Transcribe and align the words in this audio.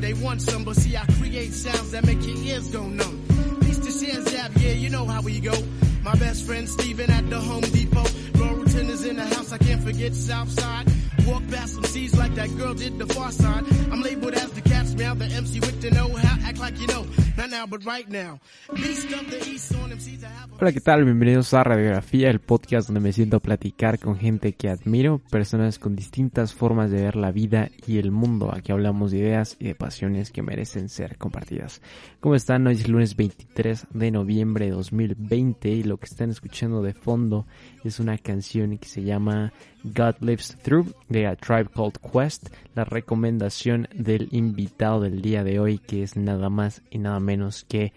they 0.00 0.14
want 0.14 0.42
some, 0.42 0.64
but 0.64 0.76
see, 0.76 0.96
I 0.96 1.04
create 1.18 1.52
sounds 1.52 1.90
that 1.92 2.04
make 2.04 2.24
your 2.26 2.36
ears 2.36 2.68
go 2.68 2.82
numb. 2.86 3.24
Peace 3.62 3.78
to 3.78 3.90
share 3.90 4.20
zap, 4.22 4.52
yeah, 4.56 4.72
you 4.72 4.90
know 4.90 5.06
how 5.06 5.22
we 5.22 5.40
go. 5.40 5.54
My 6.02 6.14
best 6.16 6.44
friend 6.46 6.68
Steven 6.68 7.10
at 7.10 7.28
the 7.30 7.40
Home 7.40 7.62
Depot. 7.62 8.04
Laurelton 8.38 8.88
is 8.90 9.04
in 9.04 9.16
the 9.16 9.26
house, 9.26 9.52
I 9.52 9.58
can't 9.58 9.82
forget 9.82 10.14
Southside. 10.14 10.86
Walk 11.26 11.42
past 11.48 11.74
some 11.74 11.84
seeds 11.84 12.16
like 12.16 12.34
that 12.36 12.56
girl 12.56 12.74
did 12.74 12.98
the 12.98 13.06
far 13.06 13.32
side. 13.32 13.64
I'm 13.90 14.02
labeled 14.02 14.34
as 14.34 14.50
the 14.52 14.60
Hola, 20.58 20.72
¿qué 20.72 20.80
tal? 20.80 21.04
Bienvenidos 21.04 21.52
a 21.54 21.64
Radiografía, 21.64 22.30
el 22.30 22.40
podcast 22.40 22.88
donde 22.88 23.00
me 23.00 23.12
siento 23.12 23.38
a 23.38 23.40
platicar 23.40 23.98
con 23.98 24.16
gente 24.16 24.52
que 24.52 24.68
admiro, 24.68 25.18
personas 25.30 25.78
con 25.78 25.96
distintas 25.96 26.54
formas 26.54 26.90
de 26.90 27.02
ver 27.02 27.16
la 27.16 27.32
vida 27.32 27.68
y 27.86 27.98
el 27.98 28.10
mundo. 28.10 28.52
Aquí 28.54 28.72
hablamos 28.72 29.10
de 29.10 29.18
ideas 29.18 29.56
y 29.58 29.66
de 29.66 29.74
pasiones 29.74 30.30
que 30.30 30.42
merecen 30.42 30.88
ser 30.88 31.18
compartidas. 31.18 31.82
¿Cómo 32.20 32.34
están? 32.34 32.66
Hoy 32.66 32.74
es 32.74 32.88
lunes 32.88 33.16
23 33.16 33.88
de 33.90 34.10
noviembre 34.10 34.66
de 34.66 34.72
2020 34.72 35.68
y 35.68 35.82
lo 35.82 35.98
que 35.98 36.06
están 36.06 36.30
escuchando 36.30 36.82
de 36.82 36.94
fondo 36.94 37.46
es 37.84 38.00
una 38.00 38.18
canción 38.18 38.78
que 38.78 38.88
se 38.88 39.02
llama 39.02 39.52
God 39.94 40.16
Lives 40.20 40.56
Through 40.62 40.94
de 41.08 41.26
A 41.26 41.36
Tribe 41.36 41.68
Called 41.74 41.96
Quest, 42.12 42.48
la 42.74 42.84
recomendación 42.84 43.88
del 43.94 44.28
invitado 44.32 45.00
del 45.00 45.22
día 45.22 45.44
de 45.44 45.60
hoy 45.60 45.78
que 45.78 46.02
es 46.02 46.16
nada 46.16 46.50
más 46.50 46.82
y 46.90 46.98
nada 46.98 47.20
menos 47.20 47.64
que 47.64 47.92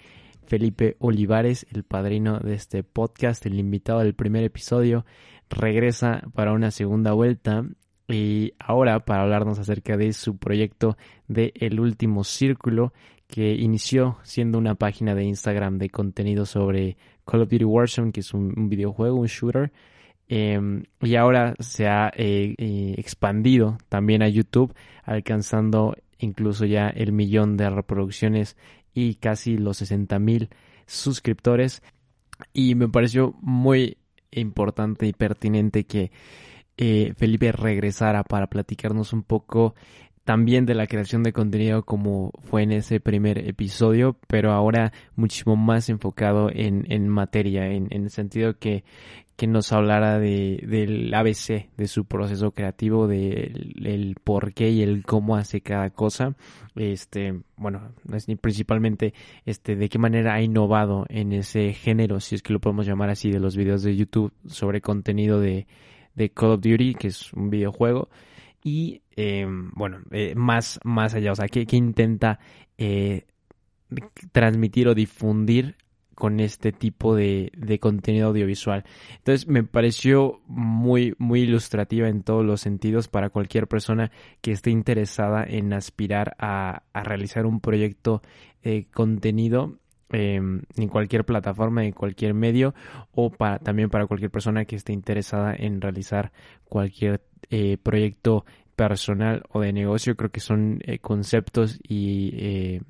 Felipe 0.45 0.95
Olivares, 0.99 1.65
el 1.71 1.83
padrino 1.83 2.39
de 2.39 2.55
este 2.55 2.83
podcast, 2.83 3.45
el 3.45 3.59
invitado 3.59 3.99
del 3.99 4.15
primer 4.15 4.43
episodio, 4.43 5.05
regresa 5.49 6.23
para 6.33 6.53
una 6.53 6.71
segunda 6.71 7.13
vuelta. 7.13 7.65
Y 8.07 8.53
ahora 8.57 9.05
para 9.05 9.21
hablarnos 9.21 9.59
acerca 9.59 9.95
de 9.95 10.13
su 10.13 10.37
proyecto 10.37 10.97
de 11.27 11.53
El 11.55 11.79
Último 11.79 12.23
Círculo 12.23 12.91
que 13.27 13.53
inició 13.53 14.17
siendo 14.23 14.57
una 14.57 14.73
página 14.73 15.13
de 15.13 15.23
Instagram 15.25 15.77
de 15.77 15.91
contenido 15.91 16.47
sobre 16.47 16.97
Call 17.25 17.43
of 17.43 17.49
Duty 17.49 17.65
Warzone, 17.65 18.11
que 18.11 18.21
es 18.21 18.33
un, 18.33 18.55
un 18.57 18.69
videojuego, 18.69 19.17
un 19.17 19.27
shooter, 19.27 19.71
eh, 20.29 20.83
y 21.01 21.15
ahora 21.15 21.55
se 21.59 21.87
ha 21.87 22.11
eh, 22.15 22.53
eh, 22.57 22.95
expandido 22.97 23.79
también 23.89 24.21
a 24.21 24.29
YouTube, 24.29 24.73
alcanzando 25.03 25.97
incluso 26.19 26.65
ya 26.65 26.87
el 26.89 27.11
millón 27.11 27.57
de 27.57 27.69
reproducciones 27.69 28.55
y 28.93 29.15
casi 29.15 29.57
los 29.57 29.77
60 29.77 30.19
mil 30.19 30.49
suscriptores. 30.85 31.81
Y 32.53 32.75
me 32.75 32.87
pareció 32.87 33.33
muy 33.41 33.97
importante 34.31 35.07
y 35.07 35.13
pertinente 35.13 35.85
que 35.85 36.11
eh, 36.77 37.13
Felipe 37.17 37.51
regresara 37.51 38.23
para 38.23 38.47
platicarnos 38.47 39.13
un 39.13 39.23
poco 39.23 39.73
también 40.23 40.67
de 40.67 40.75
la 40.75 40.85
creación 40.85 41.23
de 41.23 41.33
contenido 41.33 41.83
como 41.83 42.31
fue 42.43 42.61
en 42.61 42.71
ese 42.71 42.99
primer 42.99 43.39
episodio, 43.39 44.15
pero 44.27 44.51
ahora 44.51 44.93
muchísimo 45.15 45.55
más 45.55 45.89
enfocado 45.89 46.51
en, 46.53 46.85
en 46.91 47.09
materia, 47.09 47.65
en, 47.67 47.87
en, 47.89 48.03
el 48.03 48.09
sentido 48.11 48.59
que, 48.59 48.83
que 49.39 49.47
nos 49.47 49.71
hablara 49.71 50.19
de, 50.19 50.61
del 50.67 51.13
ABC, 51.13 51.69
de 51.77 51.87
su 51.87 52.03
proceso 52.03 52.51
creativo, 52.51 53.07
del 53.07 53.73
el 53.85 54.17
por 54.21 54.53
qué 54.53 54.69
y 54.69 54.81
el 54.81 55.05
cómo 55.05 55.37
hace 55.37 55.61
cada 55.61 55.91
cosa. 55.91 56.35
Este, 56.75 57.39
bueno, 57.55 57.93
principalmente 58.41 59.13
este, 59.45 59.77
de 59.77 59.87
qué 59.87 59.97
manera 59.97 60.33
ha 60.33 60.41
innovado 60.41 61.05
en 61.07 61.31
ese 61.31 61.71
género, 61.71 62.19
si 62.19 62.35
es 62.35 62.43
que 62.43 62.51
lo 62.51 62.59
podemos 62.59 62.85
llamar 62.85 63.11
así, 63.11 63.31
de 63.31 63.39
los 63.39 63.55
videos 63.55 63.81
de 63.81 63.95
YouTube 63.95 64.33
sobre 64.45 64.81
contenido 64.81 65.39
de, 65.39 65.67
de 66.15 66.29
Call 66.31 66.51
of 66.51 66.61
Duty, 66.61 66.95
que 66.95 67.07
es 67.07 67.31
un 67.31 67.49
videojuego 67.49 68.09
y 68.61 69.03
eh, 69.15 69.47
bueno, 69.47 70.01
eh, 70.11 70.35
más, 70.35 70.81
más 70.83 71.13
allá, 71.13 71.31
o 71.31 71.35
sea, 71.35 71.47
que, 71.47 71.65
que 71.65 71.77
intenta 71.77 72.39
eh, 72.77 73.25
transmitir 74.33 74.89
o 74.89 74.95
difundir 74.95 75.77
con 76.19 76.39
este 76.39 76.71
tipo 76.71 77.15
de, 77.15 77.51
de, 77.57 77.79
contenido 77.79 78.27
audiovisual. 78.27 78.83
Entonces 79.17 79.47
me 79.47 79.63
pareció 79.63 80.41
muy, 80.45 81.15
muy 81.17 81.41
ilustrativa 81.41 82.09
en 82.09 82.21
todos 82.21 82.45
los 82.45 82.61
sentidos 82.61 83.07
para 83.07 83.29
cualquier 83.29 83.67
persona 83.67 84.11
que 84.41 84.51
esté 84.51 84.69
interesada 84.69 85.43
en 85.43 85.73
aspirar 85.73 86.35
a, 86.37 86.83
a 86.93 87.03
realizar 87.03 87.47
un 87.47 87.61
proyecto 87.61 88.21
de 88.61 88.85
contenido 88.93 89.79
eh, 90.11 90.35
en 90.35 90.87
cualquier 90.89 91.23
plataforma, 91.23 91.85
en 91.85 91.93
cualquier 91.93 92.33
medio 92.33 92.75
o 93.13 93.31
para, 93.31 93.59
también 93.59 93.89
para 93.89 94.05
cualquier 94.05 94.29
persona 94.29 94.65
que 94.65 94.75
esté 94.75 94.91
interesada 94.91 95.55
en 95.57 95.79
realizar 95.79 96.33
cualquier 96.65 97.23
eh, 97.49 97.77
proyecto 97.81 98.45
personal 98.75 99.43
o 99.51 99.61
de 99.61 99.71
negocio. 99.71 100.17
Creo 100.17 100.31
que 100.31 100.41
son 100.41 100.79
eh, 100.83 100.99
conceptos 100.99 101.79
y, 101.87 102.31
eh, 102.33 102.81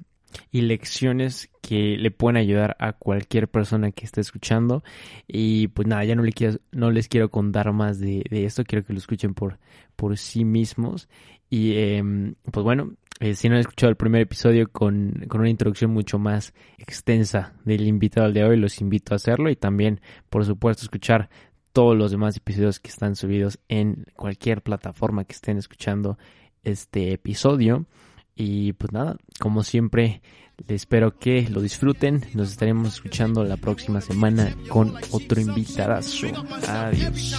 y 0.51 0.62
lecciones 0.62 1.50
que 1.62 1.97
le 1.97 2.12
pueden 2.12 2.38
ayudar 2.38 2.75
a 2.79 2.94
cualquier 2.94 3.47
persona 3.47 3.91
que 3.91 4.06
esté 4.06 4.22
escuchando. 4.22 4.84
Y 5.28 5.67
pues 5.69 5.88
nada, 5.88 6.03
ya 6.06 6.16
no, 6.16 6.23
le 6.23 6.31
quiero, 6.31 6.57
no 6.72 6.91
les 6.91 7.07
quiero 7.07 7.29
contar 7.29 7.72
más 7.73 8.00
de, 8.00 8.23
de 8.29 8.45
esto, 8.45 8.63
quiero 8.63 8.85
que 8.85 8.94
lo 8.94 9.00
escuchen 9.00 9.34
por, 9.34 9.59
por 9.95 10.18
sí 10.18 10.45
mismos. 10.45 11.09
Y 11.50 11.73
eh, 11.73 12.34
pues 12.51 12.63
bueno, 12.63 12.94
eh, 13.19 13.35
si 13.35 13.50
no 13.50 13.56
han 13.56 13.62
escuchado 13.62 13.89
el 13.89 13.97
primer 13.97 14.22
episodio 14.22 14.72
con, 14.72 15.25
con, 15.28 15.41
una 15.41 15.50
introducción 15.50 15.91
mucho 15.91 16.19
más 16.19 16.53
extensa 16.78 17.53
del 17.66 17.85
invitado 17.85 18.28
al 18.28 18.34
de 18.34 18.45
hoy, 18.45 18.57
los 18.57 18.79
invito 18.79 19.13
a 19.13 19.18
hacerlo 19.18 19.50
y 19.50 19.56
también, 19.56 20.00
por 20.29 20.45
supuesto, 20.45 20.84
escuchar 20.84 21.29
todos 21.73 21.97
los 21.97 22.12
demás 22.12 22.38
episodios 22.38 22.79
que 22.79 22.89
están 22.89 23.16
subidos 23.16 23.59
en 23.68 24.06
cualquier 24.16 24.62
plataforma 24.62 25.25
que 25.25 25.34
estén 25.34 25.57
escuchando 25.57 26.18
este 26.63 27.13
episodio. 27.13 27.85
Y 28.39 28.72
pues 28.72 28.94
nada, 28.94 29.17
como 29.38 29.66
siempre, 29.66 30.22
espero 30.69 31.19
que 31.19 31.50
lo 31.50 31.61
disfruten. 31.61 32.25
Nos 32.33 32.51
estaremos 32.51 32.94
escuchando 32.94 33.44
la 33.44 33.57
próxima 33.57 34.00
semana 34.00 34.55
con 34.69 34.95
otro 35.11 35.41
invitadazo. 35.41 36.27
Adiós. 36.66 37.35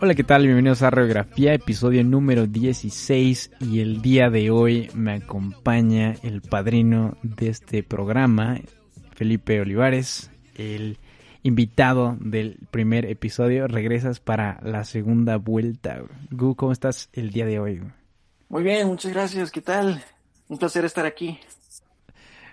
Hola, 0.00 0.14
¿qué 0.14 0.24
tal? 0.24 0.42
Bienvenidos 0.44 0.82
a 0.82 0.90
Radiografía, 0.90 1.54
episodio 1.54 2.02
número 2.04 2.46
16 2.46 3.50
y 3.60 3.80
el 3.80 4.02
día 4.02 4.30
de 4.30 4.50
hoy 4.50 4.90
me 4.94 5.14
acompaña 5.14 6.14
el 6.22 6.40
padrino 6.42 7.16
de 7.22 7.48
este 7.48 7.82
programa, 7.82 8.58
Felipe 9.14 9.60
Olivares, 9.60 10.30
el 10.54 10.98
invitado 11.42 12.16
del 12.20 12.58
primer 12.70 13.06
episodio. 13.06 13.66
Regresas 13.66 14.20
para 14.20 14.60
la 14.62 14.84
segunda 14.84 15.36
vuelta. 15.36 16.02
Gu, 16.30 16.56
¿cómo 16.56 16.72
estás 16.72 17.08
el 17.12 17.30
día 17.30 17.46
de 17.46 17.60
hoy? 17.60 17.82
Muy 18.48 18.62
bien, 18.62 18.86
muchas 18.88 19.12
gracias. 19.12 19.50
¿Qué 19.50 19.60
tal? 19.60 20.02
Un 20.48 20.58
placer 20.58 20.84
estar 20.84 21.06
aquí. 21.06 21.38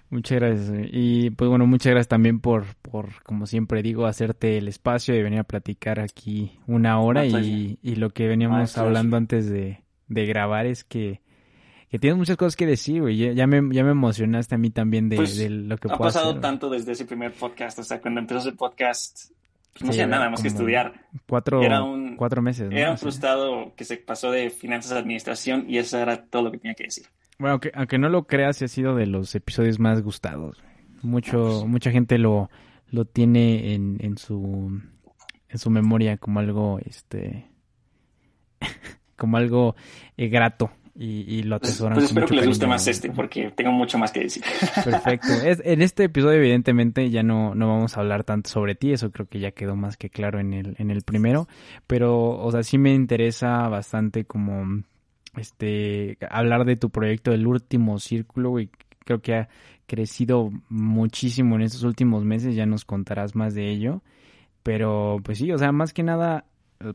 Muchas 0.10 0.40
gracias. 0.40 0.72
Y 0.92 1.32
pues 1.32 1.50
bueno, 1.50 1.68
muchas 1.68 1.92
gracias 1.92 2.08
también 2.08 2.40
por, 2.40 2.76
por, 2.82 3.22
como 3.24 3.46
siempre 3.46 3.82
digo, 3.82 4.06
hacerte 4.06 4.58
el 4.58 4.68
espacio 4.68 5.14
y 5.16 5.22
venir 5.22 5.40
a 5.40 5.44
platicar 5.44 6.00
aquí 6.00 6.60
una 6.66 7.00
hora. 7.00 7.26
Y, 7.26 7.78
y, 7.82 7.96
lo 7.96 8.12
que 8.12 8.28
veníamos 8.28 8.78
hablando 8.78 9.18
antes 9.18 9.50
de, 9.50 9.84
de, 10.08 10.26
grabar 10.26 10.66
es 10.66 10.86
que, 10.86 11.22
que 11.90 12.00
tienes 12.00 12.18
muchas 12.18 12.38
cosas 12.38 12.56
que 12.56 12.66
decir, 12.66 13.02
güey. 13.02 13.18
Ya, 13.18 13.34
ya, 13.34 13.48
me, 13.48 13.58
ya 13.76 13.84
me 13.84 13.92
emocionaste 13.92 14.56
a 14.56 14.58
mí 14.58 14.70
también 14.70 15.10
de, 15.10 15.18
pues, 15.18 15.38
de 15.38 15.50
lo 15.50 15.78
que 15.78 15.90
Ha 15.90 15.98
puedo 15.98 16.08
pasado 16.08 16.30
hacer. 16.30 16.42
tanto 16.42 16.70
desde 16.70 16.94
ese 16.94 17.06
primer 17.06 17.34
podcast, 17.34 17.80
sea, 17.80 18.00
cuando 18.00 18.22
empezó 18.22 18.48
el 18.48 18.56
podcast, 18.56 19.32
pues 19.74 19.84
no 19.84 19.92
sí, 19.92 20.00
hacía 20.00 20.08
nada 20.08 20.30
más 20.30 20.42
que 20.42 20.48
estudiar. 20.48 20.94
Cuatro, 21.28 21.62
era 21.62 21.84
un, 21.84 22.16
cuatro 22.16 22.42
meses. 22.42 22.72
¿no? 22.72 22.78
Era 22.78 22.92
un 22.92 22.98
frustrado 22.98 23.74
que 23.76 23.84
se 23.84 23.98
pasó 23.98 24.32
de 24.32 24.52
finanzas 24.52 24.94
a 24.94 25.00
administración 25.00 25.66
y 25.68 25.80
eso 25.80 26.00
era 26.00 26.24
todo 26.24 26.44
lo 26.44 26.52
que 26.52 26.60
tenía 26.60 26.76
que 26.76 26.86
decir. 26.86 27.08
Bueno, 27.40 27.54
aunque, 27.54 27.72
aunque 27.76 27.98
no 27.98 28.10
lo 28.10 28.26
creas, 28.26 28.62
ha 28.62 28.68
sido 28.68 28.96
de 28.96 29.06
los 29.06 29.34
episodios 29.36 29.80
más 29.80 30.02
gustados. 30.02 30.64
Mucho, 31.04 31.66
mucha 31.68 31.92
gente 31.92 32.18
lo, 32.18 32.50
lo 32.90 33.06
tiene 33.06 33.74
en, 33.74 33.98
en 34.00 34.18
su 34.18 34.82
en 35.50 35.60
su 35.60 35.70
memoria 35.70 36.18
como 36.18 36.40
algo 36.40 36.80
este 36.86 37.48
como 39.16 39.38
algo 39.38 39.76
eh, 40.18 40.28
grato 40.28 40.72
y, 41.00 41.22
y, 41.28 41.44
lo 41.44 41.58
atesoran. 41.58 41.94
Pues, 41.94 42.06
pues 42.06 42.10
espero 42.10 42.28
que 42.28 42.36
les 42.38 42.48
guste 42.48 42.66
más 42.66 42.88
este 42.88 43.12
porque 43.12 43.52
tengo 43.56 43.72
mucho 43.72 44.00
más 44.00 44.12
que 44.12 44.22
decir. 44.22 44.44
Perfecto. 44.84 45.28
Es, 45.46 45.62
en 45.64 45.84
este 45.84 46.06
episodio 46.06 46.40
evidentemente 46.40 47.12
ya 47.12 47.22
no, 47.22 47.54
no 47.54 47.68
vamos 47.68 47.96
a 47.96 48.00
hablar 48.00 48.24
tanto 48.24 48.50
sobre 48.50 48.74
ti, 48.74 48.94
eso 48.94 49.12
creo 49.12 49.28
que 49.28 49.40
ya 49.40 49.52
quedó 49.52 49.76
más 49.76 49.96
que 49.96 50.10
claro 50.10 50.40
en 50.40 50.54
el, 50.54 50.76
en 50.80 50.90
el 50.90 51.04
primero, 51.04 51.48
pero 51.86 52.30
o 52.30 52.52
sea, 52.52 52.64
sí 52.64 52.80
me 52.80 52.96
interesa 52.96 53.68
bastante 53.70 54.26
como 54.26 54.82
este 55.38 56.18
hablar 56.30 56.66
de 56.66 56.76
tu 56.76 56.90
proyecto 56.90 57.32
El 57.32 57.48
Último 57.48 58.00
Círculo 58.00 58.60
y 58.60 58.70
creo 59.06 59.22
que 59.22 59.36
ha 59.36 59.50
crecido 59.86 60.52
muchísimo 60.70 61.56
en 61.56 61.62
estos 61.62 61.84
últimos 61.84 62.26
meses, 62.26 62.56
ya 62.56 62.66
nos 62.66 62.86
contarás 62.86 63.36
más 63.36 63.54
de 63.54 63.70
ello, 63.70 64.02
pero 64.64 65.20
pues 65.24 65.38
sí, 65.38 65.52
o 65.52 65.58
sea, 65.58 65.72
más 65.72 65.94
que 65.94 66.04
nada 66.04 66.46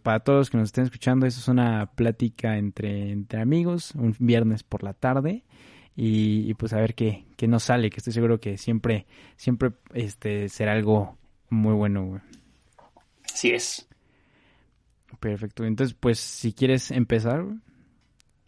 para 0.02 0.20
todos 0.20 0.38
los 0.38 0.50
que 0.50 0.58
nos 0.58 0.68
estén 0.68 0.84
escuchando, 0.84 1.26
eso 1.26 1.40
es 1.40 1.48
una 1.48 1.86
plática 1.86 2.56
entre, 2.56 3.10
entre 3.10 3.40
amigos, 3.40 3.94
un 3.94 4.14
viernes 4.18 4.62
por 4.62 4.82
la 4.82 4.92
tarde. 4.92 5.44
Y, 5.94 6.54
pues 6.54 6.72
a 6.72 6.78
ver 6.78 6.94
qué, 6.94 7.26
qué 7.36 7.46
nos 7.46 7.64
sale, 7.64 7.90
que 7.90 7.98
estoy 7.98 8.14
seguro 8.14 8.40
que 8.40 8.56
siempre, 8.56 9.06
siempre 9.36 9.72
este, 9.92 10.48
será 10.48 10.72
algo 10.72 11.18
muy 11.50 11.74
bueno, 11.74 12.06
güey. 12.06 12.20
Así 13.24 13.50
es. 13.50 13.86
Perfecto. 15.20 15.64
Entonces, 15.64 15.94
pues, 15.98 16.18
si 16.18 16.54
quieres 16.54 16.90
empezar. 16.90 17.44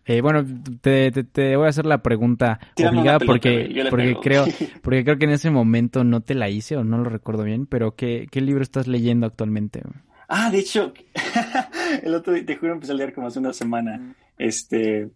Eh, 0.06 0.20
bueno, 0.20 0.44
te, 0.82 1.10
te, 1.10 1.56
voy 1.56 1.66
a 1.66 1.70
hacer 1.70 1.86
la 1.86 2.02
pregunta 2.02 2.60
obligada 2.76 3.18
porque, 3.20 3.86
porque 3.88 4.16
creo, 4.22 4.44
porque 4.82 5.02
creo 5.02 5.18
que 5.18 5.24
en 5.24 5.30
ese 5.30 5.50
momento 5.50 6.04
no 6.04 6.20
te 6.20 6.34
la 6.34 6.50
hice 6.50 6.76
o 6.76 6.84
no 6.84 6.98
lo 6.98 7.04
recuerdo 7.04 7.44
bien, 7.44 7.66
pero 7.66 7.94
¿qué, 7.94 8.26
qué 8.30 8.40
libro 8.42 8.62
estás 8.62 8.86
leyendo 8.86 9.26
actualmente? 9.26 9.82
Ah, 10.28 10.50
de 10.50 10.58
hecho, 10.58 10.92
el 12.02 12.14
otro 12.14 12.34
día, 12.34 12.44
te 12.44 12.56
juro, 12.56 12.74
empecé 12.74 12.92
a 12.92 12.96
leer 12.96 13.14
como 13.14 13.28
hace 13.28 13.38
una 13.38 13.52
semana 13.52 14.14
este, 14.36 15.10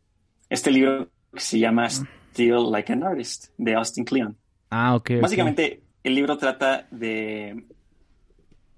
este 0.48 0.70
libro 0.70 1.10
que 1.34 1.40
se 1.40 1.58
llama 1.58 1.88
Still 1.90 2.70
Like 2.70 2.92
an 2.92 3.02
Artist, 3.02 3.48
de 3.58 3.74
Austin 3.74 4.04
Kleon. 4.04 4.36
Ah, 4.70 4.94
ok. 4.94 5.12
Básicamente, 5.20 5.82
el 6.02 6.14
libro 6.14 6.38
trata 6.38 6.86
de... 6.90 7.64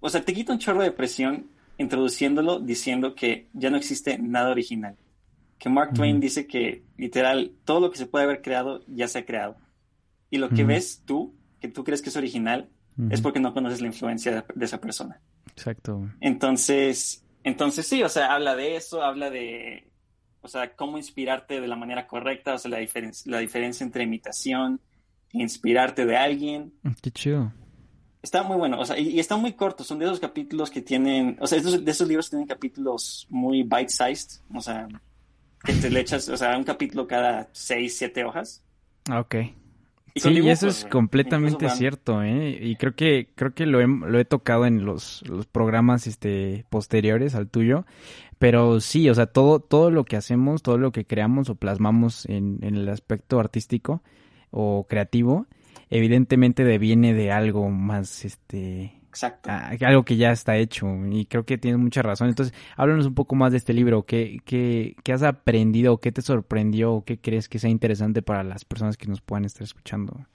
O 0.00 0.08
sea, 0.08 0.24
te 0.24 0.32
quita 0.32 0.52
un 0.52 0.58
chorro 0.58 0.82
de 0.82 0.92
presión 0.92 1.46
introduciéndolo 1.78 2.58
diciendo 2.58 3.14
que 3.14 3.48
ya 3.52 3.70
no 3.70 3.76
existe 3.76 4.18
nada 4.18 4.50
original. 4.50 4.96
Que 5.60 5.68
Mark 5.68 5.92
Twain 5.92 6.20
dice 6.20 6.46
que 6.46 6.84
literal 6.96 7.52
todo 7.66 7.80
lo 7.80 7.90
que 7.90 7.98
se 7.98 8.06
puede 8.06 8.24
haber 8.24 8.40
creado 8.40 8.82
ya 8.88 9.06
se 9.06 9.18
ha 9.18 9.26
creado. 9.26 9.58
Y 10.30 10.38
lo 10.38 10.48
que 10.48 10.64
ves 10.64 11.02
tú, 11.04 11.34
que 11.60 11.68
tú 11.68 11.84
crees 11.84 12.00
que 12.00 12.08
es 12.08 12.16
original, 12.16 12.70
es 13.10 13.20
porque 13.20 13.40
no 13.40 13.52
conoces 13.52 13.82
la 13.82 13.88
influencia 13.88 14.46
de, 14.54 14.64
esa 14.64 14.80
persona. 14.80 15.20
Exacto. 15.50 16.08
Entonces, 16.20 17.24
entonces 17.44 17.86
sí, 17.86 18.02
o 18.02 18.08
sea, 18.08 18.34
habla 18.34 18.56
de 18.56 18.76
eso, 18.76 19.02
habla 19.02 19.28
de, 19.28 19.92
o 20.40 20.48
sea, 20.48 20.74
cómo 20.74 20.96
inspirarte 20.96 21.60
de 21.60 21.68
la 21.68 21.76
manera 21.76 22.06
correcta, 22.06 22.54
o 22.54 22.58
sea, 22.58 22.70
la, 22.70 22.78
diferencia 22.78 23.30
la 23.30 23.38
diferencia 23.38 23.84
entre 23.84 24.04
imitación 24.04 24.80
e 25.32 25.42
inspirarte 25.42 26.06
de 26.06 26.16
alguien. 26.16 26.72
Qué 27.02 27.10
chido. 27.10 27.52
Está 28.22 28.42
muy 28.42 28.56
bueno, 28.56 28.80
o 28.80 28.84
sea, 28.86 28.98
y, 28.98 29.20
están 29.20 29.40
muy 29.42 29.52
cortos, 29.52 29.86
son 29.86 29.98
de 29.98 30.06
esos 30.06 30.20
capítulos 30.20 30.70
que 30.70 30.80
tienen, 30.80 31.36
o 31.38 31.46
sea, 31.46 31.60
de 31.60 31.90
esos 31.90 32.08
libros 32.08 32.30
tienen 32.30 32.46
capítulos 32.46 33.26
muy 33.28 33.62
bite-sized, 33.62 34.42
o 34.54 34.60
sea, 34.60 34.88
que 35.64 35.72
te 35.74 35.90
le 35.90 36.00
echas, 36.00 36.28
o 36.28 36.36
sea, 36.36 36.56
un 36.56 36.64
capítulo 36.64 37.06
cada 37.06 37.48
seis, 37.52 37.96
siete 37.96 38.24
hojas. 38.24 38.64
Ah, 39.08 39.20
ok. 39.20 39.34
sí, 40.16 40.30
y 40.30 40.48
eso 40.48 40.68
es 40.68 40.84
completamente 40.86 41.68
cierto, 41.70 42.22
¿eh? 42.22 42.58
Y 42.60 42.76
creo 42.76 42.94
que 42.94 43.32
creo 43.34 43.54
que 43.54 43.66
lo 43.66 43.80
he, 43.80 43.86
lo 43.86 44.18
he 44.18 44.24
tocado 44.24 44.66
en 44.66 44.84
los, 44.84 45.22
los 45.28 45.46
programas 45.46 46.06
este 46.06 46.64
posteriores 46.70 47.34
al 47.34 47.48
tuyo, 47.48 47.86
pero 48.38 48.80
sí, 48.80 49.08
o 49.08 49.14
sea, 49.14 49.26
todo 49.26 49.60
todo 49.60 49.90
lo 49.90 50.04
que 50.04 50.16
hacemos, 50.16 50.62
todo 50.62 50.78
lo 50.78 50.92
que 50.92 51.04
creamos 51.04 51.48
o 51.50 51.54
plasmamos 51.54 52.26
en, 52.26 52.58
en 52.62 52.76
el 52.76 52.88
aspecto 52.88 53.38
artístico 53.38 54.02
o 54.50 54.86
creativo, 54.88 55.46
evidentemente 55.90 56.64
deviene 56.64 57.14
de 57.14 57.32
algo 57.32 57.68
más, 57.70 58.24
este... 58.24 58.99
Exacto. 59.10 59.50
algo 59.50 60.04
que 60.04 60.16
ya 60.16 60.30
está 60.30 60.56
hecho 60.56 60.86
y 61.10 61.26
creo 61.26 61.44
que 61.44 61.58
tienes 61.58 61.80
mucha 61.80 62.00
razón. 62.00 62.28
Entonces, 62.28 62.54
háblanos 62.76 63.06
un 63.06 63.14
poco 63.14 63.34
más 63.34 63.50
de 63.50 63.58
este 63.58 63.72
libro. 63.72 64.04
¿Qué, 64.04 64.40
qué, 64.44 64.94
qué 65.02 65.12
has 65.12 65.24
aprendido? 65.24 65.98
¿Qué 65.98 66.12
te 66.12 66.22
sorprendió? 66.22 66.94
¿O 66.94 67.04
qué 67.04 67.18
crees 67.18 67.48
que 67.48 67.58
sea 67.58 67.70
interesante 67.70 68.22
para 68.22 68.44
las 68.44 68.64
personas 68.64 68.96
que 68.96 69.08
nos 69.08 69.20
puedan 69.20 69.44
estar 69.44 69.64
escuchando? 69.64 70.26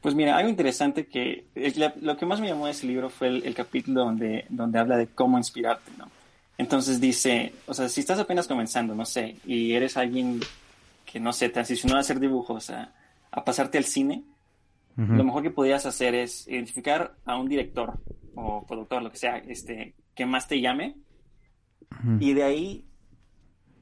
Pues 0.00 0.14
mira, 0.14 0.36
algo 0.36 0.48
interesante 0.48 1.06
que 1.06 1.46
lo 2.00 2.16
que 2.16 2.26
más 2.26 2.40
me 2.40 2.46
llamó 2.46 2.66
de 2.66 2.72
ese 2.72 2.86
libro 2.86 3.10
fue 3.10 3.28
el, 3.28 3.54
capítulo 3.54 4.04
donde, 4.04 4.46
donde 4.48 4.78
habla 4.78 4.96
de 4.96 5.08
cómo 5.08 5.36
inspirarte, 5.36 5.90
¿no? 5.98 6.08
Entonces 6.58 7.00
dice, 7.00 7.52
o 7.66 7.74
sea, 7.74 7.88
si 7.88 8.00
estás 8.00 8.20
apenas 8.20 8.46
comenzando, 8.46 8.94
no 8.94 9.04
sé, 9.04 9.36
y 9.44 9.72
eres 9.72 9.96
alguien 9.96 10.40
que, 11.06 11.18
no 11.18 11.32
sé, 11.32 11.48
transicionó 11.48 11.96
a 11.96 12.00
hacer 12.00 12.20
dibujos, 12.20 12.70
a, 12.70 12.92
a 13.32 13.44
pasarte 13.44 13.78
al 13.78 13.84
cine, 13.84 14.22
lo 14.96 15.24
mejor 15.24 15.42
que 15.42 15.50
podrías 15.50 15.86
hacer 15.86 16.14
es 16.14 16.46
identificar 16.48 17.16
a 17.24 17.38
un 17.38 17.48
director 17.48 17.98
o 18.34 18.64
productor, 18.66 19.02
lo 19.02 19.10
que 19.10 19.16
sea, 19.16 19.38
este, 19.38 19.94
que 20.14 20.26
más 20.26 20.48
te 20.48 20.60
llame, 20.60 20.96
y 22.20 22.32
de 22.34 22.42
ahí, 22.42 22.86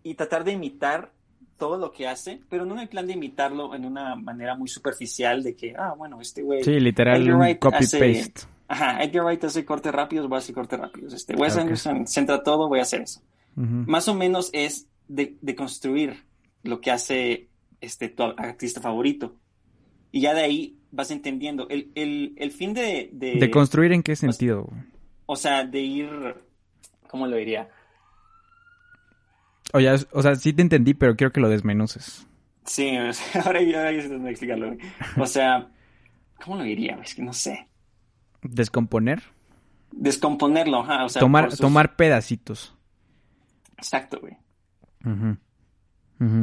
y 0.02 0.14
tratar 0.14 0.44
de 0.44 0.52
imitar 0.52 1.12
todo 1.56 1.76
lo 1.76 1.92
que 1.92 2.08
hace, 2.08 2.40
pero 2.48 2.64
no 2.64 2.74
en 2.74 2.80
el 2.80 2.88
plan 2.88 3.06
de 3.06 3.12
imitarlo 3.12 3.74
en 3.74 3.84
una 3.84 4.16
manera 4.16 4.56
muy 4.56 4.68
superficial 4.68 5.42
de 5.42 5.54
que, 5.54 5.74
ah, 5.76 5.94
bueno, 5.96 6.20
este 6.20 6.42
güey... 6.42 6.64
Sí, 6.64 6.80
literal, 6.80 7.58
copy-paste. 7.58 8.48
Ajá, 8.66 9.02
Edgar 9.02 9.24
Wright 9.24 9.42
hace 9.44 9.64
cortes 9.64 9.92
rápidos, 9.92 10.28
voy 10.28 10.36
a 10.36 10.38
hacer 10.38 10.54
cortes 10.54 10.78
rápidos. 10.78 11.12
Este, 11.12 11.34
Wes 11.34 11.56
Anderson 11.56 12.06
centra 12.06 12.42
todo, 12.42 12.68
voy 12.68 12.78
a 12.78 12.82
hacer 12.82 13.02
eso. 13.02 13.20
Más 13.56 14.06
o 14.08 14.14
menos 14.14 14.48
es 14.52 14.86
de, 15.08 15.36
de, 15.40 15.54
construir 15.56 16.24
lo 16.62 16.80
que 16.80 16.92
hace 16.92 17.48
este, 17.80 18.08
tu 18.08 18.22
artista 18.22 18.80
favorito. 18.80 19.39
Y 20.12 20.20
ya 20.20 20.34
de 20.34 20.42
ahí 20.42 20.78
vas 20.90 21.10
entendiendo. 21.10 21.68
El, 21.68 21.90
el, 21.94 22.34
el 22.36 22.50
fin 22.50 22.74
de, 22.74 23.10
de, 23.12 23.50
construir 23.50 23.92
en 23.92 24.02
qué 24.02 24.16
sentido? 24.16 24.68
O, 25.26 25.36
sea, 25.36 25.64
de 25.64 25.80
ir... 25.80 26.08
¿Cómo 27.08 27.26
lo 27.26 27.36
diría? 27.36 27.68
O, 29.72 29.78
o 30.12 30.22
sea, 30.22 30.34
sí 30.36 30.52
te 30.52 30.62
entendí, 30.62 30.94
pero 30.94 31.16
quiero 31.16 31.32
que 31.32 31.40
lo 31.40 31.48
desmenuces. 31.48 32.26
Sí, 32.64 32.96
ahora, 33.44 33.62
ya 33.62 33.90
ya 33.90 34.02
sé 34.02 34.30
explicarlo. 34.30 34.76
O 35.16 35.26
sea, 35.26 35.68
¿cómo 36.44 36.56
lo 36.56 36.64
diría? 36.64 36.98
Es 37.02 37.14
que 37.14 37.22
no 37.22 37.32
sé. 37.32 37.68
¿Descomponer? 38.42 39.22
Descomponerlo, 39.92 40.80
ajá. 40.80 41.04
O 41.04 41.08
sea, 41.08 41.20
tomar, 41.20 41.54
tomar 41.56 41.96
pedacitos. 41.96 42.74
Exacto, 43.76 44.20
güey. 44.20 44.36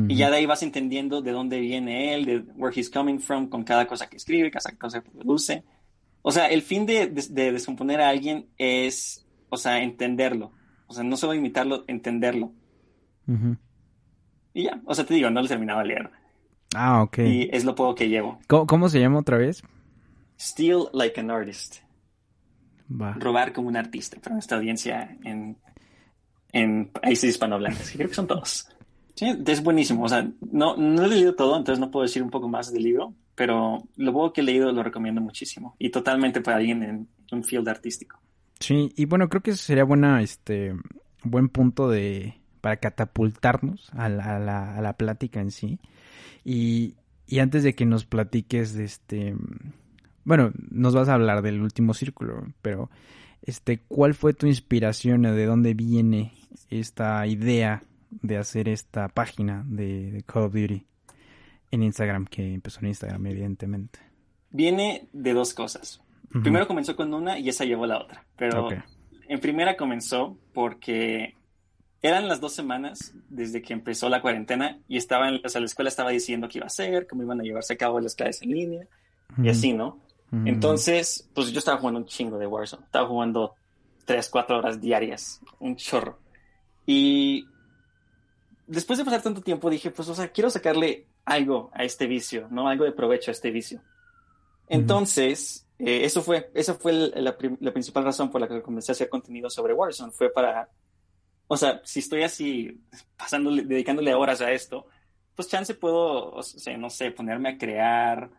Y 0.08 0.16
ya 0.16 0.32
de 0.32 0.38
ahí 0.38 0.48
vas 0.48 0.64
entendiendo 0.64 1.22
de 1.22 1.32
dónde 1.32 1.60
viene 1.60 2.16
él, 2.16 2.26
de 2.26 2.40
where 2.56 2.74
he's 2.76 2.90
coming 2.90 3.20
from, 3.20 3.48
con 3.48 3.64
cada 3.64 3.86
cosa 3.86 4.08
que 4.08 4.18
escribe, 4.18 4.50
cada 4.50 4.76
cosa 4.76 5.02
que 5.02 5.12
produce. 5.12 5.64
O 6.24 6.32
sea, 6.32 6.48
el 6.48 6.64
fin 6.64 6.88
de, 6.88 7.08
descomponer 7.08 8.02
a 8.02 8.10
alguien 8.10 8.48
es, 8.58 9.28
o 9.50 9.58
sea, 9.58 9.84
entenderlo. 9.84 10.52
O 10.88 10.94
sea, 10.94 11.04
no 11.04 11.16
solo 11.16 11.36
imitarlo, 11.36 11.84
entenderlo. 11.88 12.54
Y 14.54 14.64
ya, 14.64 14.82
o 14.86 14.96
sea, 14.96 15.06
te 15.06 15.14
digo, 15.14 15.30
no 15.30 15.44
lo 15.44 15.48
terminaba 15.48 15.84
de 15.84 15.88
leer. 15.90 16.10
Ah, 16.76 17.04
ok. 17.04 17.20
Y 17.20 17.50
es 17.52 17.64
lo 17.64 17.76
poco 17.76 17.94
que 17.94 18.10
llevo. 18.10 18.40
¿Cómo, 18.48 18.90
se 18.90 19.00
llama 19.00 19.20
otra 19.20 19.38
vez? 19.38 19.62
Steal 20.40 20.90
like 20.92 21.20
an 21.20 21.30
artist. 21.30 21.78
Va. 22.90 23.14
Robar 23.14 23.54
como 23.54 23.68
un 23.68 23.78
artista 23.78 24.18
para 24.20 24.34
nuestra 24.34 24.58
audiencia 24.58 25.18
en, 25.24 25.56
en 26.52 26.88
países 26.88 27.30
hispanohablantes. 27.30 27.92
Creo 27.92 28.08
que 28.08 28.16
son 28.16 28.26
todos. 28.26 28.68
Sí, 29.18 29.36
es 29.48 29.64
buenísimo. 29.64 30.04
O 30.04 30.10
sea, 30.10 30.30
no, 30.52 30.78
no 30.78 31.04
he 31.04 31.08
leído 31.08 31.34
todo, 31.34 31.58
entonces 31.58 31.80
no 31.80 31.90
puedo 31.90 32.04
decir 32.04 32.22
un 32.22 32.30
poco 32.30 32.48
más 32.48 32.72
del 32.72 32.84
libro, 32.84 33.16
pero 33.34 33.84
lo 33.96 34.14
poco 34.14 34.32
que 34.32 34.42
he 34.42 34.44
leído 34.44 34.72
lo 34.72 34.84
recomiendo 34.84 35.20
muchísimo. 35.20 35.76
Y 35.80 35.90
totalmente 35.90 36.40
para 36.42 36.58
alguien 36.58 36.84
en 36.84 37.08
un 37.32 37.44
field 37.44 37.68
artístico. 37.68 38.20
Sí, 38.60 38.94
y 38.96 39.06
bueno, 39.06 39.28
creo 39.28 39.42
que 39.42 39.56
sería 39.56 39.84
buena, 39.84 40.22
este, 40.22 40.76
buen 41.24 41.50
punto 41.50 41.90
de 41.90 42.36
para 42.62 42.78
catapultarnos 42.78 43.90
a 43.94 44.08
la, 44.08 44.76
a 44.76 44.82
la, 44.82 44.94
plática 44.94 45.42
en 45.42 45.50
sí. 45.50 45.80
Y, 46.46 46.96
y 47.26 47.40
antes 47.40 47.64
de 47.64 47.74
que 47.74 47.86
nos 47.86 48.06
platiques 48.06 48.76
este, 48.76 49.36
bueno, 50.28 50.52
nos 50.70 50.94
vas 50.94 51.10
a 51.10 51.14
hablar 51.14 51.42
del 51.42 51.62
último 51.62 51.94
círculo, 51.94 52.46
pero 52.62 52.92
este, 53.42 53.80
¿cuál 53.88 54.14
fue 54.14 54.34
tu 54.34 54.46
inspiración 54.46 55.26
o 55.26 55.34
de 55.34 55.46
dónde 55.46 55.74
viene 55.74 56.34
esta 56.70 57.26
idea 57.26 57.82
de 58.10 58.38
hacer 58.38 58.70
esta 58.70 59.08
página 59.10 59.64
de, 59.68 60.24
Call 60.26 60.44
of 60.44 60.54
Duty 60.54 60.86
en 61.72 61.84
Instagram, 61.84 62.26
que 62.26 62.54
empezó 62.54 62.80
en 62.82 62.88
Instagram, 62.88 63.26
evidentemente? 63.28 64.00
Viene 64.50 65.08
de 65.14 65.34
dos 65.34 65.54
cosas. 65.54 66.02
Primero 66.30 66.68
comenzó 66.68 66.96
con 66.96 67.14
una 67.14 67.40
y 67.40 67.50
esa 67.50 67.66
llevó 67.66 67.86
a 67.86 67.88
la 67.88 68.00
otra. 68.00 68.26
Pero 68.36 68.70
en 69.28 69.40
primera 69.40 69.78
comenzó 69.78 70.38
porque 70.54 71.36
eran 72.02 72.28
las 72.28 72.40
dos 72.40 72.54
semanas 72.54 73.14
desde 73.30 73.62
que 73.62 73.74
empezó 73.74 74.10
la 74.10 74.22
cuarentena 74.22 74.80
y 74.88 74.98
estaba 74.98 75.30
en, 75.30 75.42
o 75.44 75.50
sea, 75.50 75.62
la 75.62 75.66
escuela 75.66 75.90
estaba 75.90 76.12
diciendo 76.12 76.48
qué 76.48 76.60
iba 76.60 76.66
a 76.66 76.68
hacer, 76.68 77.08
cómo 77.08 77.24
iban 77.24 77.40
a 77.40 77.44
llevarse 77.44 77.74
a 77.74 77.78
cabo 77.78 78.00
las 78.00 78.16
clases 78.16 78.42
en 78.44 78.52
línea 78.52 78.88
y 79.42 79.50
así, 79.50 79.74
¿no? 79.74 80.00
Entonces, 80.32 81.30
pues 81.34 81.52
yo 81.52 81.60
estaba 81.60 81.78
jugando 81.78 82.02
un 82.02 82.06
chingo 82.06 82.38
de 82.38 82.48
Warzone. 82.48 82.84
Estaba 82.84 83.08
jugando 83.08 83.56
tres, 84.06 84.30
cuatro 84.30 84.58
horas 84.58 84.82
diarias, 84.82 85.42
un 85.60 85.76
chorro. 85.76 86.20
Y 86.86 87.46
después 88.68 89.00
de 89.00 89.06
pasar 89.06 89.22
tanto 89.22 89.42
tiempo 89.42 89.70
dije, 89.70 89.92
pues, 89.92 90.08
o 90.10 90.16
sea, 90.16 90.30
quiero 90.30 90.50
sacarle 90.50 91.08
algo 91.26 91.72
a 91.74 91.84
este 91.84 92.08
vicio, 92.08 92.48
¿no? 92.52 92.68
Algo 92.68 92.86
de 92.86 92.92
provecho 92.92 93.32
a 93.32 93.34
este 93.34 93.52
vicio. 93.52 93.82
Entonces, 94.68 95.68
eh, 95.80 96.04
eso 96.04 96.22
fue, 96.22 96.52
esa 96.54 96.74
fue 96.74 96.94
la, 96.94 97.38
principal 97.38 98.04
razón 98.04 98.30
por 98.30 98.42
la 98.42 98.48
que 98.48 98.62
comencé 98.62 98.92
a 98.92 98.94
hacer 98.94 99.10
contenido 99.10 99.50
sobre 99.50 99.74
Warzone. 99.74 100.12
Fue 100.12 100.32
para, 100.32 100.70
o 101.48 101.58
sea, 101.58 101.82
si 101.84 102.00
estoy 102.00 102.24
así, 102.24 102.82
pasándole, 103.16 103.64
dedicándole 103.64 104.14
horas 104.14 104.42
a 104.42 104.52
esto, 104.52 104.88
pues 105.36 105.48
chance 105.48 105.74
puedo, 105.74 106.32
o 106.32 106.44
sea, 106.44 106.78
no 106.78 106.90
sé, 106.90 107.12
ponerme 107.12 107.50
a 107.50 107.58
crear, 107.58 108.30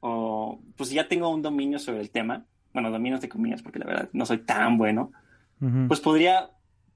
o 0.00 0.60
pues 0.76 0.90
ya 0.90 1.08
tengo 1.08 1.28
un 1.28 1.42
dominio 1.42 1.78
sobre 1.78 2.00
el 2.00 2.10
tema, 2.10 2.44
bueno, 2.72 2.90
dominios 2.90 3.20
de 3.20 3.28
comillas, 3.28 3.62
porque 3.62 3.78
la 3.78 3.86
verdad 3.86 4.08
no 4.12 4.26
soy 4.26 4.38
tan 4.38 4.76
bueno, 4.78 5.12
pues 5.88 6.00
podría 6.00 6.50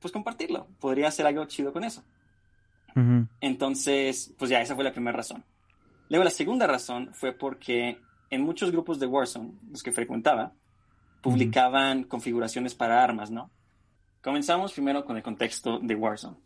pues 0.04 0.12
compartirlo. 0.12 0.68
Podría 0.80 1.08
hacer 1.08 1.26
algo 1.26 1.46
chido 1.46 1.72
con 1.72 1.82
eso. 1.82 2.04
Entonces, 3.40 4.34
pues 4.38 4.50
ya, 4.50 4.60
esa 4.60 4.74
fue 4.74 4.84
la 4.84 4.92
primera 4.92 5.16
razón. 5.16 5.44
Luego, 6.08 6.24
la 6.24 6.30
segunda 6.30 6.66
razón 6.66 7.10
fue 7.12 7.32
porque 7.32 7.98
en 8.30 8.42
muchos 8.42 8.70
grupos 8.70 8.98
de 8.98 9.06
Warzone, 9.06 9.52
los 9.70 9.82
que 9.82 9.92
frecuentaba, 9.92 10.52
publicaban 11.22 12.04
configuraciones 12.04 12.74
para 12.74 13.02
armas, 13.02 13.30
¿no? 13.30 13.50
Comenzamos 14.22 14.72
primero 14.72 15.04
con 15.04 15.16
el 15.16 15.22
contexto 15.22 15.78
de 15.78 15.94
Warzone. 15.94 16.36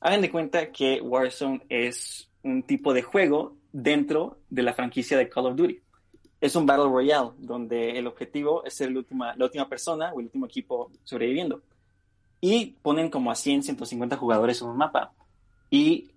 Hagan 0.00 0.22
de 0.22 0.30
cuenta 0.30 0.70
que 0.70 1.00
Warzone 1.00 1.62
es 1.68 2.30
un 2.42 2.62
tipo 2.62 2.92
de 2.92 3.02
juego 3.02 3.56
dentro 3.72 4.38
de 4.48 4.62
la 4.62 4.72
franquicia 4.72 5.16
de 5.16 5.28
Call 5.28 5.46
of 5.46 5.56
Duty. 5.56 5.80
Es 6.40 6.56
un 6.56 6.66
Battle 6.66 6.86
Royale 6.86 7.30
donde 7.38 7.98
el 7.98 8.06
objetivo 8.06 8.64
es 8.64 8.74
ser 8.74 8.90
la 8.90 8.98
última, 8.98 9.34
la 9.36 9.44
última 9.44 9.68
persona 9.68 10.12
o 10.12 10.20
el 10.20 10.26
último 10.26 10.46
equipo 10.46 10.90
sobreviviendo. 11.04 11.62
Y 12.40 12.76
ponen 12.82 13.10
como 13.10 13.30
a 13.30 13.34
100, 13.34 13.64
150 13.64 14.16
jugadores 14.16 14.62
en 14.62 14.68
un 14.68 14.78
mapa. 14.78 15.12
Y 15.70 16.10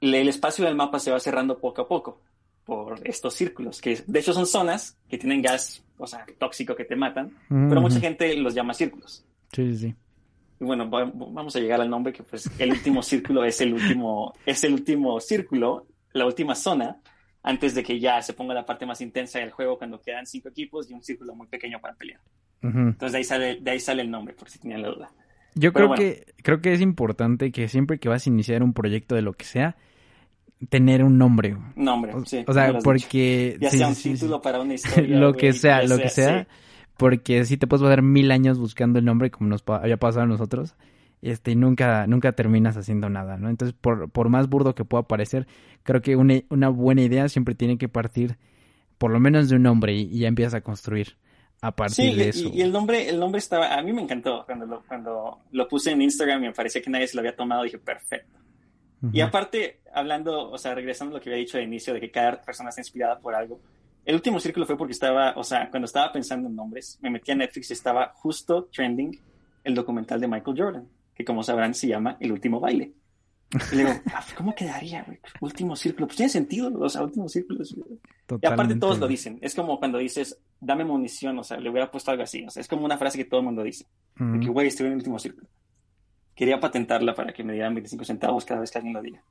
el 0.00 0.28
espacio 0.28 0.64
del 0.64 0.74
mapa 0.74 0.98
se 0.98 1.10
va 1.10 1.20
cerrando 1.20 1.58
poco 1.58 1.82
a 1.82 1.88
poco 1.88 2.20
por 2.64 3.00
estos 3.04 3.34
círculos, 3.34 3.80
que 3.80 4.02
de 4.06 4.20
hecho 4.20 4.32
son 4.32 4.46
zonas 4.46 4.96
que 5.08 5.18
tienen 5.18 5.42
gas, 5.42 5.84
o 5.98 6.06
sea, 6.06 6.24
tóxico 6.38 6.76
que 6.76 6.84
te 6.84 6.96
matan, 6.96 7.36
pero 7.48 7.80
mucha 7.80 8.00
gente 8.00 8.36
los 8.36 8.54
llama 8.54 8.74
círculos. 8.74 9.24
Sí, 9.52 9.76
sí. 9.76 9.94
Y 10.60 10.64
bueno, 10.64 10.88
vamos 10.88 11.56
a 11.56 11.58
llegar 11.58 11.80
al 11.80 11.90
nombre 11.90 12.12
que 12.12 12.22
pues 12.22 12.48
el 12.58 12.70
último 12.70 13.02
círculo 13.02 13.44
es 13.44 13.60
el 13.60 13.74
último, 13.74 14.32
es 14.46 14.62
el 14.62 14.74
último 14.74 15.20
círculo, 15.20 15.86
la 16.12 16.24
última 16.24 16.54
zona, 16.54 17.00
antes 17.42 17.74
de 17.74 17.82
que 17.82 17.98
ya 17.98 18.22
se 18.22 18.32
ponga 18.32 18.54
la 18.54 18.64
parte 18.64 18.86
más 18.86 19.00
intensa 19.00 19.40
del 19.40 19.50
juego 19.50 19.76
cuando 19.76 20.00
quedan 20.00 20.26
cinco 20.26 20.48
equipos 20.48 20.88
y 20.88 20.94
un 20.94 21.02
círculo 21.02 21.34
muy 21.34 21.48
pequeño 21.48 21.80
para 21.80 21.94
pelear. 21.94 22.20
Entonces 22.62 23.10
de 23.10 23.18
ahí 23.18 23.24
sale, 23.24 23.58
de 23.60 23.70
ahí 23.72 23.80
sale 23.80 24.02
el 24.02 24.10
nombre, 24.10 24.34
por 24.34 24.48
si 24.48 24.60
tenían 24.60 24.82
la 24.82 24.88
duda. 24.88 25.12
Yo 25.54 25.72
creo 25.72 25.94
que 25.94 26.26
creo 26.42 26.60
que 26.60 26.72
es 26.72 26.80
importante 26.80 27.52
que 27.52 27.68
siempre 27.68 27.98
que 27.98 28.08
vas 28.08 28.26
a 28.26 28.30
iniciar 28.30 28.62
un 28.62 28.72
proyecto 28.72 29.14
de 29.14 29.22
lo 29.22 29.32
que 29.34 29.44
sea, 29.44 29.76
tener 30.68 31.04
un 31.04 31.18
nombre. 31.18 31.56
Nombre, 31.76 32.12
sí. 32.26 32.44
O 32.46 32.52
sea, 32.52 32.78
porque... 32.82 33.56
Ya 33.60 33.70
sea 33.70 33.88
un 33.88 33.94
título 33.94 34.40
para 34.40 34.60
una 34.60 34.74
historia. 34.74 35.18
lo 35.18 35.34
que 35.34 35.52
sea, 35.52 35.82
lo 35.82 35.98
que 35.98 36.08
sea. 36.08 36.46
Porque 36.96 37.44
si 37.44 37.56
te 37.56 37.66
puedes 37.66 37.82
pasar 37.82 38.02
mil 38.02 38.30
años 38.30 38.58
buscando 38.58 38.98
el 38.98 39.04
nombre 39.04 39.30
como 39.30 39.50
nos 39.50 39.62
había 39.66 39.96
pasado 39.96 40.24
a 40.24 40.28
nosotros. 40.28 40.74
Este, 41.20 41.52
y 41.52 41.56
nunca, 41.56 42.06
nunca 42.08 42.32
terminas 42.32 42.76
haciendo 42.76 43.08
nada, 43.08 43.36
¿no? 43.36 43.48
Entonces, 43.48 43.76
por, 43.80 44.10
por 44.10 44.28
más 44.28 44.48
burdo 44.48 44.74
que 44.74 44.84
pueda 44.84 45.04
parecer, 45.04 45.46
creo 45.84 46.02
que 46.02 46.16
una, 46.16 46.40
una 46.48 46.68
buena 46.68 47.02
idea 47.02 47.28
siempre 47.28 47.54
tiene 47.54 47.78
que 47.78 47.88
partir 47.88 48.38
por 49.02 49.10
lo 49.10 49.18
menos 49.18 49.48
de 49.48 49.56
un 49.56 49.62
nombre 49.62 49.94
y, 49.94 50.18
ya 50.18 50.28
empiezas 50.28 50.54
a 50.54 50.60
construir 50.60 51.16
a 51.62 51.70
partir 51.70 52.16
de 52.16 52.28
eso. 52.28 52.48
Y, 52.48 52.58
y, 52.58 52.60
el 52.62 52.72
nombre, 52.72 53.08
el 53.08 53.18
nombre 53.18 53.38
estaba, 53.38 53.72
a 53.72 53.82
mí 53.82 53.92
me 53.92 54.02
encantó 54.02 54.44
cuando 54.44 54.66
lo, 54.66 54.82
cuando 54.82 55.38
lo 55.52 55.68
puse 55.68 55.92
en 55.92 56.02
Instagram 56.02 56.42
y 56.42 56.46
me 56.48 56.52
parecía 56.52 56.82
que 56.82 56.90
nadie 56.90 57.06
se 57.06 57.14
lo 57.14 57.20
había 57.20 57.36
tomado, 57.36 57.62
dije, 57.62 57.78
perfecto. 57.78 58.38
Y 59.12 59.20
aparte, 59.20 59.80
hablando, 59.92 60.50
o 60.50 60.58
sea, 60.58 60.74
regresando 60.76 61.14
a 61.14 61.18
lo 61.18 61.22
que 61.22 61.30
había 61.30 61.40
dicho 61.40 61.58
al 61.58 61.64
inicio 61.64 61.92
de 61.92 62.00
que 62.00 62.10
cada 62.10 62.40
persona 62.40 62.68
está 62.68 62.80
inspirada 62.80 63.18
por 63.18 63.34
algo, 63.34 63.60
el 64.04 64.14
último 64.14 64.38
círculo 64.38 64.66
fue 64.66 64.76
porque 64.76 64.92
estaba, 64.92 65.34
o 65.36 65.42
sea, 65.42 65.70
cuando 65.70 65.86
estaba 65.86 66.12
pensando 66.12 66.48
en 66.48 66.54
nombres, 66.54 66.98
me 67.00 67.10
metí 67.10 67.32
a 67.32 67.34
Netflix 67.34 67.70
y 67.70 67.72
estaba 67.72 68.12
justo 68.14 68.68
trending 68.72 69.18
el 69.64 69.74
documental 69.74 70.20
de 70.20 70.28
Michael 70.28 70.56
Jordan, 70.56 70.88
que 71.14 71.24
como 71.24 71.42
sabrán 71.42 71.74
se 71.74 71.88
llama 71.88 72.16
El 72.20 72.32
último 72.32 72.60
baile. 72.60 72.92
Y 73.52 73.76
le 73.76 73.84
digo, 73.84 74.00
ah, 74.14 74.24
¿cómo 74.36 74.54
quedaría, 74.54 75.02
güey? 75.02 75.18
Último 75.40 75.76
círculo. 75.76 76.06
Pues 76.06 76.16
tiene 76.16 76.30
sentido, 76.30 76.72
o 76.78 76.88
sea, 76.88 77.02
últimos 77.02 77.32
círculos. 77.32 77.76
Y 78.40 78.46
aparte 78.46 78.76
todos 78.76 78.98
lo 78.98 79.06
dicen. 79.06 79.38
Es 79.42 79.54
como 79.54 79.78
cuando 79.78 79.98
dices, 79.98 80.38
dame 80.58 80.84
munición, 80.84 81.38
o 81.38 81.44
sea, 81.44 81.58
le 81.58 81.68
hubiera 81.68 81.90
puesto 81.90 82.10
algo 82.10 82.22
así. 82.22 82.44
O 82.44 82.50
sea, 82.50 82.62
es 82.62 82.68
como 82.68 82.84
una 82.84 82.96
frase 82.96 83.18
que 83.18 83.26
todo 83.26 83.40
el 83.40 83.46
mundo 83.46 83.62
dice. 83.62 83.86
De 84.16 84.40
que, 84.40 84.48
güey, 84.48 84.68
estoy 84.68 84.86
en 84.86 84.92
el 84.92 84.98
último 84.98 85.18
círculo. 85.18 85.46
Quería 86.34 86.58
patentarla 86.58 87.14
para 87.14 87.32
que 87.32 87.44
me 87.44 87.52
dieran 87.52 87.74
25 87.74 88.04
centavos 88.04 88.44
cada 88.44 88.60
vez 88.60 88.70
que 88.70 88.78
alguien 88.78 88.94
lo 88.94 89.02
diga. 89.02 89.22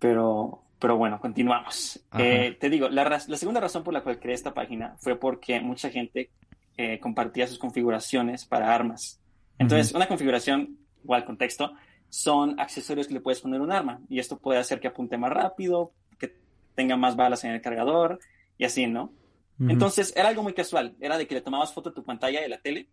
Pero, 0.00 0.64
pero 0.80 0.96
bueno, 0.96 1.20
continuamos. 1.20 2.04
Eh, 2.18 2.56
te 2.58 2.68
digo, 2.68 2.88
la, 2.88 3.04
la, 3.04 3.36
segunda 3.36 3.60
razón 3.60 3.84
por 3.84 3.94
la 3.94 4.02
cual 4.02 4.18
creé 4.18 4.34
esta 4.34 4.52
página 4.52 4.96
fue 4.98 5.16
porque 5.16 5.60
mucha 5.60 5.90
gente 5.90 6.30
eh, 6.76 6.98
compartía 6.98 7.46
sus 7.46 7.58
configuraciones 7.58 8.44
para 8.44 8.74
armas. 8.74 9.20
Entonces, 9.58 9.94
una 9.94 10.08
configuración, 10.08 10.76
igual 11.04 11.24
contexto, 11.24 11.72
son 12.14 12.60
accesorios 12.60 13.08
que 13.08 13.14
le 13.14 13.20
puedes 13.20 13.40
poner 13.40 13.60
un 13.60 13.72
arma. 13.72 14.00
Y 14.08 14.20
esto 14.20 14.38
puede 14.38 14.60
hacer 14.60 14.78
que 14.78 14.86
apunte 14.86 15.18
más 15.18 15.32
rápido, 15.32 15.92
que 16.16 16.32
tenga 16.76 16.96
más 16.96 17.16
balas 17.16 17.42
en 17.42 17.50
el 17.50 17.60
cargador 17.60 18.20
y 18.56 18.64
así, 18.64 18.86
¿no? 18.86 19.12
Entonces, 19.58 20.12
era 20.16 20.28
algo 20.28 20.42
muy 20.44 20.52
casual. 20.52 20.96
Era 21.00 21.18
de 21.18 21.26
que 21.26 21.34
le 21.34 21.40
tomabas 21.40 21.72
foto 21.72 21.90
de 21.90 21.96
tu 21.96 22.04
pantalla 22.04 22.40
de 22.40 22.48
la 22.48 22.60
tele 22.60 22.88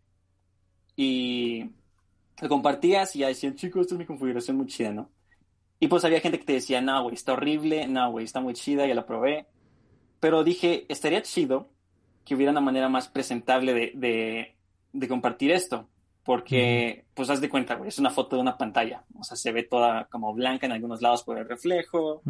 y 0.95 1.69
lo 2.41 2.49
compartías 2.49 3.15
y 3.15 3.19
ya 3.19 3.27
decían, 3.27 3.55
chicos, 3.55 3.81
esta 3.81 3.95
es 3.95 3.99
mi 3.99 4.05
configuración 4.05 4.57
muy 4.57 4.65
chida, 4.65 4.91
¿no? 4.91 5.09
Y 5.79 5.87
pues 5.87 6.03
había 6.03 6.19
gente 6.19 6.39
que 6.39 6.45
te 6.45 6.53
decía, 6.53 6.81
no, 6.81 7.03
güey, 7.03 7.15
está 7.15 7.33
horrible, 7.33 7.87
no, 7.87 8.11
güey, 8.11 8.25
está 8.25 8.39
muy 8.39 8.53
chida, 8.53 8.87
ya 8.87 8.95
la 8.95 9.05
probé. 9.05 9.47
Pero 10.19 10.43
dije, 10.43 10.85
estaría 10.89 11.21
chido 11.21 11.69
que 12.25 12.35
hubiera 12.35 12.51
una 12.51 12.61
manera 12.61 12.89
más 12.89 13.07
presentable 13.07 13.73
de, 13.73 14.55
de, 14.93 15.07
compartir 15.07 15.51
esto. 15.51 15.87
Porque, 16.23 17.05
pues 17.15 17.29
haz 17.31 17.41
de 17.41 17.49
cuenta, 17.49 17.75
güey, 17.75 17.89
es 17.89 17.97
una 17.97 18.11
foto 18.11 18.35
de 18.35 18.43
una 18.43 18.57
pantalla. 18.57 19.03
O 19.17 19.23
sea, 19.23 19.35
se 19.35 19.51
ve 19.51 19.63
toda 19.63 20.05
como 20.05 20.33
blanca 20.33 20.67
en 20.67 20.71
algunos 20.71 21.01
lados 21.01 21.23
por 21.23 21.37
el 21.37 21.47
reflejo. 21.47 22.21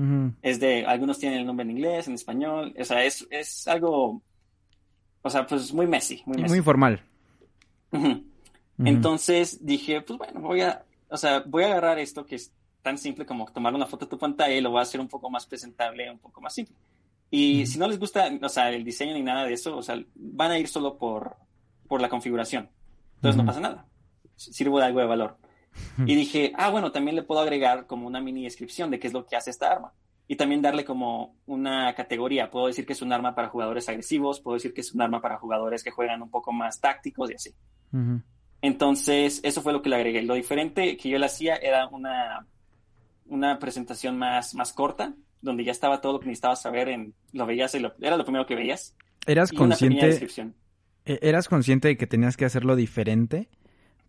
Es 0.42 0.60
de, 0.60 0.86
algunos 0.86 1.20
tienen 1.20 1.40
el 1.40 1.46
nombre 1.46 1.66
en 1.66 1.72
inglés, 1.72 2.08
en 2.08 2.14
español. 2.14 2.74
O 2.80 2.84
sea, 2.86 3.04
es, 3.04 3.28
es 3.30 3.68
algo, 3.68 4.22
o 5.22 5.30
sea, 5.30 5.46
pues 5.46 5.74
muy 5.74 5.88
messy. 5.88 6.24
Muy, 6.26 6.44
muy 6.44 6.62
formal. 6.62 7.02
Entonces 8.78 9.64
dije, 9.66 10.02
pues 10.02 10.18
bueno, 10.18 10.40
voy 10.40 10.62
a, 10.62 10.84
o 11.10 11.18
sea, 11.18 11.44
voy 11.46 11.64
a 11.64 11.68
agarrar 11.68 12.00
esto 12.00 12.26
que 12.26 12.36
es 12.36 12.54
tan 12.82 12.98
simple 12.98 13.26
como 13.26 13.52
tomar 13.52 13.76
una 13.76 13.86
foto 13.86 14.06
de 14.06 14.10
tu 14.10 14.18
pantalla 14.18 14.56
y 14.56 14.62
lo 14.62 14.72
voy 14.72 14.80
a 14.80 14.84
hacer 14.84 15.00
un 15.00 15.08
poco 15.08 15.30
más 15.30 15.46
presentable, 15.46 16.10
un 16.10 16.20
poco 16.20 16.42
más 16.42 16.54
simple. 16.54 16.76
Y 17.30 17.66
si 17.66 17.78
no 17.78 17.88
les 17.88 18.00
gusta, 18.00 18.30
o 18.42 18.50
sea, 18.50 18.72
el 18.72 18.84
diseño 18.84 19.14
ni 19.14 19.22
nada 19.22 19.46
de 19.46 19.54
eso, 19.54 19.78
o 19.78 19.82
sea, 19.82 20.02
van 20.16 20.52
a 20.52 20.60
ir 20.60 20.68
solo 20.68 20.98
por, 20.98 21.36
por 21.88 22.02
la 22.02 22.10
configuración. 22.10 22.70
Entonces 23.22 23.38
no 23.38 23.46
pasa 23.46 23.60
nada. 23.60 23.86
Sirvo 24.36 24.80
de 24.80 24.86
algo 24.86 25.00
de 25.00 25.06
valor. 25.06 25.38
Y 26.06 26.16
dije, 26.16 26.52
ah, 26.58 26.72
bueno, 26.72 26.92
también 26.92 27.16
le 27.16 27.24
puedo 27.24 27.40
agregar 27.40 27.86
como 27.86 28.08
una 28.08 28.20
mini 28.20 28.44
descripción 28.44 28.90
de 28.90 29.00
qué 29.00 29.08
es 29.08 29.14
lo 29.14 29.26
que 29.26 29.36
hace 29.36 29.52
esta 29.52 29.72
arma. 29.72 29.94
Y 30.28 30.36
también 30.36 30.62
darle 30.62 30.84
como 30.84 31.36
una 31.46 31.94
categoría. 31.94 32.50
Puedo 32.50 32.68
decir 32.68 32.86
que 32.86 32.94
es 32.94 33.02
un 33.02 33.14
arma 33.14 33.36
para 33.36 33.50
jugadores 33.50 33.88
agresivos, 33.88 34.40
puedo 34.40 34.56
decir 34.56 34.74
que 34.74 34.82
es 34.82 34.92
un 34.94 35.02
arma 35.02 35.22
para 35.22 35.38
jugadores 35.38 35.84
que 35.84 35.92
juegan 35.92 36.22
un 36.24 36.32
poco 36.32 36.52
más 36.52 36.80
tácticos 36.80 37.30
y 37.30 37.36
así. 37.36 37.52
Entonces, 38.62 39.40
eso 39.44 39.62
fue 39.62 39.74
lo 39.74 39.82
que 39.82 39.90
le 39.90 39.98
agregué. 39.98 40.24
Lo 40.24 40.34
diferente 40.34 40.98
que 40.98 41.10
yo 41.10 41.20
le 41.20 41.28
hacía 41.28 41.56
era 41.58 41.88
una, 41.88 42.48
una 43.28 43.60
presentación 43.60 44.18
más, 44.18 44.56
más 44.56 44.74
corta, 44.74 45.14
donde 45.42 45.64
ya 45.64 45.72
estaba 45.72 46.02
todo 46.02 46.14
lo 46.14 46.20
que 46.20 46.28
necesitabas 46.28 46.62
saber, 46.62 46.90
en, 46.90 47.14
lo 47.34 47.46
veías, 47.46 47.76
era 47.76 48.18
lo 48.18 48.24
primero 48.24 48.46
que 48.46 48.56
veías. 48.56 48.96
¿Eras 49.28 49.52
consciente? 49.52 50.10
E, 50.10 50.52
¿Eras 51.06 51.48
consciente 51.48 51.88
de 51.88 51.98
que 51.98 52.08
tenías 52.08 52.38
que 52.38 52.46
hacerlo 52.46 52.76
diferente? 52.76 53.50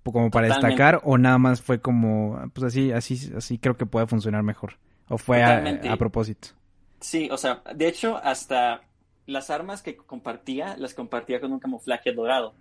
Como 0.03 0.31
para 0.31 0.49
destacar, 0.49 1.01
o 1.05 1.17
nada 1.17 1.39
más 1.39 1.63
fue 1.63 1.81
como, 1.81 2.51
pues 2.53 2.65
así, 2.65 2.91
así, 2.91 3.33
así 3.37 3.59
creo 3.59 3.77
que 3.77 3.87
puede 3.87 4.07
funcionar 4.07 4.43
mejor. 4.43 4.79
¿O 5.09 5.17
fue 5.17 5.43
a, 5.45 5.97
propósito? 5.97 6.49
Sí, 7.01 7.29
o 7.31 7.37
sea, 7.37 7.63
de 7.75 7.87
hecho, 7.87 8.17
hasta 8.17 8.83
las 9.27 9.51
armas 9.51 9.83
que 9.83 9.97
compartía, 9.97 10.77
las 10.77 10.95
compartía 10.95 11.41
con 11.41 11.53
un 11.53 11.61
camuflaje 11.61 12.13
dorado. 12.13 12.55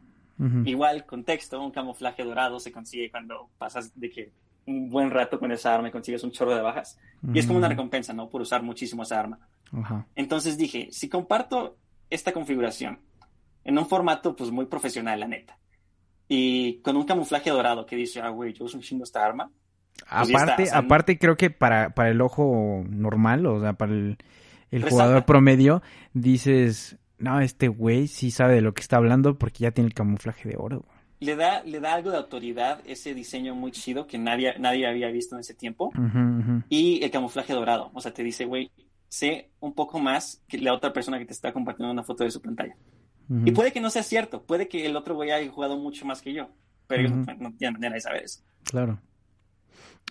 Igual, 0.65 1.05
contexto, 1.05 1.61
un 1.61 1.69
camuflaje 1.69 2.23
dorado 2.23 2.59
se 2.59 2.71
consigue 2.71 3.11
cuando 3.11 3.49
pasas 3.59 3.91
de 3.99 4.09
que 4.09 4.31
un 4.65 4.89
buen 4.89 5.11
rato 5.11 5.39
con 5.39 5.51
esa 5.51 5.75
arma 5.75 5.89
y 5.89 5.91
consigues 5.91 6.23
un 6.23 6.31
chorro 6.31 6.55
de 6.55 6.61
bajas. 6.61 6.97
Y 7.31 7.37
es 7.37 7.45
como 7.45 7.59
una 7.59 7.67
recompensa, 7.67 8.11
¿no? 8.13 8.27
Por 8.27 8.41
usar 8.41 8.63
muchísimo 8.63 9.03
esa 9.03 9.19
arma. 9.19 9.39
Entonces 10.15 10.57
dije, 10.57 10.87
si 10.91 11.09
comparto 11.09 11.77
esta 12.09 12.31
configuración 12.31 12.99
en 13.63 13.77
un 13.77 13.85
formato 13.85 14.35
pues 14.35 14.51
muy 14.51 14.65
profesional, 14.65 15.19
la 15.19 15.27
neta, 15.27 15.57
y 16.27 16.79
con 16.81 16.95
un 16.95 17.03
camuflaje 17.03 17.49
dorado 17.49 17.85
que 17.85 17.95
dice, 17.95 18.21
ah, 18.21 18.29
güey, 18.29 18.53
yo 18.53 18.65
uso 18.65 18.77
un 18.77 18.83
chingo 18.83 19.03
esta 19.03 19.25
arma. 19.25 19.51
Pues 20.09 20.33
aparte, 20.33 20.69
aparte 20.71 21.19
creo 21.19 21.35
que 21.35 21.49
para, 21.49 21.89
para 21.93 22.09
el 22.09 22.21
ojo 22.21 22.83
normal, 22.89 23.45
o 23.45 23.59
sea, 23.59 23.73
para 23.73 23.91
el, 23.91 24.17
el 24.71 24.89
jugador 24.89 25.25
promedio, 25.25 25.83
dices, 26.13 26.97
no, 27.17 27.39
este 27.39 27.67
güey 27.67 28.07
sí 28.07 28.31
sabe 28.31 28.55
de 28.55 28.61
lo 28.61 28.73
que 28.73 28.81
está 28.81 28.97
hablando 28.97 29.37
porque 29.37 29.63
ya 29.63 29.71
tiene 29.71 29.89
el 29.89 29.93
camuflaje 29.93 30.49
de 30.49 30.55
oro. 30.57 30.85
Le 31.19 31.35
da, 31.35 31.61
le 31.63 31.79
da 31.79 31.93
algo 31.93 32.09
de 32.09 32.17
autoridad 32.17 32.81
ese 32.85 33.13
diseño 33.13 33.53
muy 33.53 33.71
chido 33.71 34.07
que 34.07 34.17
nadie, 34.17 34.57
nadie 34.57 34.87
había 34.87 35.11
visto 35.11 35.35
en 35.35 35.41
ese 35.41 35.53
tiempo. 35.53 35.91
Y 36.67 37.03
el 37.03 37.11
camuflaje 37.11 37.53
dorado. 37.53 37.91
O 37.93 38.01
sea, 38.01 38.11
te 38.11 38.23
dice, 38.23 38.45
güey, 38.45 38.71
sé 39.07 39.51
un 39.59 39.73
poco 39.73 39.99
más 39.99 40.41
que 40.47 40.57
la 40.57 40.73
otra 40.73 40.91
persona 40.93 41.19
que 41.19 41.25
te 41.25 41.33
está 41.33 41.53
compartiendo 41.53 41.91
una 41.91 42.03
foto 42.03 42.23
de 42.23 42.31
su 42.31 42.41
pantalla. 42.41 42.75
Y 43.29 43.51
puede 43.51 43.71
que 43.71 43.79
no 43.79 43.89
sea 43.89 44.03
cierto, 44.03 44.43
puede 44.43 44.67
que 44.67 44.85
el 44.85 44.95
otro 44.95 45.15
güey 45.15 45.31
haya 45.31 45.49
jugado 45.49 45.77
mucho 45.77 46.05
más 46.05 46.21
que 46.21 46.33
yo, 46.33 46.49
pero 46.87 47.03
ellos 47.03 47.13
no, 47.39 47.53
tienen 47.53 47.73
manera 47.73 47.95
de 47.95 48.01
saber 48.01 48.23
eso. 48.23 48.41
Claro. 48.63 48.99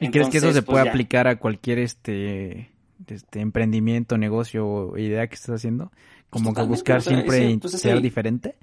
¿Y 0.00 0.10
crees 0.10 0.28
que 0.28 0.38
eso 0.38 0.52
se 0.52 0.62
puede 0.62 0.84
pues 0.84 0.90
aplicar 0.90 1.28
a 1.28 1.38
cualquier 1.38 1.78
este, 1.78 2.70
este 3.06 3.40
emprendimiento, 3.40 4.16
negocio 4.16 4.66
o 4.66 4.98
idea 4.98 5.26
que 5.26 5.34
estés 5.34 5.56
haciendo? 5.56 5.92
Como 6.30 6.54
que 6.54 6.62
buscar 6.62 7.02
siempre 7.02 7.58
pues, 7.58 7.72
ser 7.72 8.00
diferente. 8.00 8.56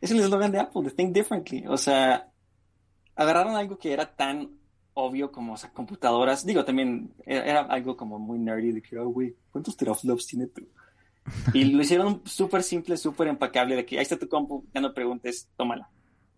Es 0.00 0.10
el 0.10 0.20
eslogan 0.20 0.52
de 0.52 0.60
Apple, 0.60 0.82
de 0.84 0.90
Think 0.92 1.12
Differently. 1.12 1.66
O 1.66 1.76
sea, 1.76 2.30
agarraron 3.16 3.56
algo 3.56 3.78
que 3.78 3.92
era 3.92 4.14
tan 4.14 4.48
obvio 4.94 5.30
como, 5.30 5.54
o 5.54 5.56
sea, 5.56 5.70
computadoras. 5.70 6.46
Digo, 6.46 6.64
también 6.64 7.12
era, 7.26 7.60
algo 7.62 7.96
como 7.96 8.18
muy 8.18 8.38
nerdy 8.38 8.72
de 8.72 8.82
que, 8.82 8.98
oh, 8.98 9.08
güey, 9.08 9.36
¿cuántos 9.50 9.76
teraflops 9.76 10.26
tiene 10.26 10.46
tú? 10.46 10.66
Y 11.54 11.64
lo 11.64 11.82
hicieron 11.82 12.22
súper 12.24 12.62
simple, 12.62 12.96
súper 12.96 13.28
empacable, 13.28 13.76
de 13.76 13.84
que 13.84 13.96
ahí 13.96 14.02
está 14.02 14.18
tu 14.18 14.28
compu, 14.28 14.64
ya 14.74 14.80
no 14.80 14.94
preguntes, 14.94 15.48
tómala. 15.56 15.90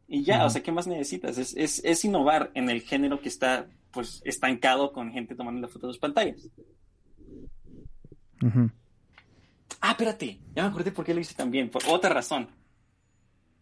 Y 0.09 0.25
ya, 0.25 0.45
o 0.45 0.51
sea, 0.51 0.63
¿qué 0.63 0.73
más 0.73 0.87
necesitas? 0.87 1.39
Es, 1.39 1.57
es, 1.57 1.83
es, 1.85 2.05
innovar 2.05 2.51
en 2.55 2.69
el 2.69 2.83
género 2.83 3.21
que 3.21 3.29
está, 3.29 3.69
pues, 3.93 4.21
estancado 4.25 4.93
con 4.93 5.13
gente 5.13 5.35
tomando 5.35 5.61
la 5.61 5.69
foto 5.69 5.87
de 5.87 5.93
sus 5.95 6.01
pantallas. 6.01 6.49
Ah, 9.81 9.93
espérate, 9.93 10.41
ya 10.55 10.65
me 10.65 10.69
acordé 10.69 10.93
por 10.93 11.05
qué 11.05 11.15
lo 11.15 11.21
hice 11.21 11.35
también, 11.35 11.71
por 11.71 11.83
otra 11.89 12.11
razón. 12.11 12.49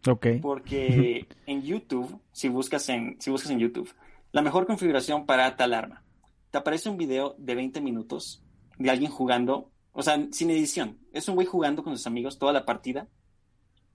Ok. 0.07 0.27
Porque 0.41 1.27
en 1.45 1.61
YouTube, 1.61 2.19
si 2.31 2.49
buscas 2.49 2.89
en, 2.89 3.15
si 3.21 3.29
buscas 3.29 3.51
en 3.51 3.59
YouTube, 3.59 3.93
la 4.31 4.41
mejor 4.41 4.65
configuración 4.65 5.25
para 5.25 5.55
tal 5.55 5.73
arma, 5.73 6.03
te 6.49 6.57
aparece 6.57 6.89
un 6.89 6.97
video 6.97 7.35
de 7.37 7.55
20 7.55 7.81
minutos 7.81 8.43
de 8.77 8.89
alguien 8.89 9.11
jugando 9.11 9.71
o 9.93 10.03
sea, 10.03 10.27
sin 10.31 10.49
edición. 10.49 10.97
Es 11.13 11.27
un 11.27 11.35
güey 11.35 11.47
jugando 11.47 11.83
con 11.83 11.95
sus 11.97 12.07
amigos 12.07 12.39
toda 12.39 12.53
la 12.53 12.65
partida. 12.65 13.07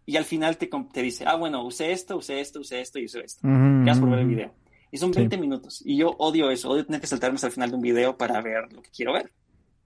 Y 0.04 0.16
al 0.16 0.24
final 0.24 0.56
te, 0.56 0.70
te 0.92 1.02
dice, 1.02 1.24
ah, 1.26 1.34
bueno, 1.34 1.64
usé 1.64 1.92
esto, 1.92 2.16
usé 2.16 2.40
esto, 2.40 2.60
usé 2.60 2.80
esto 2.80 2.98
y 2.98 3.06
usé 3.06 3.20
esto. 3.20 3.40
Gracias 3.42 3.98
por 3.98 4.10
ver 4.10 4.20
el 4.20 4.28
video. 4.28 4.54
Y 4.92 4.98
son 4.98 5.10
20 5.10 5.36
minutos. 5.38 5.82
Y 5.84 5.96
yo 5.96 6.10
odio 6.18 6.50
eso. 6.50 6.70
Odio 6.70 6.86
tener 6.86 7.00
que 7.00 7.08
saltarme 7.08 7.34
hasta 7.36 7.48
el 7.48 7.52
final 7.52 7.70
de 7.70 7.76
un 7.76 7.82
video 7.82 8.16
para 8.16 8.40
ver 8.40 8.72
lo 8.72 8.82
que 8.82 8.90
quiero 8.90 9.12
ver. 9.12 9.32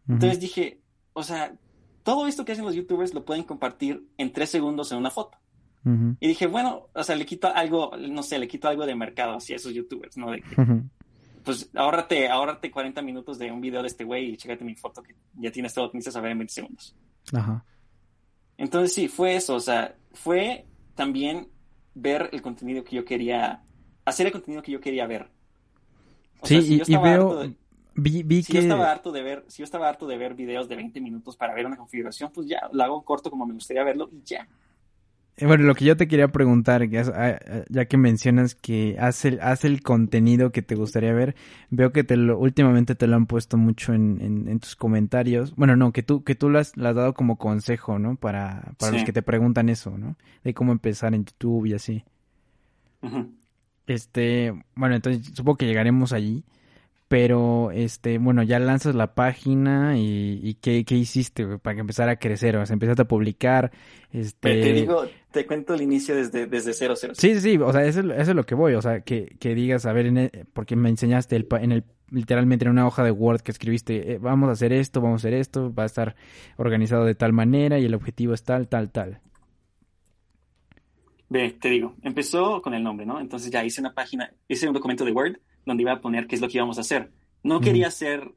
Entonces 0.07 0.40
dije, 0.40 0.81
o 1.14 1.23
sea, 1.23 1.55
todo 2.02 2.26
esto 2.26 2.45
que 2.45 2.52
hacen 2.52 2.64
los 2.64 2.75
youtubers 2.75 3.14
lo 3.14 3.25
pueden 3.25 3.45
compartir 3.45 4.07
en 4.19 4.33
tres 4.33 4.50
segundos 4.50 4.93
en 4.93 4.99
una 4.99 5.11
foto. 5.11 5.38
Y 5.83 6.29
dije, 6.29 6.47
bueno, 6.47 6.88
o 6.95 7.02
sea, 7.02 7.17
le 7.17 7.25
quito 7.25 7.49
algo, 7.49 7.93
no 7.97 8.23
sé, 8.23 8.38
le 8.38 8.47
quito 8.47 8.69
algo 8.69 8.85
de 8.85 8.95
mercado 8.95 9.37
hacia 9.37 9.57
esos 9.57 9.73
youtubers, 9.73 10.19
¿no? 10.19 10.31
De 10.31 10.43
que, 10.43 10.55
pues 11.44 11.70
ahórrate, 11.75 12.28
ahórrate 12.28 12.70
40 12.70 13.02
minutos 13.02 13.38
de 13.38 13.50
un 13.50 13.61
video 13.61 13.82
de 13.82 13.88
este 13.88 14.04
güey 14.04 14.30
y 14.30 14.37
chécate 14.37 14.64
mi 14.64 14.75
foto 14.75 15.02
que 15.02 15.14
ya 15.35 15.50
tienes 15.50 15.73
todo 15.75 15.87
lo 15.87 15.90
que 15.90 15.99
necesitas 15.99 16.14
saber 16.14 16.32
en 16.32 16.38
20 16.38 16.52
segundos. 16.52 16.94
Ajá. 17.32 17.64
Entonces 18.56 18.92
sí, 18.92 19.09
fue 19.09 19.37
eso, 19.37 19.54
o 19.54 19.61
sea, 19.61 19.97
fue 20.12 20.66
también 20.94 21.49
ver 21.94 22.28
el 22.32 22.42
contenido 22.42 22.85
que 22.85 22.97
yo 22.97 23.04
quería, 23.04 23.62
hacer 24.04 24.26
el 24.26 24.32
contenido 24.32 24.62
que 24.62 24.73
yo 24.73 24.80
quería 24.80 25.06
ver. 25.06 25.30
sí, 26.42 26.82
y, 26.87 26.97
veo, 26.97 27.50
vi, 27.94 28.23
vi 28.23 28.42
si 28.42 28.52
Yo 28.52 28.61
estaba 28.61 28.90
harto 28.90 29.12
de 29.12 29.23
ver, 29.23 29.44
si 29.49 29.59
yo 29.59 29.64
estaba 29.64 29.88
harto 29.88 30.06
de 30.06 30.18
ver 30.18 30.35
videos 30.35 30.68
de 30.68 30.76
20 30.76 31.00
minutos 31.00 31.37
para 31.37 31.54
ver 31.54 31.66
una 31.66 31.76
configuración, 31.76 32.30
pues 32.32 32.47
ya, 32.49 32.68
lo 32.73 32.85
hago 32.85 33.02
corto 33.02 33.30
como 33.30 33.47
me 33.47 33.54
gustaría 33.54 33.82
verlo 33.82 34.11
y 34.12 34.23
ya. 34.25 34.47
Eh, 35.40 35.47
bueno, 35.47 35.64
lo 35.64 35.75
que 35.75 35.87
yo 35.87 35.97
te 35.97 36.06
quería 36.06 36.28
preguntar, 36.28 36.82
ah, 37.14 37.38
ya 37.70 37.85
que 37.87 37.97
mencionas 37.97 38.54
que 38.54 38.97
hace 39.00 39.28
el, 39.28 39.40
hace 39.40 39.68
el 39.68 39.82
contenido 39.82 40.52
que 40.52 40.61
te 40.61 40.75
gustaría 40.75 41.14
ver, 41.14 41.35
veo 41.70 41.92
que 41.92 42.04
te 42.04 42.18
lo, 42.18 42.38
últimamente 42.38 42.94
te 42.94 43.06
lo 43.06 43.16
han 43.16 43.25
puesto 43.25 43.56
mucho 43.56 43.94
en, 43.94 44.20
en, 44.20 44.61
tus 44.61 44.76
comentarios. 44.76 45.56
Bueno, 45.56 45.76
no, 45.76 45.92
que 45.92 46.02
tú, 46.02 46.25
que 46.25 46.35
tú 46.35 46.50
lo 46.50 46.59
has, 46.59 46.75
dado 46.75 47.14
como 47.14 47.38
consejo, 47.38 47.99
¿no? 47.99 48.16
Para, 48.16 48.75
para 48.78 48.92
los 48.92 49.02
que 49.02 49.14
te 49.14 49.23
preguntan 49.23 49.70
eso, 49.70 49.97
¿no? 49.97 50.16
De 50.44 50.52
cómo 50.52 50.73
empezar 50.73 51.14
en 51.14 51.25
YouTube 51.25 51.66
y 51.66 51.73
así. 51.73 52.04
Este, 53.87 54.52
bueno, 54.75 54.94
entonces 54.94 55.32
supongo 55.35 55.56
que 55.56 55.66
llegaremos 55.66 56.12
allí. 56.12 56.44
Pero, 57.11 57.73
este, 57.73 58.19
bueno, 58.19 58.45
ya 58.45 58.61
lanzas 58.61 58.95
la 58.95 59.17
página 59.17 59.99
y, 59.99 60.38
y 60.45 60.55
¿qué, 60.55 60.85
¿qué, 60.85 60.95
hiciste 60.95 61.59
para 61.59 61.75
que 61.75 61.81
empezara 61.81 62.12
a 62.12 62.17
crecer? 62.21 62.57
O 62.57 62.64
sea, 62.64 62.75
empezaste 62.75 63.02
a 63.02 63.09
publicar, 63.09 63.73
este... 64.12 64.62
Te 64.62 64.73
digo, 64.73 65.02
te 65.33 65.45
cuento 65.45 65.75
el 65.75 65.81
inicio 65.81 66.14
desde, 66.14 66.47
desde 66.47 66.73
cero, 66.73 66.95
cero. 66.97 67.14
Sí, 67.17 67.35
sí, 67.35 67.40
sí, 67.40 67.57
o 67.57 67.73
sea, 67.73 67.85
eso, 67.85 67.99
es 68.12 68.29
lo 68.29 68.47
que 68.47 68.55
voy, 68.55 68.75
o 68.75 68.81
sea, 68.81 69.00
que, 69.00 69.35
que 69.40 69.57
digas, 69.57 69.87
a 69.87 69.93
ver, 69.93 70.07
en 70.07 70.31
porque 70.52 70.76
me 70.76 70.89
enseñaste 70.89 71.34
el, 71.34 71.49
en 71.61 71.73
el, 71.73 71.84
literalmente 72.13 72.65
en 72.65 72.71
una 72.71 72.87
hoja 72.87 73.02
de 73.02 73.11
Word 73.11 73.41
que 73.41 73.50
escribiste, 73.50 74.13
eh, 74.13 74.19
vamos 74.19 74.49
a 74.49 74.52
hacer 74.52 74.73
esto, 74.73 75.00
vamos 75.00 75.25
a 75.25 75.26
hacer 75.26 75.34
esto, 75.34 75.75
va 75.75 75.82
a 75.82 75.87
estar 75.87 76.15
organizado 76.58 77.04
de 77.04 77.17
tal 77.17 77.32
manera 77.32 77.80
y 77.80 77.87
el 77.87 77.95
objetivo 77.95 78.34
es 78.34 78.45
tal, 78.45 78.69
tal, 78.69 78.93
tal. 78.93 79.21
Ve, 81.28 81.56
te 81.61 81.71
digo, 81.71 81.97
empezó 82.02 82.63
con 82.63 82.73
el 82.73 82.84
nombre, 82.84 83.04
¿no? 83.04 83.21
Entonces 83.21 83.50
ya 83.50 83.65
hice 83.65 83.80
una 83.80 83.95
página, 83.95 84.32
hice 84.47 84.69
un 84.69 84.75
documento 84.75 85.04
de 85.04 85.11
Word 85.11 85.37
donde 85.64 85.82
iba 85.82 85.92
a 85.92 86.00
poner 86.00 86.26
qué 86.26 86.34
es 86.34 86.40
lo 86.40 86.49
que 86.49 86.58
íbamos 86.58 86.78
a 86.78 86.82
hacer. 86.82 87.10
No 87.42 87.60
quería 87.60 87.88
hacer 87.88 88.32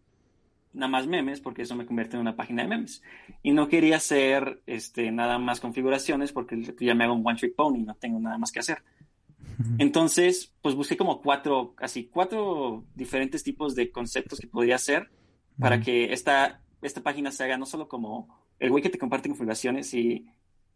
nada 0.73 0.89
más 0.89 1.07
memes, 1.07 1.39
porque 1.39 1.61
eso 1.61 1.75
me 1.75 1.85
convierte 1.85 2.15
en 2.15 2.21
una 2.21 2.35
página 2.35 2.63
de 2.63 2.69
memes. 2.69 3.03
Y 3.41 3.51
no 3.51 3.67
quería 3.67 3.97
hacer 3.97 4.61
este, 4.65 5.11
nada 5.11 5.37
más 5.37 5.59
configuraciones, 5.59 6.31
porque 6.31 6.75
ya 6.79 6.95
me 6.95 7.03
hago 7.03 7.13
un 7.13 7.25
one 7.25 7.37
trick 7.37 7.55
pony, 7.55 7.83
no 7.83 7.95
tengo 7.95 8.19
nada 8.19 8.37
más 8.37 8.51
que 8.51 8.59
hacer. 8.59 8.83
Entonces, 9.77 10.53
pues 10.61 10.75
busqué 10.75 10.97
como 10.97 11.21
cuatro, 11.21 11.73
casi 11.75 12.05
cuatro 12.05 12.85
diferentes 12.95 13.43
tipos 13.43 13.75
de 13.75 13.91
conceptos 13.91 14.39
que 14.39 14.47
podría 14.47 14.75
hacer 14.75 15.09
para 15.59 15.79
que 15.79 16.11
esta, 16.11 16.61
esta 16.81 17.01
página 17.01 17.31
se 17.31 17.43
haga 17.43 17.57
no 17.57 17.65
solo 17.65 17.87
como 17.87 18.27
el 18.59 18.71
güey 18.71 18.81
que 18.81 18.89
te 18.89 18.97
comparte 18.97 19.29
configuraciones 19.29 19.93
y, 19.93 20.25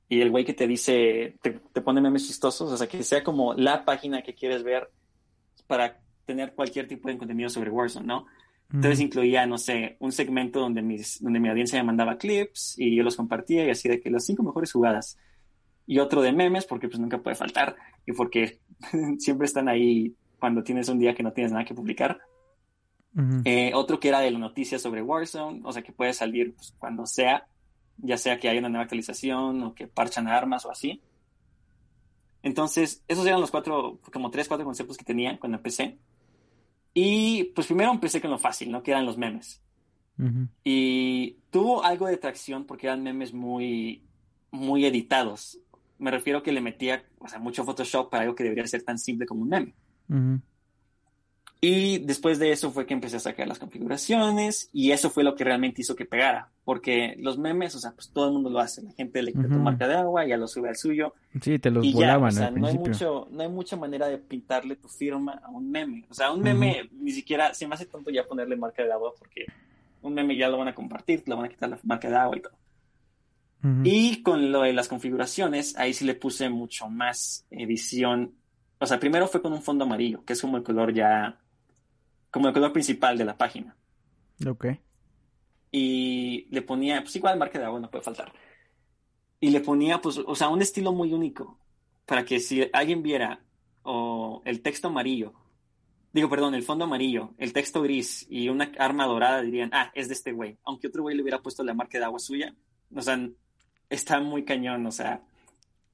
y 0.09 0.21
el 0.21 0.29
güey 0.29 0.45
que 0.45 0.53
te 0.53 0.67
dice, 0.67 1.37
te, 1.41 1.59
te, 1.73 1.81
pone 1.81 2.01
memes 2.01 2.27
chistosos, 2.27 2.71
o 2.71 2.77
sea, 2.77 2.87
que 2.87 3.03
sea 3.03 3.23
como 3.23 3.53
la 3.53 3.83
página 3.83 4.21
que 4.21 4.35
quieres 4.35 4.63
ver 4.63 4.91
para 5.65 5.99
tener 6.27 6.53
cualquier 6.53 6.87
tipo 6.87 7.07
de 7.07 7.17
contenido 7.17 7.49
sobre 7.49 7.71
Warzone, 7.71 8.05
¿no? 8.05 8.27
Entonces 8.71 8.99
incluía, 8.99 9.45
no 9.45 9.57
sé, 9.57 9.95
un 9.99 10.11
segmento 10.11 10.59
donde, 10.59 10.81
mis, 10.81 11.23
donde 11.23 11.39
mi 11.39 11.47
audiencia 11.47 11.79
me 11.79 11.85
mandaba 11.85 12.17
clips 12.17 12.75
y 12.77 12.97
yo 12.97 13.03
los 13.03 13.15
compartía 13.15 13.65
y 13.65 13.69
así 13.69 13.87
de 13.87 14.01
que 14.01 14.09
las 14.09 14.25
cinco 14.25 14.43
mejores 14.43 14.73
jugadas. 14.73 15.17
Y 15.85 15.99
otro 15.99 16.21
de 16.21 16.33
memes, 16.33 16.65
porque 16.65 16.89
pues 16.89 16.99
nunca 16.99 17.17
puede 17.17 17.37
faltar 17.37 17.77
y 18.05 18.11
porque 18.11 18.59
siempre 19.19 19.45
están 19.45 19.69
ahí 19.69 20.13
cuando 20.37 20.63
tienes 20.63 20.89
un 20.89 20.99
día 20.99 21.15
que 21.15 21.23
no 21.23 21.31
tienes 21.31 21.53
nada 21.53 21.63
que 21.63 21.73
publicar. 21.73 22.19
Eh, 23.45 23.71
otro 23.73 23.99
que 23.99 24.09
era 24.09 24.19
de 24.19 24.29
la 24.29 24.37
noticia 24.37 24.77
sobre 24.77 25.01
Warzone, 25.01 25.61
o 25.63 25.71
sea 25.71 25.81
que 25.81 25.91
puede 25.91 26.13
salir 26.13 26.53
pues, 26.53 26.75
cuando 26.77 27.07
sea, 27.07 27.47
ya 27.97 28.15
sea 28.15 28.37
que 28.37 28.47
haya 28.47 28.59
una 28.59 28.69
nueva 28.69 28.83
actualización 28.83 29.63
o 29.63 29.73
que 29.73 29.87
parchan 29.87 30.27
armas 30.27 30.65
o 30.65 30.71
así. 30.71 31.01
Entonces, 32.43 33.03
esos 33.07 33.25
eran 33.25 33.41
los 33.41 33.49
cuatro, 33.49 33.99
como 34.13 34.29
tres, 34.29 34.47
cuatro 34.47 34.65
conceptos 34.65 34.97
que 34.97 35.05
tenía 35.05 35.39
cuando 35.39 35.57
empecé. 35.57 35.97
Y 36.99 37.43
pues 37.53 37.67
primero 37.67 37.91
empecé 37.91 38.19
con 38.19 38.31
lo 38.31 38.39
fácil, 38.39 38.71
¿no? 38.71 38.81
Que 38.81 38.89
eran 38.89 39.05
los 39.05 39.19
memes. 39.19 39.61
Y 40.63 41.37
tuvo 41.51 41.83
algo 41.83 42.07
de 42.07 42.17
tracción 42.17 42.65
porque 42.65 42.87
eran 42.87 43.03
memes 43.03 43.35
muy, 43.35 44.01
muy 44.49 44.83
editados. 44.83 45.59
Me 45.99 46.09
refiero 46.09 46.41
que 46.41 46.51
le 46.51 46.59
metía, 46.59 47.03
o 47.19 47.27
sea, 47.27 47.37
mucho 47.37 47.63
Photoshop 47.63 48.09
para 48.09 48.23
algo 48.23 48.33
que 48.33 48.43
debería 48.43 48.65
ser 48.65 48.81
tan 48.81 48.97
simple 48.97 49.27
como 49.27 49.43
un 49.43 49.49
meme. 49.49 49.73
Y 51.59 51.99
después 51.99 52.37
de 52.37 52.51
eso 52.51 52.71
fue 52.71 52.85
que 52.85 52.93
empecé 52.93 53.17
a 53.17 53.19
sacar 53.19 53.47
las 53.47 53.57
configuraciones 53.57 54.69
y 54.73 54.91
eso 54.91 55.09
fue 55.09 55.23
lo 55.23 55.35
que 55.35 55.43
realmente 55.43 55.81
hizo 55.81 55.95
que 55.95 56.05
pegara, 56.05 56.51
porque 56.63 57.15
los 57.17 57.39
memes, 57.39 57.73
o 57.73 57.79
sea, 57.79 57.93
pues 57.93 58.09
todo 58.09 58.27
el 58.27 58.33
mundo 58.33 58.51
lo 58.51 58.59
hace, 58.59 58.83
la 58.83 58.91
gente 58.91 59.23
le 59.23 59.33
quita 59.33 59.47
tu 59.47 59.55
marca 59.55 59.87
de 59.87 59.95
agua, 59.95 60.27
ya 60.27 60.37
lo 60.37 60.47
sube 60.47 60.69
al 60.69 60.75
suyo. 60.75 61.15
Sí, 61.41 61.57
te 61.57 61.71
los 61.71 61.91
volaban. 61.91 62.29
o 62.29 62.31
sea, 62.31 62.51
no 62.51 62.67
hay, 62.67 62.77
mucho, 62.77 63.27
no 63.31 63.41
hay 63.41 63.49
mucha 63.49 63.75
manera 63.75 64.07
de 64.07 64.19
pintarle 64.19 64.75
tu 64.75 64.87
firma 64.87 65.41
a 65.43 65.49
un 65.49 65.71
meme. 65.71 66.05
O 66.09 66.13
sea, 66.13 66.31
un 66.31 66.41
meme 66.41 66.89
ni 66.91 67.11
siquiera 67.11 67.55
se 67.55 67.67
me 67.67 67.73
hace 67.73 67.87
tonto 67.87 68.11
ya 68.11 68.23
ponerle 68.23 68.55
marca 68.55 68.83
de 68.83 68.91
agua 68.91 69.13
porque 69.17 69.45
un 70.03 70.13
meme 70.13 70.37
ya 70.37 70.49
lo 70.49 70.59
van 70.59 70.67
a 70.67 70.75
compartir, 70.75 71.23
lo 71.25 71.37
van 71.37 71.45
a 71.45 71.49
quitar 71.49 71.69
la 71.69 71.79
marca 71.83 72.07
de 72.07 72.15
agua 72.17 72.37
y 72.37 72.41
todo. 72.41 72.53
Y 73.83 74.21
con 74.21 74.51
lo 74.51 74.61
de 74.61 74.71
las 74.71 74.87
configuraciones, 74.87 75.75
ahí 75.77 75.93
sí 75.93 76.05
le 76.05 76.13
puse 76.13 76.47
mucho 76.49 76.87
más 76.87 77.45
edición. 77.49 78.35
O 78.79 78.85
sea, 78.85 78.99
primero 78.99 79.27
fue 79.27 79.41
con 79.41 79.51
un 79.51 79.61
fondo 79.61 79.83
amarillo, 79.83 80.23
que 80.23 80.33
es 80.33 80.41
como 80.41 80.55
el 80.55 80.63
color 80.63 80.93
ya 80.93 81.37
como 82.37 82.49
el 82.49 82.53
color 82.53 82.71
principal 82.71 83.17
de 83.17 83.25
la 83.25 83.35
página. 83.35 83.75
Ok. 84.47 84.67
Y 85.71 86.45
le 86.51 86.61
ponía, 86.61 87.01
pues 87.01 87.15
igual 87.15 87.39
marca 87.39 87.57
de 87.57 87.65
agua 87.65 87.79
no 87.79 87.89
puede 87.89 88.03
faltar. 88.03 88.31
Y 89.39 89.49
le 89.49 89.59
ponía, 89.59 89.99
pues, 89.99 90.19
o 90.19 90.35
sea, 90.35 90.49
un 90.49 90.61
estilo 90.61 90.93
muy 90.93 91.13
único 91.13 91.57
para 92.05 92.23
que 92.25 92.39
si 92.39 92.69
alguien 92.73 93.01
viera 93.01 93.41
o 93.81 94.43
el 94.45 94.61
texto 94.61 94.89
amarillo, 94.89 95.33
digo, 96.13 96.29
perdón, 96.29 96.53
el 96.53 96.61
fondo 96.61 96.85
amarillo, 96.85 97.33
el 97.39 97.53
texto 97.53 97.81
gris 97.81 98.27
y 98.29 98.49
una 98.49 98.71
arma 98.77 99.07
dorada 99.07 99.41
dirían, 99.41 99.71
ah, 99.73 99.91
es 99.95 100.07
de 100.07 100.13
este 100.13 100.31
güey. 100.31 100.59
Aunque 100.63 100.89
otro 100.89 101.01
güey 101.01 101.15
le 101.15 101.23
hubiera 101.23 101.41
puesto 101.41 101.63
la 101.63 101.73
marca 101.73 101.97
de 101.97 102.05
agua 102.05 102.19
suya, 102.19 102.53
o 102.95 103.01
sea, 103.01 103.19
está 103.89 104.19
muy 104.19 104.45
cañón, 104.45 104.85
o 104.85 104.91
sea, 104.91 105.23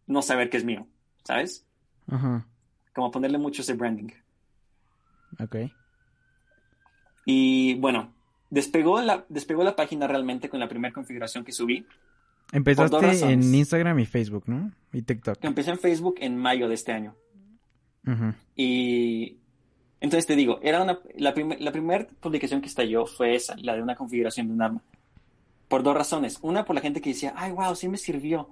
no 0.08 0.21
saber 0.21 0.49
que 0.49 0.58
es 0.58 0.65
mío, 0.65 0.88
¿sabes? 1.23 1.65
Ajá. 2.08 2.45
Como 2.93 3.12
ponerle 3.12 3.38
mucho 3.38 3.62
ese 3.62 3.75
branding. 3.75 4.10
Ok. 5.39 5.56
Y 7.25 7.75
bueno, 7.75 8.12
despegó 8.49 9.01
la, 9.01 9.25
despegó 9.29 9.63
la 9.63 9.75
página 9.75 10.07
realmente 10.07 10.49
con 10.49 10.59
la 10.59 10.67
primera 10.67 10.93
configuración 10.93 11.43
que 11.43 11.51
subí. 11.51 11.86
Empezaste 12.51 13.31
en 13.31 13.55
Instagram 13.55 13.99
y 13.99 14.05
Facebook, 14.05 14.43
¿no? 14.47 14.71
Y 14.91 15.01
TikTok. 15.01 15.43
Empecé 15.43 15.71
en 15.71 15.79
Facebook 15.79 16.15
en 16.19 16.38
mayo 16.38 16.67
de 16.67 16.75
este 16.75 16.91
año. 16.91 17.15
Y 18.55 19.38
entonces 20.01 20.25
te 20.25 20.36
digo, 20.36 20.59
era 20.62 20.83
una, 20.83 20.99
la, 21.17 21.33
la 21.59 21.71
primera 21.71 22.05
publicación 22.19 22.59
que 22.62 22.67
estalló 22.67 23.05
fue 23.05 23.36
esa, 23.36 23.55
la 23.57 23.75
de 23.75 23.81
una 23.81 23.95
configuración 23.95 24.47
de 24.47 24.53
un 24.53 24.62
arma. 24.62 24.81
Por 25.67 25.81
dos 25.81 25.95
razones. 25.95 26.38
Una, 26.41 26.65
por 26.65 26.75
la 26.75 26.81
gente 26.81 27.01
que 27.01 27.12
decía, 27.12 27.33
ay, 27.36 27.53
wow, 27.53 27.75
sí 27.75 27.88
me 27.88 27.97
sirvió. 27.97 28.49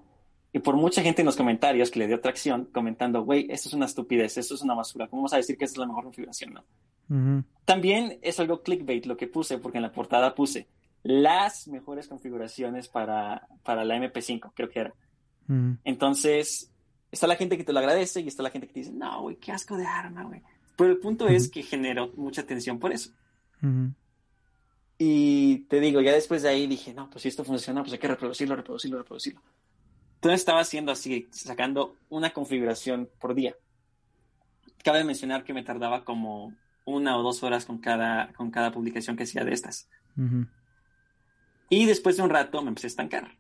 Y 0.53 0.59
por 0.59 0.75
mucha 0.75 1.01
gente 1.01 1.21
en 1.21 1.25
los 1.25 1.37
comentarios 1.37 1.89
que 1.89 1.99
le 1.99 2.07
dio 2.07 2.19
tracción, 2.19 2.65
comentando, 2.73 3.23
güey, 3.23 3.47
esto 3.49 3.69
es 3.69 3.73
una 3.73 3.85
estupidez, 3.85 4.37
esto 4.37 4.55
es 4.55 4.61
una 4.61 4.75
basura, 4.75 5.07
¿cómo 5.07 5.23
vas 5.23 5.33
a 5.33 5.37
decir 5.37 5.57
que 5.57 5.65
esta 5.65 5.75
es 5.75 5.79
la 5.79 5.87
mejor 5.87 6.03
configuración? 6.03 6.53
No. 6.53 7.45
También 7.65 8.19
es 8.21 8.39
algo 8.39 8.61
clickbait 8.61 9.05
lo 9.05 9.17
que 9.17 9.27
puse, 9.27 9.57
porque 9.57 9.77
en 9.77 9.83
la 9.83 9.91
portada 9.91 10.33
puse 10.35 10.67
las 11.03 11.67
mejores 11.67 12.07
configuraciones 12.07 12.87
para, 12.87 13.47
para 13.63 13.83
la 13.83 13.97
MP5, 13.97 14.51
creo 14.53 14.69
que 14.69 14.79
era. 14.79 14.93
Entonces, 15.83 16.71
está 17.11 17.27
la 17.27 17.35
gente 17.35 17.57
que 17.57 17.65
te 17.65 17.73
lo 17.73 17.79
agradece 17.79 18.21
y 18.21 18.27
está 18.27 18.43
la 18.43 18.51
gente 18.51 18.67
que 18.67 18.73
te 18.73 18.79
dice, 18.79 18.93
no, 18.93 19.23
güey, 19.23 19.35
qué 19.35 19.51
asco 19.51 19.75
de 19.75 19.85
arma, 19.85 20.23
güey. 20.23 20.41
Pero 20.77 20.91
el 20.91 20.99
punto 20.99 21.27
es 21.27 21.49
que 21.49 21.61
generó 21.61 22.11
mucha 22.15 22.41
atención 22.41 22.79
por 22.79 22.93
eso. 22.93 23.11
Y 24.97 25.59
te 25.67 25.79
digo, 25.79 25.99
ya 26.01 26.13
después 26.13 26.43
de 26.43 26.49
ahí 26.49 26.67
dije, 26.67 26.93
no, 26.93 27.09
pues 27.09 27.23
si 27.23 27.27
esto 27.27 27.43
funciona, 27.43 27.81
pues 27.81 27.93
hay 27.93 27.99
que 27.99 28.07
reproducirlo, 28.07 28.55
reproducirlo, 28.55 28.99
reproducirlo. 28.99 29.41
Entonces 30.21 30.41
estaba 30.41 30.59
haciendo 30.59 30.91
así, 30.91 31.27
sacando 31.31 31.95
una 32.09 32.29
configuración 32.29 33.09
por 33.19 33.33
día. 33.33 33.55
Cabe 34.83 35.03
mencionar 35.03 35.43
que 35.43 35.51
me 35.51 35.63
tardaba 35.63 36.05
como 36.05 36.53
una 36.85 37.17
o 37.17 37.23
dos 37.23 37.41
horas 37.41 37.65
con 37.65 37.79
cada, 37.79 38.31
con 38.33 38.51
cada 38.51 38.71
publicación 38.71 39.17
que 39.17 39.23
hacía 39.23 39.43
de 39.43 39.53
estas. 39.53 39.89
Y 41.69 41.87
después 41.87 42.17
de 42.17 42.21
un 42.21 42.29
rato 42.29 42.61
me 42.61 42.67
empecé 42.67 42.85
a 42.85 42.89
estancar. 42.89 43.35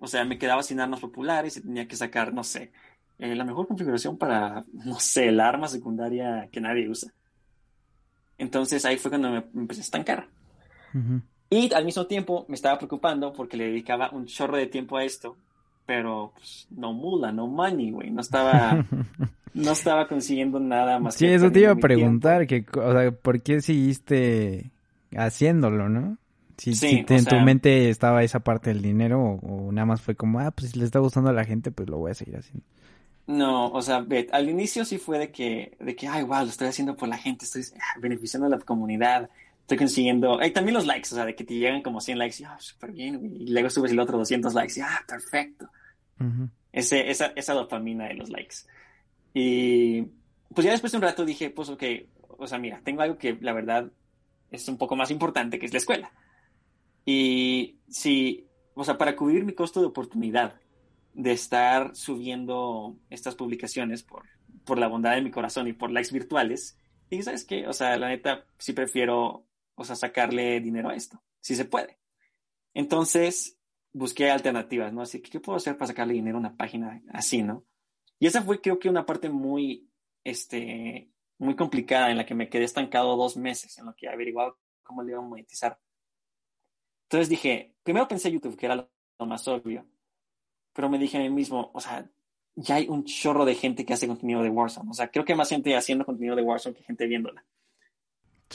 O 0.00 0.08
sea, 0.08 0.24
me 0.24 0.36
quedaba 0.36 0.64
sin 0.64 0.80
armas 0.80 0.98
populares 0.98 1.56
y 1.56 1.60
tenía 1.60 1.86
que 1.86 1.94
sacar, 1.94 2.34
no 2.34 2.42
sé, 2.42 2.72
eh, 3.20 3.36
la 3.36 3.44
mejor 3.44 3.68
configuración 3.68 4.18
para, 4.18 4.64
no 4.72 4.98
sé, 4.98 5.30
la 5.30 5.48
arma 5.48 5.68
secundaria 5.68 6.48
que 6.50 6.60
nadie 6.60 6.88
usa. 6.88 7.12
Entonces 8.38 8.84
ahí 8.84 8.96
fue 8.96 9.12
cuando 9.12 9.30
me, 9.30 9.44
empecé 9.54 9.82
a 9.82 9.84
estancar. 9.84 10.28
Y 11.48 11.72
al 11.72 11.84
mismo 11.84 12.06
tiempo 12.06 12.44
me 12.48 12.56
estaba 12.56 12.76
preocupando 12.76 13.32
porque 13.32 13.56
le 13.56 13.66
dedicaba 13.66 14.10
un 14.10 14.26
chorro 14.26 14.56
de 14.56 14.66
tiempo 14.66 14.96
a 14.96 15.04
esto, 15.04 15.36
pero 15.86 16.32
pues, 16.34 16.66
no 16.70 16.92
mula, 16.92 17.32
no 17.32 17.46
money, 17.46 17.90
güey. 17.90 18.10
No 18.10 18.20
estaba, 18.20 18.84
no 19.54 19.72
estaba 19.72 20.08
consiguiendo 20.08 20.60
nada 20.60 20.98
más. 20.98 21.14
Sí, 21.16 21.26
eso 21.26 21.50
te 21.50 21.60
iba 21.60 21.72
a 21.72 21.76
preguntar, 21.76 22.46
que, 22.46 22.64
o 22.76 22.92
sea, 22.92 23.10
¿por 23.12 23.42
qué 23.42 23.60
seguiste 23.60 24.70
haciéndolo, 25.16 25.88
no? 25.88 26.18
Si, 26.56 26.74
sí, 26.74 27.04
en 27.08 27.24
tu 27.24 27.36
mente 27.40 27.90
estaba 27.90 28.22
esa 28.22 28.40
parte 28.40 28.70
del 28.70 28.80
dinero 28.80 29.40
o, 29.42 29.72
nada 29.72 29.86
más 29.86 30.00
fue 30.00 30.14
como, 30.14 30.38
ah, 30.38 30.52
pues 30.52 30.70
si 30.70 30.78
le 30.78 30.84
está 30.84 31.00
gustando 31.00 31.30
a 31.30 31.32
la 31.32 31.44
gente, 31.44 31.72
pues 31.72 31.88
lo 31.88 31.98
voy 31.98 32.12
a 32.12 32.14
seguir 32.14 32.36
haciendo. 32.36 32.64
No, 33.26 33.72
o 33.72 33.82
sea, 33.82 34.06
al 34.32 34.48
inicio 34.48 34.84
sí 34.84 34.98
fue 34.98 35.18
de 35.18 35.30
que, 35.30 35.76
de 35.80 35.96
que, 35.96 36.06
ay, 36.06 36.22
wow, 36.22 36.42
lo 36.42 36.50
estoy 36.50 36.68
haciendo 36.68 36.96
por 36.96 37.08
la 37.08 37.16
gente, 37.16 37.44
estoy 37.44 37.62
ah, 37.76 37.98
beneficiando 37.98 38.46
a 38.46 38.50
la 38.50 38.58
comunidad, 38.58 39.30
estoy 39.64 39.78
consiguiendo, 39.78 40.38
hay 40.38 40.50
también 40.50 40.74
los 40.74 40.86
likes, 40.86 41.08
o 41.12 41.14
sea, 41.14 41.24
de 41.24 41.34
que 41.34 41.42
te 41.42 41.54
llegan 41.54 41.80
como 41.80 42.00
100 42.00 42.18
likes, 42.18 42.36
y, 42.40 42.44
ah, 42.44 42.56
súper 42.60 42.92
bien, 42.92 43.24
y 43.40 43.50
luego 43.50 43.70
subes 43.70 43.92
el 43.92 43.98
otro 43.98 44.18
200 44.18 44.52
likes, 44.52 44.78
y, 44.78 44.82
ah, 44.82 45.02
perfecto. 45.08 45.70
Ese, 46.70 47.10
esa, 47.10 47.32
esa 47.34 47.54
dopamina 47.54 48.06
de 48.08 48.14
los 48.14 48.28
likes. 48.28 48.56
Y 49.32 50.02
pues 50.54 50.66
ya 50.66 50.70
después 50.70 50.92
de 50.92 50.98
un 50.98 51.02
rato 51.02 51.24
dije, 51.24 51.48
pues 51.48 51.70
ok, 51.70 51.82
o 52.38 52.46
sea, 52.46 52.58
mira, 52.58 52.82
tengo 52.84 53.00
algo 53.00 53.16
que 53.16 53.38
la 53.40 53.54
verdad 53.54 53.90
es 54.50 54.68
un 54.68 54.76
poco 54.76 54.96
más 54.96 55.10
importante, 55.10 55.58
que 55.58 55.66
es 55.66 55.72
la 55.72 55.78
escuela. 55.78 56.12
Y 57.06 57.78
si, 57.88 58.46
o 58.74 58.84
sea, 58.84 58.98
para 58.98 59.16
cubrir 59.16 59.44
mi 59.46 59.54
costo 59.54 59.80
de 59.80 59.86
oportunidad 59.86 60.60
de 61.14 61.32
estar 61.32 61.96
subiendo 61.96 62.96
estas 63.08 63.34
publicaciones 63.34 64.02
por, 64.02 64.24
por 64.66 64.78
la 64.78 64.88
bondad 64.88 65.14
de 65.14 65.22
mi 65.22 65.30
corazón 65.30 65.68
y 65.68 65.72
por 65.72 65.90
likes 65.90 66.12
virtuales, 66.12 66.78
y 67.10 67.22
¿sabes 67.22 67.44
qué? 67.44 67.66
O 67.66 67.72
sea, 67.72 67.96
la 67.96 68.08
neta, 68.08 68.44
sí 68.58 68.72
prefiero, 68.72 69.44
o 69.74 69.84
sea, 69.84 69.96
sacarle 69.96 70.60
dinero 70.60 70.90
a 70.90 70.94
esto, 70.94 71.22
si 71.40 71.56
se 71.56 71.64
puede. 71.64 71.98
Entonces, 72.74 73.58
busqué 73.92 74.30
alternativas, 74.30 74.92
¿no? 74.92 75.02
Así 75.02 75.20
que, 75.20 75.30
¿qué 75.30 75.40
puedo 75.40 75.56
hacer 75.56 75.76
para 75.76 75.88
sacarle 75.88 76.14
dinero 76.14 76.36
a 76.36 76.40
una 76.40 76.56
página 76.56 77.02
así, 77.12 77.42
¿no? 77.42 77.64
Y 78.18 78.26
esa 78.26 78.42
fue, 78.42 78.60
creo 78.60 78.78
que, 78.78 78.88
una 78.88 79.06
parte 79.06 79.28
muy, 79.28 79.88
este, 80.24 81.10
muy 81.38 81.56
complicada 81.56 82.10
en 82.10 82.16
la 82.16 82.26
que 82.26 82.34
me 82.34 82.48
quedé 82.48 82.64
estancado 82.64 83.16
dos 83.16 83.36
meses, 83.36 83.78
en 83.78 83.86
lo 83.86 83.94
que 83.94 84.08
averiguaba 84.08 84.56
cómo 84.82 85.02
le 85.02 85.12
iba 85.12 85.20
a 85.20 85.24
monetizar. 85.24 85.80
Entonces 87.04 87.28
dije, 87.28 87.74
primero 87.82 88.08
pensé 88.08 88.30
YouTube, 88.30 88.56
que 88.56 88.66
era 88.66 88.88
lo 89.18 89.26
más 89.26 89.46
obvio, 89.46 89.86
pero 90.72 90.88
me 90.88 90.98
dije 90.98 91.16
a 91.16 91.20
mí 91.20 91.30
mismo, 91.30 91.70
o 91.72 91.80
sea, 91.80 92.10
ya 92.56 92.76
hay 92.76 92.88
un 92.88 93.04
chorro 93.04 93.44
de 93.44 93.54
gente 93.54 93.84
que 93.84 93.92
hace 93.92 94.06
contenido 94.06 94.42
de 94.42 94.50
Warzone. 94.50 94.90
O 94.90 94.94
sea, 94.94 95.10
creo 95.10 95.24
que 95.24 95.32
hay 95.32 95.38
más 95.38 95.48
gente 95.48 95.76
haciendo 95.76 96.04
contenido 96.04 96.36
de 96.36 96.42
Warzone 96.42 96.74
que 96.74 96.82
gente 96.82 97.06
viéndola. 97.06 97.44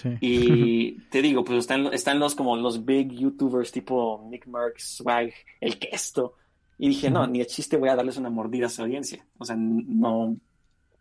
Sí. 0.01 0.17
Y 0.21 0.91
te 1.09 1.21
digo, 1.21 1.43
pues 1.43 1.59
están, 1.59 1.87
están 1.93 2.19
los 2.19 2.35
como 2.35 2.55
los 2.55 2.85
big 2.85 3.11
YouTubers 3.11 3.71
tipo 3.71 4.25
Nick 4.29 4.47
Merckx, 4.47 4.97
Swag, 4.97 5.31
El 5.59 5.77
Questo. 5.77 6.35
Y 6.77 6.87
dije, 6.87 7.09
no, 7.09 7.27
ni 7.27 7.39
de 7.39 7.45
chiste 7.45 7.75
voy 7.75 7.89
a 7.89 7.95
darles 7.95 8.17
una 8.17 8.29
mordida 8.29 8.67
a 8.67 8.69
su 8.69 8.81
audiencia. 8.81 9.25
O 9.37 9.43
sea, 9.43 9.57
no, 9.57 10.37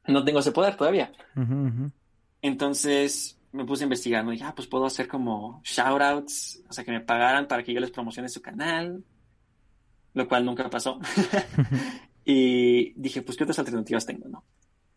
no 0.06 0.24
tengo 0.24 0.40
ese 0.40 0.50
poder 0.50 0.76
todavía. 0.76 1.12
Entonces 2.42 3.38
me 3.52 3.64
puse 3.64 3.84
a 3.84 3.87
investigar, 3.87 4.24
¿no? 4.24 4.32
dije, 4.32 4.44
ah, 4.44 4.54
pues 4.54 4.68
puedo 4.68 4.87
hacer 4.87 5.08
como 5.08 5.62
shoutouts, 5.64 6.62
o 6.68 6.72
sea, 6.72 6.84
que 6.84 6.92
me 6.92 7.00
pagaran 7.00 7.46
para 7.46 7.62
que 7.62 7.72
yo 7.72 7.80
les 7.80 7.90
promocione 7.90 8.28
su 8.28 8.42
canal, 8.42 9.02
lo 10.14 10.28
cual 10.28 10.44
nunca 10.44 10.68
pasó. 10.68 10.98
y 12.24 12.92
dije, 13.00 13.22
pues, 13.22 13.37
¿qué 13.37 13.44
otras 13.44 13.58
alternativas 13.58 14.04
tengo, 14.04 14.28
no? 14.28 14.44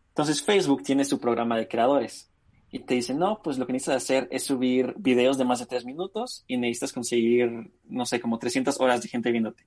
Entonces, 0.08 0.42
Facebook 0.42 0.82
tiene 0.82 1.04
su 1.04 1.18
programa 1.18 1.56
de 1.56 1.68
creadores 1.68 2.31
y 2.74 2.78
te 2.78 2.94
dice, 2.94 3.12
no, 3.12 3.42
pues 3.44 3.58
lo 3.58 3.66
que 3.66 3.74
necesitas 3.74 4.02
hacer 4.02 4.28
es 4.30 4.44
subir 4.44 4.94
videos 4.96 5.36
de 5.36 5.44
más 5.44 5.58
de 5.60 5.66
tres 5.66 5.84
minutos 5.84 6.42
y 6.48 6.56
necesitas 6.56 6.94
conseguir, 6.94 7.70
no 7.84 8.06
sé, 8.06 8.18
como 8.18 8.38
300 8.38 8.80
horas 8.80 9.02
de 9.02 9.10
gente 9.10 9.30
viéndote. 9.30 9.66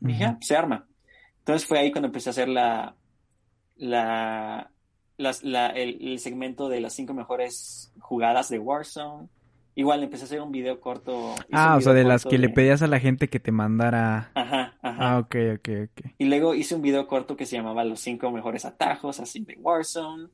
dije, 0.00 0.24
ah, 0.24 0.38
se 0.40 0.56
arma. 0.56 0.88
Entonces 1.38 1.68
fue 1.68 1.78
ahí 1.78 1.92
cuando 1.92 2.08
empecé 2.08 2.30
a 2.30 2.32
hacer 2.32 2.48
la, 2.48 2.96
la, 3.76 4.70
el, 5.76 6.18
segmento 6.18 6.68
de 6.68 6.80
las 6.80 6.94
cinco 6.94 7.14
mejores 7.14 7.92
jugadas 8.00 8.48
de 8.48 8.58
Warzone. 8.58 9.28
Igual 9.76 10.02
empecé 10.02 10.24
a 10.24 10.26
hacer 10.26 10.40
un 10.40 10.50
video 10.50 10.80
corto. 10.80 11.36
Ah, 11.52 11.76
o 11.76 11.80
sea, 11.80 11.92
de 11.92 12.02
las 12.02 12.24
que 12.24 12.38
le 12.38 12.48
pedías 12.48 12.82
a 12.82 12.88
la 12.88 12.98
gente 12.98 13.28
que 13.28 13.38
te 13.38 13.52
mandara. 13.52 14.32
Ajá, 14.34 14.74
ajá. 14.82 15.12
Ah, 15.12 15.18
ok, 15.18 15.36
ok, 15.58 15.68
ok. 15.84 16.12
Y 16.18 16.24
luego 16.24 16.54
hice 16.54 16.74
un 16.74 16.82
video 16.82 17.06
corto 17.06 17.36
que 17.36 17.46
se 17.46 17.56
llamaba 17.56 17.84
Los 17.84 18.00
cinco 18.00 18.32
mejores 18.32 18.64
atajos, 18.64 19.20
así 19.20 19.44
de 19.44 19.56
Warzone. 19.60 20.28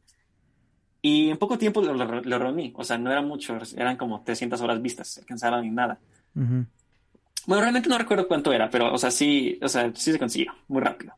Y 1.08 1.30
en 1.30 1.38
poco 1.38 1.56
tiempo 1.56 1.80
lo, 1.80 1.94
lo, 1.94 2.38
reuní. 2.38 2.70
O 2.76 2.84
sea, 2.84 2.98
no 2.98 3.10
era 3.10 3.22
mucho, 3.22 3.58
eran 3.76 3.96
como 3.96 4.20
300 4.22 4.60
horas 4.60 4.82
vistas, 4.82 5.16
alcanzaron 5.16 5.62
ni 5.62 5.70
nada. 5.70 5.98
Bueno, 6.34 7.62
realmente 7.62 7.88
no 7.88 7.96
recuerdo 7.96 8.28
cuánto 8.28 8.52
era, 8.52 8.68
pero, 8.68 8.92
o 8.92 8.98
sea, 8.98 9.10
sí, 9.10 9.58
o 9.62 9.68
sea, 9.68 9.90
sí 9.94 10.12
se 10.12 10.18
consiguió, 10.18 10.52
muy 10.68 10.82
rápido. 10.82 11.14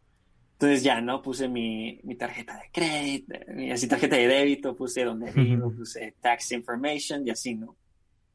Entonces 0.52 0.84
ya, 0.84 1.00
¿no? 1.00 1.20
Puse 1.22 1.48
mi, 1.48 1.98
mi 2.04 2.14
tarjeta 2.14 2.56
de 2.56 2.70
crédito, 2.72 3.34
mi 3.52 3.72
así 3.72 3.88
tarjeta 3.88 4.14
de 4.14 4.28
débito, 4.28 4.76
puse 4.76 5.04
donde 5.04 5.32
vivo, 5.32 5.72
puse 5.72 6.14
tax 6.20 6.52
information 6.52 7.26
y 7.26 7.30
así, 7.30 7.56
¿no? 7.56 7.74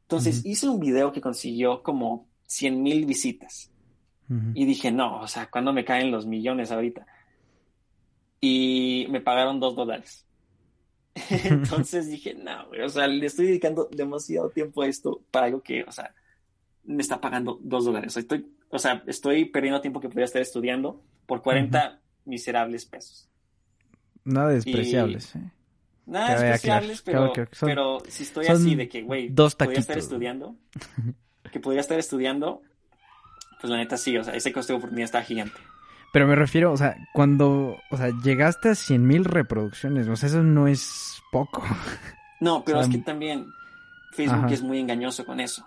Entonces 0.02 0.46
hice 0.46 0.68
un 0.68 0.80
video 0.80 1.14
que 1.14 1.22
consiguió 1.22 1.82
como 1.82 2.28
100 2.48 2.84
mil 2.84 3.06
visitas. 3.06 3.72
Y 4.56 4.66
dije, 4.66 4.92
no, 4.92 5.22
o 5.22 5.28
sea, 5.28 5.50
¿cuándo 5.52 5.72
me 5.72 5.86
caen 5.86 6.12
los 6.12 6.26
millones 6.26 6.72
ahorita? 6.72 7.06
Y 8.42 9.06
me 9.10 9.22
pagaron 9.22 9.60
dos 9.60 9.76
dólares. 9.76 10.26
Entonces 11.44 12.08
dije, 12.08 12.34
no, 12.36 12.68
o 12.84 12.90
sea, 12.90 13.08
le 13.08 13.26
estoy 13.26 13.48
dedicando 13.48 13.90
demasiado 13.92 14.50
tiempo 14.50 14.82
a 14.82 14.88
esto 14.88 15.22
para 15.32 15.48
algo 15.48 15.62
que, 15.62 15.84
o 15.84 15.92
sea, 15.92 16.14
me 16.84 17.02
está 17.02 17.20
pagando 17.20 17.60
dos 17.62 17.86
dólares. 17.86 18.16
Estoy, 18.18 18.46
o 18.70 18.80
sea, 18.80 19.04
estoy 19.08 19.46
perdiendo 19.46 19.82
tiempo 19.82 20.00
que 20.00 20.10
podría 20.10 20.26
estar 20.26 20.42
estudiando 20.42 21.02
por 21.26 21.42
40 21.42 22.00
miserables 22.26 22.86
pesos. 22.86 23.30
Nada 24.24 24.50
despreciables, 24.50 25.36
¿eh? 25.36 25.52
Nada 26.08 26.40
despreciables, 26.40 27.02
pero, 27.02 27.34
pero 27.62 28.00
si 28.08 28.24
estoy 28.24 28.46
así 28.48 28.76
de 28.76 28.88
que, 28.88 29.02
güey, 29.02 29.30
podría 29.30 29.80
estar 29.80 29.98
estudiando, 29.98 30.56
que 31.52 31.60
podría 31.60 31.82
estar 31.82 31.98
estudiando, 31.98 32.62
pues 33.60 33.72
la 33.72 33.78
neta 33.78 33.98
sí, 33.98 34.16
o 34.18 34.24
sea, 34.24 34.36
ese 34.36 34.52
coste 34.52 34.74
de 34.74 34.78
oportunidad 34.78 35.06
está 35.06 35.24
gigante. 35.24 35.58
Pero 36.16 36.28
me 36.28 36.36
refiero, 36.36 36.72
o 36.72 36.78
sea, 36.78 36.96
cuando, 37.12 37.78
o 37.92 37.98
sea, 37.98 38.10
llegaste 38.24 38.70
a 38.70 38.76
100 38.76 39.06
mil 39.06 39.26
reproducciones, 39.26 40.08
o 40.08 40.16
sea, 40.16 40.30
eso 40.30 40.42
no 40.44 40.66
es 40.66 41.22
poco. 41.30 41.62
No, 42.40 42.64
pero 42.64 42.80
es 42.80 42.88
que 42.88 43.00
también 43.00 43.48
Facebook 44.12 44.52
es 44.52 44.62
muy 44.62 44.80
engañoso 44.80 45.26
con 45.26 45.40
eso. 45.40 45.66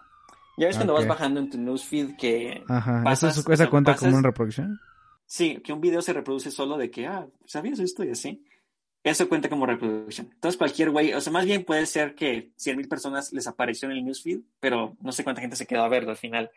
Ya 0.56 0.66
ves 0.66 0.76
cuando 0.76 0.94
vas 0.94 1.06
bajando 1.06 1.40
en 1.40 1.50
tu 1.50 1.58
newsfeed 1.58 2.16
que... 2.16 2.62
Ajá, 2.68 3.02
¿esa 3.10 3.68
cuenta 3.68 3.94
como 3.96 4.16
una 4.16 4.28
reproducción? 4.28 4.80
Sí, 5.26 5.60
que 5.64 5.72
un 5.72 5.80
video 5.80 6.00
se 6.00 6.12
reproduce 6.12 6.50
solo 6.50 6.78
de 6.78 6.90
que, 6.90 7.06
ah, 7.06 7.26
¿sabías 7.46 7.78
esto? 7.78 8.04
Y 8.04 8.10
así. 8.10 8.42
Eso 9.02 9.28
cuenta 9.28 9.48
como 9.48 9.66
reproducción. 9.66 10.30
Entonces, 10.32 10.56
cualquier 10.56 10.90
güey, 10.90 11.12
o 11.12 11.20
sea, 11.20 11.32
más 11.32 11.44
bien 11.44 11.64
puede 11.64 11.84
ser 11.84 12.14
que 12.14 12.52
100.000 12.56 12.88
personas 12.88 13.32
les 13.32 13.46
apareció 13.46 13.90
en 13.90 13.96
el 13.96 14.04
newsfeed, 14.04 14.40
pero 14.60 14.96
no 15.00 15.12
sé 15.12 15.24
cuánta 15.24 15.42
gente 15.42 15.56
se 15.56 15.66
quedó 15.66 15.82
a 15.82 15.88
verlo 15.88 16.10
al 16.10 16.16
final. 16.16 16.50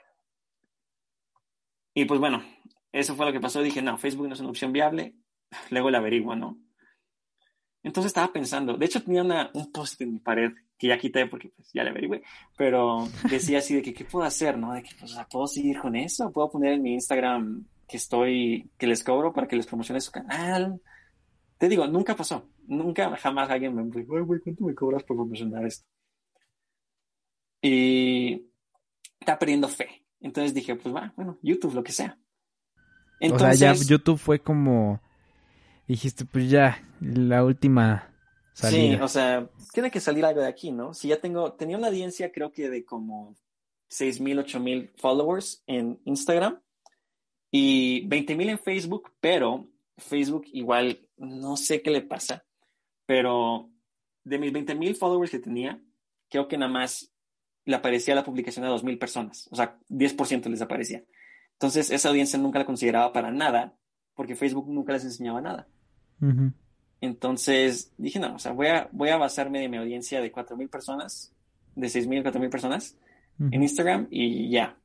Y 1.93 2.05
pues 2.05 2.19
bueno, 2.19 2.43
eso 2.91 3.15
fue 3.15 3.25
lo 3.25 3.31
que 3.31 3.39
pasó. 3.39 3.61
Dije, 3.61 3.81
no, 3.81 3.97
Facebook 3.97 4.27
no 4.27 4.33
es 4.33 4.39
una 4.39 4.49
opción 4.49 4.71
viable. 4.71 5.15
Luego 5.69 5.89
la 5.89 5.99
averiguo, 5.99 6.35
¿no? 6.35 6.57
Entonces 7.83 8.11
estaba 8.11 8.31
pensando, 8.31 8.77
de 8.77 8.85
hecho 8.85 9.01
tenía 9.01 9.49
un 9.55 9.71
post 9.71 9.99
en 10.01 10.13
mi 10.13 10.19
pared 10.19 10.51
que 10.77 10.87
ya 10.87 10.99
quité 10.99 11.25
porque 11.25 11.49
pues 11.49 11.71
ya 11.73 11.83
le 11.83 11.89
averigüé, 11.89 12.21
pero 12.55 13.07
decía 13.27 13.57
así 13.57 13.73
de 13.73 13.81
que 13.81 13.91
qué 13.91 14.05
puedo 14.05 14.23
hacer, 14.23 14.55
¿no? 14.55 14.73
De 14.73 14.83
que 14.83 14.91
pues, 14.99 15.17
¿puedo 15.31 15.47
seguir 15.47 15.79
con 15.79 15.95
eso? 15.95 16.31
¿Puedo 16.31 16.51
poner 16.51 16.73
en 16.73 16.83
mi 16.83 16.93
Instagram 16.93 17.65
que 17.91 17.97
estoy, 17.97 18.71
que 18.77 18.87
les 18.87 19.03
cobro 19.03 19.33
para 19.33 19.47
que 19.47 19.57
les 19.57 19.67
promocione 19.67 19.99
su 19.99 20.11
canal. 20.11 20.81
Te 21.57 21.67
digo, 21.67 21.85
nunca 21.87 22.15
pasó. 22.15 22.49
Nunca, 22.65 23.15
jamás 23.17 23.49
alguien 23.49 23.75
me 23.75 23.83
dijo, 23.83 24.23
güey, 24.25 24.39
¿cuánto 24.39 24.63
me 24.63 24.73
cobras 24.73 25.03
por 25.03 25.17
promocionar 25.17 25.65
esto? 25.65 25.85
Y 27.61 28.49
está 29.19 29.37
perdiendo 29.37 29.67
fe. 29.67 30.05
Entonces 30.21 30.53
dije, 30.53 30.75
pues 30.75 30.95
va, 30.95 31.11
bueno, 31.17 31.37
YouTube, 31.41 31.73
lo 31.73 31.83
que 31.83 31.91
sea. 31.91 32.17
Entonces, 33.21 33.55
o 33.55 33.59
sea, 33.59 33.73
ya 33.73 33.85
YouTube 33.85 34.17
fue 34.17 34.39
como, 34.39 34.99
dijiste, 35.87 36.25
pues 36.25 36.49
ya, 36.49 36.83
la 36.99 37.45
última 37.45 38.11
salida. 38.53 38.97
Sí, 38.97 39.01
o 39.01 39.07
sea, 39.07 39.49
tiene 39.73 39.91
que 39.91 39.99
salir 39.99 40.25
algo 40.25 40.41
de 40.41 40.47
aquí, 40.47 40.71
¿no? 40.71 40.93
Si 40.95 41.07
ya 41.07 41.21
tengo, 41.21 41.53
tenía 41.53 41.77
una 41.77 41.87
audiencia 41.87 42.31
creo 42.31 42.51
que 42.51 42.69
de 42.69 42.83
como 42.83 43.35
6 43.89 44.21
mil, 44.21 44.39
8 44.39 44.59
mil 44.59 44.91
followers 44.97 45.63
en 45.67 46.01
Instagram 46.05 46.59
y 47.51 48.07
20 48.07 48.35
mil 48.35 48.49
en 48.49 48.59
Facebook, 48.59 49.11
pero 49.19 49.67
Facebook 49.97 50.45
igual, 50.53 51.07
no 51.17 51.57
sé 51.57 51.83
qué 51.83 51.91
le 51.91 52.01
pasa, 52.01 52.43
pero 53.05 53.69
de 54.23 54.39
mis 54.39 54.51
20 54.51 54.73
mil 54.73 54.95
followers 54.95 55.29
que 55.29 55.39
tenía, 55.39 55.79
creo 56.27 56.47
que 56.47 56.57
nada 56.57 56.71
más 56.71 57.13
le 57.65 57.75
aparecía 57.75 58.15
la 58.15 58.23
publicación 58.23 58.65
a 58.65 58.69
2 58.69 58.83
mil 58.83 58.97
personas, 58.97 59.47
o 59.51 59.55
sea, 59.55 59.77
10% 59.89 60.49
les 60.49 60.61
aparecía. 60.61 61.03
Entonces, 61.61 61.91
esa 61.91 62.09
audiencia 62.09 62.39
nunca 62.39 62.57
la 62.57 62.65
consideraba 62.65 63.13
para 63.13 63.29
nada, 63.29 63.75
porque 64.15 64.35
Facebook 64.35 64.67
nunca 64.67 64.93
les 64.93 65.03
enseñaba 65.03 65.41
nada. 65.41 65.67
Entonces, 67.01 67.93
dije, 67.99 68.19
no, 68.19 68.33
o 68.33 68.39
sea, 68.39 68.51
voy 68.51 68.65
a, 68.65 68.89
voy 68.91 69.09
a 69.09 69.17
basarme 69.17 69.59
de 69.59 69.69
mi 69.69 69.77
audiencia 69.77 70.21
de 70.21 70.31
4 70.31 70.57
mil 70.57 70.69
personas, 70.69 71.35
de 71.75 71.87
6 71.87 72.07
mil, 72.07 72.23
4 72.23 72.41
mil 72.41 72.49
personas 72.49 72.97
en 73.39 73.61
Instagram 73.61 74.07
y 74.09 74.49
ya. 74.49 74.75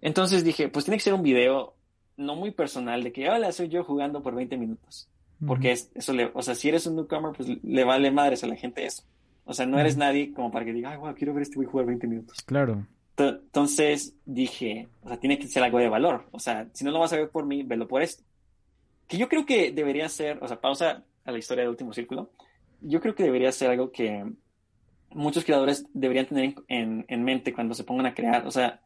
Entonces 0.00 0.44
dije, 0.44 0.70
pues 0.70 0.86
tiene 0.86 0.96
que 0.96 1.02
ser 1.02 1.12
un 1.12 1.22
video 1.22 1.74
no 2.16 2.36
muy 2.36 2.52
personal 2.52 3.04
de 3.04 3.12
que, 3.12 3.28
hola, 3.28 3.52
soy 3.52 3.68
yo 3.68 3.84
jugando 3.84 4.22
por 4.22 4.34
20 4.34 4.56
minutos. 4.56 5.10
Porque 5.46 5.72
eso 5.72 6.12
le, 6.14 6.30
o 6.32 6.40
sea, 6.40 6.54
si 6.54 6.70
eres 6.70 6.86
un 6.86 6.96
newcomer, 6.96 7.32
pues 7.36 7.50
le 7.62 7.84
vale 7.84 8.10
madres 8.10 8.42
a 8.44 8.46
la 8.46 8.56
gente 8.56 8.86
eso. 8.86 9.02
O 9.44 9.52
sea, 9.52 9.66
no 9.66 9.78
eres 9.78 9.98
nadie 9.98 10.32
como 10.32 10.50
para 10.50 10.64
que 10.64 10.72
diga, 10.72 10.92
ay, 10.92 10.96
wow, 10.96 11.14
quiero 11.14 11.34
ver 11.34 11.42
este 11.42 11.56
güey 11.56 11.68
jugar 11.68 11.84
20 11.84 12.06
minutos. 12.06 12.38
Claro. 12.46 12.86
Entonces 13.16 14.14
dije, 14.24 14.88
o 15.02 15.08
sea, 15.08 15.18
tiene 15.18 15.38
que 15.38 15.48
ser 15.48 15.62
algo 15.62 15.78
de 15.78 15.88
valor. 15.88 16.26
O 16.32 16.38
sea, 16.38 16.68
si 16.72 16.84
no 16.84 16.90
lo 16.90 16.98
vas 16.98 17.12
a 17.12 17.16
ver 17.16 17.30
por 17.30 17.46
mí, 17.46 17.62
velo 17.62 17.88
por 17.88 18.02
esto. 18.02 18.22
Que 19.08 19.16
yo 19.16 19.28
creo 19.28 19.46
que 19.46 19.72
debería 19.72 20.08
ser, 20.08 20.38
o 20.42 20.48
sea, 20.48 20.60
pausa 20.60 21.04
a 21.24 21.32
la 21.32 21.38
historia 21.38 21.62
del 21.62 21.70
último 21.70 21.92
círculo. 21.92 22.30
Yo 22.80 23.00
creo 23.00 23.14
que 23.14 23.24
debería 23.24 23.52
ser 23.52 23.70
algo 23.70 23.90
que 23.90 24.24
muchos 25.10 25.44
creadores 25.44 25.86
deberían 25.94 26.26
tener 26.26 26.54
en, 26.68 27.04
en, 27.08 27.24
mente 27.24 27.52
cuando 27.52 27.74
se 27.74 27.84
pongan 27.84 28.06
a 28.06 28.14
crear. 28.14 28.46
O 28.46 28.50
sea, 28.50 28.80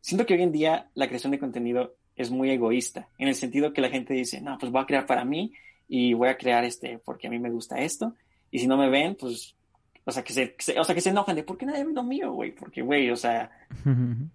siento 0.00 0.24
que 0.24 0.34
hoy 0.34 0.42
en 0.42 0.52
día 0.52 0.90
la 0.94 1.08
creación 1.08 1.32
de 1.32 1.38
contenido 1.38 1.94
es 2.16 2.30
muy 2.30 2.50
egoísta, 2.50 3.08
en 3.18 3.28
el 3.28 3.34
sentido 3.34 3.72
que 3.72 3.80
la 3.80 3.90
gente 3.90 4.14
dice, 4.14 4.40
no, 4.40 4.56
pues 4.56 4.70
voy 4.70 4.82
a 4.82 4.86
crear 4.86 5.04
para 5.04 5.24
mí 5.24 5.52
y 5.88 6.14
voy 6.14 6.28
a 6.28 6.38
crear 6.38 6.64
este 6.64 6.98
porque 6.98 7.26
a 7.26 7.30
mí 7.30 7.38
me 7.38 7.50
gusta 7.50 7.80
esto. 7.80 8.14
Y 8.50 8.60
si 8.60 8.66
no 8.66 8.76
me 8.76 8.88
ven, 8.88 9.16
pues 9.16 9.56
o 10.06 10.12
sea, 10.12 10.22
que 10.22 10.32
se, 10.32 10.78
o 10.78 10.84
sea, 10.84 10.94
que 10.94 11.00
se 11.00 11.10
enojan 11.10 11.34
de, 11.34 11.44
¿por 11.44 11.56
qué 11.56 11.64
nadie 11.64 11.84
ve 11.84 11.92
lo 11.92 12.02
mío, 12.02 12.32
güey? 12.32 12.54
Porque, 12.54 12.82
güey, 12.82 13.10
o 13.10 13.16
sea, 13.16 13.50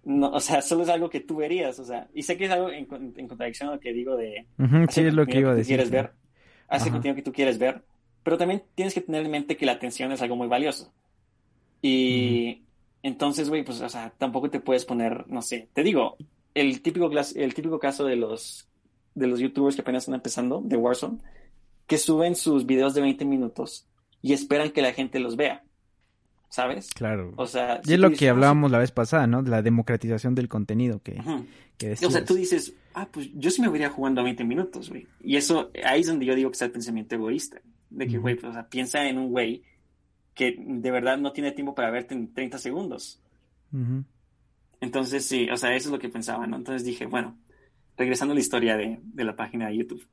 no, 0.04 0.30
o 0.30 0.40
sea, 0.40 0.62
solo 0.62 0.82
es 0.82 0.88
algo 0.88 1.08
que 1.08 1.20
tú 1.20 1.36
verías, 1.36 1.78
o 1.78 1.84
sea, 1.84 2.08
y 2.12 2.24
sé 2.24 2.36
que 2.36 2.46
es 2.46 2.50
algo 2.50 2.70
en, 2.70 2.86
contradicción 2.86 3.68
a 3.68 3.74
lo 3.74 3.80
que 3.80 3.92
digo 3.92 4.16
de... 4.16 4.46
sí, 4.88 5.02
es 5.02 5.14
lo 5.14 5.26
que 5.26 5.38
iba 5.38 5.52
a 5.52 5.54
decir. 5.54 5.76
Quieres 5.76 5.90
ver, 5.90 6.12
hace 6.66 6.90
contenido 6.90 7.14
que 7.14 7.22
tú 7.22 7.32
quieres 7.32 7.58
ver, 7.58 7.84
pero 8.24 8.36
también 8.36 8.64
tienes 8.74 8.94
que 8.94 9.00
tener 9.00 9.24
en 9.24 9.30
mente 9.30 9.56
que 9.56 9.64
la 9.64 9.72
atención 9.72 10.10
es 10.10 10.20
algo 10.22 10.34
muy 10.34 10.48
valioso. 10.48 10.92
Y 11.80 12.62
entonces, 13.04 13.48
güey, 13.48 13.64
pues, 13.64 13.80
o 13.80 13.88
sea, 13.88 14.12
tampoco 14.18 14.50
te 14.50 14.58
puedes 14.58 14.84
poner, 14.84 15.28
no 15.28 15.40
sé, 15.40 15.68
te 15.72 15.84
digo, 15.84 16.16
el 16.52 16.82
típico, 16.82 17.08
el 17.36 17.54
típico 17.54 17.78
caso 17.78 18.04
de 18.04 18.16
los, 18.16 18.68
de 19.14 19.28
los 19.28 19.38
youtubers 19.38 19.76
que 19.76 19.82
apenas 19.82 20.02
están 20.02 20.16
empezando, 20.16 20.60
de 20.64 20.76
Warzone, 20.76 21.18
que 21.86 21.96
suben 21.96 22.34
sus 22.34 22.66
videos 22.66 22.92
de 22.94 23.02
20 23.02 23.24
minutos 23.24 23.86
y 24.22 24.32
esperan 24.32 24.70
que 24.70 24.82
la 24.82 24.92
gente 24.92 25.18
los 25.18 25.36
vea. 25.36 25.64
¿Sabes? 26.48 26.90
Claro. 26.90 27.32
O 27.36 27.46
sea, 27.46 27.80
y 27.84 27.92
es 27.92 28.00
lo 28.00 28.10
que 28.10 28.28
hablábamos 28.28 28.72
la 28.72 28.78
vez 28.78 28.90
pasada, 28.90 29.28
¿no? 29.28 29.40
La 29.40 29.62
democratización 29.62 30.34
del 30.34 30.48
contenido 30.48 31.00
que, 31.00 31.20
O 32.04 32.10
sea, 32.10 32.24
tú 32.24 32.34
dices, 32.34 32.74
ah, 32.94 33.08
pues 33.10 33.30
yo 33.34 33.52
sí 33.52 33.62
me 33.62 33.68
vería 33.68 33.88
jugando 33.88 34.20
a 34.20 34.24
20 34.24 34.42
minutos, 34.42 34.90
güey. 34.90 35.06
Y 35.22 35.36
eso, 35.36 35.70
ahí 35.84 36.00
es 36.00 36.08
donde 36.08 36.26
yo 36.26 36.34
digo 36.34 36.50
que 36.50 36.54
está 36.54 36.64
el 36.64 36.72
pensamiento 36.72 37.14
egoísta. 37.14 37.60
De 37.88 38.08
que, 38.08 38.18
güey, 38.18 38.34
pues, 38.34 38.50
o 38.50 38.52
sea, 38.52 38.68
piensa 38.68 39.06
en 39.06 39.18
un 39.18 39.30
güey 39.30 39.62
que 40.34 40.56
de 40.58 40.90
verdad 40.90 41.18
no 41.18 41.32
tiene 41.32 41.52
tiempo 41.52 41.74
para 41.74 41.90
verte 41.90 42.14
en 42.14 42.32
30 42.32 42.58
segundos. 42.58 43.22
Entonces, 44.80 45.24
sí, 45.24 45.48
o 45.50 45.56
sea, 45.56 45.74
eso 45.76 45.88
es 45.88 45.92
lo 45.92 45.98
que 46.00 46.08
pensaba, 46.08 46.48
¿no? 46.48 46.56
Entonces 46.56 46.84
dije, 46.84 47.06
bueno, 47.06 47.38
regresando 47.96 48.32
a 48.32 48.34
la 48.34 48.40
historia 48.40 48.76
de, 48.76 48.98
de 49.02 49.24
la 49.24 49.36
página 49.36 49.68
de 49.68 49.76
YouTube, 49.76 50.04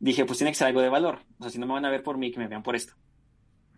dije, 0.00 0.26
pues 0.26 0.38
tiene 0.38 0.50
que 0.50 0.56
ser 0.56 0.66
algo 0.66 0.82
de 0.82 0.90
valor. 0.90 1.20
O 1.38 1.44
sea, 1.44 1.50
si 1.50 1.58
no 1.58 1.66
me 1.66 1.72
van 1.72 1.86
a 1.86 1.90
ver 1.90 2.02
por 2.02 2.18
mí, 2.18 2.30
que 2.30 2.40
me 2.40 2.48
vean 2.48 2.62
por 2.62 2.76
esto. 2.76 2.92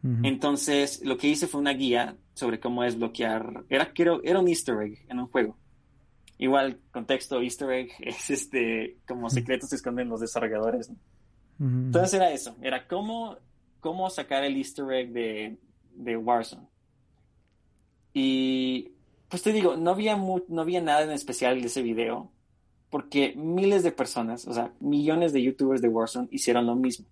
Entonces, 0.03 1.05
lo 1.05 1.17
que 1.17 1.29
hice 1.29 1.49
fue 1.49 1.61
una 1.61 1.73
guía 1.73 2.17
sobre 2.35 2.61
cómo 2.61 2.83
desbloquear. 2.83 3.65
Era, 3.69 3.93
era 4.23 4.39
un 4.39 4.49
Easter 4.49 4.81
egg 4.83 5.05
en 5.09 5.19
un 5.19 5.27
juego. 5.27 5.57
Igual, 6.39 6.79
contexto, 6.93 7.43
Easter 7.43 7.71
egg 7.71 7.91
es 7.99 8.31
este, 8.31 8.99
como 9.07 9.29
secretos 9.29 9.71
que 9.71 9.77
esconden 9.77 10.09
los 10.09 10.21
desarrolladores. 10.21 10.91
Entonces 11.61 12.15
era 12.15 12.31
eso, 12.31 12.57
era 12.63 12.87
cómo, 12.87 13.37
cómo 13.81 14.09
sacar 14.11 14.45
el 14.45 14.57
Easter 14.57 14.93
egg 14.93 15.11
de, 15.11 15.59
de 15.95 16.17
Warzone. 16.17 16.69
Y 18.15 18.93
pues 19.29 19.43
te 19.43 19.53
digo, 19.53 19.77
no 19.77 19.91
había, 19.91 20.17
no 20.17 20.63
había 20.63 20.81
nada 20.81 21.03
en 21.03 21.11
especial 21.11 21.61
de 21.61 21.67
ese 21.67 21.83
video, 21.83 22.31
porque 22.91 23.35
miles 23.37 23.83
de 23.83 23.91
personas, 23.91 24.47
o 24.47 24.55
sea, 24.55 24.73
millones 24.79 25.33
de 25.33 25.43
youtubers 25.43 25.83
de 25.83 25.89
Warzone 25.89 26.29
hicieron 26.31 26.67
lo 26.67 26.77
mismo. 26.77 27.07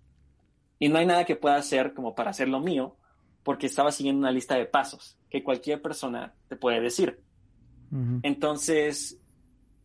Y 0.79 0.89
no 0.89 0.97
hay 0.99 1.05
nada 1.05 1.25
que 1.25 1.35
pueda 1.35 1.55
hacer 1.55 1.93
como 1.93 2.15
para 2.15 2.31
hacer 2.31 2.47
lo 2.47 2.59
mío, 2.59 2.95
porque 3.43 3.65
estaba 3.67 3.91
siguiendo 3.91 4.19
una 4.19 4.31
lista 4.31 4.55
de 4.55 4.65
pasos 4.65 5.17
que 5.29 5.43
cualquier 5.43 5.81
persona 5.81 6.33
te 6.47 6.55
puede 6.55 6.81
decir. 6.81 7.19
Entonces, 8.21 9.17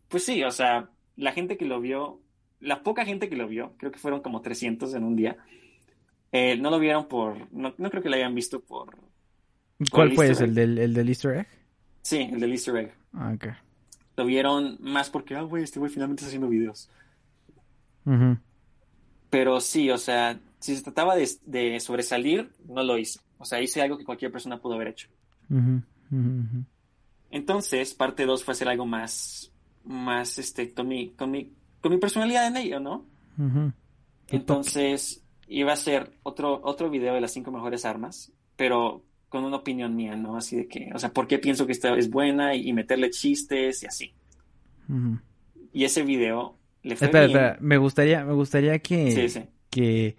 pues 0.09 0.25
sí, 0.25 0.43
o 0.43 0.51
sea, 0.51 0.89
la 1.15 1.31
gente 1.31 1.57
que 1.57 1.65
lo 1.65 1.79
vio, 1.79 2.19
la 2.59 2.83
poca 2.83 3.05
gente 3.05 3.29
que 3.29 3.37
lo 3.37 3.47
vio, 3.47 3.75
creo 3.77 3.91
que 3.91 3.99
fueron 3.99 4.21
como 4.21 4.41
300 4.41 4.93
en 4.93 5.03
un 5.03 5.15
día, 5.15 5.37
eh, 6.31 6.57
no 6.57 6.69
lo 6.69 6.79
vieron 6.79 7.07
por, 7.07 7.51
no, 7.53 7.73
creo 7.75 8.03
que 8.03 8.09
lo 8.09 8.15
hayan 8.15 8.35
visto 8.35 8.59
por... 8.59 8.97
¿Cuál 9.91 10.13
fue 10.13 10.31
ese? 10.31 10.45
¿El 10.45 10.55
del, 10.55 10.77
¿El 10.77 10.93
del 10.93 11.09
Easter 11.09 11.37
egg? 11.37 11.47
Sí, 12.01 12.29
el 12.31 12.39
del 12.39 12.51
Easter 12.51 12.75
egg. 12.75 12.93
Ah, 13.13 13.31
ok. 13.35 13.45
Lo 14.17 14.25
vieron 14.25 14.77
más 14.81 15.09
porque, 15.09 15.35
ah, 15.35 15.41
güey, 15.41 15.63
este 15.63 15.79
güey 15.79 15.91
finalmente 15.91 16.21
está 16.21 16.27
haciendo 16.27 16.49
videos. 16.49 16.89
Pero 19.29 19.61
sí, 19.61 19.89
o 19.89 19.97
sea, 19.97 20.39
si 20.63 20.77
se 20.77 20.81
trataba 20.81 21.17
de, 21.17 21.79
sobresalir, 21.81 22.49
no 22.69 22.83
lo 22.83 22.97
hice. 22.97 23.19
O 23.37 23.43
sea, 23.43 23.61
hice 23.61 23.81
algo 23.81 23.97
que 23.97 24.05
cualquier 24.05 24.31
persona 24.31 24.61
pudo 24.61 24.75
haber 24.75 24.87
hecho. 24.87 25.09
Entonces, 27.29 27.93
parte 27.93 28.25
2 28.25 28.45
fue 28.45 28.53
hacer 28.53 28.69
algo 28.69 28.85
más, 28.85 29.51
más, 29.83 30.39
este, 30.39 30.73
con 30.73 30.87
mi, 30.87 31.09
con 31.09 31.31
mi, 31.31 31.51
con 31.81 31.91
mi 31.91 31.97
personalidad 31.97 32.47
en 32.47 32.55
ello, 32.55 32.79
¿no? 32.79 33.05
Entonces, 34.29 35.25
iba 35.49 35.73
a 35.73 35.75
ser 35.75 36.13
otro, 36.23 36.61
otro 36.63 36.89
video 36.89 37.13
de 37.13 37.19
las 37.19 37.33
cinco 37.33 37.51
mejores 37.51 37.83
armas, 37.83 38.31
pero 38.55 39.03
con 39.27 39.43
una 39.43 39.57
opinión 39.57 39.97
mía, 39.97 40.15
¿no? 40.15 40.37
Así 40.37 40.55
de 40.55 40.69
que, 40.69 40.91
o 40.95 40.99
sea, 40.99 41.11
¿por 41.11 41.27
qué 41.27 41.39
pienso 41.39 41.65
que 41.65 41.73
esta 41.73 41.93
es 41.97 42.09
buena? 42.09 42.55
Y, 42.55 42.71
meterle 42.71 43.09
chistes 43.09 43.83
y 43.83 43.85
así. 43.85 44.13
Y 45.73 45.83
ese 45.83 46.03
video 46.03 46.57
le 46.83 46.95
fue 46.95 47.07
espera, 47.07 47.25
Espera. 47.25 47.57
Me 47.59 47.75
gustaría, 47.75 48.23
me 48.23 48.31
gustaría 48.31 48.79
que, 48.79 49.49
que 49.69 50.15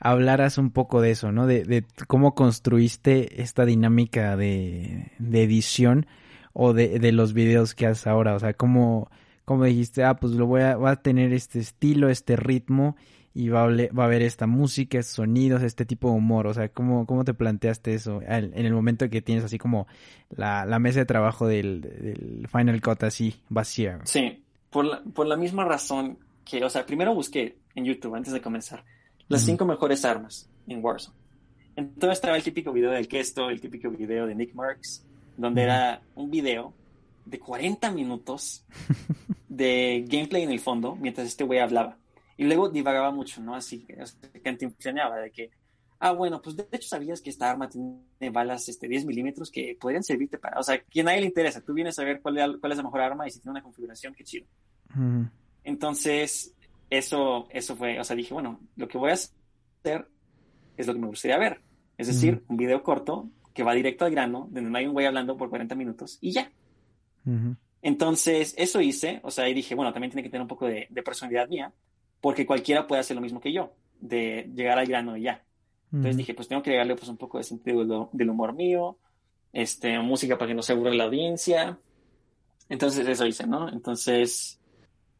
hablaras 0.00 0.58
un 0.58 0.70
poco 0.70 1.00
de 1.00 1.10
eso, 1.10 1.32
¿no? 1.32 1.46
De, 1.46 1.84
cómo 2.06 2.34
construiste 2.34 3.42
esta 3.42 3.64
dinámica 3.64 4.36
de, 4.36 5.12
edición 5.18 6.06
o 6.52 6.72
de, 6.72 7.12
los 7.12 7.32
videos 7.32 7.74
que 7.74 7.86
haces 7.86 8.06
ahora. 8.06 8.34
O 8.34 8.38
sea, 8.38 8.54
cómo, 8.54 9.10
cómo 9.44 9.64
dijiste, 9.64 10.04
ah, 10.04 10.16
pues 10.16 10.34
lo 10.34 10.46
voy 10.46 10.62
a, 10.62 10.76
va 10.76 10.92
a 10.92 11.02
tener 11.02 11.32
este 11.32 11.58
estilo, 11.58 12.08
este 12.08 12.36
ritmo 12.36 12.96
y 13.34 13.50
va 13.50 13.64
a, 13.64 13.66
va 13.66 14.04
a 14.04 14.06
haber 14.06 14.22
esta 14.22 14.46
música, 14.46 14.98
estos 14.98 15.16
sonidos, 15.16 15.62
este 15.62 15.84
tipo 15.84 16.10
de 16.10 16.16
humor. 16.16 16.46
O 16.46 16.54
sea, 16.54 16.68
¿cómo, 16.68 17.06
cómo 17.06 17.24
te 17.24 17.34
planteaste 17.34 17.94
eso 17.94 18.20
en 18.22 18.52
el 18.54 18.72
momento 18.72 19.08
que 19.10 19.22
tienes 19.22 19.44
así 19.44 19.58
como 19.58 19.86
la, 20.30 20.64
mesa 20.78 21.00
de 21.00 21.06
trabajo 21.06 21.46
del, 21.46 22.46
Final 22.50 22.80
Cut 22.80 23.02
así 23.02 23.40
vacía? 23.48 24.00
Sí, 24.04 24.44
por 24.70 24.84
la, 24.84 25.02
por 25.02 25.26
la 25.26 25.36
misma 25.36 25.64
razón 25.64 26.18
que, 26.44 26.64
o 26.64 26.70
sea, 26.70 26.86
primero 26.86 27.14
busqué 27.14 27.58
en 27.74 27.84
YouTube 27.84 28.14
antes 28.14 28.32
de 28.32 28.40
comenzar 28.40 28.84
las 29.28 29.42
cinco 29.42 29.64
mejores 29.64 30.04
armas 30.04 30.48
en 30.66 30.84
Warzone. 30.84 31.16
Entonces 31.76 32.18
estaba 32.18 32.36
el 32.36 32.42
típico 32.42 32.72
video 32.72 32.90
del 32.90 33.06
Kesto, 33.06 33.50
el 33.50 33.60
típico 33.60 33.90
video 33.90 34.26
de 34.26 34.34
Nick 34.34 34.54
Marks, 34.54 35.04
donde 35.36 35.62
era 35.62 36.02
un 36.14 36.30
video 36.30 36.74
de 37.24 37.38
40 37.38 37.90
minutos 37.92 38.64
de 39.48 40.04
gameplay 40.08 40.42
en 40.42 40.50
el 40.50 40.60
fondo 40.60 40.96
mientras 40.96 41.26
este 41.26 41.44
güey 41.44 41.60
hablaba. 41.60 41.96
Y 42.36 42.44
luego 42.44 42.68
divagaba 42.68 43.10
mucho, 43.10 43.40
¿no? 43.40 43.54
Así 43.54 43.84
que, 43.84 43.94
que 43.94 44.52
de 44.52 45.30
que, 45.32 45.50
ah, 45.98 46.12
bueno, 46.12 46.40
pues 46.40 46.56
de 46.56 46.66
hecho 46.72 46.88
sabías 46.88 47.20
que 47.20 47.30
esta 47.30 47.50
arma 47.50 47.68
tiene 47.68 48.30
balas 48.32 48.68
este, 48.68 48.88
10 48.88 49.04
milímetros 49.06 49.50
que 49.50 49.76
podrían 49.78 50.04
servirte 50.04 50.38
para, 50.38 50.58
o 50.58 50.62
sea, 50.62 50.80
que 50.80 51.00
a 51.00 51.04
nadie 51.04 51.20
le 51.20 51.26
interesa. 51.26 51.60
Tú 51.60 51.74
vienes 51.74 51.98
a 51.98 52.04
ver 52.04 52.20
cuál 52.20 52.38
es 52.38 52.76
la 52.76 52.82
mejor 52.82 53.00
arma 53.00 53.26
y 53.26 53.30
si 53.30 53.40
tiene 53.40 53.52
una 53.52 53.62
configuración, 53.62 54.14
qué 54.14 54.24
chido. 54.24 54.46
Entonces, 55.64 56.54
eso, 56.90 57.48
eso 57.50 57.76
fue, 57.76 57.98
o 58.00 58.04
sea, 58.04 58.16
dije, 58.16 58.34
bueno, 58.34 58.60
lo 58.76 58.88
que 58.88 58.98
voy 58.98 59.10
a 59.10 59.14
hacer 59.14 60.08
es 60.76 60.86
lo 60.86 60.94
que 60.94 61.00
me 61.00 61.06
gustaría 61.06 61.38
ver. 61.38 61.60
Es 61.96 62.06
decir, 62.06 62.44
un 62.48 62.56
video 62.56 62.82
corto 62.82 63.28
que 63.52 63.64
va 63.64 63.74
directo 63.74 64.04
al 64.04 64.12
grano, 64.12 64.48
donde 64.50 64.70
no 64.70 64.78
hay 64.78 64.86
un 64.86 64.92
güey 64.92 65.06
hablando 65.06 65.36
por 65.36 65.48
40 65.50 65.74
minutos 65.74 66.18
y 66.20 66.32
ya. 66.32 66.52
Entonces, 67.82 68.54
eso 68.56 68.80
hice, 68.80 69.20
o 69.22 69.30
sea, 69.30 69.48
y 69.48 69.54
dije, 69.54 69.74
bueno, 69.74 69.92
también 69.92 70.10
tiene 70.10 70.22
que 70.22 70.30
tener 70.30 70.42
un 70.42 70.48
poco 70.48 70.66
de, 70.66 70.86
de, 70.88 71.02
personalidad 71.02 71.48
mía, 71.48 71.72
porque 72.20 72.46
cualquiera 72.46 72.86
puede 72.86 73.00
hacer 73.00 73.16
lo 73.16 73.20
mismo 73.20 73.40
que 73.40 73.52
yo, 73.52 73.74
de 74.00 74.50
llegar 74.54 74.78
al 74.78 74.86
grano 74.86 75.16
y 75.16 75.22
ya. 75.22 75.44
Entonces 75.90 76.16
dije, 76.18 76.34
pues 76.34 76.48
tengo 76.48 76.62
que 76.62 76.70
agregarle 76.70 76.96
pues 76.96 77.08
un 77.08 77.16
poco 77.16 77.38
de 77.38 77.44
sentido 77.44 78.08
del 78.12 78.30
humor 78.30 78.54
mío, 78.54 78.98
este, 79.52 79.98
música 80.00 80.36
para 80.36 80.48
que 80.48 80.54
no 80.54 80.62
se 80.62 80.72
aburra 80.72 80.92
la 80.92 81.04
audiencia. 81.04 81.78
Entonces 82.68 83.06
eso 83.08 83.26
hice, 83.26 83.46
¿no? 83.46 83.68
Entonces, 83.70 84.57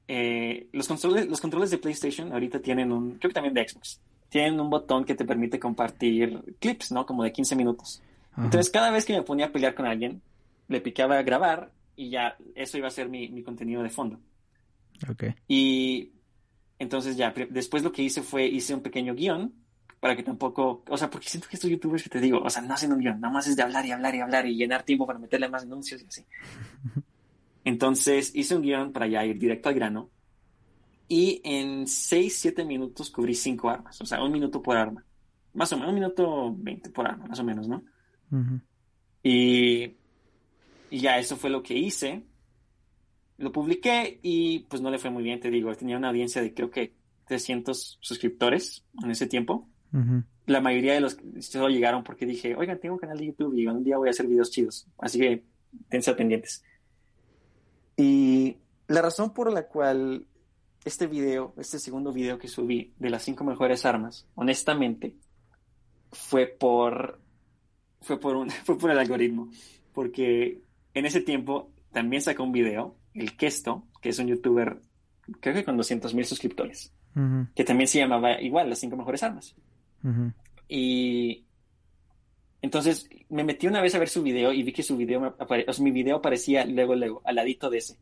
eh, 0.09 0.69
los, 0.73 0.89
controles, 0.89 1.29
los 1.29 1.41
controles 1.41 1.71
de 1.71 1.79
PlayStation 1.79 2.33
ahorita 2.33 2.61
tienen 2.61 2.91
un, 2.91 3.19
creo 3.19 3.29
que 3.29 3.35
también 3.35 3.55
de 3.55 3.69
Xbox, 3.69 4.01
tienen 4.31 4.59
un 4.59 4.71
botón 4.71 5.05
que 5.05 5.15
te 5.15 5.27
permite 5.27 5.61
compartir 5.61 6.57
clips, 6.59 6.93
¿no? 6.93 7.05
Como 7.07 7.23
de 7.23 7.33
15 7.33 7.55
minutos. 7.55 8.03
Entonces, 8.37 8.71
cada 8.71 8.91
vez 8.91 9.05
que 9.05 9.15
me 9.15 9.23
ponía 9.23 9.47
a 9.47 9.53
pelear 9.53 9.75
con 9.75 9.85
alguien, 9.85 10.23
le 10.69 10.81
picaba 10.81 11.19
a 11.19 11.23
grabar 11.23 11.73
y 11.97 12.11
ya 12.11 12.37
eso 12.55 12.79
iba 12.79 12.87
a 12.87 12.91
ser 12.91 13.09
mi, 13.09 13.29
mi 13.29 13.43
contenido 13.43 13.83
de 13.83 13.91
fondo. 13.91 14.19
Ok. 15.11 15.25
Y 15.49 16.13
entonces 16.79 17.17
ya, 17.17 17.35
después 17.51 17.83
lo 17.83 17.93
que 17.93 18.03
hice 18.03 18.23
fue, 18.23 18.47
hice 18.47 18.75
un 18.75 18.81
pequeño 18.81 19.15
guion 19.15 19.53
para 20.01 20.15
que 20.15 20.23
tampoco, 20.23 20.85
o 20.89 20.97
sea, 20.97 21.11
porque 21.11 21.29
siento 21.29 21.49
que 21.49 21.57
estos 21.57 21.71
youtubers 21.71 22.05
que 22.05 22.11
te 22.11 22.21
digo, 22.21 22.41
o 22.41 22.49
sea, 22.49 22.63
no 22.63 22.75
hacen 22.75 22.93
un 22.93 23.01
guion, 23.01 23.21
nada 23.21 23.35
más 23.35 23.49
es 23.49 23.57
de 23.57 23.63
hablar 23.63 23.85
y 23.85 23.91
hablar 23.91 24.15
y 24.15 24.21
hablar 24.21 24.47
y 24.47 24.55
llenar 24.55 24.85
tiempo 24.85 25.07
para 25.07 25.19
meterle 25.19 25.49
más 25.49 25.65
anuncios 25.65 26.03
y 26.03 26.07
así. 26.07 26.25
Entonces 27.65 28.35
hice 28.35 28.57
un 28.57 28.63
guion 28.63 28.93
para 28.93 29.07
ya 29.07 29.25
ir 29.25 29.39
directo 29.39 29.69
al 29.69 29.75
grano 29.75 30.11
y 31.09 31.41
en 31.43 31.87
6, 31.87 32.39
7 32.39 32.65
minutos 32.65 33.11
cubrí 33.11 33.35
5 33.35 33.71
armas, 33.71 34.01
o 34.01 34.05
sea, 34.05 34.23
un 34.23 34.31
minuto 34.31 34.63
por 34.63 34.77
arma. 34.77 35.05
Más 35.55 35.73
o 35.73 35.77
menos, 35.77 35.89
un 35.89 35.95
minuto 35.95 36.55
20 36.57 36.91
por 36.91 37.07
arma, 37.07 37.27
más 37.27 37.41
o 37.41 37.45
menos, 37.45 37.67
¿no? 37.67 37.83
y, 39.23 39.97
y 40.91 40.99
ya 41.01 41.19
eso 41.19 41.37
fue 41.37 41.49
lo 41.49 41.63
que 41.63 41.75
hice. 41.75 42.25
Lo 43.39 43.53
publiqué 43.53 44.19
y 44.23 44.61
pues 44.61 44.83
no 44.83 44.91
le 44.91 44.99
fue 44.99 45.11
muy 45.11 45.23
bien, 45.23 45.41
te 45.41 45.51
digo, 45.51 45.75
tenía 45.75 45.97
una 45.97 46.09
audiencia 46.09 46.43
de 46.43 46.53
creo 46.53 46.71
que 46.71 46.95
300 47.27 47.99
suscriptores 48.01 48.85
en 49.03 49.11
ese 49.11 49.27
tiempo. 49.27 49.69
La 50.45 50.61
mayoría 50.61 50.93
de 50.93 51.01
los 51.01 51.17
solo 51.41 51.69
llegaron 51.69 52.05
porque 52.05 52.27
dije, 52.27 52.55
oigan, 52.55 52.79
tengo 52.79 52.97
un 52.97 53.01
canal 53.01 53.17
de 53.17 53.27
YouTube 53.27 53.55
y 53.57 53.67
un 53.67 53.83
día 53.83 53.97
voy 53.97 54.09
a 54.09 54.11
hacer 54.11 54.27
videos 54.27 54.51
chidos. 54.51 54.87
Así 54.99 55.19
que 55.19 55.45
tense 55.89 56.13
pendientes. 56.15 56.63
Y 57.99 58.57
la 58.87 59.03
razón 59.03 59.35
por 59.35 59.53
la 59.53 59.65
cual 59.65 60.25
este 60.85 61.07
video, 61.07 61.53
este 61.59 61.79
segundo 61.79 62.13
video 62.13 62.39
que 62.39 62.49
subí 62.49 62.95
de 62.99 63.11
las 63.11 63.25
cinco 63.25 63.45
mejores 63.45 63.85
armas, 63.85 64.27
honestamente, 64.35 65.15
fue 66.13 66.47
por, 66.47 67.21
fue 68.01 68.19
por, 68.19 68.37
un, 68.37 68.51
fue 68.65 68.79
por 68.79 68.91
el 68.91 68.99
algoritmo. 68.99 69.51
Porque 69.93 70.63
en 70.95 71.05
ese 71.05 71.21
tiempo 71.21 71.71
también 71.93 72.23
sacó 72.23 72.45
un 72.45 72.53
video, 72.53 72.95
el 73.13 73.37
Kesto, 73.37 73.85
que 74.01 74.11
es 74.11 74.19
un 74.19 74.29
youtuber, 74.29 74.81
creo 75.41 75.55
que 75.55 75.65
con 75.65 75.77
200 75.77 76.15
mil 76.15 76.25
suscriptores 76.25 76.93
que 77.55 77.65
también 77.65 77.89
se 77.89 77.99
llamaba 77.99 78.41
igual, 78.41 78.71
las 78.71 78.79
cinco 78.79 78.97
mejores 78.97 79.23
armas. 79.23 79.55
Y 80.69 81.45
entonces 82.61 83.09
me 83.29 83.45
metí 83.45 83.67
una 83.67 83.81
vez 83.81 83.95
a 83.95 83.99
ver 83.99 84.09
su 84.09 84.23
video 84.23 84.53
y 84.53 84.63
vi 84.63 84.73
que 84.73 84.83
su 84.83 84.97
video, 84.97 85.37
o 85.39 85.73
sea, 85.73 85.85
mi 85.85 85.91
video 85.91 86.17
aparecía 86.17 86.65
luego, 86.65 86.95
luego, 86.95 87.23
al 87.25 87.37
ladito 87.37 87.71
de 87.71 87.79
ese. 87.79 87.97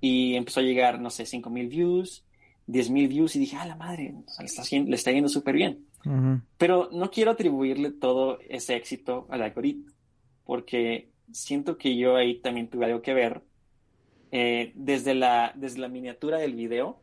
Y 0.00 0.34
empezó 0.34 0.60
a 0.60 0.64
llegar, 0.64 1.00
no 1.00 1.10
sé, 1.10 1.26
cinco 1.26 1.50
mil 1.50 1.68
views, 1.68 2.24
diez 2.66 2.90
mil 2.90 3.08
views 3.08 3.36
y 3.36 3.40
dije, 3.40 3.56
ah, 3.56 3.66
la 3.66 3.76
madre, 3.76 4.14
le, 4.38 4.44
está, 4.44 4.62
le 4.70 4.94
está 4.94 5.12
yendo 5.12 5.28
súper 5.28 5.54
bien. 5.54 5.84
Pero 6.56 6.88
no 6.92 7.10
quiero 7.10 7.32
atribuirle 7.32 7.90
todo 7.90 8.38
ese 8.48 8.76
éxito 8.76 9.26
al 9.30 9.42
algoritmo, 9.42 9.92
porque 10.44 11.10
siento 11.32 11.76
que 11.76 11.96
yo 11.96 12.16
ahí 12.16 12.36
también 12.40 12.68
tuve 12.68 12.86
algo 12.86 13.02
que 13.02 13.14
ver. 13.14 13.42
Eh, 14.30 14.72
desde, 14.74 15.14
la, 15.14 15.52
desde 15.56 15.78
la 15.78 15.88
miniatura 15.88 16.36
del 16.38 16.54
video, 16.54 17.00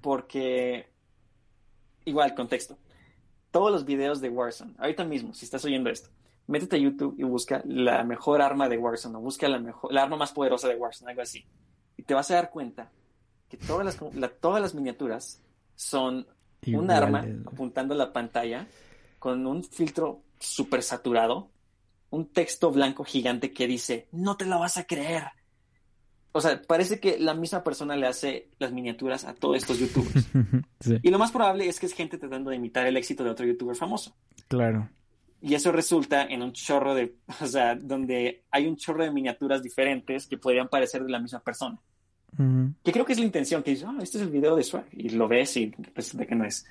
porque, 0.00 0.86
igual, 2.04 2.34
contexto. 2.34 2.78
Todos 3.50 3.72
los 3.72 3.84
videos 3.84 4.20
de 4.20 4.28
Warzone, 4.28 4.74
ahorita 4.78 5.04
mismo, 5.04 5.34
si 5.34 5.44
estás 5.44 5.64
oyendo 5.64 5.90
esto, 5.90 6.10
métete 6.46 6.76
a 6.76 6.78
YouTube 6.78 7.14
y 7.18 7.24
busca 7.24 7.62
la 7.64 8.04
mejor 8.04 8.42
arma 8.42 8.68
de 8.68 8.78
Warzone 8.78 9.16
o 9.16 9.20
busca 9.20 9.48
la, 9.48 9.58
mejor, 9.58 9.92
la 9.92 10.02
arma 10.02 10.16
más 10.16 10.32
poderosa 10.32 10.68
de 10.68 10.76
Warzone, 10.76 11.10
algo 11.10 11.22
así. 11.22 11.44
Y 11.96 12.02
te 12.02 12.14
vas 12.14 12.30
a 12.30 12.34
dar 12.34 12.50
cuenta 12.50 12.90
que 13.48 13.56
todas 13.56 13.84
las, 13.84 13.98
todas 14.40 14.62
las 14.62 14.74
miniaturas 14.74 15.40
son 15.74 16.26
un 16.66 16.90
arma 16.90 17.26
apuntando 17.46 17.94
a 17.94 17.96
la 17.96 18.12
pantalla 18.12 18.66
con 19.18 19.46
un 19.46 19.64
filtro 19.64 20.22
súper 20.38 20.82
saturado, 20.82 21.50
un 22.10 22.32
texto 22.32 22.70
blanco 22.70 23.04
gigante 23.04 23.52
que 23.52 23.66
dice, 23.66 24.08
no 24.12 24.36
te 24.36 24.46
lo 24.46 24.58
vas 24.58 24.76
a 24.76 24.84
creer, 24.84 25.24
o 26.32 26.40
sea, 26.40 26.60
parece 26.62 27.00
que 27.00 27.18
la 27.18 27.34
misma 27.34 27.64
persona 27.64 27.96
le 27.96 28.06
hace 28.06 28.48
las 28.58 28.72
miniaturas 28.72 29.24
a 29.24 29.34
todos 29.34 29.56
estos 29.56 29.78
youtubers. 29.78 30.28
Y 31.02 31.10
lo 31.10 31.18
más 31.18 31.30
probable 31.30 31.68
es 31.68 31.78
que 31.78 31.84
es 31.84 31.92
gente 31.92 32.16
tratando 32.16 32.48
de 32.48 32.56
imitar 32.56 32.86
el 32.86 32.96
éxito 32.96 33.22
de 33.22 33.30
otro 33.30 33.44
youtuber 33.44 33.76
famoso. 33.76 34.14
Claro. 34.48 34.88
Y 35.42 35.54
eso 35.54 35.72
resulta 35.72 36.24
en 36.24 36.42
un 36.42 36.52
chorro 36.52 36.94
de, 36.94 37.16
o 37.40 37.46
sea, 37.46 37.74
donde 37.74 38.44
hay 38.50 38.66
un 38.66 38.76
chorro 38.76 39.04
de 39.04 39.10
miniaturas 39.10 39.62
diferentes 39.62 40.26
que 40.26 40.38
podrían 40.38 40.68
parecer 40.68 41.04
de 41.04 41.10
la 41.10 41.18
misma 41.18 41.40
persona. 41.40 41.78
Que 42.82 42.92
creo 42.92 43.04
que 43.04 43.12
es 43.12 43.18
la 43.18 43.26
intención, 43.26 43.62
que 43.62 43.72
dices, 43.72 43.86
ah, 43.86 43.98
este 44.00 44.16
es 44.16 44.24
el 44.24 44.30
video 44.30 44.56
de 44.56 44.62
Swag, 44.62 44.86
y 44.92 45.10
lo 45.10 45.28
ves 45.28 45.56
y 45.56 45.74
resulta 45.94 46.24
que 46.24 46.34
no 46.34 46.44
es. 46.44 46.64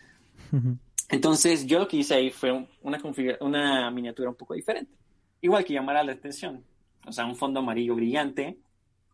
Entonces, 1.10 1.68
yo 1.68 1.80
lo 1.80 1.88
que 1.88 1.98
hice 1.98 2.16
ahí 2.16 2.32
fue 2.32 2.52
una, 2.82 3.00
una 3.42 3.92
miniatura 3.92 4.30
un 4.30 4.36
poco 4.36 4.56
diferente. 4.56 4.92
Igual 5.42 5.66
que 5.66 5.74
llamara 5.74 6.04
la 6.04 6.14
atención. 6.14 6.64
O 7.06 7.12
sea, 7.12 7.26
un 7.26 7.36
fondo 7.36 7.60
amarillo 7.60 7.96
brillante, 7.96 8.58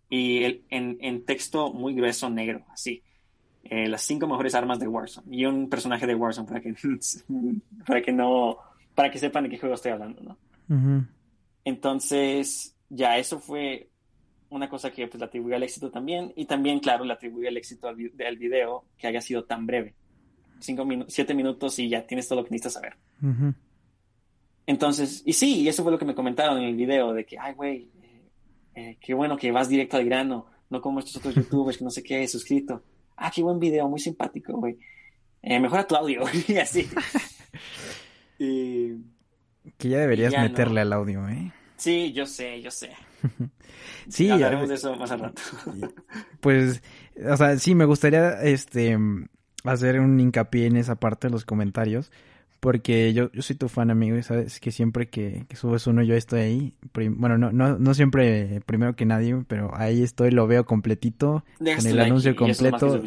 y 0.10 0.44
el, 0.44 0.64
en, 0.70 1.26
texto 1.26 1.74
muy 1.74 1.94
grueso 1.94 2.30
negro, 2.30 2.66
así. 2.72 3.04
Eh, 3.64 3.88
las 3.88 4.04
cinco 4.04 4.28
mejores 4.28 4.54
armas 4.54 4.80
de 4.80 4.88
Warzone 4.88 5.36
y 5.36 5.46
un 5.46 5.70
personaje 5.70 6.06
de 6.06 6.14
Warzone 6.14 6.48
para 6.48 6.62
que, 6.62 6.76
para 7.88 8.02
que 8.02 8.12
no, 8.12 8.58
para 8.94 9.10
que 9.10 9.18
sepan 9.18 9.44
de 9.44 9.50
qué 9.50 9.58
juego 9.58 9.76
estoy 9.76 9.92
hablando, 9.92 10.22
¿no? 10.22 11.08
Entonces, 11.64 12.76
ya 12.90 13.18
eso 13.18 13.40
fue 13.40 13.90
una 14.50 14.70
cosa 14.70 14.92
que 14.92 15.08
pues, 15.08 15.20
le 15.20 15.26
atribuí 15.26 15.54
al 15.54 15.64
éxito 15.64 15.90
también 15.90 16.32
y 16.36 16.46
también, 16.46 16.80
claro, 16.80 17.04
le 17.04 17.14
atribuí 17.14 17.48
al 17.48 17.58
éxito 17.58 17.88
al, 17.88 17.98
del 17.98 18.38
video 18.38 18.86
que 18.98 19.08
haya 19.08 19.22
sido 19.22 19.44
tan 19.46 19.66
breve. 19.66 19.96
Cinco 20.60 20.86
minutos, 20.86 21.14
siete 21.14 21.34
minutos 21.34 21.78
y 21.80 21.90
ya 21.90 22.06
tienes 22.06 22.28
todo 22.28 22.40
lo 22.40 22.46
que 22.46 22.52
necesitas 22.52 22.74
saber. 22.74 22.96
Entonces, 24.66 25.22
y 25.26 25.34
sí, 25.34 25.62
y 25.62 25.68
eso 25.68 25.84
fue 25.84 25.92
lo 25.92 26.00
que 26.00 26.06
me 26.06 26.16
comentaron 26.16 26.58
en 26.60 26.66
el 26.66 26.76
video, 26.76 27.14
de 27.14 27.26
que, 27.26 27.38
ay, 27.38 27.54
güey, 27.54 27.90
eh, 28.76 28.98
qué 29.00 29.14
bueno 29.14 29.38
que 29.38 29.52
vas 29.52 29.70
directo 29.70 29.98
al 29.98 30.06
grano, 30.06 30.48
no 30.70 30.82
como 30.82 31.00
estos 31.00 31.16
otros 31.16 31.36
youtubers 31.36 31.78
que 31.78 31.84
no 31.84 31.90
sé 31.90 32.04
qué, 32.04 32.28
suscrito. 32.28 32.84
Ah, 33.16 33.32
qué 33.34 33.42
buen 33.42 33.60
video, 33.60 33.88
muy 33.88 34.00
simpático, 34.00 34.58
güey. 34.58 34.78
Eh, 35.42 35.60
mejora 35.60 35.88
tu 35.88 35.96
audio, 35.96 36.24
y 36.48 36.58
así. 36.58 36.90
y, 38.40 38.94
que 39.78 39.90
ya 39.90 40.00
deberías 40.00 40.34
meterle 40.38 40.82
al 40.82 40.94
audio, 40.94 41.28
¿eh? 41.30 41.52
Sí, 41.78 42.12
yo 42.14 42.26
sé, 42.26 42.62
yo 42.62 42.72
sé. 42.72 42.92
sí, 44.10 44.30
hablaremos 44.30 44.70
de 44.70 44.76
eso 44.76 44.96
más 44.96 45.12
al 45.12 45.20
rato. 45.22 45.42
pues, 46.42 46.82
o 47.30 47.38
sea, 47.38 47.58
sí, 47.58 47.76
me 47.76 47.86
gustaría 47.86 48.42
este 48.42 48.98
hacer 49.64 50.00
un 50.00 50.20
hincapié 50.20 50.68
en 50.68 50.78
esa 50.78 50.96
parte 50.96 51.28
de 51.28 51.32
los 51.32 51.46
comentarios, 51.46 52.12
porque 52.60 53.14
yo, 53.14 53.32
yo 53.32 53.42
soy 53.42 53.56
tu 53.56 53.70
fan, 53.70 53.92
amigo, 53.92 54.18
y 54.18 54.24
sabes 54.24 54.60
que 54.60 54.72
siempre 54.72 55.08
que, 55.08 55.46
subes 55.54 55.86
uno 55.88 56.02
yo 56.04 56.16
estoy 56.16 56.40
ahí. 56.40 56.74
bueno, 56.94 57.38
no, 57.38 57.52
no, 57.52 57.78
no 57.78 57.94
siempre 57.94 58.62
primero 58.66 58.96
que 58.96 59.06
nadie, 59.06 59.36
pero 59.48 59.72
ahí 59.76 60.02
estoy, 60.02 60.32
lo 60.32 60.48
veo 60.48 60.66
completito, 60.66 61.44
con 61.60 61.86
el 61.86 62.00
anuncio 62.00 62.36
completo. 62.36 63.02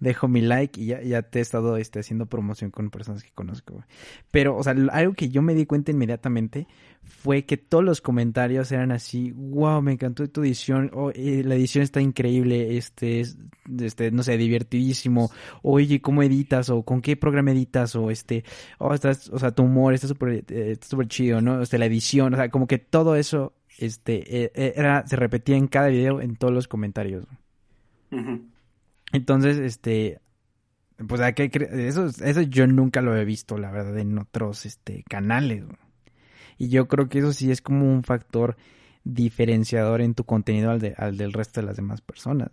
Dejo 0.00 0.28
mi 0.28 0.40
like 0.40 0.80
y 0.80 0.86
ya, 0.86 1.02
ya 1.02 1.22
te 1.22 1.38
he 1.38 1.42
estado 1.42 1.76
este, 1.76 2.00
haciendo 2.00 2.26
promoción 2.26 2.70
con 2.70 2.90
personas 2.90 3.22
que 3.22 3.30
conozco. 3.32 3.84
Pero, 4.30 4.56
o 4.56 4.62
sea, 4.62 4.74
algo 4.92 5.14
que 5.14 5.28
yo 5.28 5.42
me 5.42 5.54
di 5.54 5.66
cuenta 5.66 5.90
inmediatamente 5.90 6.66
fue 7.06 7.44
que 7.44 7.56
todos 7.56 7.84
los 7.84 8.00
comentarios 8.00 8.72
eran 8.72 8.90
así, 8.90 9.32
wow, 9.32 9.80
me 9.80 9.92
encantó 9.92 10.28
tu 10.28 10.42
edición, 10.42 10.90
oh, 10.92 11.10
eh, 11.14 11.42
la 11.44 11.54
edición 11.54 11.84
está 11.84 12.00
increíble, 12.00 12.76
este, 12.76 13.24
este, 13.80 14.10
no 14.10 14.22
sé, 14.22 14.36
divertidísimo, 14.36 15.30
oye, 15.62 16.00
¿cómo 16.00 16.22
editas? 16.22 16.68
o 16.68 16.82
con 16.82 17.00
qué 17.00 17.16
programa 17.16 17.52
editas? 17.52 17.94
o 17.94 18.10
este, 18.10 18.44
oh, 18.78 18.85
estás, 18.94 19.28
o 19.30 19.38
sea, 19.38 19.50
tu 19.50 19.62
humor 19.62 19.94
está 19.94 20.08
súper 20.08 20.44
eh, 20.48 20.78
chido, 21.08 21.40
¿no? 21.40 21.60
O 21.60 21.66
sea, 21.66 21.78
la 21.78 21.86
edición, 21.86 22.34
o 22.34 22.36
sea, 22.36 22.48
como 22.48 22.66
que 22.66 22.78
todo 22.78 23.16
eso, 23.16 23.54
este, 23.78 24.44
eh, 24.44 24.72
era, 24.76 25.06
se 25.06 25.16
repetía 25.16 25.56
en 25.56 25.66
cada 25.66 25.88
video, 25.88 26.20
en 26.20 26.36
todos 26.36 26.52
los 26.52 26.68
comentarios. 26.68 27.26
Entonces, 29.12 29.58
este, 29.58 30.20
pues, 31.06 31.20
eso, 31.20 32.06
eso 32.06 32.42
yo 32.42 32.66
nunca 32.66 33.02
lo 33.02 33.16
he 33.16 33.24
visto, 33.24 33.58
la 33.58 33.70
verdad, 33.70 33.98
en 33.98 34.18
otros, 34.18 34.66
este, 34.66 35.04
canales, 35.08 35.64
y 36.58 36.68
yo 36.68 36.88
creo 36.88 37.08
que 37.08 37.18
eso 37.18 37.32
sí 37.32 37.50
es 37.50 37.60
como 37.60 37.92
un 37.92 38.02
factor 38.02 38.56
diferenciador 39.04 40.00
en 40.00 40.14
tu 40.14 40.24
contenido 40.24 40.70
al, 40.70 40.94
al 40.96 41.16
del 41.16 41.32
resto 41.32 41.60
de 41.60 41.66
las 41.66 41.76
demás 41.76 42.00
personas. 42.00 42.50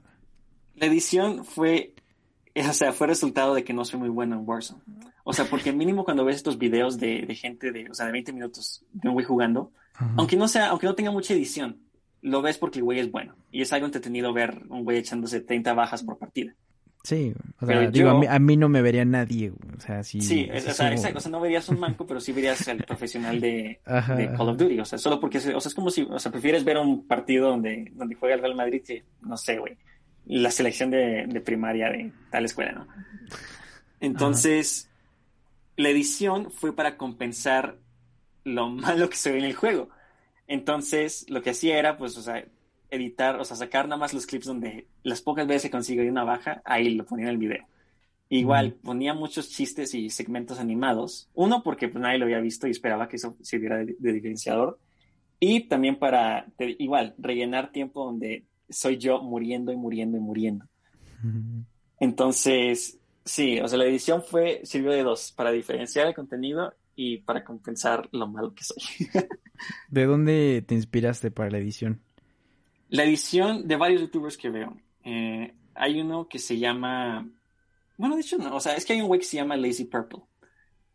La 0.76 0.88
edición 0.88 1.46
fue, 1.46 1.94
o 2.70 2.74
sea, 2.74 2.94
fue 2.94 3.08
resultado 3.08 3.54
de 3.54 3.64
que 3.64 3.74
no 3.74 3.86
soy 3.86 4.00
muy 4.00 4.10
bueno 4.10 4.36
en 4.36 4.48
Warzone. 4.48 4.82
O 5.24 5.34
sea, 5.34 5.46
porque 5.46 5.72
mínimo 5.72 6.04
cuando 6.04 6.26
ves 6.26 6.38
estos 6.38 6.58
videos 6.58 7.00
de, 7.00 7.24
de 7.26 7.36
gente 7.36 7.72
de, 7.72 7.90
o 7.90 7.94
sea, 7.94 8.06
de 8.06 8.12
20 8.12 8.34
minutos 8.34 8.84
de 8.92 9.08
un 9.08 9.14
güey 9.14 9.26
jugando, 9.26 9.72
aunque 10.18 10.36
no 10.36 10.48
sea, 10.48 10.70
aunque 10.70 10.88
no 10.88 10.96
tenga 10.96 11.12
mucha 11.12 11.34
edición, 11.34 11.80
lo 12.22 12.42
ves 12.42 12.58
porque 12.58 12.80
el 12.80 12.86
güey 12.86 13.00
es 13.00 13.12
bueno. 13.12 13.36
Y 13.52 13.62
es 13.62 13.72
algo 13.74 13.86
entretenido 13.86 14.34
ver 14.34 14.64
un 14.70 14.84
güey 14.84 14.98
echándose 14.98 15.42
30 15.42 15.74
bajas 15.74 16.04
por 16.04 16.18
partida. 16.18 16.56
Sí, 17.04 17.34
o 17.60 17.66
sea, 17.66 17.90
digo, 17.90 18.12
a, 18.12 18.40
mí, 18.40 18.56
no 18.56 18.70
me 18.70 18.82
vería 18.82 19.04
nadie, 19.04 19.52
o 19.52 19.80
sea, 19.82 20.04
sí. 20.04 20.22
Sí, 20.22 20.50
o 20.50 20.58
sea, 20.72 20.90
exacto, 20.90 21.18
o 21.18 21.22
sea, 21.22 21.32
no 21.32 21.42
verías 21.42 21.68
un 21.68 21.78
manco, 21.78 22.08
pero 22.08 22.22
sí 22.22 22.32
verías 22.32 22.66
al 22.70 22.78
profesional 22.78 23.42
de, 23.42 23.82
de, 24.16 24.32
Call 24.38 24.50
of 24.50 24.58
Duty, 24.58 24.80
o 24.80 24.86
sea, 24.86 24.98
solo 24.98 25.20
porque, 25.20 25.40
o 25.40 25.42
sea, 25.42 25.58
es 25.58 25.76
como 25.76 25.90
si, 25.90 26.04
o 26.04 26.18
sea, 26.18 26.32
prefieres 26.32 26.64
ver 26.64 26.78
un 26.78 27.06
partido 27.06 27.50
donde, 27.50 27.92
donde 27.94 28.16
juega 28.16 28.36
el 28.36 28.42
Real 28.42 28.56
Madrid 28.56 28.84
que, 28.88 29.04
no 29.20 29.36
sé, 29.36 29.60
güey, 29.60 29.78
la 30.26 30.52
selección 30.52 30.90
de, 30.90 31.26
de 31.28 31.42
primaria 31.42 31.90
de 31.90 32.12
tal 32.32 32.46
escuela, 32.46 32.72
¿no? 32.72 32.88
Entonces, 34.00 34.90
la 35.78 35.90
edición 35.90 36.52
fue 36.52 36.76
para 36.76 36.98
compensar 36.98 37.78
lo 38.44 38.70
malo 38.70 39.10
que 39.10 39.16
se 39.16 39.32
ve 39.32 39.40
en 39.40 39.46
el 39.46 39.56
juego. 39.56 39.90
Entonces, 40.48 41.26
lo 41.30 41.42
que 41.42 41.52
hacía 41.52 41.80
era, 41.80 41.98
pues, 41.98 42.18
o 42.18 42.22
sea, 42.22 42.46
editar, 42.90 43.40
o 43.40 43.46
sea, 43.46 43.58
sacar 43.58 43.88
nada 43.88 43.98
más 43.98 44.14
los 44.14 44.26
clips 44.26 44.46
donde 44.46 44.88
las 45.04 45.22
pocas 45.22 45.48
veces 45.48 45.72
consigo 45.72 46.04
una 46.04 46.24
baja, 46.24 46.62
ahí 46.66 46.94
lo 46.94 47.06
ponía 47.06 47.26
en 47.26 47.32
el 47.32 47.38
video. 47.38 47.66
Igual, 48.30 48.74
ponía 48.74 49.14
muchos 49.14 49.50
chistes 49.50 49.94
y 49.94 50.10
segmentos 50.10 50.60
animados. 50.60 51.30
Uno, 51.34 51.62
porque 51.64 51.88
pues, 51.88 52.02
nadie 52.02 52.18
lo 52.18 52.26
había 52.26 52.40
visto 52.40 52.68
y 52.68 52.72
esperaba 52.72 53.08
que 53.08 53.18
eso 53.18 53.38
sirviera 53.42 53.78
de, 53.78 53.96
diferenciador. 54.00 54.80
Y 55.40 55.68
también 55.68 55.98
para, 55.98 56.48
igual, 56.58 57.16
rellenar 57.18 57.72
tiempo 57.72 58.06
donde 58.06 58.44
soy 58.70 58.98
yo 58.98 59.22
muriendo 59.22 59.72
y 59.72 59.76
muriendo 59.76 60.18
y 60.18 60.22
muriendo. 60.22 60.66
Entonces, 62.00 63.00
sí, 63.24 63.60
o 63.60 63.68
sea, 63.68 63.78
la 63.78 63.86
edición 63.86 64.24
fue, 64.24 64.62
sirvió 64.64 64.92
de 64.92 65.04
dos, 65.04 65.32
para 65.32 65.52
diferenciar 65.52 66.08
el 66.08 66.14
contenido 66.14 66.74
y 66.96 67.20
para 67.20 67.44
compensar 67.44 68.10
lo 68.12 68.28
malo 68.28 68.54
que 68.54 68.64
soy. 68.64 68.84
¿De 69.90 70.06
dónde 70.06 70.64
te 70.68 70.76
inspiraste 70.76 71.32
para 71.32 71.50
la 71.50 71.58
edición? 71.58 72.02
La 72.90 73.04
edición 73.04 73.68
de 73.68 73.76
varios 73.76 74.02
youtubers 74.02 74.38
que 74.38 74.50
veo. 74.50 74.78
Eh, 75.04 75.54
hay 75.76 76.00
uno 76.00 76.28
que 76.28 76.40
se 76.40 76.60
llama. 76.60 77.28
Bueno, 77.98 78.16
de 78.16 78.22
hecho, 78.22 78.38
no. 78.38 78.56
O 78.56 78.60
sea, 78.60 78.76
es 78.76 78.86
que 78.86 78.94
hay 78.94 79.02
un 79.02 79.08
güey 79.08 79.20
que 79.20 79.26
se 79.26 79.38
llama 79.38 79.58
Lazy 79.58 79.86
Purple. 79.86 80.22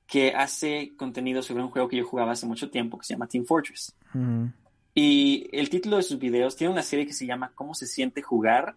Que 0.07 0.33
hace 0.33 0.95
contenido 0.97 1.43
sobre 1.43 1.63
un 1.63 1.71
juego 1.71 1.89
que 1.89 1.97
yo 1.97 2.07
jugaba 2.07 2.33
hace 2.33 2.47
mucho 2.47 2.71
tiempo 2.71 2.99
que 2.99 3.05
se 3.05 3.15
llama 3.15 3.27
Team 3.27 3.45
Fortress. 3.45 3.95
Y 5.01 5.49
el 5.53 5.71
título 5.71 5.99
de 5.99 6.03
sus 6.03 6.19
videos 6.19 6.57
tiene 6.57 6.73
una 6.73 6.83
serie 6.83 7.07
que 7.07 7.13
se 7.13 7.25
llama 7.25 7.53
¿Cómo 7.55 7.73
se 7.73 7.87
siente 7.87 8.21
jugar? 8.21 8.75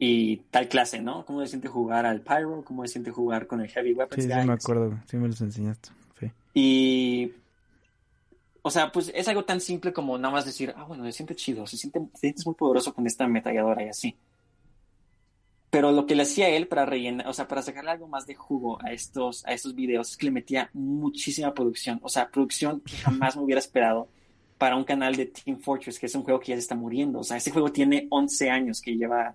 Y 0.00 0.38
tal 0.50 0.66
clase, 0.66 1.00
¿no? 1.00 1.24
¿Cómo 1.24 1.42
se 1.42 1.46
siente 1.46 1.68
jugar 1.68 2.06
al 2.06 2.22
Pyro? 2.22 2.64
¿Cómo 2.64 2.84
se 2.84 2.94
siente 2.94 3.12
jugar 3.12 3.46
con 3.46 3.60
el 3.60 3.68
Heavy 3.68 3.92
Weapons? 3.92 4.20
Sí, 4.20 4.28
sí 4.28 4.46
me 4.46 4.52
acuerdo. 4.52 4.98
Sí 5.06 5.16
me 5.16 5.28
los 5.28 5.40
enseñaste. 5.40 5.90
Sí. 6.18 6.30
Y 6.54 7.32
o 8.62 8.70
sea, 8.70 8.90
pues 8.90 9.12
es 9.14 9.28
algo 9.28 9.44
tan 9.44 9.60
simple 9.60 9.92
como 9.92 10.18
nada 10.18 10.34
más 10.34 10.44
decir, 10.44 10.74
ah, 10.76 10.82
bueno, 10.82 11.04
se 11.04 11.12
siente 11.12 11.36
chido, 11.36 11.68
se 11.68 11.76
siente, 11.76 12.00
sientes 12.14 12.44
muy 12.44 12.56
poderoso 12.56 12.92
con 12.92 13.06
esta 13.06 13.28
metalladora 13.28 13.84
y 13.84 13.90
así. 13.90 14.16
Pero 15.70 15.92
lo 15.92 16.04
que 16.04 16.16
le 16.16 16.24
hacía 16.24 16.48
él 16.48 16.66
para 16.66 16.84
rellenar, 16.84 17.28
o 17.28 17.32
sea, 17.32 17.46
para 17.46 17.62
sacarle 17.62 17.92
algo 17.92 18.08
más 18.08 18.26
de 18.26 18.34
jugo 18.34 18.82
a 18.82 18.90
estos, 18.90 19.46
a 19.46 19.52
estos 19.52 19.76
videos 19.76 20.10
es 20.10 20.16
que 20.16 20.26
le 20.26 20.32
metía 20.32 20.68
muchísima 20.72 21.54
producción. 21.54 22.00
O 22.02 22.08
sea, 22.08 22.28
producción 22.28 22.80
que 22.80 22.96
jamás 22.96 23.36
me 23.36 23.42
hubiera 23.42 23.60
esperado 23.60 24.08
para 24.64 24.76
un 24.76 24.84
canal 24.84 25.14
de 25.14 25.26
Team 25.26 25.58
Fortress, 25.60 25.98
que 25.98 26.06
es 26.06 26.14
un 26.14 26.22
juego 26.22 26.40
que 26.40 26.46
ya 26.46 26.54
se 26.54 26.60
está 26.60 26.74
muriendo. 26.74 27.18
O 27.18 27.22
sea, 27.22 27.36
ese 27.36 27.50
juego 27.50 27.70
tiene 27.70 28.06
11 28.08 28.48
años 28.48 28.80
que 28.80 28.96
lleva, 28.96 29.34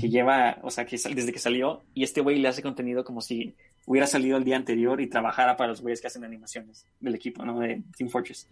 que 0.00 0.08
lleva, 0.08 0.56
o 0.62 0.70
sea, 0.70 0.86
que 0.86 0.96
desde 0.96 1.34
que 1.34 1.38
salió, 1.38 1.82
y 1.92 2.02
este 2.02 2.22
güey 2.22 2.38
le 2.38 2.48
hace 2.48 2.62
contenido 2.62 3.04
como 3.04 3.20
si 3.20 3.54
hubiera 3.84 4.06
salido 4.06 4.38
el 4.38 4.44
día 4.44 4.56
anterior 4.56 5.02
y 5.02 5.06
trabajara 5.06 5.54
para 5.54 5.68
los 5.68 5.82
güeyes 5.82 6.00
que 6.00 6.06
hacen 6.06 6.24
animaciones 6.24 6.86
del 6.98 7.14
equipo, 7.14 7.44
¿no? 7.44 7.60
De 7.60 7.82
Team 7.94 8.08
Fortress. 8.08 8.48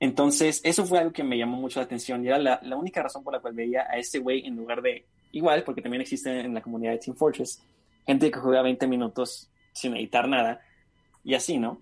Entonces, 0.00 0.60
eso 0.64 0.84
fue 0.84 0.98
algo 0.98 1.12
que 1.12 1.22
me 1.22 1.38
llamó 1.38 1.58
mucho 1.58 1.78
la 1.78 1.86
atención 1.86 2.24
y 2.24 2.26
era 2.26 2.38
la, 2.38 2.58
la 2.64 2.76
única 2.76 3.00
razón 3.00 3.22
por 3.22 3.34
la 3.34 3.38
cual 3.38 3.54
veía 3.54 3.86
a 3.88 3.96
ese 3.96 4.18
güey 4.18 4.44
en 4.44 4.56
lugar 4.56 4.82
de, 4.82 5.04
igual, 5.30 5.62
porque 5.62 5.80
también 5.80 6.00
existe 6.00 6.40
en 6.40 6.54
la 6.54 6.60
comunidad 6.60 6.90
de 6.90 6.98
Team 6.98 7.16
Fortress, 7.16 7.62
gente 8.04 8.32
que 8.32 8.40
juega 8.40 8.62
20 8.62 8.84
minutos 8.88 9.48
sin 9.72 9.94
editar 9.94 10.26
nada 10.26 10.60
y 11.22 11.34
así, 11.34 11.56
¿no? 11.56 11.80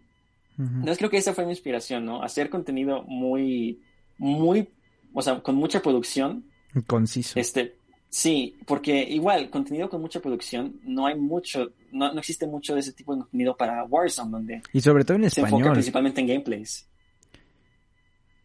Entonces 0.67 0.99
creo 0.99 1.11
que 1.11 1.19
esa 1.19 1.35
fue 1.35 1.45
mi 1.45 1.53
inspiración, 1.53 2.05
¿no? 2.05 2.23
Hacer 2.23 2.51
contenido 2.51 3.03
muy, 3.05 3.81
muy, 4.19 4.69
o 5.13 5.23
sea, 5.23 5.41
con 5.41 5.57
mucha 5.57 5.81
producción. 5.83 6.45
Conciso. 6.87 7.39
Este, 7.39 7.75
Sí, 8.13 8.59
porque 8.67 9.03
igual, 9.05 9.49
contenido 9.49 9.89
con 9.89 10.03
mucha 10.03 10.21
producción, 10.21 10.79
no 10.85 11.07
hay 11.07 11.19
mucho, 11.19 11.73
no, 11.93 12.13
no 12.13 12.19
existe 12.19 12.47
mucho 12.47 12.75
de 12.75 12.81
ese 12.81 12.93
tipo 12.93 13.15
de 13.15 13.23
contenido 13.23 13.57
para 13.57 13.85
Warzone, 13.85 14.31
donde... 14.31 14.63
Y 14.71 14.83
sobre 14.83 15.03
todo 15.03 15.17
en 15.17 15.23
se 15.23 15.41
español. 15.41 15.61
enfoca 15.61 15.73
principalmente 15.73 16.21
en 16.21 16.27
gameplays. 16.27 16.87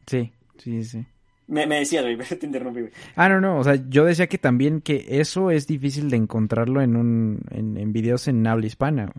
Sí, 0.06 0.32
sí, 0.58 0.86
sí. 0.86 1.06
Me, 1.48 1.68
me 1.68 1.80
decía, 1.80 2.02
te 2.40 2.46
interrumpí. 2.46 2.86
Ah, 3.18 3.28
no, 3.28 3.42
no, 3.42 3.60
o 3.60 3.64
sea, 3.66 3.76
yo 3.90 4.06
decía 4.06 4.28
que 4.28 4.38
también 4.38 4.80
que 4.80 5.06
eso 5.20 5.52
es 5.52 5.68
difícil 5.68 6.10
de 6.10 6.16
encontrarlo 6.16 6.82
en 6.82 6.96
un, 6.96 7.42
en, 7.52 7.76
en 7.76 7.92
videos 7.92 8.30
en 8.30 8.48
habla 8.48 8.68
hispana. 8.68 9.12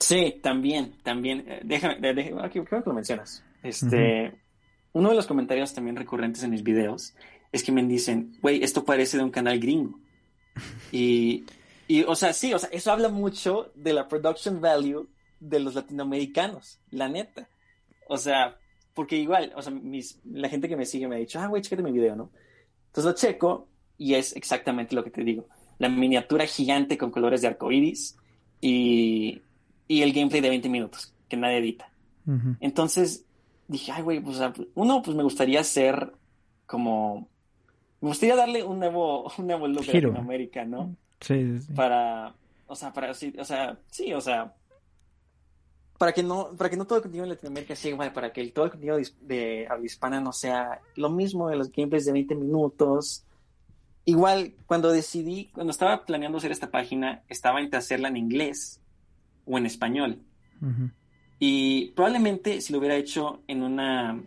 Sí, 0.00 0.38
también, 0.42 0.94
también. 1.02 1.44
Eh, 1.46 1.60
déjame, 1.64 1.96
déjame 2.00 2.44
aquí, 2.44 2.60
creo 2.60 2.82
que 2.82 2.90
lo 2.90 2.94
mencionas. 2.94 3.44
Este, 3.62 4.32
uno 4.92 5.10
de 5.10 5.14
los 5.14 5.26
comentarios 5.26 5.74
también 5.74 5.96
recurrentes 5.96 6.42
en 6.42 6.50
mis 6.50 6.62
videos 6.62 7.14
es 7.52 7.62
que 7.62 7.72
me 7.72 7.82
dicen, 7.84 8.36
güey, 8.40 8.62
esto 8.62 8.84
parece 8.84 9.16
de 9.16 9.24
un 9.24 9.30
canal 9.30 9.58
gringo. 9.58 9.98
Y, 10.92 11.44
y, 11.86 12.02
o 12.02 12.14
sea, 12.14 12.32
sí, 12.32 12.52
o 12.52 12.58
sea, 12.58 12.68
eso 12.72 12.92
habla 12.92 13.08
mucho 13.08 13.72
de 13.74 13.92
la 13.92 14.08
production 14.08 14.60
value 14.60 15.08
de 15.40 15.60
los 15.60 15.74
latinoamericanos, 15.74 16.80
la 16.90 17.08
neta. 17.08 17.48
O 18.08 18.16
sea, 18.16 18.58
porque 18.94 19.16
igual, 19.16 19.52
o 19.54 19.62
sea, 19.62 19.72
mis, 19.72 20.20
la 20.24 20.48
gente 20.48 20.68
que 20.68 20.76
me 20.76 20.84
sigue 20.84 21.08
me 21.08 21.16
ha 21.16 21.18
dicho, 21.18 21.38
ah, 21.40 21.46
güey, 21.46 21.62
chécate 21.62 21.82
mi 21.82 21.92
video, 21.92 22.16
¿no? 22.16 22.30
Entonces 22.86 23.04
lo 23.04 23.12
checo 23.14 23.68
y 23.96 24.14
es 24.14 24.34
exactamente 24.34 24.94
lo 24.94 25.04
que 25.04 25.10
te 25.10 25.22
digo. 25.22 25.46
La 25.78 25.88
miniatura 25.88 26.46
gigante 26.46 26.98
con 26.98 27.10
colores 27.10 27.40
de 27.40 27.48
arcoíris 27.48 28.16
y, 28.60 29.40
y 29.88 30.02
el 30.02 30.12
gameplay 30.12 30.40
de 30.40 30.50
20 30.50 30.68
minutos, 30.68 31.12
que 31.28 31.36
nadie 31.36 31.58
edita. 31.58 31.90
Entonces 32.60 33.24
dije, 33.68 33.90
ay, 33.90 34.02
güey, 34.02 34.20
pues, 34.20 34.38
uno, 34.74 35.00
pues 35.02 35.16
me 35.16 35.22
gustaría 35.22 35.64
ser 35.64 36.12
como 36.66 37.26
me 38.00 38.08
gustaría 38.08 38.36
darle 38.36 38.62
un 38.62 38.78
nuevo, 38.78 39.30
un 39.38 39.46
nuevo 39.46 39.68
look 39.68 39.84
a 39.88 39.92
Latinoamérica, 39.92 40.64
¿no? 40.64 40.96
Sí, 41.20 41.58
sí, 41.58 41.72
Para, 41.72 42.34
o 42.66 42.76
sea, 42.76 42.92
para, 42.92 43.12
sí, 43.14 43.34
o 43.38 43.44
sea, 43.44 43.78
sí, 43.90 44.12
o 44.12 44.20
sea, 44.20 44.54
para 45.98 46.12
que 46.12 46.22
no, 46.22 46.50
para 46.56 46.70
que 46.70 46.76
no 46.76 46.86
todo 46.86 46.98
el 46.98 47.02
contenido 47.02 47.24
de 47.24 47.34
Latinoamérica 47.34 47.74
sea 47.74 47.90
igual, 47.90 48.12
para 48.12 48.32
que 48.32 48.46
todo 48.48 48.66
el 48.66 48.70
contenido 48.70 48.98
de, 48.98 49.08
de 49.22 49.66
habla 49.68 49.84
hispana 49.84 50.20
no 50.20 50.32
sea 50.32 50.80
lo 50.94 51.10
mismo 51.10 51.48
de 51.48 51.56
los 51.56 51.72
gameplays 51.72 52.04
de 52.04 52.12
20 52.12 52.34
minutos. 52.36 53.24
Igual, 54.04 54.54
cuando 54.66 54.92
decidí, 54.92 55.50
cuando 55.52 55.72
estaba 55.72 56.04
planeando 56.04 56.38
hacer 56.38 56.52
esta 56.52 56.70
página, 56.70 57.24
estaba 57.28 57.60
entre 57.60 57.78
hacerla 57.78 58.08
en 58.08 58.16
inglés 58.16 58.80
o 59.48 59.58
en 59.58 59.66
español. 59.66 60.22
Y 61.38 61.90
probablemente 61.92 62.60
si 62.60 62.72
lo 62.72 62.78
hubiera 62.78 62.96
hecho 62.96 63.42
en 63.46 63.62
una, 63.62 64.20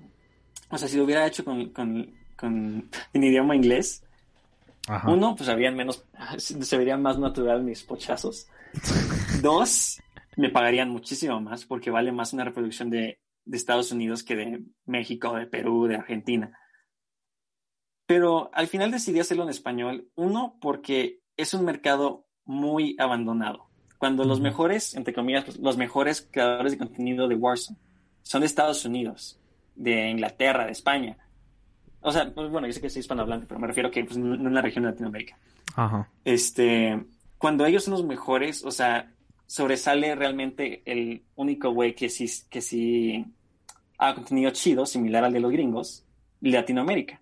o 0.69 0.77
sea, 0.77 0.87
si 0.87 0.97
lo 0.97 1.03
hubiera 1.03 1.27
hecho 1.27 1.43
con, 1.43 1.69
con 1.69 2.15
en 2.41 3.23
idioma 3.23 3.55
inglés. 3.55 4.03
Uno, 5.07 5.35
pues 5.35 5.47
habrían 5.47 5.75
menos, 5.75 6.05
se 6.37 6.77
verían 6.77 7.01
más 7.01 7.17
natural 7.17 7.63
mis 7.63 7.83
pochazos. 7.83 8.47
Dos, 9.41 10.01
me 10.37 10.49
pagarían 10.49 10.89
muchísimo 10.89 11.39
más 11.39 11.65
porque 11.65 11.91
vale 11.91 12.11
más 12.11 12.33
una 12.33 12.43
reproducción 12.43 12.89
de, 12.89 13.19
de 13.45 13.57
Estados 13.57 13.91
Unidos 13.91 14.23
que 14.23 14.35
de 14.35 14.63
México, 14.85 15.35
de 15.35 15.45
Perú, 15.45 15.87
de 15.87 15.95
Argentina. 15.95 16.57
Pero 18.07 18.49
al 18.53 18.67
final 18.67 18.91
decidí 18.91 19.19
hacerlo 19.19 19.43
en 19.43 19.49
español. 19.49 20.09
Uno, 20.15 20.57
porque 20.59 21.21
es 21.37 21.53
un 21.53 21.63
mercado 21.63 22.25
muy 22.43 22.95
abandonado. 22.99 23.70
Cuando 24.01 24.23
los 24.23 24.41
mejores, 24.41 24.95
entre 24.95 25.13
comillas, 25.13 25.45
pues, 25.45 25.59
los 25.59 25.77
mejores 25.77 26.27
creadores 26.31 26.71
de 26.71 26.79
contenido 26.79 27.27
de 27.27 27.35
Warzone 27.35 27.77
son 28.23 28.39
de 28.39 28.47
Estados 28.47 28.83
Unidos, 28.83 29.39
de 29.75 30.09
Inglaterra, 30.09 30.65
de 30.65 30.71
España. 30.71 31.19
O 31.99 32.11
sea, 32.11 32.33
pues, 32.33 32.49
bueno, 32.49 32.65
yo 32.65 32.73
sé 32.73 32.81
que 32.81 32.87
es 32.87 32.97
hispanohablante, 32.97 33.45
pero 33.45 33.59
me 33.59 33.67
refiero 33.67 33.89
a 33.89 33.91
que 33.91 34.03
pues, 34.03 34.17
no 34.17 34.33
en 34.33 34.55
la 34.55 34.63
región 34.63 34.85
de 34.85 34.89
Latinoamérica. 34.89 35.37
Ajá. 35.75 36.09
Este, 36.25 36.99
cuando 37.37 37.63
ellos 37.63 37.83
son 37.83 37.91
los 37.91 38.03
mejores, 38.03 38.65
o 38.65 38.71
sea, 38.71 39.13
sobresale 39.45 40.15
realmente 40.15 40.81
el 40.85 41.21
único 41.35 41.69
güey 41.69 41.93
que 41.93 42.09
sí, 42.09 42.25
que 42.49 42.61
sí 42.61 43.23
ha 43.99 44.15
contenido 44.15 44.49
chido, 44.49 44.87
similar 44.87 45.25
al 45.25 45.33
de 45.33 45.41
los 45.41 45.51
gringos, 45.51 46.03
Latinoamérica. 46.41 47.21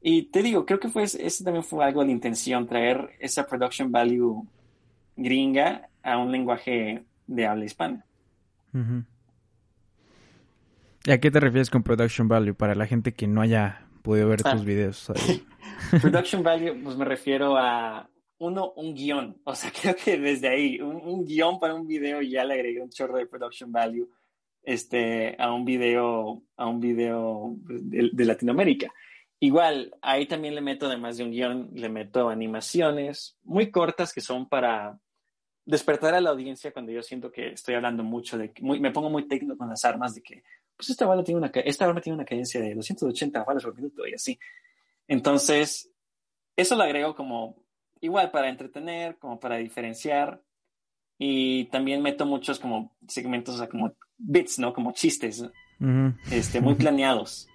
Y 0.00 0.26
te 0.26 0.40
digo, 0.40 0.66
creo 0.66 0.78
que 0.78 0.88
fue, 0.88 1.02
ese 1.02 1.42
también 1.42 1.64
fue 1.64 1.84
algo 1.84 2.02
de 2.02 2.06
la 2.06 2.12
intención, 2.12 2.64
traer 2.68 3.16
esa 3.18 3.44
production 3.44 3.90
value 3.90 4.46
gringa 5.16 5.88
a 6.02 6.18
un 6.18 6.32
lenguaje 6.32 7.04
de 7.26 7.46
habla 7.46 7.64
hispana. 7.64 8.04
¿Y 11.04 11.10
a 11.12 11.20
qué 11.20 11.30
te 11.30 11.40
refieres 11.40 11.70
con 11.70 11.82
production 11.82 12.28
value 12.28 12.54
para 12.54 12.74
la 12.74 12.86
gente 12.86 13.12
que 13.12 13.26
no 13.26 13.40
haya 13.40 13.86
podido 14.02 14.28
ver 14.28 14.42
tus 14.42 14.52
ah. 14.52 14.64
videos? 14.64 15.12
Production 16.00 16.42
value, 16.42 16.82
pues 16.82 16.96
me 16.96 17.04
refiero 17.04 17.56
a 17.56 18.08
uno, 18.38 18.72
un 18.76 18.94
guion. 18.94 19.40
O 19.44 19.54
sea, 19.54 19.70
creo 19.80 19.94
que 19.96 20.18
desde 20.18 20.48
ahí, 20.48 20.80
un, 20.80 21.24
guion 21.24 21.58
para 21.58 21.74
un 21.74 21.86
video 21.86 22.22
ya 22.22 22.44
le 22.44 22.54
agregué 22.54 22.80
un 22.80 22.90
chorro 22.90 23.18
de 23.18 23.26
production 23.26 23.70
value 23.70 24.08
este, 24.62 25.36
a 25.38 25.52
un 25.52 25.64
video, 25.64 26.42
a 26.56 26.66
un 26.66 26.80
video 26.80 27.56
de, 27.58 28.24
Latinoamérica. 28.24 28.92
Igual, 29.40 29.94
ahí 30.00 30.26
también 30.26 30.54
le 30.54 30.62
meto, 30.62 30.86
además 30.86 31.18
de 31.18 31.24
un 31.24 31.30
guion, 31.30 31.70
le 31.74 31.88
meto 31.88 32.28
animaciones 32.28 33.36
muy 33.42 33.70
cortas 33.70 34.12
que 34.12 34.22
son 34.22 34.48
para 34.48 34.98
despertar 35.66 36.14
a 36.14 36.20
la 36.20 36.30
audiencia 36.30 36.72
cuando 36.72 36.92
yo 36.92 37.02
siento 37.02 37.30
que 37.30 37.48
estoy 37.48 37.74
hablando 37.74 38.02
mucho 38.02 38.36
de, 38.36 38.52
me 38.60 38.90
pongo 38.90 39.10
muy 39.10 39.26
técnico 39.26 39.56
con 39.56 39.68
las 39.68 39.84
armas 39.84 40.14
de 40.14 40.22
que, 40.22 40.42
pues 40.76 40.90
esta 40.90 41.06
bala 41.06 41.24
tiene 41.24 41.38
una, 41.38 41.52
esta 41.54 41.86
arma 41.86 42.00
tiene 42.00 42.16
una 42.16 42.24
cadencia 42.24 42.60
de 42.60 42.74
280 42.74 43.44
balas 43.44 43.62
por 43.62 43.74
minuto 43.74 44.06
y 44.06 44.14
así. 44.14 44.38
Entonces, 45.08 45.90
eso 46.56 46.76
lo 46.76 46.82
agrego 46.82 47.14
como 47.14 47.56
igual 48.00 48.30
para 48.30 48.48
entretener, 48.48 49.16
como 49.18 49.40
para 49.40 49.56
diferenciar. 49.56 50.42
Y 51.16 51.66
también 51.66 52.02
meto 52.02 52.26
muchos 52.26 52.58
como 52.58 52.96
segmentos, 53.06 53.54
o 53.54 53.58
sea, 53.58 53.68
como 53.68 53.94
bits, 54.18 54.58
¿no? 54.58 54.74
Como 54.74 54.92
chistes, 54.92 55.44
este, 56.30 56.60
muy 56.60 56.74
planeados. 56.74 57.48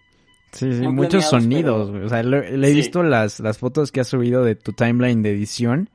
Sí, 0.52 0.74
sí 0.74 0.88
muchos 0.88 1.26
sonidos, 1.26 1.90
O 1.90 2.10
sea, 2.10 2.24
le, 2.24 2.56
he 2.56 2.74
visto 2.74 3.04
las, 3.04 3.40
las 3.40 3.60
fotos 3.60 3.92
que 3.92 4.00
has 4.00 4.08
subido 4.08 4.44
de 4.44 4.56
tu 4.56 4.72
timeline 4.74 5.22
de 5.22 5.32
edición 5.32 5.90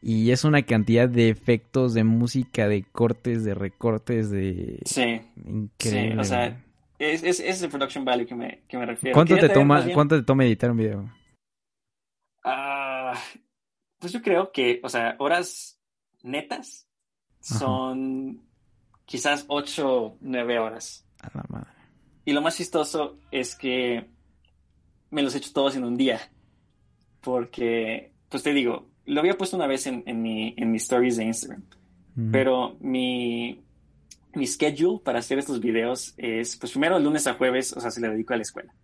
y 0.00 0.30
es 0.30 0.44
una 0.44 0.62
cantidad 0.62 1.08
de 1.08 1.28
efectos, 1.28 1.94
de 1.94 2.04
música, 2.04 2.68
de 2.68 2.84
cortes, 2.84 3.44
de 3.44 3.54
recortes, 3.54 4.30
de... 4.30 4.80
Sí. 4.84 5.20
Increíble. 5.46 6.12
Sí, 6.12 6.18
o 6.18 6.24
sea, 6.24 6.64
es, 6.98 7.22
es, 7.22 7.40
es 7.40 7.62
el 7.62 7.70
production 7.70 8.04
value 8.04 8.26
que 8.26 8.34
me, 8.34 8.62
que 8.68 8.76
me 8.76 8.86
refiero. 8.86 9.14
¿Cuánto 9.14 9.36
te, 9.36 9.48
toma, 9.48 9.84
¿Cuánto 9.92 10.16
te 10.16 10.22
toma 10.22 10.44
editar 10.44 10.70
un 10.70 10.76
video? 10.76 11.12
Ah, 12.44 13.14
pues 13.98 14.12
yo 14.12 14.22
creo 14.22 14.52
que, 14.52 14.80
o 14.82 14.88
sea, 14.88 15.16
horas 15.18 15.80
netas 16.22 16.88
son 17.40 18.42
quizás 19.04 19.44
8, 19.48 20.18
9 20.20 20.58
horas. 20.58 21.06
A 21.20 21.30
la 21.34 21.44
madre. 21.48 21.70
Y 22.24 22.32
lo 22.32 22.42
más 22.42 22.56
chistoso 22.56 23.18
es 23.30 23.56
que 23.56 24.06
me 25.10 25.22
los 25.22 25.34
he 25.34 25.38
hecho 25.38 25.52
todos 25.52 25.76
en 25.76 25.84
un 25.84 25.96
día. 25.96 26.20
Porque, 27.20 28.12
pues 28.28 28.42
te 28.42 28.52
digo, 28.52 28.90
lo 29.08 29.20
había 29.20 29.36
puesto 29.36 29.56
una 29.56 29.66
vez 29.66 29.86
en, 29.86 30.02
en, 30.06 30.22
mi, 30.22 30.54
en 30.56 30.70
mis 30.70 30.82
stories 30.82 31.16
de 31.16 31.24
Instagram. 31.24 31.64
Pero 32.32 32.76
mi, 32.80 33.62
mi 34.34 34.46
schedule 34.46 35.00
para 35.04 35.20
hacer 35.20 35.38
estos 35.38 35.60
videos 35.60 36.14
es, 36.16 36.56
pues 36.56 36.72
primero, 36.72 36.98
lunes 36.98 37.28
a 37.28 37.34
jueves, 37.34 37.72
o 37.76 37.80
sea, 37.80 37.92
se 37.92 38.00
le 38.00 38.08
dedico 38.08 38.34
a 38.34 38.36
la 38.36 38.42
escuela. 38.42 38.74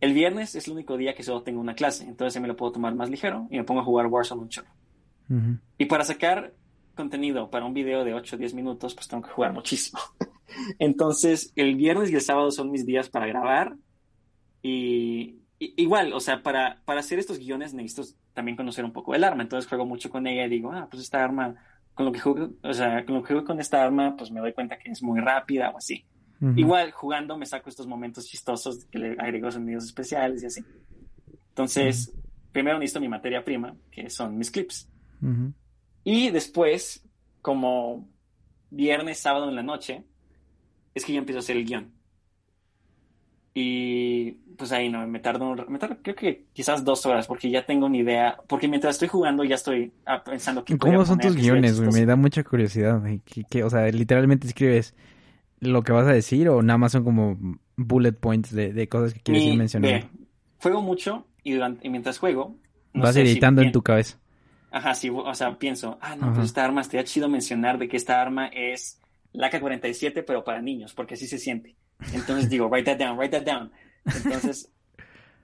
El 0.00 0.14
viernes 0.14 0.54
es 0.54 0.68
el 0.68 0.74
único 0.74 0.96
día 0.96 1.16
que 1.16 1.24
solo 1.24 1.42
tengo 1.42 1.60
una 1.60 1.74
clase, 1.74 2.04
entonces 2.04 2.40
me 2.40 2.46
lo 2.46 2.54
puedo 2.54 2.70
tomar 2.70 2.94
más 2.94 3.10
ligero 3.10 3.48
y 3.50 3.56
me 3.56 3.64
pongo 3.64 3.80
a 3.80 3.84
jugar 3.84 4.06
Warzone 4.06 4.42
un 4.42 4.48
chorro. 4.48 4.70
Y 5.76 5.84
para 5.86 6.04
sacar 6.04 6.54
contenido 6.94 7.50
para 7.50 7.66
un 7.66 7.74
video 7.74 8.04
de 8.04 8.14
8 8.14 8.36
o 8.36 8.38
10 8.38 8.54
minutos, 8.54 8.94
pues 8.94 9.08
tengo 9.08 9.22
que 9.24 9.30
jugar 9.30 9.52
muchísimo. 9.52 9.98
entonces, 10.78 11.52
el 11.56 11.74
viernes 11.74 12.10
y 12.10 12.14
el 12.14 12.20
sábado 12.20 12.50
son 12.52 12.70
mis 12.70 12.86
días 12.86 13.10
para 13.10 13.26
grabar 13.26 13.74
y, 14.62 15.38
igual, 15.58 16.12
o 16.12 16.20
sea, 16.20 16.42
para, 16.42 16.80
para 16.84 17.00
hacer 17.00 17.18
estos 17.18 17.38
guiones 17.38 17.74
necesito 17.74 18.08
también 18.32 18.56
conocer 18.56 18.84
un 18.84 18.92
poco 18.92 19.14
el 19.14 19.24
arma, 19.24 19.42
entonces 19.42 19.68
juego 19.68 19.84
mucho 19.84 20.10
con 20.10 20.26
ella 20.26 20.46
y 20.46 20.48
digo, 20.48 20.72
ah, 20.72 20.86
pues 20.90 21.02
esta 21.02 21.22
arma, 21.22 21.56
con 21.94 22.06
lo 22.06 22.12
que 22.12 22.20
juego, 22.20 22.50
o 22.62 22.72
sea, 22.72 23.04
con 23.04 23.16
lo 23.16 23.22
que 23.22 23.28
juego 23.28 23.44
con 23.44 23.60
esta 23.60 23.82
arma, 23.82 24.16
pues 24.16 24.30
me 24.30 24.40
doy 24.40 24.52
cuenta 24.52 24.78
que 24.78 24.90
es 24.90 25.02
muy 25.02 25.20
rápida 25.20 25.70
o 25.70 25.78
así. 25.78 26.04
Igual 26.54 26.92
jugando 26.92 27.36
me 27.36 27.46
saco 27.46 27.68
estos 27.68 27.88
momentos 27.88 28.26
chistosos 28.26 28.84
que 28.84 28.98
le 29.00 29.12
agrego 29.18 29.50
sonidos 29.50 29.84
especiales 29.86 30.44
y 30.44 30.46
así. 30.46 30.64
Entonces, 31.48 32.14
primero 32.52 32.78
necesito 32.78 33.00
mi 33.00 33.08
materia 33.08 33.44
prima, 33.44 33.74
que 33.90 34.08
son 34.08 34.38
mis 34.38 34.48
clips. 34.52 34.88
Y 36.04 36.30
después, 36.30 37.04
como 37.42 38.08
viernes, 38.70 39.18
sábado 39.18 39.48
en 39.48 39.56
la 39.56 39.64
noche, 39.64 40.04
es 40.94 41.04
que 41.04 41.12
yo 41.12 41.18
empiezo 41.18 41.38
a 41.38 41.40
hacer 41.40 41.56
el 41.56 41.64
guion. 41.64 41.92
Y 43.60 44.30
pues 44.56 44.70
ahí 44.70 44.88
no, 44.88 45.04
me 45.08 45.18
tardo, 45.18 45.56
me 45.68 45.80
tardo 45.80 45.96
creo 46.00 46.14
que 46.14 46.44
quizás 46.52 46.84
dos 46.84 47.04
horas, 47.06 47.26
porque 47.26 47.50
ya 47.50 47.66
tengo 47.66 47.86
una 47.86 47.96
idea, 47.96 48.36
porque 48.46 48.68
mientras 48.68 48.94
estoy 48.94 49.08
jugando 49.08 49.42
ya 49.42 49.56
estoy 49.56 49.92
ah, 50.06 50.22
pensando 50.22 50.64
que... 50.64 50.78
¿Cómo 50.78 51.04
son 51.04 51.18
tus 51.18 51.34
guiones, 51.34 51.80
Me 51.80 52.06
da 52.06 52.14
mucha 52.14 52.44
curiosidad. 52.44 53.02
Que, 53.50 53.64
o 53.64 53.70
sea, 53.70 53.88
literalmente 53.88 54.46
escribes 54.46 54.94
lo 55.58 55.82
que 55.82 55.90
vas 55.90 56.06
a 56.06 56.12
decir 56.12 56.48
o 56.48 56.62
nada 56.62 56.78
más 56.78 56.92
son 56.92 57.02
como 57.02 57.36
bullet 57.76 58.12
points 58.12 58.54
de, 58.54 58.88
cosas 58.88 59.12
que 59.12 59.20
quieres 59.20 59.42
ir 59.42 59.58
mencionando? 59.58 60.08
juego 60.62 60.80
mucho 60.80 61.26
y, 61.42 61.54
durante, 61.54 61.88
mientras 61.88 62.18
juego... 62.18 62.54
vas 62.94 63.16
editando 63.16 63.60
en 63.62 63.72
tu 63.72 63.82
cabeza. 63.82 64.20
Ajá, 64.70 64.94
sí, 64.94 65.10
o 65.10 65.34
sea, 65.34 65.58
pienso, 65.58 65.98
ah, 66.00 66.14
no, 66.14 66.32
pues 66.32 66.46
esta 66.46 66.64
arma 66.64 66.82
estaría 66.82 67.02
chido 67.02 67.28
mencionar 67.28 67.78
de 67.78 67.88
que 67.88 67.96
esta 67.96 68.22
arma 68.22 68.46
es 68.46 69.00
la 69.32 69.50
K-47, 69.50 70.22
pero 70.24 70.44
para 70.44 70.62
niños, 70.62 70.94
porque 70.94 71.14
así 71.14 71.26
se 71.26 71.38
siente. 71.38 71.74
Entonces 72.12 72.48
digo, 72.48 72.68
write 72.68 72.90
that 72.90 72.98
down, 72.98 73.18
write 73.18 73.36
that 73.38 73.46
down. 73.46 73.72
Entonces, 74.04 74.70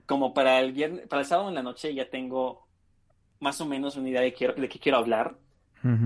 como 0.05 0.33
para 0.33 0.59
el 0.59 0.71
viernes, 0.71 1.07
para 1.07 1.21
el 1.21 1.27
sábado 1.27 1.49
en 1.49 1.55
la 1.55 1.63
noche 1.63 1.93
ya 1.93 2.09
tengo 2.09 2.67
más 3.39 3.59
o 3.61 3.65
menos 3.65 3.95
una 3.97 4.09
idea 4.09 4.21
de, 4.21 4.33
quiero, 4.33 4.53
de 4.53 4.69
qué 4.69 4.79
quiero 4.79 4.97
hablar. 4.97 5.37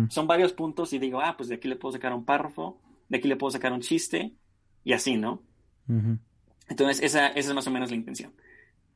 Son 0.10 0.28
varios 0.28 0.52
puntos 0.52 0.91
y 0.91 1.00
digo, 1.00 1.22
ah, 1.22 1.36
pues 1.38 1.47
de 1.47 1.56
aquí 1.56 1.70
le 1.70 1.78
puedo 1.78 1.93
sacar 1.93 2.14
un 2.14 2.26
párrafo 2.26 2.82
de 3.10 3.18
aquí 3.18 3.28
le 3.28 3.36
puedo 3.36 3.52
sacar 3.52 3.74
un 3.74 3.82
chiste 3.82 4.34
y 4.84 4.93
así, 4.93 5.18
¿no? 5.18 5.41
Entonces, 6.70 7.04
esa, 7.04 7.28
esa, 7.28 7.50
es 7.50 7.54
más 7.54 7.68
o 7.68 7.72
menos 7.72 7.89
la 7.89 7.97
intención. 7.97 8.32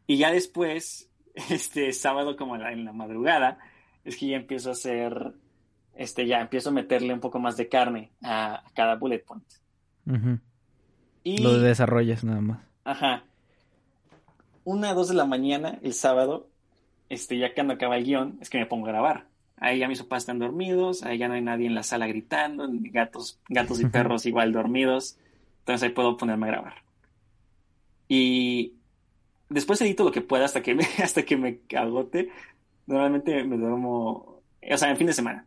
Y 0.07 0.17
ya 0.17 0.31
después, 0.31 1.09
este 1.49 1.91
sábado 1.91 2.37
como 2.37 2.55
en 2.55 2.85
la 2.85 2.93
madrugada, 2.93 3.57
es 4.05 4.15
que 4.15 4.27
ya 4.27 4.37
empiezo 4.37 4.69
a 4.69 4.73
hacer, 4.73 5.33
este, 5.95 6.27
ya 6.27 6.39
empiezo 6.39 6.69
a 6.69 6.73
meterle 6.73 7.13
un 7.13 7.19
poco 7.19 7.39
más 7.39 7.57
de 7.57 7.67
carne 7.67 8.11
a, 8.21 8.63
cada 8.75 8.95
bullet 8.95 9.23
point. 9.25 9.43
Y, 11.23 11.41
Lo 11.41 11.59
desarrollas 11.59 12.23
nada 12.23 12.41
más. 12.41 12.59
Ajá. 12.83 13.23
Una, 14.65 14.93
dos 14.93 15.09
de 15.09 15.15
la 15.15 15.25
mañana, 15.25 15.79
el 15.81 15.93
sábado, 15.93 16.47
este, 17.09 17.37
ya 17.37 17.53
cuando 17.53 17.73
acaba 17.73 17.97
el 17.97 18.05
guion, 18.05 18.37
es 18.41 18.49
que 18.49 18.57
me 18.57 18.65
pongo 18.65 18.87
a 18.87 18.91
grabar. 18.91 19.27
Ahí 19.57 19.79
ya 19.79 19.87
mis 19.87 20.01
papás 20.01 20.23
están 20.23 20.39
dormidos, 20.39 21.03
ahí 21.03 21.17
ya 21.17 21.27
no 21.27 21.35
hay 21.35 21.41
nadie 21.41 21.67
en 21.67 21.75
la 21.75 21.83
sala 21.83 22.07
gritando, 22.07 22.67
gatos, 22.69 23.39
gatos 23.47 23.79
y 23.79 23.85
perros 23.89 24.25
igual 24.25 24.51
dormidos. 24.51 25.17
Entonces 25.59 25.83
ahí 25.83 25.93
puedo 25.93 26.17
ponerme 26.17 26.47
a 26.47 26.51
grabar. 26.51 26.73
Y 28.07 28.73
después 29.49 29.79
edito 29.81 30.03
lo 30.03 30.11
que 30.11 30.21
pueda 30.21 30.45
hasta 30.45 30.61
que 30.61 30.75
me, 30.75 30.85
hasta 31.03 31.23
que 31.23 31.37
me 31.37 31.59
agote. 31.75 32.29
Normalmente 32.85 33.43
me 33.43 33.57
duermo, 33.57 34.41
o 34.69 34.77
sea, 34.77 34.89
en 34.89 34.97
fin 34.97 35.07
de 35.07 35.13
semana, 35.13 35.45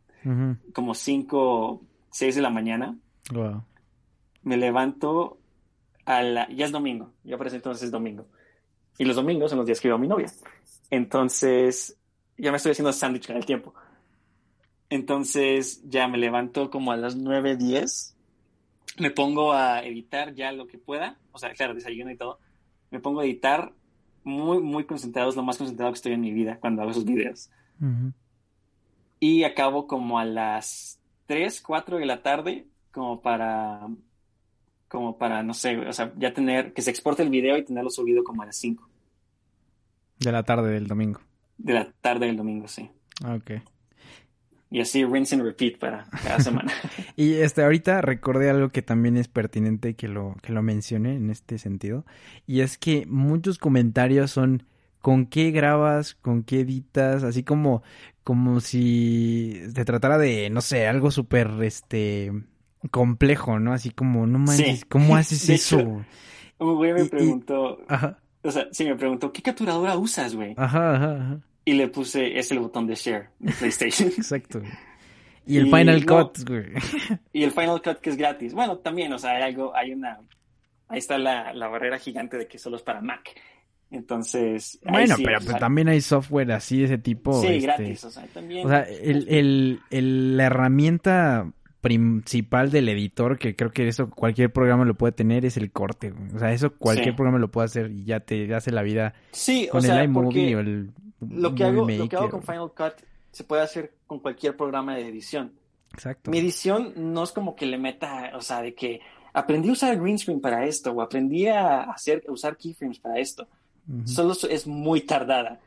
como 0.72 0.94
5, 0.94 1.82
6 2.10 2.34
de 2.34 2.42
la 2.42 2.50
mañana. 2.50 2.96
Me 4.42 4.56
levanto 4.56 5.38
a 6.06 6.22
la, 6.22 6.48
ya 6.48 6.64
es 6.64 6.72
domingo, 6.72 7.12
ya 7.24 7.36
parece 7.36 7.56
entonces 7.56 7.84
es 7.84 7.90
domingo. 7.90 8.26
Y 8.98 9.04
los 9.04 9.16
domingos 9.16 9.50
son 9.50 9.58
los 9.58 9.66
días 9.66 9.80
que 9.80 9.88
veo 9.88 9.96
a 9.96 10.00
mi 10.00 10.08
novia. 10.08 10.32
Entonces, 10.90 11.98
ya 12.38 12.50
me 12.50 12.56
estoy 12.56 12.72
haciendo 12.72 12.92
sándwich 12.92 13.26
con 13.26 13.36
el 13.36 13.44
tiempo. 13.44 13.74
Entonces 14.88 15.82
ya 15.88 16.08
me 16.08 16.16
levanto 16.16 16.70
como 16.70 16.92
a 16.92 16.96
las 16.96 17.16
9, 17.16 17.56
10. 17.56 18.16
Me 18.98 19.10
pongo 19.10 19.52
a 19.52 19.84
editar 19.84 20.34
ya 20.34 20.52
lo 20.52 20.66
que 20.66 20.78
pueda. 20.78 21.18
O 21.32 21.38
sea, 21.38 21.52
claro, 21.52 21.74
desayuno 21.74 22.10
y 22.10 22.16
todo. 22.16 22.38
Me 22.90 23.00
pongo 23.00 23.20
a 23.20 23.24
editar 23.24 23.72
muy, 24.24 24.60
muy 24.60 24.84
concentrado. 24.84 25.28
Es 25.28 25.36
lo 25.36 25.42
más 25.42 25.58
concentrado 25.58 25.92
que 25.92 25.96
estoy 25.96 26.12
en 26.12 26.20
mi 26.20 26.32
vida 26.32 26.58
cuando 26.60 26.82
hago 26.82 26.92
esos 26.92 27.04
videos. 27.04 27.50
Y 29.18 29.44
acabo 29.44 29.86
como 29.86 30.18
a 30.18 30.24
las 30.24 31.00
3, 31.26 31.60
4 31.60 31.98
de 31.98 32.06
la 32.06 32.22
tarde, 32.22 32.66
como 32.92 33.20
para, 33.20 33.88
como 34.88 35.18
para, 35.18 35.42
no 35.42 35.54
sé, 35.54 35.76
o 35.78 35.92
sea, 35.92 36.12
ya 36.16 36.32
tener, 36.32 36.72
que 36.72 36.82
se 36.82 36.90
exporte 36.90 37.22
el 37.22 37.30
video 37.30 37.56
y 37.56 37.64
tenerlo 37.64 37.90
subido 37.90 38.22
como 38.24 38.42
a 38.42 38.46
las 38.46 38.56
5. 38.56 38.88
De 40.18 40.32
la 40.32 40.42
tarde 40.42 40.70
del 40.70 40.86
domingo. 40.86 41.20
De 41.58 41.74
la 41.74 41.92
tarde 42.00 42.26
del 42.26 42.36
domingo, 42.36 42.68
sí. 42.68 42.90
Ok. 43.26 43.52
Y 44.70 44.80
así 44.80 45.04
rinse 45.04 45.34
and 45.34 45.44
repeat 45.44 45.78
para 45.78 46.06
cada 46.22 46.40
semana. 46.40 46.72
y 47.16 47.34
este, 47.34 47.62
ahorita 47.62 48.00
recordé 48.00 48.50
algo 48.50 48.70
que 48.70 48.82
también 48.82 49.16
es 49.16 49.28
pertinente 49.28 49.94
que 49.94 50.08
lo, 50.08 50.36
que 50.42 50.52
lo 50.52 50.62
mencione 50.62 51.14
en 51.14 51.30
este 51.30 51.58
sentido. 51.58 52.04
Y 52.46 52.60
es 52.60 52.76
que 52.78 53.06
muchos 53.06 53.58
comentarios 53.58 54.32
son 54.32 54.64
con 55.00 55.26
qué 55.26 55.52
grabas, 55.52 56.14
con 56.16 56.42
qué 56.42 56.60
editas, 56.60 57.22
así 57.22 57.44
como, 57.44 57.84
como 58.24 58.58
si 58.60 59.62
se 59.72 59.84
tratara 59.84 60.18
de, 60.18 60.50
no 60.50 60.60
sé, 60.60 60.88
algo 60.88 61.12
súper, 61.12 61.48
este, 61.62 62.32
complejo, 62.90 63.58
¿no? 63.58 63.72
Así 63.72 63.90
como, 63.90 64.26
no 64.26 64.38
manches, 64.38 64.84
¿cómo 64.84 65.16
haces 65.16 65.48
eso? 65.48 66.04
un 66.58 66.74
güey 66.76 66.92
me 66.94 67.04
preguntó, 67.04 67.80
o 68.42 68.50
sea, 68.50 68.68
sí 68.70 68.84
me 68.84 68.94
preguntó, 68.94 69.32
¿qué 69.32 69.42
capturadora 69.42 69.96
usas, 69.96 70.34
güey? 70.34 70.54
Ajá, 70.56 70.94
ajá, 70.94 71.12
ajá 71.16 71.40
y 71.66 71.72
le 71.72 71.88
puse, 71.88 72.38
es 72.38 72.50
el 72.52 72.60
botón 72.60 72.86
de 72.86 72.94
share 72.94 73.28
de 73.40 73.52
PlayStation. 73.52 74.08
Exacto. 74.16 74.62
Y 75.46 75.58
el 75.58 75.64
Final 75.66 76.06
Cut, 76.06 76.38
güey. 76.46 76.72
Y 77.32 77.42
el 77.42 77.50
Final 77.50 77.82
Cut 77.82 77.98
que 77.98 78.10
es 78.10 78.16
gratis. 78.16 78.54
Bueno, 78.54 78.78
también, 78.78 79.12
o 79.12 79.18
sea, 79.18 79.32
hay 79.32 79.42
algo, 79.42 79.74
hay 79.74 79.92
una, 79.92 80.20
ahí 80.88 80.98
está 80.98 81.18
la, 81.18 81.52
barrera 81.68 81.98
gigante 81.98 82.38
de 82.38 82.46
que 82.46 82.58
solo 82.58 82.76
es 82.76 82.82
para 82.82 83.00
Mac. 83.00 83.30
Entonces. 83.90 84.78
Bueno, 84.84 85.16
pero 85.22 85.40
pues, 85.40 85.58
también 85.58 85.88
hay 85.88 86.00
software 86.00 86.52
así 86.52 86.78
de 86.78 86.84
ese 86.84 86.98
tipo. 86.98 87.40
Sí, 87.40 87.48
este, 87.48 87.60
gratis, 87.60 88.04
o 88.04 88.10
sea, 88.10 88.26
también. 88.26 88.66
O 88.66 88.68
sea, 88.68 88.82
el, 88.82 89.28
el, 89.28 89.80
el, 89.90 90.36
la 90.36 90.44
herramienta 90.44 91.50
principal 91.86 92.70
del 92.72 92.88
editor, 92.88 93.38
que 93.38 93.54
creo 93.54 93.70
que 93.70 93.86
eso 93.86 94.10
cualquier 94.10 94.52
programa 94.52 94.84
lo 94.84 94.94
puede 94.94 95.12
tener, 95.12 95.44
es 95.44 95.56
el 95.56 95.70
corte. 95.70 96.12
O 96.34 96.38
sea, 96.38 96.52
eso 96.52 96.74
cualquier 96.74 97.14
programa 97.14 97.38
lo 97.38 97.50
puede 97.50 97.66
hacer 97.66 97.92
y 97.92 98.04
ya 98.04 98.20
te 98.20 98.52
hace 98.52 98.72
la 98.72 98.82
vida 98.82 99.14
sí, 99.30 99.68
con 99.70 99.78
o 99.78 99.82
sea, 99.82 100.00
el 100.00 100.10
iMovie 100.10 100.56
o 100.56 100.60
el 100.60 100.90
lo 101.20 101.54
que 101.54 101.62
hago, 101.62 101.88
lo 101.88 102.08
que 102.08 102.16
hago 102.16 102.30
con 102.30 102.42
Final 102.42 102.72
Cut 102.76 102.94
se 103.30 103.44
puede 103.44 103.62
hacer 103.62 103.94
con 104.06 104.18
cualquier 104.18 104.56
programa 104.56 104.96
de 104.96 105.06
edición. 105.06 105.52
Exacto. 105.92 106.30
Mi 106.30 106.38
edición 106.38 106.92
no 106.96 107.22
es 107.22 107.30
como 107.30 107.54
que 107.54 107.66
le 107.66 107.78
meta, 107.78 108.32
o 108.34 108.40
sea, 108.40 108.62
de 108.62 108.74
que 108.74 109.00
aprendí 109.32 109.68
a 109.68 109.72
usar 109.72 109.96
green 110.00 110.18
screen 110.18 110.40
para 110.40 110.66
esto 110.66 110.90
o 110.90 111.00
aprendí 111.00 111.46
a 111.46 111.82
hacer 111.84 112.24
usar 112.28 112.56
keyframes 112.56 112.98
para 112.98 113.20
esto. 113.20 113.46
Solo 114.04 114.34
es 114.50 114.66
muy 114.66 115.02
tardada. 115.02 115.60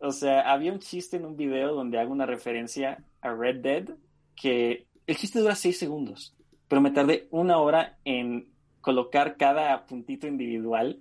O 0.00 0.10
sea, 0.10 0.50
había 0.50 0.72
un 0.72 0.80
chiste 0.80 1.18
en 1.18 1.24
un 1.24 1.36
video 1.36 1.72
donde 1.74 2.00
hago 2.00 2.10
una 2.10 2.26
referencia 2.26 3.04
a 3.20 3.32
Red 3.32 3.60
Dead 3.60 3.84
que 4.34 4.86
el 5.10 5.16
chiste 5.16 5.40
dura 5.40 5.56
seis 5.56 5.76
segundos, 5.76 6.36
pero 6.68 6.80
me 6.80 6.92
tardé 6.92 7.26
una 7.32 7.58
hora 7.58 7.98
en 8.04 8.48
colocar 8.80 9.36
cada 9.36 9.84
puntito 9.84 10.28
individual 10.28 11.00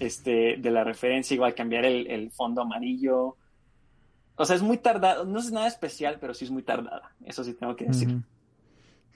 este, 0.00 0.56
de 0.56 0.70
la 0.70 0.82
referencia, 0.82 1.34
igual 1.34 1.54
cambiar 1.54 1.84
el, 1.84 2.30
fondo 2.30 2.62
amarillo. 2.62 3.36
O 4.36 4.44
sea, 4.46 4.56
es 4.56 4.62
muy 4.62 4.78
tardado, 4.78 5.26
no 5.26 5.40
es 5.40 5.52
nada 5.52 5.66
especial, 5.66 6.16
pero 6.20 6.32
sí 6.32 6.46
es 6.46 6.50
muy 6.50 6.62
tardada, 6.62 7.14
eso 7.26 7.44
sí 7.44 7.52
tengo 7.52 7.76
que 7.76 7.84
decir. 7.84 8.22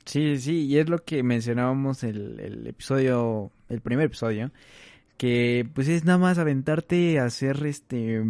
Sí, 0.04 0.36
sí, 0.36 0.66
y 0.66 0.76
es 0.76 0.90
lo 0.90 0.98
que 0.98 1.22
mencionábamos 1.22 2.04
el, 2.04 2.38
el 2.38 2.66
episodio, 2.66 3.50
el 3.70 3.80
primer 3.80 4.06
episodio, 4.06 4.52
que 5.16 5.66
pues 5.74 5.88
es 5.88 6.04
nada 6.04 6.18
más 6.18 6.36
aventarte 6.36 7.18
a 7.18 7.24
hacer 7.24 7.64
este 7.64 8.22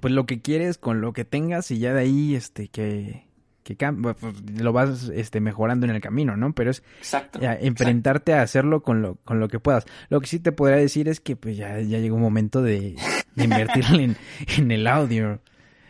pues 0.00 0.12
lo 0.12 0.26
que 0.26 0.42
quieres 0.42 0.78
con 0.78 1.00
lo 1.00 1.12
que 1.12 1.24
tengas 1.24 1.70
y 1.70 1.78
ya 1.78 1.94
de 1.94 2.00
ahí 2.00 2.34
este 2.34 2.68
que 2.68 3.27
que 3.76 3.92
pues, 3.92 4.16
lo 4.60 4.72
vas 4.72 5.10
este, 5.14 5.40
mejorando 5.40 5.86
en 5.86 5.94
el 5.94 6.00
camino, 6.00 6.36
¿no? 6.36 6.52
Pero 6.52 6.70
es 6.70 6.82
exacto, 6.98 7.38
enfrentarte 7.42 8.34
a 8.34 8.42
hacerlo 8.42 8.82
con 8.82 9.02
lo, 9.02 9.16
con 9.24 9.40
lo 9.40 9.48
que 9.48 9.60
puedas. 9.60 9.84
Lo 10.08 10.20
que 10.20 10.26
sí 10.26 10.38
te 10.38 10.52
podría 10.52 10.78
decir 10.78 11.08
es 11.08 11.20
que 11.20 11.36
pues 11.36 11.56
ya, 11.56 11.80
ya 11.80 11.98
llegó 11.98 12.16
un 12.16 12.22
momento 12.22 12.62
de, 12.62 12.96
invertir 13.36 13.84
en, 13.92 14.16
en 14.56 14.70
el 14.70 14.86
audio. 14.86 15.40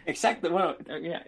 Exacto, 0.08 0.50
bueno, 0.50 0.74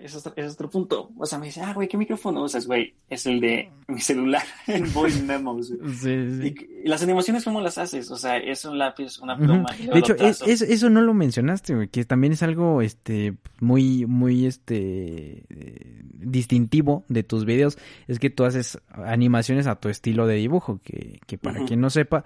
eso 0.01 0.33
es, 0.35 0.53
otro 0.55 0.71
punto. 0.71 1.11
O 1.19 1.27
sea, 1.27 1.39
me 1.39 1.47
dice, 1.47 1.61
ah, 1.61 1.75
güey, 1.75 1.87
¿qué 1.87 1.99
micrófono 1.99 2.43
usas, 2.43 2.67
güey? 2.67 2.95
Es 3.11 3.27
el 3.27 3.39
de 3.39 3.71
mi 3.89 4.01
celular 4.01 4.43
en 4.67 4.91
Voice 4.95 5.23
Memos. 5.23 5.67
Sí, 5.67 5.77
sí. 6.01 6.55
Y, 6.83 6.89
las 6.89 7.03
animaciones, 7.03 7.45
¿cómo 7.45 7.61
las 7.61 7.77
haces? 7.77 8.11
O 8.11 8.17
sea, 8.17 8.39
es 8.39 8.65
un 8.65 8.79
lápiz, 8.79 9.19
una 9.19 9.37
pluma. 9.37 9.69
de 9.79 9.99
hecho, 9.99 10.15
eso 10.17 10.89
no 10.89 11.03
lo 11.03 11.13
mencionaste, 11.13 11.75
güey, 11.75 11.89
que 11.89 12.07
también 12.07 12.33
es 12.33 12.43
algo, 12.43 12.81
este, 12.81 13.35
muy, 13.61 14.07
muy, 14.07 14.47
este, 14.47 15.45
distintivo 16.15 17.05
de 17.09 17.23
tus 17.23 17.45
videos. 17.45 17.77
Es 18.09 18.19
que 18.19 18.31
tú 18.31 18.45
haces 18.45 18.79
animaciones 18.89 19.67
a 19.67 19.75
tu 19.75 19.91
estilo 19.91 20.27
de 20.27 20.37
dibujo, 20.37 20.81
que, 20.83 21.21
que 21.27 21.37
para 21.37 21.67
quien 21.67 21.83
no 21.83 21.91
sepa, 21.91 22.25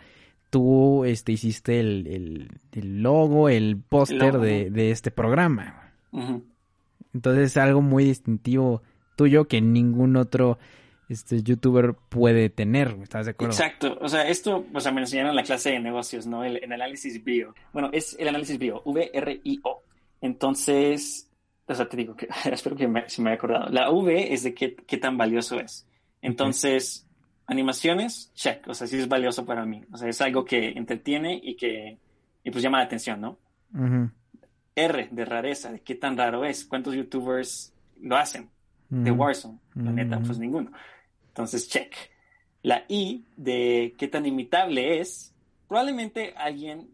tú, 0.51 1.05
este, 1.05 1.33
hiciste 1.33 1.81
el, 1.81 2.49
el, 2.71 3.03
logo, 3.03 3.49
el 3.49 3.77
póster 3.77 4.39
de, 4.39 4.71
de 4.71 4.93
este 4.93 5.11
programa, 5.11 5.84
entonces 7.13 7.51
es 7.51 7.57
algo 7.57 7.83
muy 7.83 8.05
distintivo 8.05 8.83
tuyo 9.17 9.47
que 9.47 9.61
ningún 9.61 10.17
otro 10.17 10.59
este 11.09 11.43
youtuber 11.43 11.95
puede 12.09 12.49
tener, 12.49 12.97
¿estás 13.03 13.27
de 13.27 13.33
acuerdo? 13.33 13.53
Exacto, 13.53 13.99
o 14.01 14.09
sea, 14.09 14.27
esto, 14.27 14.67
o 14.73 14.81
sea, 14.81 14.93
me 14.93 15.03
enseñaron 15.03 15.31
en 15.31 15.37
la 15.37 15.43
clase 15.43 15.71
de 15.71 15.81
negocios, 15.81 16.27
¿no? 16.27 16.45
El, 16.45 16.61
análisis 16.73 17.23
bio. 17.23 17.55
Bueno, 17.73 17.91
es 17.93 18.17
el 18.19 18.29
análisis 18.29 18.59
bio, 18.59 18.83
V-R-I-O. 18.85 19.83
Entonces, 20.21 21.31
o 21.67 21.75
sea, 21.75 21.89
te 21.89 21.97
digo 21.97 22.17
que, 22.17 22.29
espero 22.51 22.77
que 22.77 22.89
me, 22.89 23.09
se 23.09 23.23
me 23.23 23.31
haya 23.31 23.37
acordado. 23.37 23.69
La 23.71 23.91
V 23.91 24.33
es 24.33 24.43
de 24.43 24.55
qué, 24.55 24.75
qué 24.75 24.97
tan 24.97 25.19
valioso 25.19 25.61
es. 25.61 25.87
Entonces, 26.23 27.07
animaciones, 27.47 28.33
check, 28.35 28.67
o 28.67 28.75
sea, 28.75 28.87
sí 28.87 28.97
es 28.97 29.09
valioso 29.09 29.45
para 29.45 29.67
mí. 29.67 29.83
O 29.93 29.99
sea, 29.99 30.09
es 30.09 30.21
algo 30.21 30.45
que 30.45 30.69
entretiene 30.71 31.39
y 31.43 31.57
que, 31.57 31.99
y 32.43 32.51
pues 32.51 32.63
llama 32.63 32.79
la 32.79 32.85
atención, 32.85 33.21
¿no? 33.21 33.39
R 34.77 35.09
de 35.11 35.25
rareza, 35.25 35.73
de 35.73 35.81
qué 35.81 35.95
tan 35.95 36.17
raro 36.17 36.45
es, 36.45 36.65
cuántos 36.65 36.95
youtubers 36.95 37.73
lo 38.01 38.17
hacen 38.17 38.51
de 38.91 39.11
Warzone, 39.11 39.59
la 39.75 39.91
neta, 39.91 40.21
pues 40.21 40.39
ninguno. 40.39 40.71
Entonces, 41.29 41.69
check. 41.69 41.95
La 42.63 42.85
I 42.89 43.25
de 43.37 43.95
qué 43.99 44.09
tan 44.09 44.25
imitable 44.25 45.01
es, 45.01 45.35
probablemente 45.67 46.33
alguien, 46.37 46.89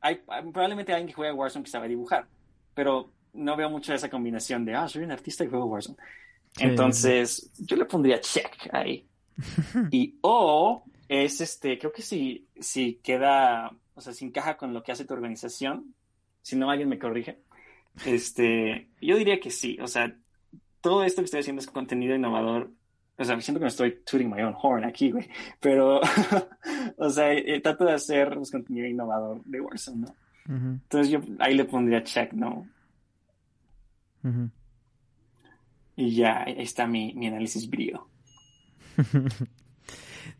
hay, 0.00 0.16
probablemente 0.52 0.92
alguien 0.92 1.08
que 1.08 1.14
juega 1.14 1.34
Warzone 1.34 1.64
que 1.64 1.70
sabe 1.70 1.88
dibujar, 1.88 2.26
pero 2.74 3.10
no 3.32 3.56
veo 3.56 3.70
mucho 3.70 3.94
esa 3.94 4.10
combinación 4.10 4.64
de, 4.64 4.74
ah, 4.74 4.88
soy 4.88 5.04
un 5.04 5.10
artista 5.10 5.44
y 5.44 5.48
juego 5.48 5.66
Warzone. 5.66 5.96
Entonces, 6.58 7.50
yo 7.58 7.76
le 7.76 7.84
pondría 7.84 8.20
check 8.20 8.68
ahí. 8.72 9.06
y 9.90 10.18
O 10.20 10.84
es 11.08 11.40
este, 11.40 11.78
creo 11.78 11.92
que 11.92 12.02
si, 12.02 12.46
si 12.60 12.94
queda, 13.02 13.70
o 13.94 14.00
sea, 14.00 14.12
si 14.12 14.26
encaja 14.26 14.56
con 14.56 14.74
lo 14.74 14.82
que 14.82 14.92
hace 14.92 15.04
tu 15.04 15.14
organización, 15.14 15.94
si 16.42 16.56
no 16.56 16.70
alguien 16.70 16.88
me 16.88 16.98
corrige. 16.98 17.38
Este, 18.06 18.88
yo 19.00 19.16
diría 19.16 19.40
que 19.40 19.50
sí, 19.50 19.78
o 19.80 19.86
sea, 19.88 20.16
todo 20.80 21.02
esto 21.04 21.20
que 21.20 21.26
estoy 21.26 21.40
haciendo 21.40 21.60
es 21.60 21.66
contenido 21.66 22.14
innovador. 22.14 22.70
O 23.16 23.24
sea, 23.24 23.40
siento 23.40 23.58
que 23.58 23.64
me 23.64 23.68
estoy 23.68 23.98
tooting 24.04 24.30
my 24.30 24.42
own 24.42 24.54
horn 24.60 24.84
aquí, 24.84 25.10
güey. 25.10 25.28
Pero, 25.60 26.00
o 26.96 27.10
sea, 27.10 27.32
eh, 27.32 27.60
trato 27.60 27.84
de 27.84 27.92
hacer 27.92 28.34
pues, 28.36 28.50
contenido 28.50 28.86
innovador 28.86 29.42
de 29.44 29.60
Warzone, 29.60 30.02
¿no? 30.02 30.14
Entonces 30.50 31.10
yo 31.10 31.20
ahí 31.40 31.54
le 31.54 31.66
pondría 31.66 32.02
check, 32.02 32.32
¿no? 32.32 32.66
Y 35.94 36.14
ya, 36.14 36.44
ahí 36.44 36.54
está 36.58 36.86
mi, 36.86 37.12
mi 37.12 37.26
análisis 37.26 37.68
brío. 37.68 38.08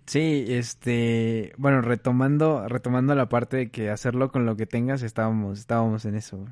Sí, 0.09 0.47
este, 0.49 1.53
bueno, 1.59 1.83
retomando, 1.83 2.67
retomando 2.67 3.15
la 3.15 3.29
parte 3.29 3.59
de 3.59 3.71
que 3.71 3.91
hacerlo 3.91 4.33
con 4.33 4.47
lo 4.47 4.57
que 4.57 4.65
tengas, 4.65 5.03
estábamos, 5.03 5.59
estábamos 5.59 6.07
en 6.07 6.15
eso. 6.15 6.47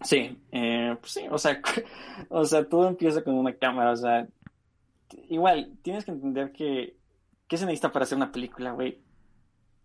Sí, 0.00 0.38
eh, 0.52 0.96
pues 0.98 1.12
sí, 1.12 1.26
o 1.30 1.36
sea, 1.36 1.60
o 2.30 2.46
sea, 2.46 2.66
todo 2.66 2.88
empieza 2.88 3.22
con 3.22 3.34
una 3.34 3.52
cámara, 3.52 3.90
o 3.90 3.96
sea, 3.96 4.26
igual, 5.28 5.76
tienes 5.82 6.06
que 6.06 6.12
entender 6.12 6.50
que, 6.52 6.96
¿qué 7.46 7.58
se 7.58 7.66
necesita 7.66 7.92
para 7.92 8.04
hacer 8.04 8.16
una 8.16 8.32
película, 8.32 8.72
güey? 8.72 8.98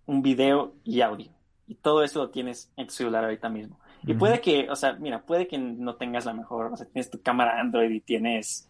Un 0.06 0.22
video 0.22 0.76
y 0.86 1.02
audio. 1.02 1.30
Y 1.68 1.76
todo 1.76 2.04
eso 2.04 2.20
lo 2.20 2.30
tienes 2.30 2.72
en 2.78 2.88
tu 2.88 2.94
celular 2.94 3.26
ahorita 3.26 3.50
mismo. 3.50 3.82
Y 4.08 4.14
puede 4.14 4.40
que, 4.40 4.70
o 4.70 4.78
sea, 4.78 4.94
mira, 4.94 5.24
puede 5.24 5.46
que 5.46 5.58
no 5.58 5.96
tengas 5.96 6.26
la 6.26 6.34
mejor, 6.34 6.72
o 6.72 6.78
sea, 6.78 6.88
tienes 6.88 7.10
tu 7.10 7.22
cámara 7.22 7.60
Android 7.60 7.92
y 7.92 8.00
tienes 8.00 8.69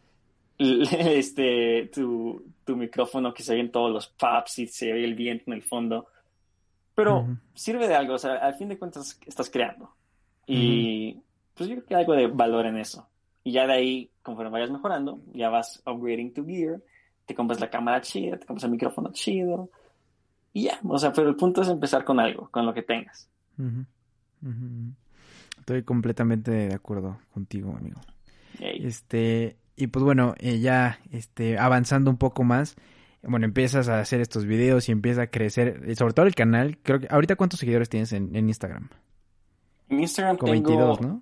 este, 0.60 1.90
tu, 1.94 2.44
tu 2.66 2.76
micrófono 2.76 3.34
que 3.34 3.44
se 3.44 3.58
en 3.58 3.72
todos 3.72 3.92
los 3.92 4.08
pops 4.08 4.60
y 4.60 4.68
se 4.68 4.92
ve 4.92 5.06
el 5.06 5.16
viento 5.16 5.46
en 5.48 5.54
el 5.54 5.64
fondo. 5.64 6.08
Pero 6.94 7.26
sirve 7.54 7.88
de 7.88 7.96
algo, 7.96 8.16
o 8.16 8.18
sea, 8.18 8.36
al 8.36 8.56
fin 8.56 8.68
de 8.68 8.78
cuentas 8.78 9.18
estás 9.26 9.50
creando. 9.50 9.90
Y 10.46 11.18
pues 11.54 11.70
yo 11.70 11.76
creo 11.76 11.86
que 11.86 11.96
hay 11.96 12.02
algo 12.02 12.14
de 12.14 12.28
valor 12.28 12.66
en 12.66 12.78
eso. 12.78 13.08
Y 13.44 13.54
ya 13.54 13.66
de 13.66 13.74
ahí, 13.74 14.12
conforme 14.22 14.52
vayas 14.52 14.70
mejorando, 14.70 15.22
ya 15.34 15.50
vas 15.50 15.82
upgrading 15.86 16.34
tu 16.34 16.46
gear, 16.46 16.82
te 17.26 17.34
compras 17.34 17.62
la 17.62 17.70
cámara 17.70 18.02
chida, 18.02 18.38
te 18.38 18.46
compras 18.46 18.66
el 18.66 18.72
micrófono 18.72 19.14
chido. 19.14 19.70
Y 20.52 20.64
ya, 20.64 20.80
o 20.84 20.98
sea, 20.98 21.14
pero 21.14 21.30
el 21.30 21.36
punto 21.38 21.62
es 21.62 21.70
empezar 21.70 22.04
con 22.04 22.20
algo, 22.20 22.50
con 22.50 22.66
lo 22.66 22.74
que 22.74 22.82
tengas. 22.82 23.30
Estoy 25.58 25.84
completamente 25.84 26.52
de 26.52 26.74
acuerdo 26.74 27.18
contigo, 27.34 27.74
amigo. 27.78 28.02
Este, 28.60 29.56
y 29.80 29.88
pues 29.88 30.04
bueno, 30.04 30.36
eh, 30.40 30.60
ya 30.60 31.00
este, 31.12 31.58
avanzando 31.58 32.12
un 32.12 32.18
poco 32.18 32.44
más, 32.44 32.76
bueno, 33.24 33.46
empiezas 33.46 33.88
a 33.88 34.00
hacer 34.00 34.22
estos 34.22 34.46
videos 34.46 34.90
y 34.90 34.92
empieza 34.92 35.24
a 35.24 35.28
crecer, 35.28 35.82
eh, 35.88 35.96
sobre 35.96 36.14
todo 36.14 36.26
el 36.26 36.36
canal. 36.36 36.78
Creo 36.84 37.00
que 37.00 37.08
ahorita 37.10 37.36
cuántos 37.36 37.60
seguidores 37.60 37.90
tienes 37.90 38.12
en, 38.14 38.36
Instagram? 38.36 38.90
En 39.90 40.02
Instagram 40.02 40.38
tengo 40.38 40.52
22, 40.52 41.02
¿no? 41.02 41.22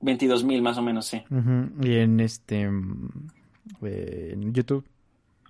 22 0.00 0.44
mil 0.44 0.62
más 0.62 0.78
o 0.78 0.82
menos, 0.82 1.06
sí. 1.06 1.22
Y 1.82 1.96
en 1.96 2.20
este 2.20 2.70
eh, 3.82 4.30
en 4.32 4.52
YouTube. 4.52 4.84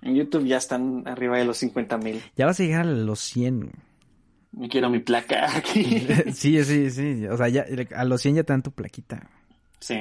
En 0.01 0.15
YouTube 0.15 0.45
ya 0.45 0.57
están 0.57 1.07
arriba 1.07 1.37
de 1.37 1.45
los 1.45 1.57
50 1.57 1.97
mil. 1.97 2.21
Ya 2.35 2.45
vas 2.45 2.59
a 2.59 2.63
llegar 2.63 2.81
a 2.81 2.91
los 2.91 3.19
100. 3.19 3.71
Me 4.51 4.67
quiero 4.67 4.89
mi 4.89 4.99
placa 4.99 5.55
aquí. 5.55 6.07
sí, 6.33 6.63
sí, 6.63 6.89
sí. 6.89 7.25
O 7.27 7.37
sea, 7.37 7.49
ya, 7.49 7.65
a 7.95 8.05
los 8.05 8.21
100 8.21 8.35
ya 8.35 8.43
te 8.43 8.53
dan 8.53 8.63
tu 8.63 8.71
plaquita. 8.71 9.29
Sí. 9.79 9.95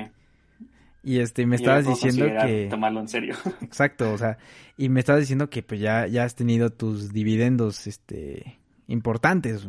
Y 1.09 1.21
este, 1.21 1.47
me 1.47 1.57
estabas 1.57 1.87
diciendo 1.87 2.27
que... 2.27 2.67
Tomarlo 2.69 3.01
en 3.01 3.09
serio. 3.09 3.35
Exacto, 3.63 4.13
o 4.13 4.19
sea, 4.19 4.37
y 4.77 4.91
me 4.91 5.01
estabas 5.01 5.23
diciendo 5.23 5.49
que 5.49 5.63
pues 5.63 5.81
ya, 5.81 6.07
ya 6.07 6.25
has 6.25 6.35
tenido 6.35 6.69
tus 6.69 7.15
dividendos, 7.15 7.87
este, 7.87 8.61
importantes. 8.89 9.67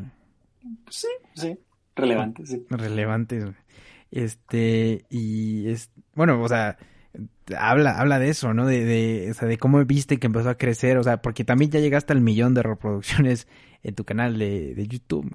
Sí, 0.90 1.08
sí, 1.36 1.58
relevantes, 1.96 2.50
sí. 2.50 2.66
Relevantes, 2.70 3.46
Este, 4.12 5.06
y 5.10 5.70
es, 5.70 5.92
bueno, 6.14 6.44
o 6.44 6.48
sea, 6.50 6.78
habla, 7.58 7.98
habla 7.98 8.20
de 8.20 8.28
eso, 8.28 8.54
¿no? 8.54 8.66
De, 8.66 8.84
de, 8.84 9.32
o 9.32 9.34
sea, 9.34 9.48
de 9.48 9.58
cómo 9.58 9.82
viste 9.86 10.18
que 10.18 10.28
empezó 10.28 10.50
a 10.50 10.58
crecer, 10.58 10.98
o 10.98 11.04
sea, 11.04 11.22
porque 11.22 11.46
también 11.46 11.72
ya 11.72 11.80
llegaste 11.80 12.12
al 12.12 12.20
millón 12.20 12.54
de 12.54 12.64
reproducciones 12.64 13.48
en 13.82 13.96
tu 13.96 14.04
canal 14.04 14.38
de, 14.38 14.76
de 14.76 14.88
YouTube. 14.90 15.34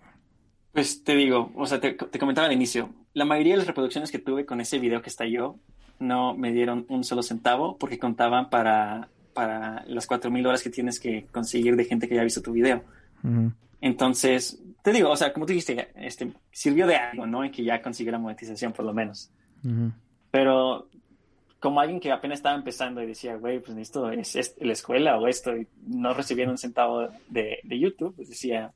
Pues 0.74 1.02
te 1.02 1.16
digo, 1.16 1.50
o 1.56 1.64
sea, 1.64 1.80
te, 1.80 1.96
comentaba 1.96 2.48
al 2.48 2.52
inicio, 2.52 2.92
la 3.14 3.24
mayoría 3.24 3.54
de 3.54 3.58
las 3.58 3.66
reproducciones 3.68 4.10
que 4.10 4.18
tuve 4.18 4.44
con 4.44 4.60
ese 4.60 4.78
video 4.78 5.00
que 5.00 5.08
está 5.08 5.24
yo 5.24 5.58
no 5.98 6.34
me 6.34 6.52
dieron 6.52 6.86
un 6.88 7.04
solo 7.04 7.22
centavo 7.22 7.76
porque 7.78 7.98
contaban 7.98 8.50
para, 8.50 9.08
para 9.32 9.84
las 9.86 10.08
4.000 10.08 10.46
horas 10.46 10.62
que 10.62 10.70
tienes 10.70 11.00
que 11.00 11.26
conseguir 11.32 11.76
de 11.76 11.84
gente 11.84 12.08
que 12.08 12.14
haya 12.14 12.24
visto 12.24 12.42
tu 12.42 12.52
video. 12.52 12.84
Entonces, 13.80 14.62
te 14.82 14.92
digo, 14.92 15.10
o 15.10 15.16
sea, 15.16 15.32
como 15.32 15.46
tú 15.46 15.52
dijiste, 15.52 15.88
este, 15.96 16.32
sirvió 16.50 16.86
de 16.86 16.96
algo, 16.96 17.26
¿no? 17.26 17.44
En 17.44 17.50
que 17.50 17.64
ya 17.64 17.80
consiguió 17.82 18.12
la 18.12 18.18
monetización 18.18 18.72
por 18.72 18.84
lo 18.84 18.92
menos. 18.92 19.30
Pero 20.30 20.88
como 21.58 21.80
alguien 21.80 21.98
que 21.98 22.12
apenas 22.12 22.40
estaba 22.40 22.54
empezando 22.54 23.02
y 23.02 23.06
decía, 23.06 23.36
güey, 23.36 23.60
pues 23.60 23.78
esto 23.78 24.10
es, 24.10 24.54
la 24.60 24.72
escuela 24.72 25.18
o 25.18 25.26
esto, 25.26 25.56
y 25.56 25.66
no 25.86 26.12
recibieron 26.12 26.52
un 26.52 26.58
centavo 26.58 27.08
de, 27.28 27.60
de, 27.62 27.78
YouTube, 27.78 28.14
pues 28.14 28.28
decía, 28.28 28.70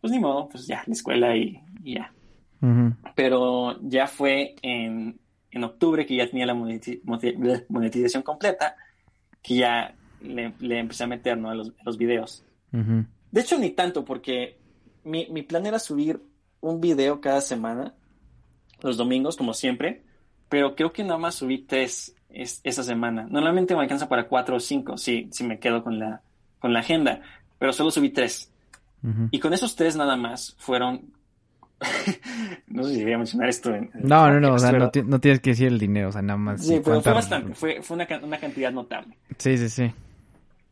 pues 0.00 0.12
ni 0.12 0.20
modo, 0.20 0.48
pues 0.48 0.66
ya, 0.66 0.84
la 0.86 0.92
escuela 0.92 1.36
y, 1.36 1.60
ya. 1.82 2.12
Pero 3.16 3.80
ya 3.82 4.06
fue 4.06 4.54
en, 4.62 5.19
en, 5.50 5.64
octubre 5.64 6.06
que 6.06 6.16
ya 6.16 6.28
tenía 6.28 6.46
la 6.46 6.54
monetización 6.54 8.22
completa, 8.22 8.76
que 9.42 9.56
ya 9.56 9.94
le, 10.20 10.54
le, 10.60 10.78
empecé 10.78 11.04
a 11.04 11.08
meter 11.08 11.36
¿no? 11.38 11.50
a, 11.50 11.54
los, 11.54 11.72
los 11.84 11.98
videos. 11.98 12.44
De 12.72 13.40
hecho, 13.40 13.58
ni 13.58 13.70
tanto, 13.70 14.04
porque 14.04 14.58
mi, 15.04 15.26
mi 15.30 15.42
plan 15.42 15.66
era 15.66 15.78
subir 15.78 16.20
un 16.60 16.80
video 16.80 17.20
cada 17.20 17.40
semana, 17.40 17.94
los 18.82 18.96
domingos, 18.96 19.36
como 19.36 19.54
siempre, 19.54 20.02
pero 20.48 20.74
creo 20.74 20.92
que 20.92 21.04
nada 21.04 21.18
más 21.18 21.36
subí 21.36 21.58
tres 21.58 22.14
esa 22.28 22.82
semana. 22.82 23.26
Normalmente 23.28 23.74
me 23.74 23.82
alcanza 23.82 24.08
para 24.08 24.28
cuatro 24.28 24.56
o 24.56 24.60
cinco, 24.60 24.96
si, 24.96 25.28
si 25.32 25.44
me 25.44 25.58
quedo 25.58 25.82
con 25.82 25.98
la, 25.98 26.22
con 26.58 26.72
la 26.72 26.80
agenda, 26.80 27.22
pero 27.58 27.72
solo 27.72 27.90
subí 27.90 28.10
tres. 28.10 28.52
Y 29.30 29.38
con 29.40 29.54
esos 29.54 29.76
tres 29.76 29.96
nada 29.96 30.16
más 30.16 30.54
fueron... 30.58 31.14
no 32.68 32.84
sé 32.84 32.94
si 32.94 33.04
voy 33.04 33.12
a 33.12 33.18
mencionar 33.18 33.48
esto. 33.48 33.74
En, 33.74 33.90
no, 33.94 34.30
no, 34.30 34.40
no, 34.40 34.54
o 34.54 34.58
sea, 34.58 34.72
no, 34.72 34.90
tienes 34.90 35.40
que 35.40 35.50
decir 35.50 35.68
el 35.68 35.78
dinero, 35.78 36.08
o 36.08 36.12
sea, 36.12 36.22
nada 36.22 36.38
más. 36.38 36.64
Sí, 36.64 36.80
pero 36.84 37.00
fue 37.00 37.12
bastante, 37.12 37.54
fue, 37.54 37.82
fue 37.82 37.96
una, 37.96 38.06
una, 38.22 38.38
cantidad 38.38 38.72
notable. 38.72 39.16
Sí, 39.38 39.56
sí, 39.56 39.68
sí. 39.68 39.92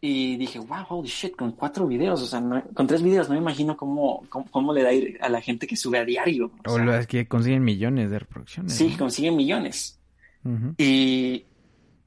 Y 0.00 0.36
dije, 0.36 0.60
wow, 0.60 0.84
holy 0.88 1.08
shit, 1.08 1.34
con 1.34 1.52
cuatro 1.52 1.86
videos, 1.86 2.22
o 2.22 2.26
sea, 2.26 2.40
con 2.72 2.86
tres 2.86 3.02
videos, 3.02 3.28
no 3.28 3.34
me 3.34 3.40
imagino 3.40 3.76
cómo, 3.76 4.24
cómo, 4.28 4.72
le 4.72 4.82
da 4.82 4.90
a 5.26 5.28
la 5.28 5.40
gente 5.40 5.66
que 5.66 5.76
sube 5.76 5.98
a 5.98 6.04
diario. 6.04 6.52
O, 6.66 6.74
o 6.74 6.92
es 6.92 7.06
que 7.06 7.26
consiguen 7.26 7.64
millones 7.64 8.10
de 8.10 8.20
reproducciones. 8.20 8.72
Sí, 8.72 8.94
consiguen 8.96 9.36
millones. 9.36 9.98
Y 10.78 11.44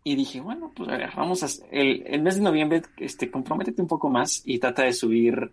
y 0.04 0.16
dije, 0.16 0.42
bueno, 0.42 0.72
pues 0.76 0.90
a 0.90 0.98
ver, 0.98 1.12
vamos 1.16 1.44
a... 1.44 1.48
El, 1.72 2.04
el 2.08 2.22
mes 2.22 2.36
de 2.36 2.42
noviembre, 2.42 2.82
este, 2.98 3.30
comprométete 3.30 3.82
un 3.82 3.88
poco 3.88 4.10
más 4.10 4.42
y 4.46 4.58
trata 4.58 4.84
de 4.84 4.94
subir, 4.94 5.52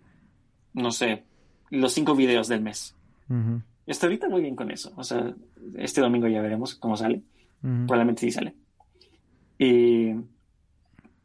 no 0.73 0.91
sé, 0.91 1.25
los 1.71 1.93
cinco 1.93 2.15
videos 2.15 2.49
del 2.49 2.63
mes. 2.63 2.95
Uh 3.29 3.61
Hasta 3.87 4.07
ahorita 4.07 4.29
muy 4.29 4.43
bien 4.43 4.57
con 4.57 4.71
eso. 4.71 4.93
O 4.97 5.05
sea, 5.05 5.35
este 5.77 6.01
domingo 6.01 6.29
ya 6.29 6.43
veremos 6.43 6.75
cómo 6.75 6.97
sale. 6.97 7.23
Probablemente 7.61 8.21
sí 8.21 8.31
sale. 8.31 8.55
Y, 9.59 10.15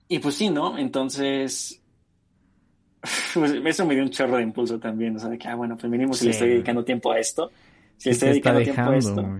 y 0.07 0.19
pues 0.19 0.35
sí, 0.35 0.49
¿no? 0.49 0.77
Entonces, 0.77 1.81
pues 3.33 3.51
eso 3.65 3.85
me 3.85 3.95
dio 3.95 4.03
un 4.03 4.09
chorro 4.09 4.37
de 4.37 4.43
impulso 4.43 4.79
también. 4.79 5.15
O 5.15 5.19
sea, 5.19 5.29
de 5.29 5.37
que, 5.37 5.47
ah, 5.47 5.55
bueno, 5.55 5.77
pues 5.77 5.91
mínimo 5.91 6.13
si 6.13 6.25
le 6.25 6.31
estoy 6.31 6.49
dedicando 6.49 6.83
tiempo 6.83 7.11
a 7.11 7.19
esto. 7.19 7.51
Si 7.97 8.09
le 8.09 8.13
estoy 8.13 8.29
dedicando 8.29 8.61
tiempo 8.61 8.81
a 8.81 8.97
esto. 8.97 9.39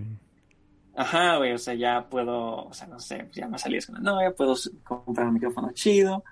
Ajá, 0.96 1.38
güey, 1.38 1.52
o 1.52 1.58
sea, 1.58 1.74
ya 1.74 2.08
puedo, 2.08 2.66
o 2.66 2.72
sea, 2.72 2.86
no 2.86 3.00
sé, 3.00 3.28
ya 3.32 3.48
no 3.48 3.58
salías 3.58 3.86
con 3.86 3.96
la 3.96 4.00
novia, 4.00 4.30
puedo 4.30 4.54
comprar 4.84 5.26
un 5.26 5.34
micrófono 5.34 5.72
chido. 5.72 6.22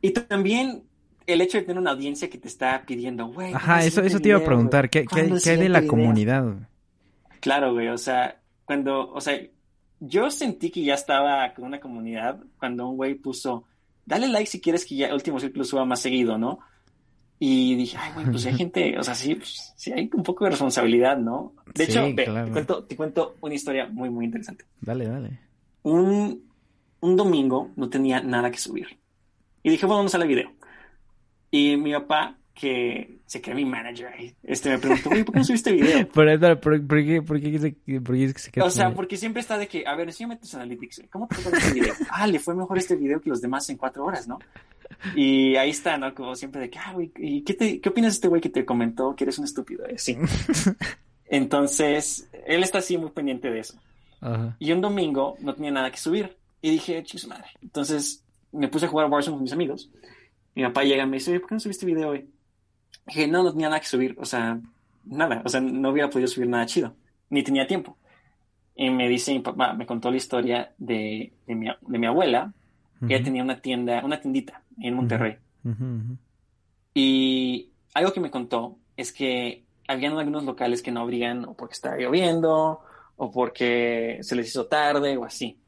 Y 0.00 0.10
también 0.10 0.84
el 1.26 1.40
hecho 1.40 1.58
de 1.58 1.64
tener 1.64 1.78
una 1.78 1.92
audiencia 1.92 2.28
que 2.28 2.38
te 2.38 2.48
está 2.48 2.84
pidiendo, 2.86 3.26
güey. 3.28 3.52
Ajá, 3.52 3.84
eso, 3.84 4.02
eso 4.02 4.20
te 4.20 4.28
iba 4.28 4.38
a 4.38 4.44
preguntar, 4.44 4.90
¿qué, 4.90 5.04
qué, 5.04 5.20
hay 5.20 5.56
de 5.58 5.68
la 5.68 5.86
comunidad? 5.86 6.68
Claro, 7.40 7.72
güey, 7.72 7.88
o 7.88 7.98
sea, 7.98 8.40
cuando, 8.64 9.10
o 9.10 9.20
sea, 9.20 9.38
yo 10.00 10.30
sentí 10.30 10.70
que 10.70 10.82
ya 10.82 10.94
estaba 10.94 11.52
con 11.54 11.64
una 11.64 11.80
comunidad 11.80 12.40
cuando 12.58 12.88
un 12.88 12.96
güey 12.96 13.14
puso, 13.14 13.64
dale 14.04 14.28
like 14.28 14.50
si 14.50 14.60
quieres 14.60 14.84
que 14.84 14.96
ya 14.96 15.14
Último 15.14 15.40
Círculo 15.40 15.64
suba 15.64 15.84
más 15.84 16.00
seguido, 16.00 16.38
¿no? 16.38 16.60
Y 17.38 17.74
dije, 17.74 17.96
ay, 17.98 18.12
güey, 18.14 18.26
pues 18.26 18.46
hay 18.46 18.54
gente, 18.54 18.98
o 18.98 19.02
sea, 19.02 19.14
sí, 19.14 19.34
pues, 19.34 19.72
sí 19.76 19.92
hay 19.92 20.08
un 20.14 20.22
poco 20.22 20.44
de 20.44 20.50
responsabilidad, 20.50 21.18
¿no? 21.18 21.52
De 21.74 21.84
hecho, 21.84 22.02
te, 22.14 22.24
cuento, 22.24 22.84
te 22.84 22.96
cuento 22.96 23.36
una 23.40 23.54
historia 23.54 23.86
muy, 23.86 24.08
muy 24.08 24.24
interesante. 24.24 24.64
Dale, 24.80 25.06
dale. 25.06 25.40
Un, 25.82 26.44
un 27.00 27.16
domingo 27.16 27.70
no 27.76 27.90
tenía 27.90 28.20
nada 28.20 28.50
que 28.50 28.58
subir. 28.58 28.98
Y 29.62 29.70
dije, 29.70 29.84
bueno, 29.84 29.98
vamos 29.98 30.14
a 30.14 30.18
el 30.18 30.28
video. 30.28 30.52
Y 31.54 31.76
mi 31.76 31.92
papá, 31.92 32.36
que 32.52 33.20
se 33.26 33.40
cree 33.40 33.54
mi 33.54 33.64
manager 33.64 34.12
este 34.42 34.70
me 34.70 34.78
preguntó, 34.80 35.08
güey, 35.08 35.22
¿por 35.22 35.34
qué 35.34 35.38
no 35.38 35.44
subiste 35.44 35.70
video? 35.70 36.08
¿Por, 36.12 36.40
por, 36.40 36.84
por, 36.84 37.04
qué, 37.04 37.22
por, 37.22 37.40
qué, 37.40 37.58
se, 37.60 38.00
por 38.00 38.16
qué 38.16 38.34
se 38.36 38.60
O 38.60 38.70
sea, 38.70 38.92
porque 38.92 39.16
siempre 39.16 39.40
está 39.40 39.56
de 39.56 39.68
que, 39.68 39.86
a 39.86 39.94
ver, 39.94 40.08
enséñame 40.08 40.34
tus 40.34 40.52
analytics. 40.56 41.02
¿Cómo 41.12 41.28
te 41.28 41.36
fue 41.36 41.56
este 41.56 41.72
video? 41.72 41.94
Ah, 42.10 42.26
le 42.26 42.40
fue 42.40 42.56
mejor 42.56 42.76
este 42.76 42.96
video 42.96 43.20
que 43.20 43.30
los 43.30 43.40
demás 43.40 43.70
en 43.70 43.76
cuatro 43.76 44.04
horas, 44.04 44.26
¿no? 44.26 44.40
Y 45.14 45.54
ahí 45.54 45.70
está, 45.70 45.96
¿no? 45.96 46.12
Como 46.12 46.34
siempre 46.34 46.60
de 46.60 46.70
que, 46.70 46.78
ah, 46.80 46.90
güey, 46.92 47.12
¿y 47.18 47.42
qué, 47.42 47.54
te, 47.54 47.80
qué 47.80 47.88
opinas 47.88 48.14
de 48.14 48.16
este 48.16 48.26
güey 48.26 48.40
que 48.40 48.48
te 48.48 48.64
comentó 48.64 49.14
que 49.14 49.22
eres 49.22 49.38
un 49.38 49.44
estúpido? 49.44 49.84
Sí. 49.96 50.18
Entonces, 51.26 52.28
él 52.48 52.64
está 52.64 52.78
así 52.78 52.98
muy 52.98 53.10
pendiente 53.10 53.48
de 53.48 53.60
eso. 53.60 53.78
Y 54.58 54.72
un 54.72 54.80
domingo 54.80 55.36
no 55.38 55.54
tenía 55.54 55.70
nada 55.70 55.92
que 55.92 55.98
subir. 55.98 56.36
Y 56.60 56.72
dije, 56.72 57.00
chis 57.04 57.28
madre. 57.28 57.46
Entonces, 57.62 58.24
me 58.50 58.66
puse 58.66 58.86
a 58.86 58.88
jugar 58.88 59.08
Warzone 59.08 59.36
con 59.36 59.44
mis 59.44 59.52
amigos. 59.52 59.88
Mi 60.54 60.62
papá 60.62 60.84
llega 60.84 61.04
y 61.04 61.06
me 61.06 61.16
dice, 61.16 61.38
¿por 61.40 61.48
qué 61.48 61.54
no 61.56 61.60
subiste 61.60 61.86
video 61.86 62.10
hoy? 62.10 62.28
dije, 63.06 63.26
no, 63.28 63.42
no 63.42 63.52
tenía 63.52 63.68
nada 63.68 63.80
que 63.80 63.86
subir. 63.86 64.16
O 64.18 64.24
sea, 64.24 64.60
nada. 65.04 65.42
O 65.44 65.48
sea, 65.48 65.60
no 65.60 65.90
hubiera 65.90 66.10
podido 66.10 66.28
subir 66.28 66.48
nada 66.48 66.66
chido. 66.66 66.94
Ni 67.30 67.42
tenía 67.42 67.66
tiempo. 67.66 67.96
Y 68.74 68.90
me 68.90 69.08
dice 69.08 69.32
mi 69.32 69.40
papá, 69.40 69.72
me 69.72 69.86
contó 69.86 70.10
la 70.10 70.16
historia 70.16 70.72
de, 70.78 71.32
de, 71.46 71.54
mi, 71.54 71.66
de 71.66 71.98
mi 71.98 72.06
abuela, 72.06 72.52
ella 73.08 73.22
tenía 73.22 73.42
una 73.42 73.60
tienda, 73.60 74.02
una 74.04 74.20
tiendita 74.20 74.62
en 74.80 74.94
Monterrey. 74.94 75.36
Y 76.94 77.70
algo 77.92 78.12
que 78.12 78.20
me 78.20 78.30
contó 78.30 78.78
es 78.96 79.12
que 79.12 79.64
habían 79.86 80.16
algunos 80.16 80.44
locales 80.44 80.82
que 80.82 80.90
no 80.90 81.00
abrían 81.00 81.44
o 81.44 81.54
porque 81.54 81.74
estaba 81.74 81.96
lloviendo 81.96 82.80
o 83.16 83.30
porque 83.30 84.18
se 84.22 84.34
les 84.34 84.48
hizo 84.48 84.66
tarde 84.66 85.16
o 85.16 85.24
así. 85.24 85.58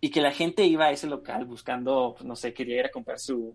Y 0.00 0.10
que 0.10 0.20
la 0.20 0.32
gente 0.32 0.64
iba 0.64 0.86
a 0.86 0.90
ese 0.92 1.06
local 1.06 1.44
buscando, 1.44 2.14
pues, 2.16 2.24
no 2.24 2.36
sé, 2.36 2.54
quería 2.54 2.80
ir 2.80 2.86
a 2.86 2.90
comprar 2.90 3.18
su, 3.18 3.54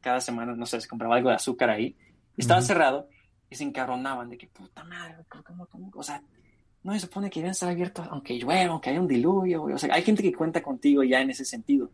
cada 0.00 0.20
semana, 0.20 0.54
no 0.54 0.66
sé, 0.66 0.80
se 0.80 0.88
compraba 0.88 1.16
algo 1.16 1.28
de 1.28 1.36
azúcar 1.36 1.70
ahí. 1.70 1.96
Estaba 2.36 2.60
cerrado 2.60 3.08
y 3.50 3.56
se 3.56 3.64
encarronaban 3.64 4.28
de 4.28 4.38
que, 4.38 4.46
puta 4.46 4.84
madre, 4.84 5.16
¿cómo, 5.28 5.66
cómo? 5.66 5.90
O 5.94 6.02
sea, 6.02 6.22
no 6.82 6.92
se 6.92 7.00
supone 7.00 7.30
que 7.30 7.40
deben 7.40 7.52
estar 7.52 7.68
abiertos 7.68 8.06
aunque 8.10 8.38
llueva, 8.38 8.72
aunque 8.72 8.90
haya 8.90 9.00
un 9.00 9.08
diluvio, 9.08 9.64
O 9.64 9.78
sea, 9.78 9.94
hay 9.94 10.02
gente 10.02 10.22
que 10.22 10.32
cuenta 10.32 10.62
contigo 10.62 11.02
ya 11.02 11.20
en 11.20 11.30
ese 11.30 11.44
sentido. 11.44 11.90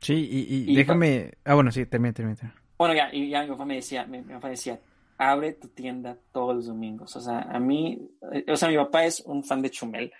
Sí, 0.00 0.28
y, 0.30 0.74
déjame... 0.74 1.34
Ah, 1.44 1.54
bueno, 1.54 1.70
sí, 1.70 1.86
termina, 1.86 2.12
termina. 2.12 2.54
Bueno, 2.76 2.94
ya, 2.94 3.14
y 3.14 3.28
ya 3.28 3.42
mi 3.42 3.50
papá 3.50 3.64
me 3.64 3.76
decía, 3.76 4.04
mi, 4.04 4.20
papá 4.22 4.48
decía, 4.48 4.80
abre 5.16 5.52
tu 5.52 5.68
tienda 5.68 6.18
todos 6.32 6.56
los 6.56 6.66
domingos. 6.66 7.14
O 7.14 7.20
sea, 7.20 7.42
a 7.42 7.60
mí, 7.60 8.10
eh, 8.32 8.44
o 8.48 8.56
sea, 8.56 8.68
mi 8.68 8.76
papá 8.76 9.04
es 9.04 9.20
un 9.20 9.44
fan 9.44 9.62
de 9.62 9.70
Chumel 9.70 10.12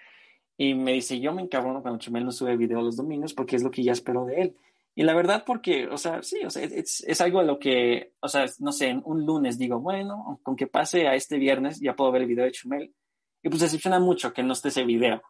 y 0.56 0.74
me 0.74 0.92
dice, 0.92 1.18
yo 1.18 1.32
me 1.32 1.42
encabrono 1.42 1.82
cuando 1.82 1.98
Chumel 1.98 2.24
no 2.24 2.30
sube 2.30 2.56
video 2.56 2.80
los 2.80 2.96
domingos 2.96 3.34
porque 3.34 3.56
es 3.56 3.64
lo 3.64 3.72
que 3.72 3.82
ya 3.82 3.90
espero 3.90 4.24
de 4.24 4.42
él. 4.42 4.56
Y 4.94 5.04
la 5.04 5.14
verdad, 5.14 5.44
porque, 5.46 5.88
o 5.88 5.96
sea, 5.96 6.22
sí, 6.22 6.44
o 6.44 6.50
sea, 6.50 6.64
es, 6.64 7.02
es 7.06 7.20
algo 7.20 7.40
de 7.40 7.46
lo 7.46 7.58
que, 7.58 8.12
o 8.20 8.28
sea, 8.28 8.44
no 8.58 8.72
sé, 8.72 9.00
un 9.04 9.24
lunes 9.24 9.58
digo, 9.58 9.80
bueno, 9.80 10.38
con 10.42 10.54
que 10.54 10.66
pase 10.66 11.08
a 11.08 11.14
este 11.14 11.38
viernes 11.38 11.80
ya 11.80 11.96
puedo 11.96 12.12
ver 12.12 12.22
el 12.22 12.28
video 12.28 12.44
de 12.44 12.52
Chumel. 12.52 12.92
Y 13.42 13.48
pues 13.48 13.62
decepciona 13.62 13.98
mucho 13.98 14.32
que 14.32 14.42
no 14.42 14.52
esté 14.52 14.68
ese 14.68 14.84
video. 14.84 15.22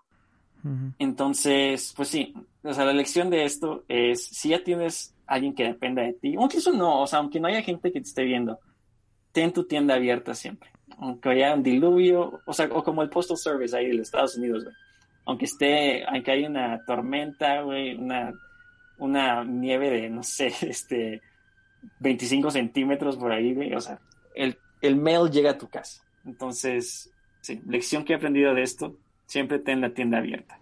Entonces, 0.98 1.92
pues 1.96 2.08
sí, 2.08 2.32
o 2.62 2.72
sea, 2.72 2.84
la 2.84 2.92
lección 2.92 3.30
de 3.30 3.44
esto 3.44 3.84
es, 3.88 4.24
si 4.24 4.50
ya 4.50 4.62
tienes 4.62 5.12
alguien 5.26 5.54
que 5.54 5.64
dependa 5.64 6.02
de 6.02 6.12
ti, 6.12 6.36
aunque 6.36 6.58
eso 6.58 6.72
no, 6.72 7.00
o 7.00 7.06
sea, 7.06 7.18
aunque 7.18 7.40
no 7.40 7.48
haya 7.48 7.62
gente 7.62 7.90
que 7.90 8.00
te 8.00 8.06
esté 8.06 8.22
viendo, 8.22 8.60
ten 9.32 9.52
tu 9.52 9.64
tienda 9.64 9.94
abierta 9.94 10.34
siempre. 10.34 10.70
Aunque 10.98 11.30
haya 11.30 11.54
un 11.54 11.64
diluvio, 11.64 12.40
o 12.46 12.52
sea, 12.52 12.68
o 12.70 12.84
como 12.84 13.02
el 13.02 13.10
Postal 13.10 13.36
Service 13.36 13.76
ahí 13.76 13.88
de 13.88 13.94
los 13.94 14.02
Estados 14.02 14.36
Unidos, 14.36 14.62
güey. 14.62 14.76
Aunque 15.24 15.46
esté, 15.46 16.04
aunque 16.04 16.30
haya 16.30 16.48
una 16.48 16.84
tormenta, 16.84 17.62
güey, 17.62 17.96
una, 17.96 18.32
una 19.02 19.44
nieve 19.44 19.90
de, 19.90 20.08
no 20.08 20.22
sé, 20.22 20.52
este, 20.62 21.20
25 22.00 22.50
centímetros 22.50 23.16
por 23.16 23.32
ahí, 23.32 23.54
güey, 23.54 23.74
o 23.74 23.80
sea, 23.80 24.00
el, 24.34 24.56
el 24.80 24.96
mail 24.96 25.30
llega 25.30 25.50
a 25.50 25.58
tu 25.58 25.68
casa. 25.68 26.02
Entonces, 26.24 27.10
sí, 27.40 27.60
lección 27.66 28.04
que 28.04 28.12
he 28.12 28.16
aprendido 28.16 28.54
de 28.54 28.62
esto, 28.62 28.96
siempre 29.26 29.58
ten 29.58 29.80
la 29.80 29.92
tienda 29.92 30.18
abierta. 30.18 30.58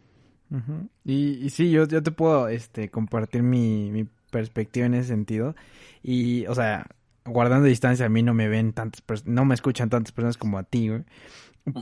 y, 1.04 1.44
y, 1.44 1.50
sí, 1.50 1.70
yo, 1.70 1.86
yo 1.86 2.02
te 2.02 2.10
puedo 2.10 2.48
este, 2.48 2.88
compartir 2.88 3.42
mi, 3.42 3.90
mi 3.90 4.08
perspectiva 4.30 4.86
en 4.86 4.94
ese 4.94 5.08
sentido. 5.08 5.54
Y, 6.02 6.46
o 6.46 6.54
sea, 6.54 6.86
guardando 7.24 7.66
distancia, 7.66 8.06
a 8.06 8.08
mí 8.08 8.22
no 8.22 8.32
me 8.32 8.48
ven 8.48 8.72
tantas 8.72 9.02
personas, 9.02 9.34
no 9.34 9.44
me 9.44 9.54
escuchan 9.54 9.90
tantas 9.90 10.12
personas 10.12 10.38
como 10.38 10.58
a 10.58 10.64
ti, 10.64 10.88
güey. 10.88 11.04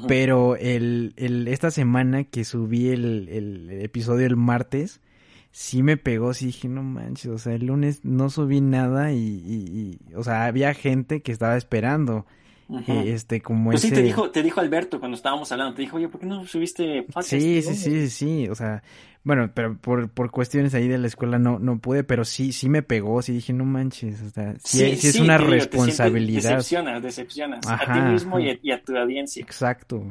Pero 0.08 0.56
el, 0.56 1.14
el, 1.16 1.46
esta 1.46 1.70
semana 1.70 2.24
que 2.24 2.44
subí 2.44 2.88
el, 2.88 3.28
el, 3.28 3.70
episodio 3.80 4.26
el 4.26 4.36
martes, 4.36 5.00
sí 5.58 5.82
me 5.82 5.96
pegó, 5.96 6.34
sí 6.34 6.46
dije, 6.46 6.68
no 6.68 6.84
manches, 6.84 7.26
o 7.32 7.36
sea, 7.36 7.52
el 7.52 7.66
lunes 7.66 8.04
no 8.04 8.30
subí 8.30 8.60
nada 8.60 9.10
y, 9.10 9.16
y, 9.16 9.98
y, 10.08 10.14
o 10.14 10.22
sea, 10.22 10.44
había 10.44 10.72
gente 10.72 11.20
que 11.20 11.32
estaba 11.32 11.56
esperando 11.56 12.26
eh, 12.86 13.12
este, 13.12 13.40
como 13.40 13.70
pues 13.70 13.82
ese... 13.82 13.88
sí, 13.88 13.94
te 14.00 14.02
dijo, 14.06 14.30
te 14.30 14.44
dijo 14.44 14.60
Alberto 14.60 15.00
cuando 15.00 15.16
estábamos 15.16 15.50
hablando, 15.50 15.74
te 15.74 15.82
dijo, 15.82 15.96
oye, 15.96 16.08
¿por 16.08 16.20
qué 16.20 16.26
no 16.26 16.46
subiste 16.46 17.02
podcast? 17.02 17.30
Sí, 17.30 17.60
sí, 17.62 17.74
sí, 17.74 18.08
sí, 18.08 18.48
o 18.48 18.54
sea, 18.54 18.84
bueno, 19.24 19.50
pero 19.52 19.76
por, 19.76 20.08
por 20.10 20.30
cuestiones 20.30 20.74
ahí 20.74 20.86
de 20.86 20.96
la 20.96 21.08
escuela 21.08 21.40
no, 21.40 21.58
no 21.58 21.80
pude, 21.80 22.04
pero 22.04 22.24
sí, 22.24 22.52
sí 22.52 22.68
me 22.68 22.84
pegó, 22.84 23.20
sí 23.20 23.32
dije, 23.32 23.52
no 23.52 23.64
manches, 23.64 24.22
o 24.22 24.30
sea, 24.30 24.54
sí, 24.62 24.94
sí, 24.94 25.08
es 25.08 25.18
una 25.18 25.38
responsabilidad. 25.38 26.50
Te 26.50 26.54
decepcionas, 26.54 27.02
decepcionas 27.02 27.66
a 27.66 27.92
ti 27.94 28.00
mismo 28.12 28.38
y 28.38 28.70
a, 28.70 28.80
tu 28.80 28.96
audiencia. 28.96 29.42
Exacto. 29.42 30.04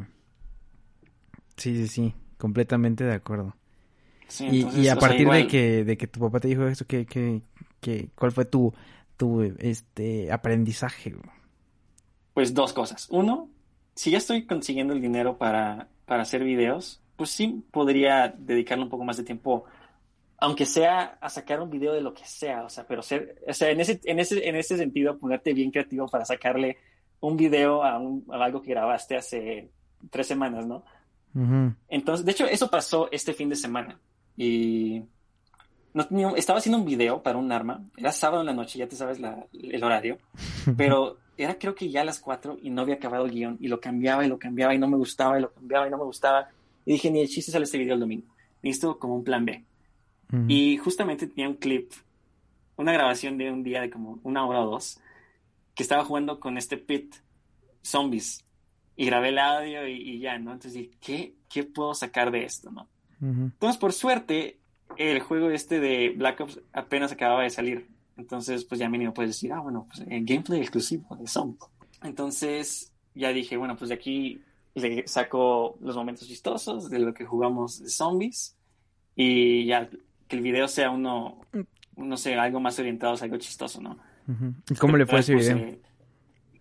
Sí, 1.56 1.74
sí, 1.78 1.88
sí, 1.88 2.14
completamente 2.38 3.06
de 3.06 3.14
acuerdo. 3.14 3.57
Y, 4.40 4.82
y, 4.82 4.88
a 4.90 4.96
partir 4.96 5.30
de 5.30 5.48
que 5.48 5.84
de 5.84 5.98
que 5.98 6.08
tu 6.08 6.20
papá 6.20 6.40
te 6.40 6.48
dijo 6.48 6.68
eso, 6.68 6.86
¿qué, 6.86 7.06
qué, 7.06 7.42
qué, 7.80 8.10
cuál 8.16 8.32
fue 8.32 8.46
tu, 8.46 8.74
tu 9.16 9.42
este 9.60 10.32
aprendizaje? 10.32 11.16
Pues 12.34 12.54
dos 12.54 12.74
cosas. 12.74 13.08
Uno, 13.10 13.50
si 13.96 14.12
ya 14.12 14.20
estoy 14.20 14.46
consiguiendo 14.46 14.94
el 14.94 15.02
dinero 15.02 15.38
para, 15.38 15.88
para 16.06 16.22
hacer 16.24 16.44
videos, 16.44 17.02
pues 17.16 17.32
sí 17.32 17.64
podría 17.72 18.34
dedicarle 18.38 18.84
un 18.84 18.90
poco 18.90 19.04
más 19.04 19.18
de 19.18 19.24
tiempo, 19.24 19.66
aunque 20.38 20.66
sea 20.66 21.18
a 21.20 21.30
sacar 21.30 21.62
un 21.62 21.70
video 21.70 21.94
de 21.94 22.02
lo 22.02 22.14
que 22.14 22.26
sea, 22.26 22.64
o 22.64 22.70
sea, 22.70 22.86
pero 22.86 23.02
ser, 23.02 23.42
o 23.48 23.54
sea, 23.54 23.72
en 23.72 23.80
ese, 23.80 24.00
en 24.04 24.20
ese, 24.20 24.48
en 24.48 24.56
ese 24.56 24.78
sentido, 24.78 25.18
ponerte 25.18 25.54
bien 25.54 25.72
creativo 25.72 26.08
para 26.08 26.26
sacarle 26.26 26.78
un 27.20 27.36
video 27.36 27.84
a, 27.84 27.98
un, 27.98 28.24
a 28.32 28.44
algo 28.44 28.62
que 28.62 28.70
grabaste 28.70 29.18
hace 29.18 29.72
tres 30.12 30.28
semanas, 30.28 30.66
¿no? 30.66 30.84
Entonces, 31.88 32.26
de 32.26 32.32
hecho, 32.32 32.48
eso 32.48 32.68
pasó 32.68 33.10
este 33.12 33.32
fin 33.32 33.48
de 33.50 33.56
semana. 33.56 34.00
Y 34.38 35.04
no 35.94 36.08
tenía, 36.08 36.30
estaba 36.38 36.60
haciendo 36.60 36.78
un 36.78 36.86
video 36.86 37.22
para 37.24 37.38
un 37.38 37.52
arma. 37.52 37.84
Era 37.98 38.12
sábado 38.12 38.42
en 38.42 38.48
la 38.48 38.54
noche, 38.54 38.80
ya 38.80 38.88
te 38.88 38.96
sabes 38.96 39.20
el 39.52 39.84
horario. 39.84 40.20
Pero 40.78 41.18
era 41.38 41.58
creo 41.58 41.76
que 41.76 41.90
ya 41.90 42.02
a 42.02 42.06
las 42.06 42.20
4 42.20 42.60
y 42.62 42.70
no 42.70 42.84
había 42.84 42.96
acabado 42.96 43.26
el 43.26 43.32
guion. 43.32 43.58
Y 43.60 43.68
lo 43.68 43.82
cambiaba 43.82 44.24
y 44.24 44.30
lo 44.30 44.40
cambiaba 44.40 44.74
y 44.74 44.80
no 44.80 44.88
me 44.88 44.98
gustaba 44.98 45.38
y 45.38 45.42
lo 45.42 45.52
cambiaba 45.52 45.88
y 45.88 45.90
no 45.90 45.98
me 45.98 46.06
gustaba. 46.06 46.48
Y 46.86 46.94
dije, 46.94 47.12
ni 47.12 47.22
el 47.22 47.28
chiste 47.28 47.52
sale 47.52 47.66
este 47.66 47.80
video 47.80 47.96
el 47.96 48.00
domingo. 48.00 48.28
Listo, 48.62 48.98
como 48.98 49.16
un 49.16 49.24
plan 49.24 49.44
B. 49.44 49.66
Y 50.50 50.78
justamente 50.78 51.28
tenía 51.28 51.48
un 51.48 51.56
clip, 51.56 51.92
una 52.76 52.92
grabación 52.92 53.38
de 53.38 53.50
un 53.50 53.64
día 53.64 53.80
de 53.80 53.90
como 53.90 54.20
una 54.24 54.46
hora 54.46 54.62
o 54.62 54.72
dos, 54.72 55.00
que 55.74 55.84
estaba 55.84 56.04
jugando 56.04 56.40
con 56.40 56.58
este 56.58 56.78
pit 56.78 57.16
zombies 57.82 58.44
y 58.98 59.06
grabé 59.06 59.30
el 59.30 59.40
audio 59.40 59.88
y, 59.88 60.20
ya, 60.20 60.38
¿no? 60.38 60.52
Entonces 60.52 60.74
dije, 60.74 60.92
¿qué, 61.00 61.36
¿qué 61.50 61.64
puedo 61.64 61.94
sacar 61.94 62.32
de 62.32 62.44
esto, 62.44 62.72
no? 62.72 62.90
Entonces, 63.22 63.78
por 63.80 63.94
suerte, 63.94 64.60
el 64.98 65.20
juego 65.20 65.50
este 65.50 65.80
de 65.80 66.14
Black 66.16 66.40
Ops 66.42 66.62
apenas 66.74 67.12
acababa 67.12 67.44
de 67.44 67.50
salir. 67.50 67.88
Entonces, 68.16 68.66
pues 68.66 68.80
ya 68.80 68.90
mínimo 68.90 69.14
puedes 69.14 69.32
decir, 69.32 69.54
ah, 69.54 69.60
bueno, 69.60 69.88
pues 69.88 70.08
eh, 70.08 70.22
gameplay 70.24 70.60
exclusivo 70.62 71.16
de 71.16 71.28
Zombies. 71.28 71.64
Entonces, 72.04 72.92
ya 73.16 73.30
dije, 73.30 73.58
bueno, 73.58 73.76
pues 73.76 73.90
de 73.90 73.96
aquí 73.96 74.42
le 74.76 75.08
saco 75.08 75.78
los 75.82 75.96
momentos 75.96 76.28
chistosos 76.28 76.90
de 76.90 77.00
lo 77.00 77.14
que 77.14 77.26
jugamos 77.26 77.82
de 77.82 77.90
zombies 77.90 78.56
y 79.16 79.66
ya 79.66 79.90
que 80.28 80.36
el 80.36 80.42
video 80.42 80.68
sea 80.68 80.92
uno, 80.92 81.42
no 81.96 82.18
sé, 82.18 82.36
algo 82.36 82.60
más 82.60 82.78
orientado 82.78 83.16
algo 83.20 83.38
chistoso, 83.38 83.82
¿no? 83.82 83.98
¿Y 84.70 84.76
cómo 84.76 84.98
le 84.98 85.06
fue 85.06 85.20
ese 85.20 85.36
video? 85.36 85.58
Eh, 85.58 85.82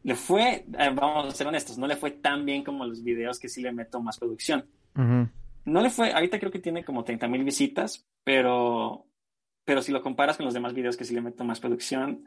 le 0.05 0.15
fue, 0.15 0.65
eh, 0.79 0.91
vamos 0.95 1.27
a 1.27 1.37
ser 1.37 1.47
honestos, 1.49 1.77
no 1.79 1.87
le 1.87 1.97
fue 1.97 2.13
tan 2.13 2.45
bien 2.47 2.63
como 2.63 2.87
los 2.87 3.03
videos 3.03 3.39
que 3.39 3.49
sí 3.49 3.61
le 3.61 3.73
meto 3.73 4.01
más 4.01 4.19
producción. 4.19 4.65
No 5.67 5.83
le 5.83 5.91
fue, 5.91 6.13
ahorita 6.13 6.39
creo 6.39 6.51
que 6.51 6.61
tiene 6.61 6.85
como 6.85 7.05
30 7.05 7.27
mil 7.29 7.45
visitas, 7.45 8.07
pero, 8.25 9.07
pero 9.65 9.83
si 9.83 9.93
lo 9.93 10.01
comparas 10.01 10.37
con 10.37 10.47
los 10.47 10.55
demás 10.55 10.73
videos 10.73 10.97
que 10.97 11.05
sí 11.05 11.13
le 11.13 11.21
meto 11.21 11.45
más 11.45 11.61
producción, 11.61 12.25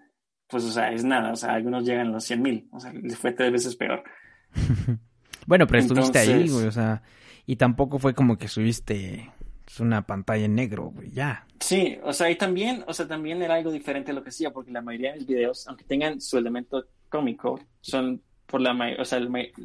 pues, 0.47 0.65
o 0.65 0.71
sea, 0.71 0.91
es 0.91 1.05
nada, 1.05 1.31
o 1.31 1.35
sea, 1.35 1.53
algunos 1.53 1.85
llegan 1.85 2.07
a 2.07 2.11
los 2.11 2.25
100 2.25 2.41
mil, 2.41 2.69
o 2.71 2.79
sea, 2.79 2.91
le 2.91 3.15
fue 3.15 3.31
tres 3.31 3.51
veces 3.51 3.75
peor. 3.75 4.03
bueno, 5.47 5.65
pero 5.65 5.79
estuviste 5.79 6.19
ahí, 6.19 6.49
güey, 6.49 6.67
o 6.67 6.71
sea, 6.71 7.01
y 7.45 7.55
tampoco 7.55 7.97
fue 7.97 8.13
como 8.13 8.37
que 8.37 8.47
subiste 8.47 9.31
una 9.79 10.05
pantalla 10.05 10.45
en 10.45 10.55
negro, 10.55 10.91
güey, 10.93 11.11
ya. 11.11 11.45
Sí, 11.59 11.97
o 12.03 12.11
sea, 12.11 12.29
y 12.29 12.35
también, 12.35 12.83
o 12.87 12.93
sea, 12.93 13.07
también 13.07 13.41
era 13.41 13.55
algo 13.55 13.71
diferente 13.71 14.11
a 14.11 14.13
lo 14.13 14.23
que 14.23 14.29
hacía, 14.29 14.51
porque 14.51 14.71
la 14.71 14.81
mayoría 14.81 15.13
de 15.13 15.19
mis 15.19 15.27
videos, 15.27 15.67
aunque 15.67 15.85
tengan 15.85 16.19
su 16.19 16.37
elemento 16.37 16.87
cómico, 17.07 17.59
son 17.79 18.21
por 18.49 18.61
la 18.61 18.75
o 18.99 19.05
sea, 19.05 19.19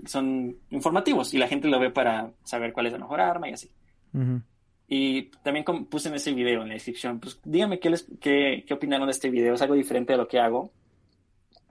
son 0.07 0.57
informativos 0.71 1.33
y 1.33 1.39
la 1.39 1.49
gente 1.49 1.69
lo 1.69 1.81
ve 1.81 1.91
para 1.91 2.31
saber 2.45 2.73
cuál 2.73 2.87
es 2.87 2.93
la 2.93 2.99
mejor 2.99 3.21
arma 3.21 3.49
y 3.49 3.53
así. 3.53 3.71
Y 4.87 5.23
también 5.43 5.65
puse 5.65 6.09
en 6.09 6.15
ese 6.15 6.33
video, 6.33 6.63
en 6.63 6.69
la 6.69 6.75
descripción, 6.75 7.19
pues 7.19 7.41
díganme 7.43 7.81
qué, 7.81 7.91
les, 7.91 8.07
qué, 8.21 8.65
qué 8.67 8.75
opinaron 8.75 9.07
de 9.07 9.13
este 9.13 9.31
video, 9.31 9.55
es 9.55 9.63
algo 9.63 9.75
diferente 9.75 10.13
de 10.13 10.19
lo 10.19 10.29
que 10.29 10.39
hago. 10.39 10.71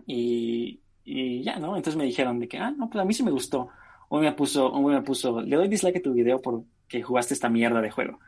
Y, 0.08 0.82
y, 1.06 1.44
ya, 1.44 1.58
¿no? 1.60 1.78
Entonces 1.78 1.96
me 1.96 2.06
dijeron 2.06 2.40
de 2.40 2.48
que, 2.48 2.58
ah, 2.58 2.72
no, 2.72 2.90
pues 2.90 3.02
a 3.02 3.06
mí 3.06 3.14
sí 3.14 3.24
me 3.24 3.32
gustó. 3.32 3.70
Uno 4.10 4.24
me 4.24 4.32
puso, 4.34 4.72
uno 4.72 4.96
me 4.96 5.04
puso, 5.04 5.42
le 5.42 5.56
doy 5.56 5.68
dislike 5.68 5.98
a 5.98 6.02
tu 6.02 6.14
video 6.14 6.42
porque 6.42 7.04
jugaste 7.04 7.36
esta 7.36 7.50
mierda 7.50 7.82
de 7.82 7.92
juego. 7.92 8.20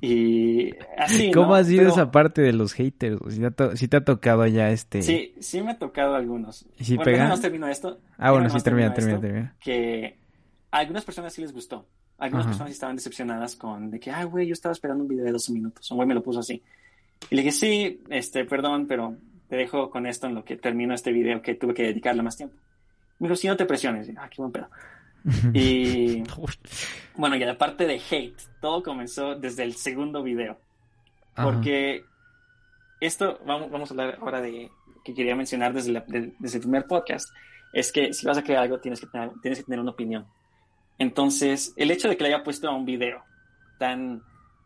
Y 0.00 0.74
así. 0.96 1.30
¿Cómo 1.34 1.54
ha 1.54 1.64
sido 1.64 1.88
esa 1.88 2.10
parte 2.10 2.42
de 2.42 2.52
los 2.52 2.72
haters? 2.72 3.20
Si 3.74 3.88
te, 3.88 3.96
ha 3.96 4.04
tocado 4.04 4.46
ya 4.46 4.70
este. 4.70 5.02
Sí, 5.02 5.34
sí 5.40 5.62
me 5.62 5.72
ha 5.72 5.78
tocado 5.78 6.14
algunos. 6.14 6.66
¿Y 6.78 6.84
si 6.84 6.96
bueno, 6.96 7.28
no 7.28 7.40
termino 7.40 7.68
esto. 7.68 7.98
Ah, 8.18 8.32
bueno, 8.32 8.48
sí, 8.50 8.60
termina, 8.60 8.92
termina, 8.94 9.20
termina. 9.20 9.56
Que 9.60 10.18
a 10.70 10.78
algunas 10.78 11.04
personas 11.04 11.32
sí 11.32 11.40
les 11.40 11.52
gustó. 11.52 11.86
Algunas 12.18 12.46
personas 12.46 12.70
sí 12.70 12.74
estaban 12.74 12.96
decepcionadas 12.96 13.56
con 13.56 13.90
de 13.90 14.00
que, 14.00 14.10
ay, 14.10 14.24
güey, 14.24 14.46
yo 14.46 14.54
estaba 14.54 14.72
esperando 14.72 15.02
un 15.02 15.08
video 15.08 15.24
de 15.24 15.32
12 15.32 15.52
minutos. 15.52 15.90
Un 15.90 15.96
güey 15.96 16.08
me 16.08 16.14
lo 16.14 16.22
puso 16.22 16.40
así. 16.40 16.62
Y 17.30 17.34
le 17.34 17.42
dije, 17.42 17.52
sí, 17.52 18.02
este, 18.08 18.44
perdón, 18.44 18.86
pero 18.86 19.16
te 19.48 19.56
dejo 19.56 19.90
con 19.90 20.06
esto 20.06 20.26
en 20.26 20.34
lo 20.34 20.44
que 20.44 20.56
termino 20.56 20.94
este 20.94 21.12
video 21.12 21.42
que 21.42 21.54
tuve 21.54 21.74
que 21.74 21.82
dedicarle 21.82 22.22
más 22.22 22.36
tiempo. 22.36 22.56
Me 23.18 23.28
dijo, 23.28 23.36
sí, 23.36 23.48
no 23.48 23.56
te 23.56 23.66
presiones. 23.66 24.10
ah, 24.16 24.28
qué 24.30 24.36
buen 24.40 24.52
pedo. 24.52 24.68
Y 25.52 26.22
bueno, 27.16 27.36
y 27.36 27.40
la 27.40 27.58
parte 27.58 27.86
de 27.86 28.00
hate, 28.10 28.40
todo 28.60 28.82
comenzó 28.82 29.34
desde 29.34 29.64
el 29.64 29.74
segundo 29.74 30.22
video. 30.22 30.58
Porque 31.34 32.04
esto, 33.00 33.38
vamos, 33.44 33.70
vamos 33.70 33.90
a 33.90 33.94
hablar 33.94 34.18
ahora 34.20 34.40
de 34.40 34.70
que 35.04 35.14
quería 35.14 35.36
mencionar 35.36 35.72
desde, 35.72 36.02
desde 36.38 36.58
el 36.58 36.62
primer 36.62 36.86
podcast, 36.86 37.28
es 37.72 37.92
que 37.92 38.12
si 38.12 38.26
vas 38.26 38.38
a 38.38 38.42
crear 38.42 38.62
algo 38.62 38.80
tienes 38.80 39.00
que, 39.00 39.06
tener, 39.06 39.30
tienes 39.42 39.58
que 39.58 39.64
tener 39.64 39.80
una 39.80 39.90
opinión. 39.90 40.26
Entonces, 40.98 41.74
el 41.76 41.90
hecho 41.90 42.08
de 42.08 42.16
que 42.16 42.24
le 42.24 42.34
haya 42.34 42.42
puesto 42.42 42.68
a 42.68 42.74
un 42.74 42.86
video 42.86 43.22
tan, 43.78 44.22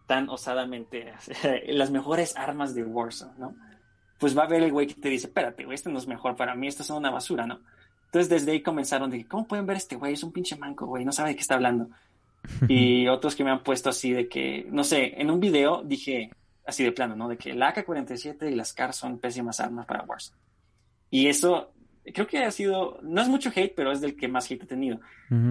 tan 0.07 0.29
osadamente 0.29 1.13
las 1.67 1.91
mejores 1.91 2.37
armas 2.37 2.75
de 2.75 2.85
Warzone, 2.85 3.33
¿no? 3.39 3.55
Pues 4.19 4.37
va 4.37 4.45
a 4.45 4.49
ver 4.49 4.63
el 4.63 4.71
güey 4.71 4.87
que 4.87 4.95
te 4.95 5.09
dice, 5.09 5.27
espérate, 5.27 5.65
güey, 5.65 5.75
esto 5.75 5.91
no 5.91 5.99
es 5.99 6.07
mejor 6.07 6.37
para 6.37 6.55
mí, 6.55 6.69
esto 6.69 6.83
es 6.83 6.91
una 6.91 7.11
basura, 7.11 7.47
¿no? 7.47 7.61
Entonces 8.11 8.29
desde 8.29 8.51
ahí 8.51 8.61
comenzaron 8.61 9.09
de, 9.09 9.25
¿cómo 9.25 9.47
pueden 9.47 9.67
ver 9.67 9.77
este 9.77 9.95
güey? 9.95 10.15
Es 10.15 10.25
un 10.25 10.33
pinche 10.33 10.57
manco, 10.57 10.85
güey, 10.87 11.05
no 11.05 11.13
sabe 11.13 11.31
de 11.31 11.35
qué 11.37 11.43
está 11.43 11.55
hablando. 11.55 11.89
y 12.69 13.07
otros 13.07 13.37
que 13.37 13.45
me 13.45 13.51
han 13.51 13.63
puesto 13.63 13.89
así 13.89 14.13
de 14.13 14.29
que, 14.29 14.67
no 14.69 14.83
sé, 14.83 15.21
en 15.21 15.31
un 15.31 15.39
video 15.39 15.85
dije 15.85 16.31
así 16.67 16.83
de 16.83 16.91
plano, 16.91 17.15
¿no? 17.15 17.29
De 17.29 17.37
que 17.37 17.55
la 17.55 17.73
AK-47 17.73 18.51
y 18.51 18.57
las 18.57 18.73
CAR 18.73 18.93
son 18.95 19.19
pésimas 19.19 19.61
armas 19.61 19.87
para 19.87 20.03
Warzone. 20.03 20.37
Y 21.09 21.29
eso 21.29 21.73
creo 22.13 22.27
que 22.27 22.39
ha 22.39 22.51
sido, 22.51 22.99
no 23.03 23.23
es 23.23 23.29
mucho 23.29 23.53
hate, 23.55 23.75
pero 23.77 23.93
es 23.93 24.01
del 24.01 24.17
que 24.17 24.27
más 24.27 24.51
hate 24.51 24.65
he 24.65 24.67
tenido. 24.67 25.01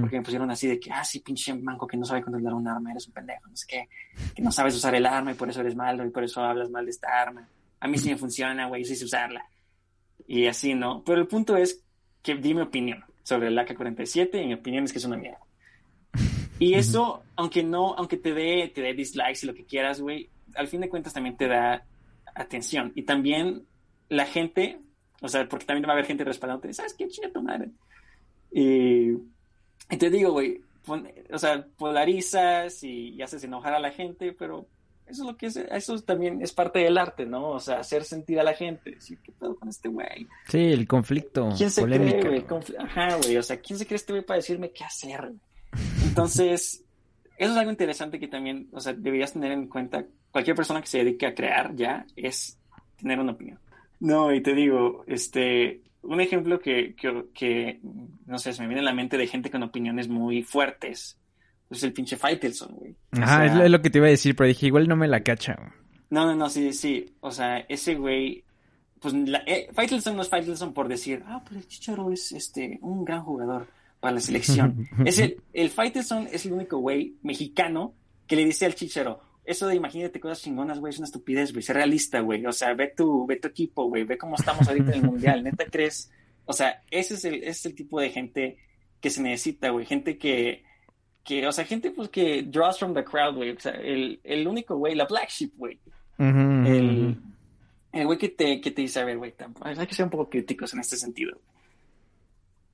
Porque 0.02 0.18
me 0.18 0.24
pusieron 0.24 0.52
así 0.52 0.68
de 0.68 0.78
que, 0.78 0.92
ah, 0.92 1.06
sí, 1.06 1.22
pinche 1.22 1.54
manco 1.54 1.88
que 1.88 1.96
no 1.96 2.04
sabe 2.04 2.22
controlar 2.22 2.54
un 2.54 2.68
arma, 2.68 2.92
eres 2.92 3.08
un 3.08 3.14
pendejo, 3.14 3.48
no 3.48 3.56
sé 3.56 3.66
qué, 3.66 3.90
que 4.36 4.42
no 4.42 4.52
sabes 4.52 4.76
usar 4.76 4.94
el 4.96 5.06
arma 5.06 5.32
y 5.32 5.36
por 5.36 5.50
eso 5.50 5.62
eres 5.62 5.74
malo 5.74 6.06
y 6.06 6.10
por 6.10 6.26
eso 6.26 6.44
hablas 6.44 6.70
mal 6.70 6.84
de 6.84 6.92
esta 6.92 7.08
arma. 7.08 7.48
A 7.80 7.88
mí 7.88 7.98
sí 7.98 8.10
me 8.10 8.18
funciona, 8.18 8.68
güey, 8.68 8.84
sí 8.84 8.98
sé 8.98 9.06
usarla. 9.06 9.46
Y 10.28 10.48
así, 10.48 10.76
¿no? 10.76 11.02
Pero 11.06 11.22
el 11.22 11.28
punto 11.28 11.56
es 11.56 11.82
que 12.22 12.36
di 12.36 12.54
mi 12.54 12.62
opinión 12.62 13.04
sobre 13.24 13.48
el 13.48 13.58
AK-47 13.58 14.42
y 14.42 14.48
mi 14.48 14.54
opinión 14.54 14.84
es 14.84 14.92
que 14.92 15.00
es 15.00 15.06
una 15.06 15.18
mierda. 15.18 15.40
Y 16.60 16.74
eso, 16.74 17.24
aunque 17.38 17.64
no, 17.64 17.94
aunque 17.96 18.18
te 18.18 18.34
dé, 18.34 18.70
te 18.74 18.82
dé 18.82 18.94
dislikes 18.94 19.40
y 19.44 19.46
lo 19.46 19.54
que 19.54 19.66
quieras, 19.66 20.02
güey, 20.02 20.30
al 20.56 20.68
fin 20.68 20.82
de 20.82 20.90
cuentas 20.90 21.14
también 21.14 21.38
te 21.38 21.48
da 21.48 21.86
atención. 22.36 22.92
Y 22.96 23.04
también 23.04 23.66
la 24.10 24.26
gente, 24.26 24.80
o 25.22 25.30
sea, 25.30 25.48
porque 25.48 25.66
también 25.66 25.86
va 25.86 25.92
a 25.92 25.94
haber 25.94 26.06
gente 26.06 26.26
respaldándote, 26.26 26.74
¿sabes 26.74 26.94
qué? 26.96 27.08
Chinga 27.08 27.32
tu 27.32 27.42
madre. 27.42 27.70
Y, 28.52 29.12
y 29.12 29.98
te 29.98 30.10
digo, 30.10 30.32
güey, 30.32 30.62
o 31.32 31.38
sea, 31.38 31.66
polarizas 31.78 32.84
y, 32.84 33.10
y 33.12 33.22
haces 33.22 33.44
enojar 33.44 33.74
a 33.74 33.80
la 33.80 33.92
gente, 33.92 34.34
pero 34.34 34.68
eso 35.10 35.24
es 35.24 35.28
lo 35.28 35.38
que 35.38 35.48
es, 35.48 35.56
eso 35.56 36.00
también 36.02 36.42
es 36.42 36.54
parte 36.54 36.80
del 36.80 36.98
arte, 36.98 37.26
¿no? 37.26 37.50
O 37.50 37.60
sea, 37.60 37.80
hacer 37.80 38.04
sentir 38.04 38.40
a 38.40 38.44
la 38.44 38.54
gente, 38.54 38.92
decir, 38.92 39.18
¿qué 39.24 39.32
pedo 39.32 39.56
con 39.56 39.68
este 39.68 39.90
güey? 39.90 40.28
Sí, 40.48 40.60
el 40.60 40.88
conflicto. 40.88 41.50
¿Quién 41.58 41.72
se 41.72 41.84
cree, 41.84 42.22
güey? 42.22 42.46
Ajá, 42.78 43.18
güey, 43.18 43.38
o 43.38 43.44
sea, 43.44 43.60
¿quién 43.60 43.80
se 43.80 43.86
cree 43.86 43.96
este 43.96 44.14
güey 44.14 44.24
para 44.24 44.38
decirme 44.38 44.72
qué 44.72 44.84
hacer? 44.84 45.32
Entonces, 46.04 46.86
eso 47.38 47.52
es 47.52 47.58
algo 47.58 47.72
interesante 47.72 48.20
que 48.20 48.28
también, 48.28 48.70
o 48.72 48.80
sea, 48.80 48.94
deberías 48.94 49.34
tener 49.34 49.52
en 49.52 49.68
cuenta, 49.68 50.06
cualquier 50.32 50.56
persona 50.56 50.82
que 50.82 50.88
se 50.88 51.00
dedique 51.00 51.26
a 51.26 51.34
crear 51.34 51.76
ya, 51.76 52.06
es 52.16 52.60
tener 52.98 53.20
una 53.20 53.32
opinión. 53.32 53.60
No, 54.00 54.32
y 54.32 54.42
te 54.42 54.54
digo, 54.54 55.04
este, 55.08 55.82
un 56.04 56.22
ejemplo 56.22 56.60
que, 56.60 56.96
que, 56.96 57.26
que 57.34 57.80
no 58.28 58.38
sé, 58.38 58.54
se 58.54 58.62
me 58.62 58.68
viene 58.68 58.82
a 58.82 58.86
la 58.86 58.94
mente 58.94 59.18
de 59.18 59.28
gente 59.28 59.50
con 59.50 59.64
opiniones 59.64 60.08
muy 60.08 60.44
fuertes 60.44 61.20
pues 61.70 61.84
el 61.84 61.94
pinche 61.94 62.18
Faitelson, 62.18 62.76
güey. 62.76 62.96
Ajá, 63.12 63.64
es 63.64 63.72
lo 63.72 63.82
que 63.82 63.90
te 63.90 64.00
iba 64.00 64.08
a 64.08 64.12
decir, 64.12 64.36
pero 64.36 64.48
dije, 64.48 64.66
igual 64.66 64.88
no 64.88 64.98
me 64.98 65.08
la 65.08 65.24
cacha. 65.24 65.56
No, 66.10 66.26
no, 66.26 66.36
no, 66.36 66.50
sí, 66.50 66.74
sí. 66.74 67.16
O 67.22 67.32
sea, 67.32 67.60
ese 67.60 67.96
güey 67.96 68.44
pues 69.00 69.14
la, 69.14 69.42
eh, 69.46 69.70
Faitelson 69.74 70.16
no 70.16 70.22
es 70.22 70.30
Faitelson 70.30 70.74
por 70.74 70.88
decir, 70.88 71.24
ah, 71.26 71.42
pues 71.44 71.62
el 71.62 71.68
Chicharo 71.68 72.12
es 72.12 72.32
este, 72.32 72.80
un 72.82 73.06
gran 73.06 73.24
jugador 73.24 73.68
para 74.00 74.16
la 74.16 74.20
selección. 74.20 74.88
es 75.06 75.20
el, 75.20 75.42
el 75.54 75.70
Faitelson 75.70 76.28
es 76.32 76.46
el 76.46 76.54
único 76.54 76.78
güey 76.78 77.16
mexicano 77.24 77.94
que 78.28 78.36
le 78.36 78.46
dice 78.46 78.66
al 78.66 78.76
Chicharo, 78.76 79.22
eso 79.46 79.68
de 79.68 79.76
imagínate 79.76 80.20
cosas 80.20 80.42
chingonas, 80.42 80.80
güey, 80.80 80.92
es 80.92 81.00
una 81.00 81.08
estupidez, 81.08 81.52
güey, 81.52 81.64
sé 81.64 81.74
realista, 81.74 82.20
güey, 82.20 82.46
o 82.46 82.52
sea, 82.52 82.74
ve 82.74 82.94
tu, 82.96 83.26
ve 83.26 83.38
tu 83.38 83.48
equipo, 83.48 83.86
güey, 83.86 84.04
ve 84.04 84.18
cómo 84.18 84.36
estamos 84.36 84.68
ahorita 84.68 84.92
en 84.92 85.00
el 85.00 85.04
mundial, 85.04 85.44
neta 85.44 85.66
crees, 85.66 86.12
o 86.46 86.54
sea, 86.54 86.84
ese 86.92 87.16
es 87.16 87.26
el, 87.26 87.36
ese 87.36 87.50
es 87.50 87.66
el 87.66 87.76
tipo 87.76 88.00
de 88.00 88.12
gente 88.12 88.58
que 89.02 89.10
se 89.10 89.22
necesita, 89.22 89.70
güey, 89.70 89.86
gente 89.86 90.20
que, 90.20 90.64
que, 91.24 91.46
o 91.48 91.52
sea, 91.52 91.66
gente 91.66 91.92
pues 91.92 92.10
que 92.10 92.44
draws 92.44 92.80
from 92.80 92.94
the 92.94 93.04
crowd, 93.04 93.36
güey, 93.36 93.52
o 93.52 93.60
sea, 93.60 93.74
el, 93.74 94.20
el 94.24 94.48
único 94.48 94.76
güey, 94.78 94.96
la 94.96 95.06
black 95.06 95.30
sheep, 95.30 95.54
güey, 95.58 95.80
el, 96.18 97.18
el 97.92 98.06
güey 98.06 98.18
que 98.18 98.30
te, 98.30 98.60
que 98.60 98.72
te 98.72 98.82
dice, 98.82 99.00
a 99.00 99.06
ver, 99.06 99.18
güey, 99.18 99.34
hay 99.62 99.88
que 99.88 99.96
ser 99.96 100.06
un 100.06 100.12
poco 100.12 100.30
críticos 100.30 100.74
en 100.74 100.80
este 100.80 100.98
sentido. 100.98 101.40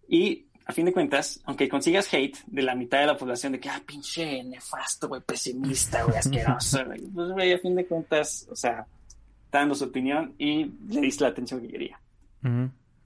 Y 0.07 0.45
a 0.65 0.73
fin 0.73 0.85
de 0.85 0.93
cuentas, 0.93 1.41
aunque 1.45 1.69
consigas 1.69 2.11
hate 2.11 2.37
de 2.47 2.63
la 2.63 2.75
mitad 2.75 2.99
de 2.99 3.07
la 3.07 3.17
población 3.17 3.53
de 3.53 3.59
que, 3.59 3.69
ah, 3.69 3.81
pinche 3.85 4.43
nefasto, 4.43 5.07
güey, 5.07 5.21
pesimista, 5.21 6.03
güey, 6.03 6.17
asqueroso, 6.17 6.79
pues, 7.13 7.31
güey, 7.31 7.53
a 7.53 7.59
fin 7.59 7.75
de 7.75 7.85
cuentas, 7.85 8.47
o 8.49 8.55
sea, 8.55 8.85
está 9.45 9.59
dando 9.59 9.75
su 9.75 9.85
opinión 9.85 10.33
y 10.37 10.65
le 10.89 11.01
diste 11.01 11.23
la 11.23 11.29
atención 11.29 11.61
que 11.61 11.67
quería. 11.67 11.99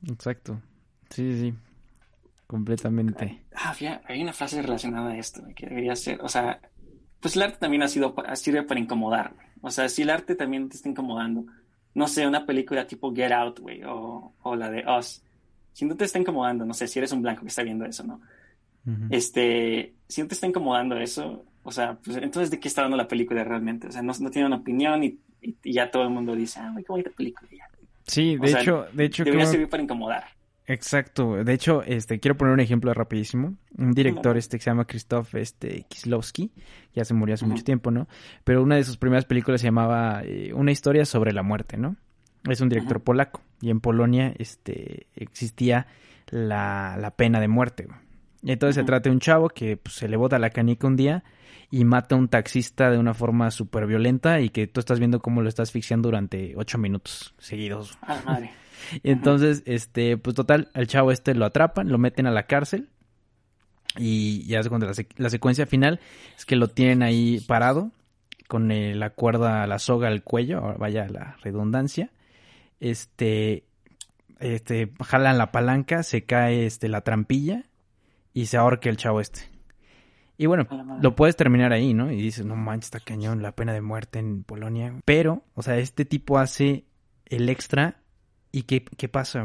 Exacto. 0.08 0.62
Sí, 1.10 1.40
sí, 1.40 1.54
completamente. 2.50 3.45
Ah, 3.54 3.76
hay 4.08 4.24
una 4.24 4.34
frase 4.34 4.60
relacionada 4.60 5.12
a 5.12 5.18
esto, 5.20 5.43
que 5.56 5.68
debería 5.68 5.95
ser, 5.95 6.20
o 6.20 6.28
sea, 6.28 6.60
pues 7.20 7.36
el 7.36 7.43
arte 7.43 7.60
también 7.60 7.84
ha 7.84 7.88
sido, 7.88 8.16
sirve 8.34 8.64
para 8.64 8.80
incomodar, 8.80 9.36
o 9.62 9.70
sea, 9.70 9.88
si 9.88 10.02
el 10.02 10.10
arte 10.10 10.34
también 10.34 10.68
te 10.68 10.76
está 10.76 10.89
incomodando, 10.89 11.45
no 11.93 12.08
sé, 12.08 12.26
una 12.26 12.47
película 12.47 12.88
tipo 12.88 13.14
Get 13.14 13.32
Out, 13.32 13.60
güey, 13.60 13.84
o, 13.84 14.34
o 14.41 14.56
la 14.56 14.72
de 14.72 14.84
Us, 14.97 15.22
si 15.74 15.86
no 15.86 15.95
te 15.95 16.06
está 16.06 16.18
incomodando, 16.18 16.66
no 16.66 16.74
sé, 16.74 16.88
si 16.88 16.97
eres 16.97 17.12
un 17.12 17.22
blanco 17.22 17.43
que 17.43 17.50
está 17.50 17.62
viendo 17.62 17.86
eso, 17.86 18.04
¿no? 18.04 18.20
Este, 19.12 19.93
si 20.08 20.24
no 20.24 20.28
te 20.28 20.34
está 20.34 20.47
incomodando 20.47 20.97
eso, 20.97 21.45
o 21.62 21.72
sea, 21.72 22.00
pues 22.04 22.18
entonces 22.18 22.50
de 22.50 22.60
qué 22.60 22.68
está 22.68 22.82
dando 22.82 22.97
la 22.97 23.08
película 23.08 23.43
realmente, 23.43 23.86
o 23.86 23.91
sea, 23.91 24.02
no, 24.02 24.12
no 24.20 24.32
tiene 24.32 24.47
una 24.47 24.58
opinión 24.58 25.04
y, 25.04 25.20
ya 25.64 25.91
todo 25.91 26.02
el 26.02 26.10
mundo 26.10 26.36
dice, 26.36 26.60
ah, 26.60 26.74
qué 26.76 26.86
bonita 26.88 27.12
película. 27.12 27.47
Sí, 28.08 28.38
de 28.38 28.52
hecho, 28.54 28.88
de 28.91 29.06
hecho, 29.06 29.24
debería 29.24 29.45
servir 29.45 29.70
para 29.70 29.84
incomodar. 29.84 30.39
Exacto. 30.70 31.43
De 31.43 31.51
hecho, 31.51 31.82
este, 31.82 32.20
quiero 32.20 32.38
poner 32.38 32.53
un 32.53 32.59
ejemplo 32.59 32.93
rapidísimo. 32.93 33.55
Un 33.76 33.91
director 33.91 34.38
este 34.38 34.57
que 34.57 34.63
se 34.63 34.70
llama 34.70 34.86
Krzysztof 34.86 35.34
este, 35.34 35.86
Kieslowski, 35.89 36.51
ya 36.93 37.03
se 37.05 37.15
murió 37.15 37.34
hace 37.34 37.47
mucho 37.47 37.63
tiempo, 37.63 37.89
¿no? 37.89 38.07
Pero 38.43 38.61
una 38.61 38.76
de 38.76 38.84
sus 38.84 38.95
primeras 38.95 39.26
películas 39.26 39.61
se 39.61 39.67
llamaba 39.67 40.22
eh, 40.24 40.53
Una 40.53 40.72
historia 40.72 41.05
sobre 41.05 41.34
la 41.34 41.41
muerte, 41.41 41.76
¿no? 41.78 41.95
Es 42.47 42.61
un 42.61 42.70
director 42.70 43.01
polaco 43.01 43.41
y 43.61 43.72
en 43.72 43.80
Polonia 43.80 44.32
este, 44.38 45.07
existía 45.15 45.88
la, 46.28 46.97
la 46.99 47.11
pena 47.11 47.39
de 47.39 47.47
muerte. 47.47 47.88
Y 48.43 48.51
entonces 48.51 48.76
se 48.76 48.84
trata 48.84 49.09
de 49.09 49.15
un 49.15 49.20
chavo 49.20 49.49
que 49.49 49.76
pues, 49.76 49.95
se 49.95 50.07
le 50.07 50.17
bota 50.17 50.38
la 50.38 50.51
canica 50.51 50.86
un 50.86 50.95
día 50.95 51.24
y 51.72 51.84
mata 51.84 52.13
a 52.13 52.17
un 52.20 52.28
taxista 52.28 52.91
de 52.91 52.99
una 52.99 53.15
forma 53.15 53.49
súper 53.49 53.88
violenta 53.88 54.39
y 54.39 54.49
que 54.49 54.67
tú 54.67 54.80
estás 54.80 54.99
viendo 54.99 55.20
cómo 55.20 55.41
lo 55.41 55.49
estás 55.49 55.70
asfixiando 55.70 56.09
durante 56.09 56.53
ocho 56.55 56.78
minutos 56.78 57.34
seguidos. 57.39 57.97
Ah, 58.03 58.22
madre. 58.24 58.51
Y 59.04 59.12
entonces, 59.12 59.64
este, 59.66 60.18
pues 60.18 60.36
total, 60.36 60.70
al 60.74 60.88
chavo 60.88 61.12
este 61.12 61.34
lo 61.36 61.46
atrapan, 61.46 61.90
lo 61.90 61.98
meten 61.98 62.28
a 62.28 62.32
la 62.32 62.44
cárcel 62.44 62.90
y 63.98 64.46
ya 64.46 64.62
se 64.62 64.70
cuenta 64.70 64.88
la, 64.88 64.94
la, 65.18 65.30
secuencia 65.30 65.66
final 65.66 66.00
es 66.38 66.46
que 66.46 66.56
lo 66.56 66.68
tienen 66.68 67.02
ahí 67.02 67.40
parado 67.48 67.92
con 68.48 68.70
la 69.00 69.10
cuerda, 69.12 69.68
la 69.68 69.78
soga 69.78 70.08
al 70.08 70.24
cuello, 70.24 70.76
vaya 70.80 71.08
la 71.08 71.38
redundancia, 71.44 72.10
este, 72.80 73.64
este, 74.40 74.92
jalan 75.06 75.38
la 75.38 75.52
palanca, 75.52 76.02
se 76.02 76.24
cae 76.24 76.66
este, 76.66 76.88
la 76.90 77.02
trampilla 77.02 77.66
y 78.34 78.48
se 78.48 78.58
ahorca 78.58 78.90
el 78.90 78.98
chavo 78.98 79.22
este. 79.22 79.42
Y 80.36 80.46
bueno, 80.46 80.68
lo 81.02 81.16
puedes 81.16 81.36
terminar 81.36 81.74
ahí, 81.74 81.94
¿no? 81.94 82.12
Y 82.12 82.16
dices, 82.16 82.46
no 82.46 82.56
manches, 82.56 82.88
está 82.88 83.00
cañón, 83.02 83.44
la 83.44 83.52
pena 83.52 83.74
de 83.74 83.82
muerte 83.82 84.20
en 84.20 84.44
Polonia. 84.44 84.96
Pero, 85.04 85.44
o 85.54 85.62
sea, 85.62 85.78
este 85.78 86.06
tipo 86.06 86.40
hace 86.40 86.86
el 87.26 87.50
extra 87.50 87.99
y 88.52 88.64
¿qué, 88.64 88.84
qué 88.84 89.08
pasa? 89.08 89.43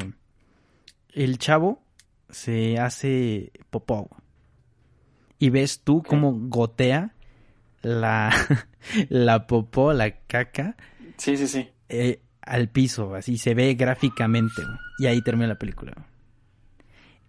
El 1.13 1.39
chavo 1.39 1.83
se 2.31 2.79
hace 2.79 3.53
popó. 3.71 4.09
Y 5.39 5.51
ves 5.51 5.81
tú 5.81 6.03
cómo 6.03 6.33
gotea 6.33 7.15
la, 7.83 8.33
la 9.09 9.47
popó, 9.47 9.93
la 9.93 10.11
caca. 10.27 10.77
Sí, 11.17 11.37
sí, 11.37 11.47
sí. 11.47 11.69
Eh, 11.89 12.21
al 12.43 12.69
piso, 12.69 13.15
así 13.15 13.39
se 13.39 13.55
ve 13.55 13.75
gráficamente. 13.75 14.63
Y 14.99 15.07
ahí 15.07 15.23
termina 15.23 15.49
la 15.49 15.59
película. 15.59 15.93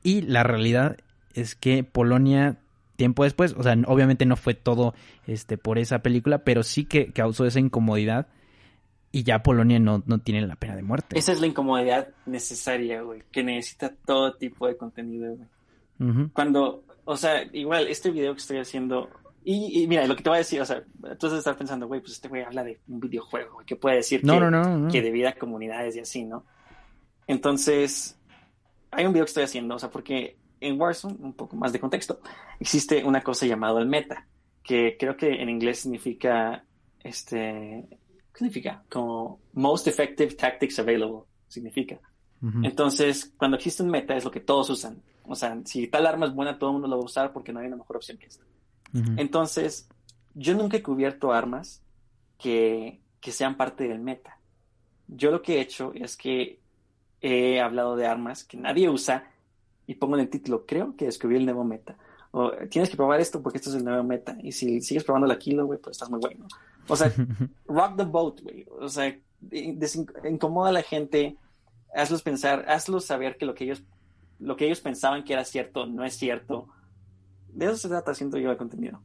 Y 0.03 0.21
la 0.21 0.43
realidad 0.43 0.97
es 1.33 1.55
que 1.55 1.83
Polonia, 1.83 2.57
tiempo 2.95 3.23
después, 3.23 3.53
o 3.57 3.63
sea, 3.63 3.75
obviamente 3.87 4.25
no 4.25 4.35
fue 4.35 4.53
todo 4.53 4.93
este, 5.27 5.57
por 5.57 5.77
esa 5.77 5.99
película, 5.99 6.39
pero 6.39 6.63
sí 6.63 6.85
que 6.85 7.11
causó 7.11 7.45
esa 7.45 7.59
incomodidad. 7.59 8.27
Y 9.15 9.23
ya 9.23 9.41
Polonia 9.41 9.79
no, 9.79 10.03
no 10.05 10.19
tiene 10.19 10.45
la 10.45 10.57
pena 10.57 10.75
de 10.75 10.83
muerte. 10.83 11.17
Esa 11.17 11.31
es 11.31 11.39
la 11.39 11.47
incomodidad 11.47 12.09
necesaria, 12.25 13.01
güey, 13.01 13.23
que 13.31 13.43
necesita 13.43 13.95
todo 14.05 14.35
tipo 14.35 14.67
de 14.67 14.75
contenido, 14.75 15.37
güey. 15.37 16.29
Cuando, 16.33 16.83
o 17.05 17.15
sea, 17.15 17.43
igual 17.53 17.87
este 17.87 18.11
video 18.11 18.33
que 18.33 18.41
estoy 18.41 18.57
haciendo 18.57 19.09
y, 19.45 19.87
mira, 19.87 20.05
lo 20.05 20.17
que 20.17 20.23
te 20.23 20.27
voy 20.27 20.35
a 20.35 20.39
decir, 20.39 20.59
o 20.59 20.65
sea, 20.65 20.83
tú 21.17 21.27
vas 21.27 21.33
a 21.33 21.37
estar 21.37 21.55
pensando, 21.55 21.87
güey, 21.87 22.01
pues 22.01 22.11
este 22.11 22.27
güey 22.27 22.43
habla 22.43 22.65
de 22.65 22.81
un 22.89 22.99
videojuego, 22.99 23.53
güey, 23.53 23.65
¿qué 23.65 23.77
puede 23.77 23.95
decir 23.95 24.19
no, 24.25 24.33
que, 24.33 24.39
no, 24.41 24.51
no, 24.51 24.91
que 24.91 25.01
de 25.01 25.11
vida 25.11 25.29
a 25.29 25.35
comunidades 25.35 25.95
y 25.95 26.01
así, 26.01 26.25
¿no? 26.25 26.43
Entonces, 27.25 28.19
hay 28.91 29.05
un 29.05 29.13
video 29.13 29.23
que 29.23 29.29
estoy 29.29 29.43
haciendo, 29.43 29.75
o 29.75 29.79
sea, 29.79 29.91
porque 29.91 30.35
en 30.59 30.77
Warzone, 30.77 31.15
un 31.21 31.31
poco 31.31 31.55
más 31.55 31.71
de 31.71 31.79
contexto, 31.79 32.19
existe 32.59 33.01
una 33.05 33.21
cosa 33.21 33.45
llamada 33.45 33.79
el 33.79 33.87
meta, 33.87 34.27
que 34.61 34.97
creo 34.99 35.15
que 35.15 35.41
en 35.41 35.47
inglés 35.47 35.79
significa, 35.79 36.65
este, 37.01 37.85
¿qué 38.35 38.39
significa? 38.39 38.83
Como 38.89 39.39
Most 39.53 39.87
Effective 39.87 40.35
Tactics 40.35 40.79
Available, 40.79 41.21
significa. 41.47 41.99
Entonces, 42.61 43.33
cuando 43.37 43.57
existe 43.57 43.81
un 43.81 43.89
meta 43.89 44.15
es 44.15 44.23
lo 44.23 44.29
que 44.29 44.41
todos 44.41 44.69
usan. 44.69 45.01
O 45.23 45.33
sea, 45.33 45.57
si 45.63 45.87
tal 45.87 46.05
arma 46.05 46.27
es 46.27 46.35
buena, 46.35 46.59
todo 46.59 46.69
el 46.69 46.73
mundo 46.73 46.87
lo 46.87 46.97
va 46.97 47.01
a 47.01 47.05
usar 47.05 47.33
porque 47.33 47.51
no 47.51 47.59
hay 47.59 47.67
una 47.67 47.77
mejor 47.77 47.95
opción 47.95 48.19
que 48.19 48.27
esta. 48.27 48.43
Entonces, 49.17 49.89
yo 50.35 50.53
nunca 50.53 50.77
he 50.77 50.83
cubierto 50.83 51.31
armas 51.31 51.81
que, 52.37 52.99
sean 53.21 53.57
parte 53.57 53.87
del 53.87 53.99
meta. 53.99 54.37
Yo 55.07 55.31
lo 55.31 55.41
que 55.41 55.55
he 55.55 55.61
hecho 55.61 55.91
es 55.95 56.15
que 56.15 56.59
he 57.21 57.59
hablado 57.59 57.95
de 57.95 58.05
armas 58.05 58.43
que 58.43 58.57
nadie 58.57 58.89
usa 58.89 59.31
y 59.87 59.95
pongo 59.95 60.15
en 60.15 60.21
el 60.21 60.29
título, 60.29 60.65
creo 60.67 60.95
que 60.95 61.05
descubrí 61.05 61.37
el 61.37 61.45
nuevo 61.45 61.63
meta. 61.63 61.95
O 62.31 62.51
tienes 62.69 62.89
que 62.89 62.97
probar 62.97 63.21
esto 63.21 63.41
porque 63.41 63.57
esto 63.57 63.69
es 63.71 63.77
el 63.77 63.85
nuevo 63.85 64.03
meta. 64.03 64.37
Y 64.43 64.51
si 64.51 64.81
sigues 64.81 65.03
probando 65.03 65.25
la 65.25 65.39
kilo, 65.39 65.65
güey, 65.65 65.79
pues 65.79 65.95
estás 65.95 66.09
muy 66.09 66.19
bueno. 66.19 66.45
O 66.87 66.95
sea, 66.95 67.11
rock 67.67 67.97
the 67.97 68.03
boat, 68.03 68.41
güey. 68.41 68.65
O 68.79 68.89
sea, 68.89 69.15
incomoda 70.29 70.69
a 70.69 70.73
la 70.73 70.81
gente, 70.81 71.37
hazlos 71.93 72.21
pensar, 72.21 72.65
hazlos 72.67 73.05
saber 73.05 73.37
que 73.37 73.45
lo 73.45 73.53
que 73.55 73.65
ellos, 73.65 73.83
lo 74.39 74.55
que 74.55 74.65
ellos 74.65 74.81
pensaban 74.81 75.23
que 75.23 75.33
era 75.33 75.45
cierto 75.45 75.85
no 75.85 76.03
es 76.03 76.15
cierto 76.15 76.69
de 77.55 77.65
eso 77.65 77.77
se 77.77 77.87
trata, 77.87 78.13
siento 78.13 78.37
yo, 78.37 78.51
el 78.51 78.57
contenido. 78.57 79.01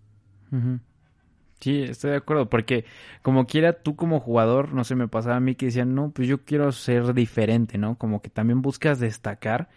Sí, 1.61 1.83
estoy 1.83 2.11
de 2.11 2.16
acuerdo, 2.16 2.51
porque 2.51 2.85
como 3.22 3.47
quiera 3.47 3.72
tú 3.83 3.95
como 3.97 4.20
jugador, 4.20 4.72
no 4.72 4.85
sé, 4.85 4.97
me 4.97 5.09
pasaba 5.09 5.37
a 5.37 5.41
mí 5.41 5.55
que 5.55 5.66
decían, 5.66 5.95
no, 5.95 6.11
pues 6.11 6.26
yo 6.26 6.45
quiero 6.45 6.72
ser 6.72 7.14
diferente, 7.14 7.78
¿no? 7.78 7.97
Como 7.97 8.20
que 8.20 8.28
también 8.28 8.61
buscas 8.61 8.99
destacar 8.99 9.68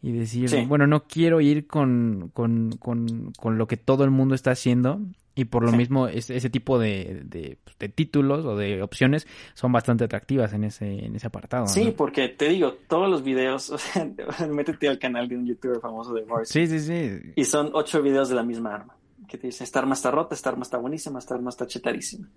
y 0.00 0.12
decir, 0.12 0.50
bueno, 0.66 0.86
no 0.86 1.04
quiero 1.04 1.40
ir 1.40 1.66
con, 1.66 2.30
con, 2.32 2.72
con, 2.78 3.32
con, 3.38 3.58
lo 3.58 3.66
que 3.68 3.76
todo 3.76 4.02
el 4.04 4.10
mundo 4.10 4.34
está 4.34 4.52
haciendo 4.52 5.00
y 5.34 5.46
por 5.46 5.64
lo 5.64 5.72
mismo 5.72 6.08
ese, 6.08 6.50
tipo 6.50 6.78
de, 6.78 7.22
de, 7.24 7.88
títulos 7.88 8.44
o 8.44 8.56
de 8.56 8.82
opciones 8.82 9.26
son 9.54 9.72
bastante 9.72 10.04
atractivas 10.04 10.52
en 10.52 10.64
ese, 10.64 11.06
en 11.06 11.16
ese 11.16 11.26
apartado. 11.26 11.66
Sí, 11.66 11.94
porque 11.96 12.28
te 12.28 12.50
digo, 12.50 12.74
todos 12.86 13.08
los 13.08 13.22
videos, 13.22 13.70
o 13.70 13.78
sea, 13.78 14.06
métete 14.50 14.88
al 14.88 14.98
canal 14.98 15.28
de 15.28 15.36
un 15.36 15.46
youtuber 15.46 15.80
famoso 15.80 16.12
de 16.12 16.24
Mars. 16.26 16.50
Sí, 16.50 16.66
sí, 16.66 16.80
sí. 16.80 17.32
Y 17.34 17.44
son 17.44 17.70
ocho 17.72 18.02
videos 18.02 18.28
de 18.28 18.34
la 18.34 18.42
misma 18.42 18.74
arma. 18.74 18.96
Que 19.26 19.38
te 19.38 19.46
dice, 19.46 19.64
esta 19.64 19.78
arma 19.78 19.94
está 19.94 20.10
rota, 20.10 20.34
esta 20.34 20.50
arma 20.50 20.62
está 20.62 20.76
buenísima, 20.76 21.18
esta 21.18 21.34
arma 21.34 21.48
está 21.48 21.66
chetarísima. 21.66 22.28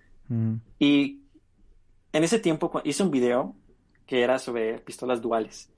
Y 0.80 1.20
en 2.14 2.24
ese 2.24 2.39
tiempo 2.39 2.72
hice 2.86 3.04
un 3.04 3.12
video 3.12 3.56
que 4.06 4.22
era 4.22 4.39
sobre 4.39 4.80
pistolas 4.80 5.22
duales. 5.22 5.70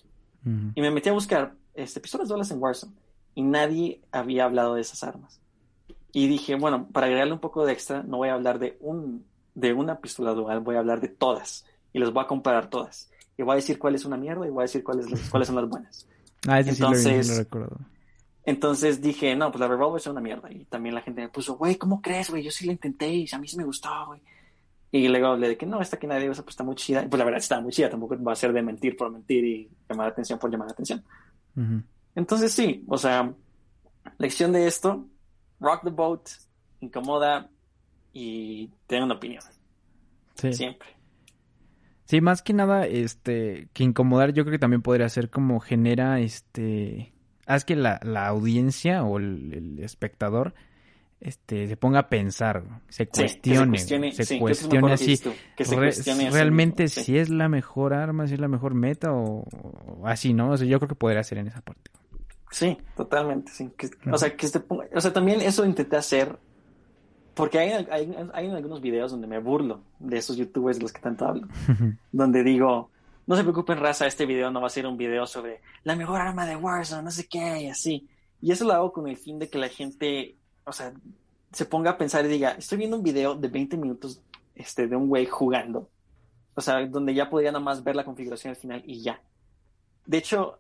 Y 0.75 0.81
me 0.81 0.91
metí 0.91 1.09
a 1.09 1.13
buscar 1.13 1.55
este, 1.73 1.99
pistolas 1.99 2.29
duales 2.29 2.51
en 2.51 2.61
Warzone. 2.61 2.93
Y 3.35 3.41
nadie 3.41 4.01
había 4.11 4.45
hablado 4.45 4.75
de 4.75 4.81
esas 4.81 5.03
armas. 5.03 5.41
Y 6.17 6.27
dije, 6.27 6.55
bueno, 6.55 6.87
para 6.87 7.05
agregarle 7.05 7.33
un 7.33 7.39
poco 7.39 7.63
de 7.63 7.73
extra, 7.73 8.01
no 8.01 8.17
voy 8.17 8.29
a 8.29 8.33
hablar 8.33 8.57
de, 8.57 8.75
un, 8.79 9.23
de 9.53 9.71
una 9.71 9.99
pistola 9.99 10.31
dual, 10.31 10.61
voy 10.61 10.75
a 10.75 10.79
hablar 10.79 10.99
de 10.99 11.09
todas. 11.09 11.63
Y 11.93 11.99
les 11.99 12.11
voy 12.11 12.23
a 12.23 12.27
comparar 12.27 12.71
todas. 12.71 13.11
Y 13.37 13.43
voy 13.43 13.51
a 13.53 13.55
decir 13.57 13.77
cuál 13.77 13.93
es 13.93 14.03
una 14.03 14.17
mierda 14.17 14.47
y 14.47 14.49
voy 14.49 14.61
a 14.61 14.63
decir 14.63 14.83
cuáles, 14.83 15.05
cuáles 15.29 15.45
son 15.45 15.57
las 15.57 15.69
buenas. 15.69 16.07
Ah, 16.47 16.59
entonces, 16.59 17.27
sí 17.27 17.33
lo, 17.33 17.37
recuerdo. 17.37 17.77
Entonces 18.45 18.99
dije, 18.99 19.35
no, 19.35 19.51
pues 19.51 19.59
la 19.59 19.67
Revolver 19.67 20.01
es 20.01 20.07
una 20.07 20.19
mierda. 20.19 20.51
Y 20.51 20.65
también 20.65 20.95
la 20.95 21.01
gente 21.01 21.21
me 21.21 21.29
puso, 21.29 21.55
güey, 21.55 21.75
¿cómo 21.75 22.01
crees, 22.01 22.31
güey? 22.31 22.41
Yo 22.41 22.49
sí 22.49 22.65
la 22.65 22.71
intenté 22.71 23.09
y 23.09 23.27
a 23.31 23.37
mí 23.37 23.47
sí 23.47 23.55
me 23.55 23.63
gustó, 23.63 23.89
güey. 24.07 24.19
Y 24.91 25.07
luego 25.09 25.37
le 25.37 25.49
dije, 25.49 25.67
no, 25.67 25.79
esta 25.81 25.99
que 25.99 26.07
nadie 26.07 26.31
usa, 26.31 26.43
pues 26.43 26.53
está 26.53 26.63
muy 26.63 26.73
chida. 26.73 27.03
Y 27.03 27.09
pues 27.09 27.19
la 27.19 27.25
verdad 27.25 27.37
está 27.37 27.61
muy 27.61 27.71
chida, 27.71 27.91
tampoco 27.91 28.17
va 28.23 28.31
a 28.31 28.35
ser 28.35 28.53
de 28.53 28.63
mentir 28.63 28.97
por 28.97 29.11
mentir 29.11 29.45
y 29.45 29.69
llamar 29.87 30.07
la 30.07 30.11
atención 30.13 30.39
por 30.39 30.49
llamar 30.49 30.69
la 30.69 30.73
atención. 30.73 31.03
Entonces 32.15 32.51
sí, 32.51 32.83
o 32.87 32.97
sea, 32.97 33.31
lección 34.17 34.51
de 34.51 34.65
esto, 34.65 35.05
rock 35.59 35.83
the 35.83 35.89
boat, 35.89 36.29
incomoda 36.79 37.49
y 38.13 38.69
tenga 38.87 39.05
una 39.05 39.15
opinión. 39.15 39.43
Sí. 40.35 40.53
Siempre. 40.53 40.97
Sí, 42.07 42.21
más 42.21 42.41
que 42.41 42.53
nada, 42.53 42.85
este, 42.85 43.67
que 43.73 43.83
incomodar, 43.83 44.31
yo 44.31 44.43
creo 44.43 44.53
que 44.53 44.59
también 44.59 44.81
podría 44.81 45.09
ser 45.09 45.29
como 45.29 45.59
genera, 45.59 46.21
este, 46.21 47.13
haz 47.45 47.65
que 47.65 47.75
la, 47.75 47.99
la 48.01 48.27
audiencia 48.27 49.03
o 49.03 49.17
el, 49.17 49.77
espectador, 49.79 50.53
este, 51.19 51.67
se 51.67 51.75
ponga 51.75 51.99
a 51.99 52.09
pensar, 52.09 52.63
se 52.87 53.09
cuestione, 53.09 53.77
se 53.77 54.39
cuestione, 54.39 54.93
así, 54.93 55.19
realmente 56.31 56.87
si 56.87 57.17
es 57.17 57.29
la 57.29 57.49
mejor 57.49 57.93
arma, 57.93 58.25
si 58.27 58.35
es 58.35 58.39
la 58.39 58.47
mejor 58.47 58.73
meta 58.73 59.11
o, 59.11 59.43
así, 60.05 60.33
¿no? 60.33 60.51
O 60.51 60.57
sea, 60.57 60.65
yo 60.65 60.79
creo 60.79 60.87
que 60.87 60.95
podría 60.95 61.23
ser 61.23 61.39
en 61.39 61.47
esa 61.47 61.59
parte. 61.59 61.91
Sí, 62.51 62.77
totalmente, 62.95 63.51
sí. 63.51 63.69
O 64.11 64.17
sea, 64.17 64.35
que 64.35 64.47
ponga, 64.59 64.87
o 64.93 65.01
sea, 65.01 65.11
también 65.11 65.41
eso 65.41 65.65
intenté 65.65 65.97
hacer 65.97 66.37
porque 67.37 67.59
hay, 67.59 67.87
hay, 67.91 68.15
hay, 68.33 68.49
algunos 68.49 68.81
videos 68.81 69.11
donde 69.11 69.27
me 69.27 69.37
burlo 69.37 69.81
de 69.99 70.17
esos 70.17 70.37
youtubers 70.37 70.77
de 70.77 70.81
los 70.81 70.91
que 70.91 71.01
tanto 71.01 71.25
hablo, 71.25 71.47
donde 72.11 72.43
digo, 72.43 72.89
no 73.27 73.35
se 73.35 73.43
preocupen, 73.43 73.77
raza, 73.77 74.07
este 74.07 74.25
video 74.25 74.49
no 74.49 74.59
va 74.59 74.67
a 74.67 74.71
ser 74.71 74.87
un 74.87 74.97
video 74.97 75.27
sobre 75.27 75.61
la 75.83 75.95
mejor 75.95 76.19
arma 76.19 76.47
de 76.47 76.55
Warzone, 76.55 77.03
no 77.03 77.11
sé 77.11 77.27
qué, 77.27 77.61
y 77.61 77.69
así. 77.69 78.07
Y 78.41 78.51
eso 78.51 78.65
lo 78.65 78.73
hago 78.73 78.91
con 78.91 79.07
el 79.07 79.17
fin 79.17 79.37
de 79.37 79.49
que 79.49 79.59
la 79.59 79.69
gente, 79.69 80.35
o 80.65 80.71
sea, 80.71 80.93
se 81.51 81.65
ponga 81.65 81.91
a 81.91 81.97
pensar 81.97 82.25
y 82.25 82.29
diga, 82.29 82.51
estoy 82.51 82.79
viendo 82.79 82.97
un 82.97 83.03
video 83.03 83.35
de 83.35 83.49
20 83.49 83.77
minutos 83.77 84.19
este, 84.55 84.87
de 84.87 84.95
un 84.95 85.07
güey 85.07 85.27
jugando. 85.27 85.89
O 86.55 86.61
sea, 86.61 86.83
donde 86.87 87.13
ya 87.13 87.29
podría 87.29 87.51
nada 87.51 87.63
más 87.63 87.83
ver 87.83 87.95
la 87.95 88.03
configuración 88.03 88.51
al 88.51 88.59
final 88.59 88.81
y 88.83 89.01
ya. 89.03 89.21
De 90.07 90.17
hecho, 90.17 90.57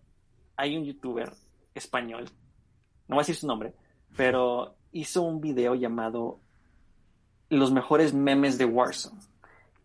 hay 0.55 0.77
un 0.77 0.85
youtuber 0.85 1.33
español, 1.77 2.25
no 3.07 3.15
voy 3.15 3.21
a 3.21 3.23
decir 3.23 3.35
su 3.35 3.47
nombre, 3.47 3.73
pero 4.15 4.75
hizo 4.91 5.21
un 5.21 5.41
video 5.41 5.75
llamado 5.75 6.39
los 7.49 7.71
mejores 7.71 8.13
memes 8.13 8.57
de 8.57 8.65
Warzone. 8.65 9.19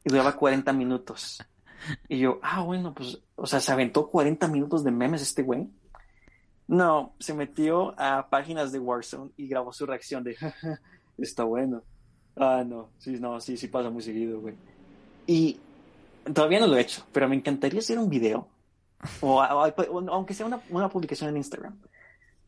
Y 0.05 0.11
duraba 0.11 0.37
40 0.37 0.73
minutos. 0.73 1.43
Y 2.09 2.19
yo, 2.19 2.41
ah, 2.43 2.63
bueno, 2.63 2.95
pues, 2.95 3.21
o 3.37 3.47
sea, 3.47 3.61
se 3.61 3.73
aventó 3.73 4.09
40 4.09 4.49
minutos 4.49 4.85
de 4.85 4.91
memes 4.91 5.23
este 5.23 5.43
güey. 5.43 5.69
No, 6.67 7.15
se 7.19 7.35
metió 7.35 7.95
a 7.99 8.29
páginas 8.29 8.73
de 8.73 8.79
Warzone 8.79 9.31
y 9.37 9.47
grabó 9.49 9.73
su 9.73 9.87
reacción 9.87 10.25
de, 10.25 10.37
está 11.19 11.45
bueno. 11.45 11.83
Ah, 12.37 12.65
no, 12.67 12.91
sí, 12.99 13.19
no, 13.21 13.41
sí, 13.41 13.57
sí 13.57 13.69
pasa 13.69 13.91
muy 13.91 14.03
seguido, 14.03 14.41
güey. 14.41 14.55
Y 15.27 15.61
todavía 16.33 16.61
no 16.61 16.67
lo 16.67 16.77
he 16.77 16.81
hecho, 16.81 17.05
pero 17.13 17.29
me 17.29 17.37
encantaría 17.37 17.81
hacer 17.81 17.99
un 17.99 18.09
video, 18.09 18.49
o, 19.21 19.43
aunque 19.43 20.35
sea 20.35 20.47
una, 20.47 20.61
una, 20.71 20.89
publicación 20.89 21.31
en 21.31 21.39
Instagram, 21.39 21.79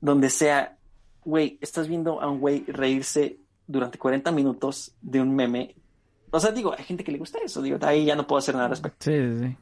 donde 0.01 0.31
sea, 0.31 0.77
güey, 1.25 1.59
estás 1.61 1.89
viendo 1.89 2.21
a 2.21 2.29
un 2.29 2.41
güey 2.41 2.65
reírse 2.67 3.39
durante 3.67 3.99
40 3.99 4.31
minutos 4.33 4.95
de 5.01 5.21
un 5.21 5.35
meme. 5.35 5.75
O 6.31 6.41
sea, 6.41 6.53
digo, 6.53 6.75
hay 6.77 6.85
gente 6.85 7.05
que 7.05 7.13
le 7.13 7.19
gusta 7.19 7.39
eso, 7.39 7.63
digo, 7.63 7.79
ahí 7.83 8.05
ya 8.05 8.17
no 8.17 8.27
puedo 8.27 8.39
hacer 8.39 8.55
nada 8.55 8.67
al 8.67 8.71
respecto. 8.71 8.99
Sí, 9.01 9.13
sí, 9.13 9.39
sí. 9.47 9.57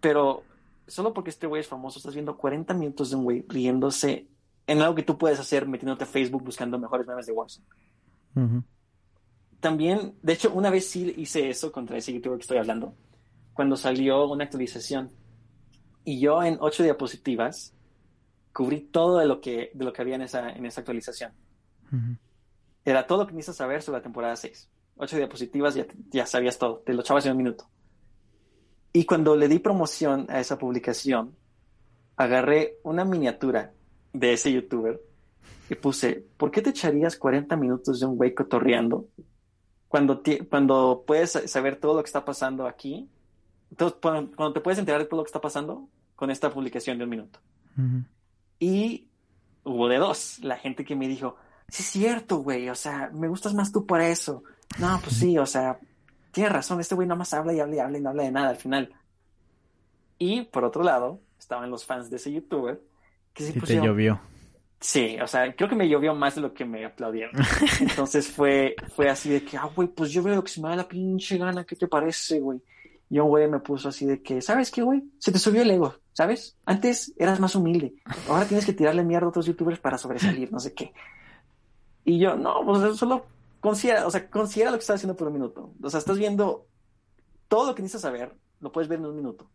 Pero 0.00 0.42
solo 0.86 1.12
porque 1.12 1.30
este 1.30 1.46
güey 1.46 1.60
es 1.60 1.68
famoso, 1.68 1.98
estás 1.98 2.14
viendo 2.14 2.36
40 2.36 2.74
minutos 2.74 3.10
de 3.10 3.16
un 3.16 3.24
güey 3.24 3.44
riéndose 3.48 4.26
en 4.66 4.82
algo 4.82 4.94
que 4.94 5.02
tú 5.02 5.16
puedes 5.16 5.38
hacer 5.38 5.66
metiéndote 5.66 6.04
a 6.04 6.06
Facebook 6.06 6.42
buscando 6.44 6.78
mejores 6.78 7.06
memes 7.06 7.26
de 7.26 7.32
Warzone. 7.32 7.66
También, 9.60 10.14
de 10.22 10.32
hecho, 10.34 10.52
una 10.52 10.70
vez 10.70 10.88
sí 10.88 11.14
hice 11.16 11.48
eso 11.48 11.72
contra 11.72 11.96
ese 11.96 12.12
youtuber 12.12 12.38
que 12.38 12.42
estoy 12.42 12.58
hablando, 12.58 12.94
cuando 13.54 13.76
salió 13.76 14.28
una 14.28 14.44
actualización. 14.44 15.10
Y 16.06 16.20
yo 16.20 16.40
en 16.40 16.56
ocho 16.60 16.84
diapositivas 16.84 17.74
cubrí 18.52 18.80
todo 18.80 19.18
de 19.18 19.26
lo 19.26 19.40
que, 19.40 19.72
de 19.74 19.84
lo 19.84 19.92
que 19.92 20.02
había 20.02 20.14
en 20.14 20.22
esa, 20.22 20.50
en 20.50 20.64
esa 20.64 20.80
actualización. 20.80 21.32
Era 22.84 23.08
todo 23.08 23.18
lo 23.18 23.26
que 23.26 23.32
necesitas 23.32 23.56
saber 23.56 23.82
sobre 23.82 23.98
la 23.98 24.02
temporada 24.04 24.36
6. 24.36 24.70
Ocho 24.98 25.16
diapositivas, 25.16 25.74
ya, 25.74 25.84
ya 26.10 26.24
sabías 26.24 26.58
todo. 26.58 26.78
Te 26.86 26.94
lo 26.94 27.00
echabas 27.00 27.26
en 27.26 27.32
un 27.32 27.38
minuto. 27.38 27.68
Y 28.92 29.04
cuando 29.04 29.34
le 29.34 29.48
di 29.48 29.58
promoción 29.58 30.26
a 30.28 30.38
esa 30.38 30.56
publicación, 30.58 31.34
agarré 32.14 32.78
una 32.84 33.04
miniatura 33.04 33.72
de 34.12 34.32
ese 34.32 34.52
youtuber 34.52 35.02
y 35.68 35.74
puse, 35.74 36.24
¿por 36.36 36.52
qué 36.52 36.62
te 36.62 36.70
echarías 36.70 37.16
40 37.16 37.56
minutos 37.56 37.98
de 37.98 38.06
un 38.06 38.16
güey 38.16 38.32
cotorreando 38.32 39.08
cuando, 39.88 40.22
cuando 40.48 41.02
puedes 41.04 41.32
saber 41.46 41.80
todo 41.80 41.96
lo 41.96 42.02
que 42.04 42.06
está 42.06 42.24
pasando 42.24 42.68
aquí? 42.68 43.10
Entonces, 43.70 43.98
cuando, 44.00 44.52
te 44.52 44.60
puedes 44.60 44.78
enterar 44.78 45.00
de 45.00 45.06
todo 45.06 45.18
lo 45.18 45.24
que 45.24 45.28
está 45.28 45.40
pasando 45.40 45.88
con 46.14 46.30
esta 46.30 46.50
publicación 46.50 46.98
de 46.98 47.04
un 47.04 47.10
minuto. 47.10 47.40
Y 48.58 49.08
hubo 49.64 49.88
de 49.88 49.98
dos, 49.98 50.38
la 50.40 50.56
gente 50.56 50.84
que 50.84 50.96
me 50.96 51.08
dijo, 51.08 51.36
sí 51.68 51.82
es 51.82 51.88
cierto, 51.88 52.38
güey, 52.38 52.68
o 52.70 52.74
sea, 52.74 53.10
me 53.12 53.28
gustas 53.28 53.54
más 53.54 53.72
tú 53.72 53.84
por 53.84 54.00
eso. 54.00 54.42
No, 54.78 54.98
pues 55.02 55.16
sí, 55.16 55.36
o 55.36 55.46
sea, 55.46 55.78
tienes 56.30 56.52
razón, 56.52 56.80
este 56.80 56.94
güey 56.94 57.06
nada 57.06 57.18
más 57.18 57.34
habla 57.34 57.52
y 57.52 57.60
habla 57.60 57.76
y 57.76 57.78
habla 57.80 57.98
y 57.98 58.00
no 58.00 58.10
habla 58.10 58.22
de 58.22 58.30
nada 58.32 58.48
al 58.50 58.56
final. 58.56 58.94
Y 60.18 60.42
por 60.42 60.64
otro 60.64 60.82
lado, 60.82 61.20
estaban 61.38 61.70
los 61.70 61.84
fans 61.84 62.08
de 62.08 62.16
ese 62.16 62.32
youtuber 62.32 62.80
que 63.34 63.44
sí, 63.44 63.60
te 63.60 63.76
llovió. 63.76 64.20
Sí, 64.80 65.16
o 65.22 65.26
sea, 65.26 65.54
creo 65.54 65.68
que 65.68 65.74
me 65.74 65.88
llovió 65.88 66.14
más 66.14 66.34
de 66.34 66.40
lo 66.40 66.54
que 66.54 66.64
me 66.64 66.84
aplaudieron. 66.84 67.34
Entonces 67.80 68.28
fue, 68.28 68.76
fue 68.94 69.08
así 69.08 69.30
de 69.30 69.44
que, 69.44 69.56
ah, 69.56 69.70
güey, 69.74 69.88
pues 69.88 70.10
yo 70.10 70.22
veo 70.22 70.36
lo 70.36 70.44
que 70.44 70.50
se 70.50 70.60
me 70.60 70.68
da 70.68 70.76
la 70.76 70.88
pinche 70.88 71.38
gana, 71.38 71.64
¿qué 71.64 71.76
te 71.76 71.88
parece, 71.88 72.40
güey? 72.40 72.60
Y 73.08 73.18
un 73.20 73.28
güey 73.28 73.48
me 73.48 73.60
puso 73.60 73.88
así 73.88 74.04
de 74.04 74.22
que, 74.22 74.42
¿sabes 74.42 74.70
qué, 74.70 74.82
güey? 74.82 75.04
Se 75.18 75.30
te 75.30 75.38
subió 75.38 75.62
el 75.62 75.70
ego, 75.70 75.94
¿sabes? 76.12 76.56
Antes 76.64 77.12
eras 77.16 77.38
más 77.38 77.54
humilde. 77.54 77.94
Ahora 78.28 78.46
tienes 78.46 78.66
que 78.66 78.72
tirarle 78.72 79.04
mierda 79.04 79.26
a 79.26 79.28
otros 79.28 79.46
youtubers 79.46 79.78
para 79.78 79.98
sobresalir, 79.98 80.50
no 80.52 80.58
sé 80.58 80.74
qué. 80.74 80.92
Y 82.04 82.18
yo, 82.18 82.36
no, 82.36 82.64
pues 82.64 82.96
solo 82.96 83.26
considera, 83.60 84.06
o 84.06 84.10
sea, 84.10 84.28
considera 84.28 84.70
lo 84.70 84.76
que 84.76 84.82
estás 84.82 84.96
haciendo 84.96 85.16
por 85.16 85.28
un 85.28 85.34
minuto. 85.34 85.72
O 85.82 85.90
sea, 85.90 85.98
estás 85.98 86.18
viendo 86.18 86.66
todo 87.48 87.66
lo 87.66 87.74
que 87.74 87.82
necesitas 87.82 88.02
saber, 88.02 88.34
lo 88.60 88.72
puedes 88.72 88.88
ver 88.88 88.98
en 88.98 89.06
un 89.06 89.16
minuto. 89.16 89.50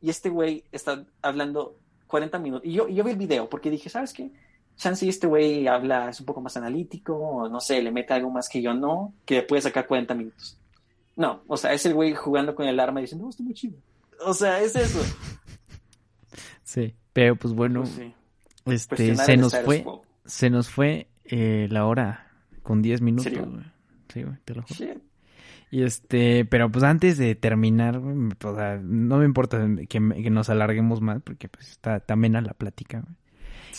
Y 0.00 0.10
este 0.10 0.28
güey 0.28 0.64
está 0.72 1.04
hablando 1.22 1.78
40 2.08 2.38
minutos. 2.38 2.66
Y 2.66 2.72
yo, 2.72 2.88
yo 2.88 3.04
vi 3.04 3.12
el 3.12 3.16
video 3.16 3.48
porque 3.48 3.70
dije, 3.70 3.88
¿sabes 3.88 4.12
qué? 4.12 4.32
Chance 4.76 5.08
este 5.08 5.26
güey 5.26 5.66
habla, 5.68 6.08
es 6.08 6.20
un 6.20 6.26
poco 6.26 6.40
más 6.40 6.56
analítico, 6.56 7.48
no 7.48 7.60
sé, 7.60 7.82
le 7.82 7.92
mete 7.92 8.14
algo 8.14 8.30
más 8.30 8.48
que 8.48 8.62
yo 8.62 8.74
no, 8.74 9.14
que 9.24 9.42
puede 9.42 9.62
sacar 9.62 9.86
40 9.86 10.14
minutos. 10.14 10.58
No, 11.16 11.42
o 11.46 11.56
sea, 11.56 11.72
es 11.72 11.84
el 11.86 11.94
güey 11.94 12.14
jugando 12.14 12.54
con 12.54 12.66
el 12.66 12.80
arma 12.80 13.00
y 13.00 13.04
diciendo, 13.04 13.24
no, 13.24 13.30
está 13.30 13.42
muy 13.42 13.54
chido. 13.54 13.76
O 14.24 14.34
sea, 14.34 14.60
es 14.60 14.76
eso. 14.76 15.00
Sí, 16.62 16.94
pero 17.12 17.36
pues 17.36 17.52
bueno, 17.52 17.84
pues 18.64 18.82
este, 18.82 19.14
se 19.16 19.36
nos 19.36 19.54
fue, 19.58 19.84
se 20.24 20.48
nos 20.48 20.70
fue 20.70 21.08
eh, 21.24 21.66
la 21.70 21.86
hora 21.86 22.30
con 22.62 22.82
10 22.82 23.02
minutos, 23.02 23.32
Sí, 24.12 24.22
güey, 24.22 24.36
te 24.44 24.54
lo 24.54 24.62
juro. 24.62 25.00
Y 25.70 25.84
este, 25.84 26.44
pero 26.44 26.70
pues 26.70 26.84
antes 26.84 27.16
de 27.16 27.34
terminar, 27.34 27.98
no 28.00 29.18
me 29.18 29.24
importa 29.24 29.66
que, 29.88 30.00
nos 30.00 30.50
alarguemos 30.50 31.00
más 31.00 31.22
porque 31.22 31.48
pues 31.48 31.70
está 31.70 32.00
también 32.00 32.36
a 32.36 32.42
la 32.42 32.52
plática. 32.52 33.04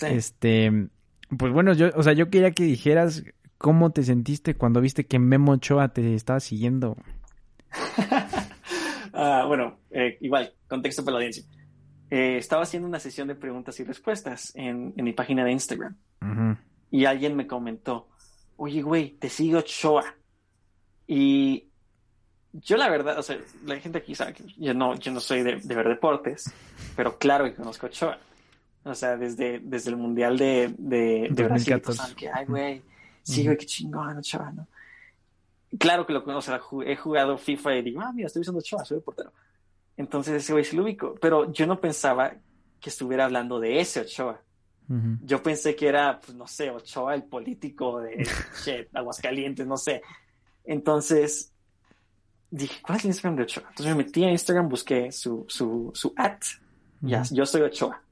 Este, 0.02 0.90
pues 1.38 1.54
bueno, 1.54 1.74
yo, 1.74 1.92
o 1.96 2.02
sea, 2.02 2.14
yo 2.14 2.32
quería 2.32 2.50
que 2.52 2.64
dijeras 2.64 3.24
cómo 3.60 3.92
te 3.92 4.02
sentiste 4.02 4.56
cuando 4.56 4.82
viste 4.82 5.06
que 5.06 5.20
Memo 5.20 5.52
Ochoa 5.52 5.90
te 5.90 6.16
estaba 6.16 6.40
siguiendo. 6.40 6.98
Ah, 9.16 9.46
bueno, 9.48 9.78
eh, 9.92 10.18
igual, 10.22 10.52
contexto 10.68 11.06
para 11.06 11.14
la 11.14 11.18
audiencia. 11.20 11.44
Eh, 12.10 12.38
estaba 12.38 12.64
haciendo 12.64 12.88
una 12.88 13.00
sesión 13.00 13.28
de 13.28 13.36
preguntas 13.36 13.80
y 13.80 13.84
respuestas 13.84 14.52
en, 14.56 14.94
mi 14.96 15.14
página 15.14 15.46
de 15.46 15.52
Instagram. 15.52 15.96
Y 16.90 17.06
alguien 17.06 17.36
me 17.36 17.46
comentó, 17.46 18.10
oye, 18.58 18.82
güey, 18.82 19.12
te 19.12 19.30
sigo 19.30 19.60
Ochoa. 19.60 20.16
Y 21.08 21.68
yo 22.54 22.78
la 22.78 22.90
verdad, 22.90 23.20
o 23.20 23.24
sea, 23.24 23.38
la 23.66 23.80
gente 23.80 24.00
aquí 24.00 24.16
sabe 24.16 24.34
que 24.34 24.44
yo 24.58 24.74
no, 24.74 24.96
yo 24.96 25.12
no 25.12 25.20
soy 25.20 25.44
de, 25.44 25.56
ver 25.56 25.88
deportes, 25.88 26.52
pero 26.96 27.18
claro 27.18 27.46
que 27.46 27.56
conozco 27.56 27.86
a 27.86 27.90
Ochoa. 27.90 28.20
O 28.84 28.96
sea, 28.96 29.16
desde, 29.16 29.60
desde 29.60 29.92
el 29.92 29.98
Mundial 29.98 30.38
de, 30.38 30.74
de, 30.78 31.30
de 31.32 31.44
Brasil, 31.44 31.82
que, 32.16 32.30
ay, 32.30 32.46
güey, 32.46 32.82
sí, 33.22 33.46
güey, 33.46 33.58
qué 33.58 33.66
chingón, 33.66 34.18
Ochoa, 34.18 34.52
¿no? 34.52 34.68
Claro 35.80 36.06
que 36.06 36.14
lo 36.14 36.24
conozco, 36.24 36.84
he 36.84 36.96
jugado 36.96 37.38
FIFA 37.38 37.76
y 37.78 37.82
digo, 37.82 38.02
ah, 38.02 38.12
mira, 38.14 38.28
estoy 38.28 38.42
usando 38.42 38.60
Ochoa, 38.60 38.86
soy 38.86 39.00
portero. 39.00 39.32
Entonces 39.98 40.36
ese 40.36 40.54
güey 40.54 40.64
sí 40.64 40.76
lo 40.76 40.84
ubico, 40.84 41.16
pero 41.20 41.52
yo 41.52 41.66
no 41.66 41.80
pensaba 41.80 42.36
que 42.80 42.90
estuviera 42.90 43.26
hablando 43.26 43.60
de 43.60 43.80
ese 43.80 44.02
Ochoa. 44.02 44.42
Yo 45.24 45.42
pensé 45.42 45.76
que 45.76 45.88
era, 45.88 46.20
pues 46.20 46.38
no 46.38 46.46
sé, 46.46 46.70
Ochoa, 46.70 47.16
el 47.16 47.24
político 47.24 48.00
de 48.00 48.28
shit, 48.64 48.96
Aguascalientes, 48.96 49.66
no 49.66 49.78
sé. 49.78 50.04
Entonces 50.64 51.52
dije, 52.52 52.80
¿cuál 52.84 52.98
es 53.00 53.06
el 53.06 53.10
Instagram 53.10 53.38
de 53.38 53.44
Ochoa? 53.44 53.64
Entonces 53.70 53.96
me 53.96 54.04
metí 54.04 54.24
a 54.24 54.30
Instagram, 54.30 54.70
busqué 54.70 55.12
su, 55.12 55.46
su, 55.48 55.92
su 55.96 56.14
at, 56.16 56.44
ya, 57.02 57.24
yo 57.32 57.46
soy 57.46 57.62
Ochoa. 57.62 58.04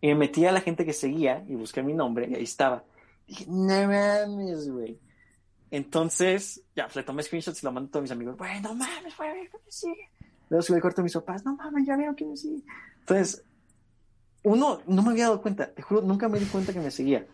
Y 0.00 0.08
me 0.08 0.14
metí 0.16 0.44
a 0.44 0.52
la 0.52 0.60
gente 0.60 0.84
que 0.84 0.92
seguía 0.92 1.44
y 1.48 1.54
busqué 1.54 1.82
mi 1.82 1.94
nombre 1.94 2.28
y 2.28 2.34
ahí 2.34 2.44
estaba. 2.44 2.84
Dije, 3.26 3.46
no 3.48 3.86
mames, 3.86 4.68
güey. 4.68 4.98
Entonces, 5.70 6.62
ya, 6.74 6.84
pues 6.84 6.96
le 6.96 7.02
tomé 7.02 7.22
screenshots 7.22 7.62
y 7.62 7.66
lo 7.66 7.72
mandé 7.72 7.88
a 7.88 7.92
todos 7.92 8.02
mis 8.02 8.12
amigos. 8.12 8.36
Bueno, 8.36 8.74
mames, 8.74 9.16
güey, 9.16 9.48
¿qué 9.50 9.58
me 9.64 9.70
sigue? 9.72 10.08
Luego 10.48 10.62
subí 10.62 10.76
el 10.76 10.82
corto 10.82 11.02
a 11.02 11.04
mis 11.04 11.12
papás, 11.12 11.44
no 11.44 11.56
mames, 11.56 11.86
ya 11.86 11.96
veo 11.96 12.16
que 12.16 12.24
me 12.24 12.36
sigue. 12.36 12.62
Entonces, 13.00 13.44
uno, 14.42 14.80
no 14.86 15.02
me 15.02 15.10
había 15.10 15.24
dado 15.24 15.42
cuenta, 15.42 15.72
te 15.72 15.82
juro, 15.82 16.02
nunca 16.02 16.28
me 16.28 16.38
di 16.38 16.46
cuenta 16.46 16.72
que 16.72 16.80
me 16.80 16.90
seguía. 16.90 17.26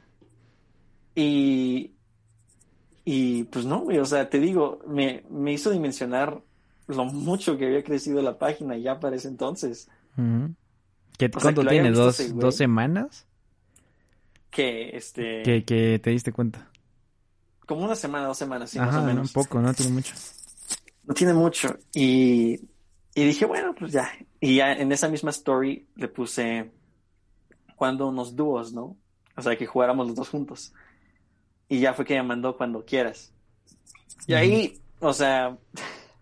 Y, 1.14 1.92
y 3.04 3.44
pues 3.44 3.64
no, 3.66 3.80
güey, 3.80 3.98
o 3.98 4.04
sea, 4.04 4.28
te 4.28 4.40
digo, 4.40 4.80
me, 4.88 5.24
me 5.30 5.52
hizo 5.52 5.70
dimensionar 5.70 6.42
lo 6.88 7.04
mucho 7.04 7.56
que 7.56 7.66
había 7.66 7.84
crecido 7.84 8.20
la 8.20 8.38
página 8.38 8.76
ya 8.76 8.98
para 8.98 9.16
ese 9.16 9.28
entonces. 9.28 9.88
¿Qué, 11.16 11.30
¿Cuánto 11.30 11.64
tiene? 11.64 11.92
¿Dos, 11.92 12.34
¿Dos 12.34 12.56
semanas? 12.56 13.26
Que, 14.50 14.96
este... 14.96 15.42
Que, 15.42 15.64
que 15.64 16.00
te 16.02 16.10
diste 16.10 16.32
cuenta. 16.32 16.68
Como 17.66 17.84
una 17.84 17.96
semana, 17.96 18.26
dos 18.26 18.38
semanas, 18.38 18.70
sí, 18.70 18.78
más 18.78 18.94
o 18.94 19.02
menos. 19.02 19.28
un 19.28 19.32
poco, 19.32 19.60
no 19.60 19.72
tiene 19.72 19.92
mucho. 19.92 20.14
No 21.04 21.14
tiene 21.14 21.34
mucho. 21.34 21.76
Y, 21.94 22.60
y 23.14 23.24
dije, 23.24 23.46
bueno, 23.46 23.74
pues 23.74 23.92
ya. 23.92 24.10
Y 24.40 24.56
ya 24.56 24.72
en 24.72 24.92
esa 24.92 25.08
misma 25.08 25.30
story 25.30 25.88
le 25.96 26.08
puse 26.08 26.70
cuando 27.76 28.08
unos 28.08 28.36
dúos, 28.36 28.72
¿no? 28.72 28.96
O 29.36 29.42
sea, 29.42 29.56
que 29.56 29.66
jugáramos 29.66 30.06
los 30.06 30.16
dos 30.16 30.28
juntos. 30.28 30.72
Y 31.68 31.80
ya 31.80 31.94
fue 31.94 32.04
que 32.04 32.14
me 32.14 32.22
mandó 32.22 32.56
cuando 32.56 32.84
quieras. 32.84 33.32
Y 34.26 34.34
ahí, 34.34 34.80
o 35.00 35.12
sea, 35.12 35.56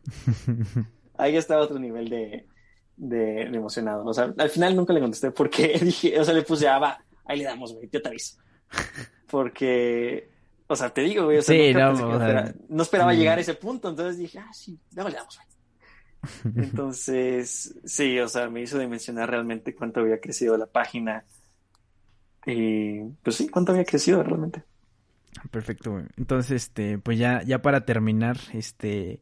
ahí 1.19 1.37
estaba 1.37 1.63
otro 1.63 1.79
nivel 1.79 2.09
de, 2.09 2.47
de, 2.97 3.43
emocionado. 3.43 4.05
O 4.05 4.15
sea, 4.15 4.33
al 4.37 4.51
final 4.51 4.75
nunca 4.75 4.93
le 4.93 5.01
contesté 5.01 5.31
porque 5.31 5.79
dije, 5.83 6.19
o 6.19 6.25
sea, 6.25 6.35
le 6.35 6.43
puse, 6.43 6.69
ah, 6.69 6.79
va, 6.79 7.05
ahí 7.25 7.39
le 7.39 7.45
damos, 7.45 7.75
güey, 7.75 7.89
yo 7.91 8.01
te 8.01 8.09
aviso. 8.09 8.39
Porque, 9.31 10.31
o 10.73 10.77
sea, 10.77 10.91
te 10.91 11.03
digo, 11.03 11.25
güey, 11.25 11.39
o 11.39 11.43
sea, 11.43 12.55
no, 12.69 12.83
esperaba 12.83 13.15
llegar 13.15 13.39
a 13.39 13.41
ese 13.41 13.55
punto, 13.55 13.89
entonces 13.89 14.19
dije, 14.19 14.39
ah, 14.39 14.53
sí, 14.53 14.79
luego 14.95 15.11
le 15.11 15.17
damos, 15.17 15.37
güey. 15.37 15.53
Entonces, 16.57 17.75
sí, 17.85 18.19
o 18.21 18.29
sea, 18.29 18.49
me 18.49 18.61
hizo 18.63 18.79
dimensionar 18.79 19.29
realmente 19.29 19.75
cuánto 19.75 20.01
había 20.01 20.21
crecido 20.21 20.57
la 20.57 20.67
página. 20.67 21.25
Y 22.47 23.01
pues 23.25 23.37
sí, 23.37 23.49
cuánto 23.49 23.73
había 23.73 23.85
crecido 23.85 24.23
realmente. 24.23 24.63
Perfecto. 25.51 26.01
Entonces, 26.17 26.63
este, 26.63 26.99
pues 26.99 27.19
ya, 27.19 27.43
ya 27.43 27.61
para 27.61 27.85
terminar, 27.85 28.39
este, 28.53 29.21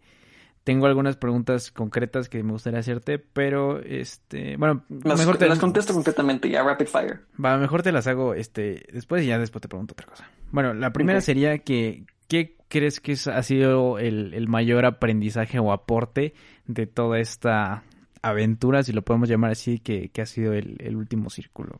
tengo 0.64 0.86
algunas 0.86 1.16
preguntas 1.16 1.70
concretas 1.70 2.28
que 2.28 2.42
me 2.42 2.52
gustaría 2.52 2.80
hacerte, 2.80 3.18
pero 3.18 3.80
este, 3.80 4.56
bueno, 4.56 4.84
mejor 4.88 5.38
te 5.38 5.48
las 5.48 5.58
contesto 5.58 5.94
concretamente 5.94 6.48
ya 6.48 6.62
rapid 6.62 6.86
fire. 6.86 7.20
Va, 7.42 7.56
mejor 7.56 7.82
te 7.82 7.92
las 7.92 8.06
hago 8.06 8.34
este 8.34 8.86
después 8.92 9.24
y 9.24 9.28
ya 9.28 9.38
después 9.38 9.62
te 9.62 9.68
pregunto 9.68 9.92
otra 9.92 10.06
cosa. 10.06 10.30
Bueno, 10.50 10.74
la 10.74 10.92
primera 10.92 11.20
sería 11.20 11.58
que 11.58 12.04
¿qué 12.30 12.56
crees 12.68 13.00
que 13.00 13.12
ha 13.12 13.42
sido 13.42 13.98
el, 13.98 14.48
mayor 14.48 14.86
aprendizaje 14.86 15.58
o 15.58 15.72
aporte 15.72 16.32
de 16.66 16.86
toda 16.86 17.18
esta 17.18 17.82
aventura, 18.22 18.84
si 18.84 18.92
lo 18.92 19.02
podemos 19.02 19.28
llamar 19.28 19.50
así, 19.50 19.80
que, 19.80 20.10
ha 20.16 20.26
sido 20.26 20.52
el, 20.52 20.96
último 20.96 21.28
círculo? 21.28 21.76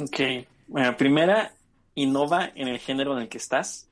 Ok, 0.00 0.46
bueno, 0.66 0.96
primera, 0.96 1.54
innova 1.94 2.50
en 2.56 2.66
el 2.66 2.80
género 2.80 3.16
en 3.16 3.22
el 3.22 3.28
que 3.28 3.38
estás. 3.38 3.88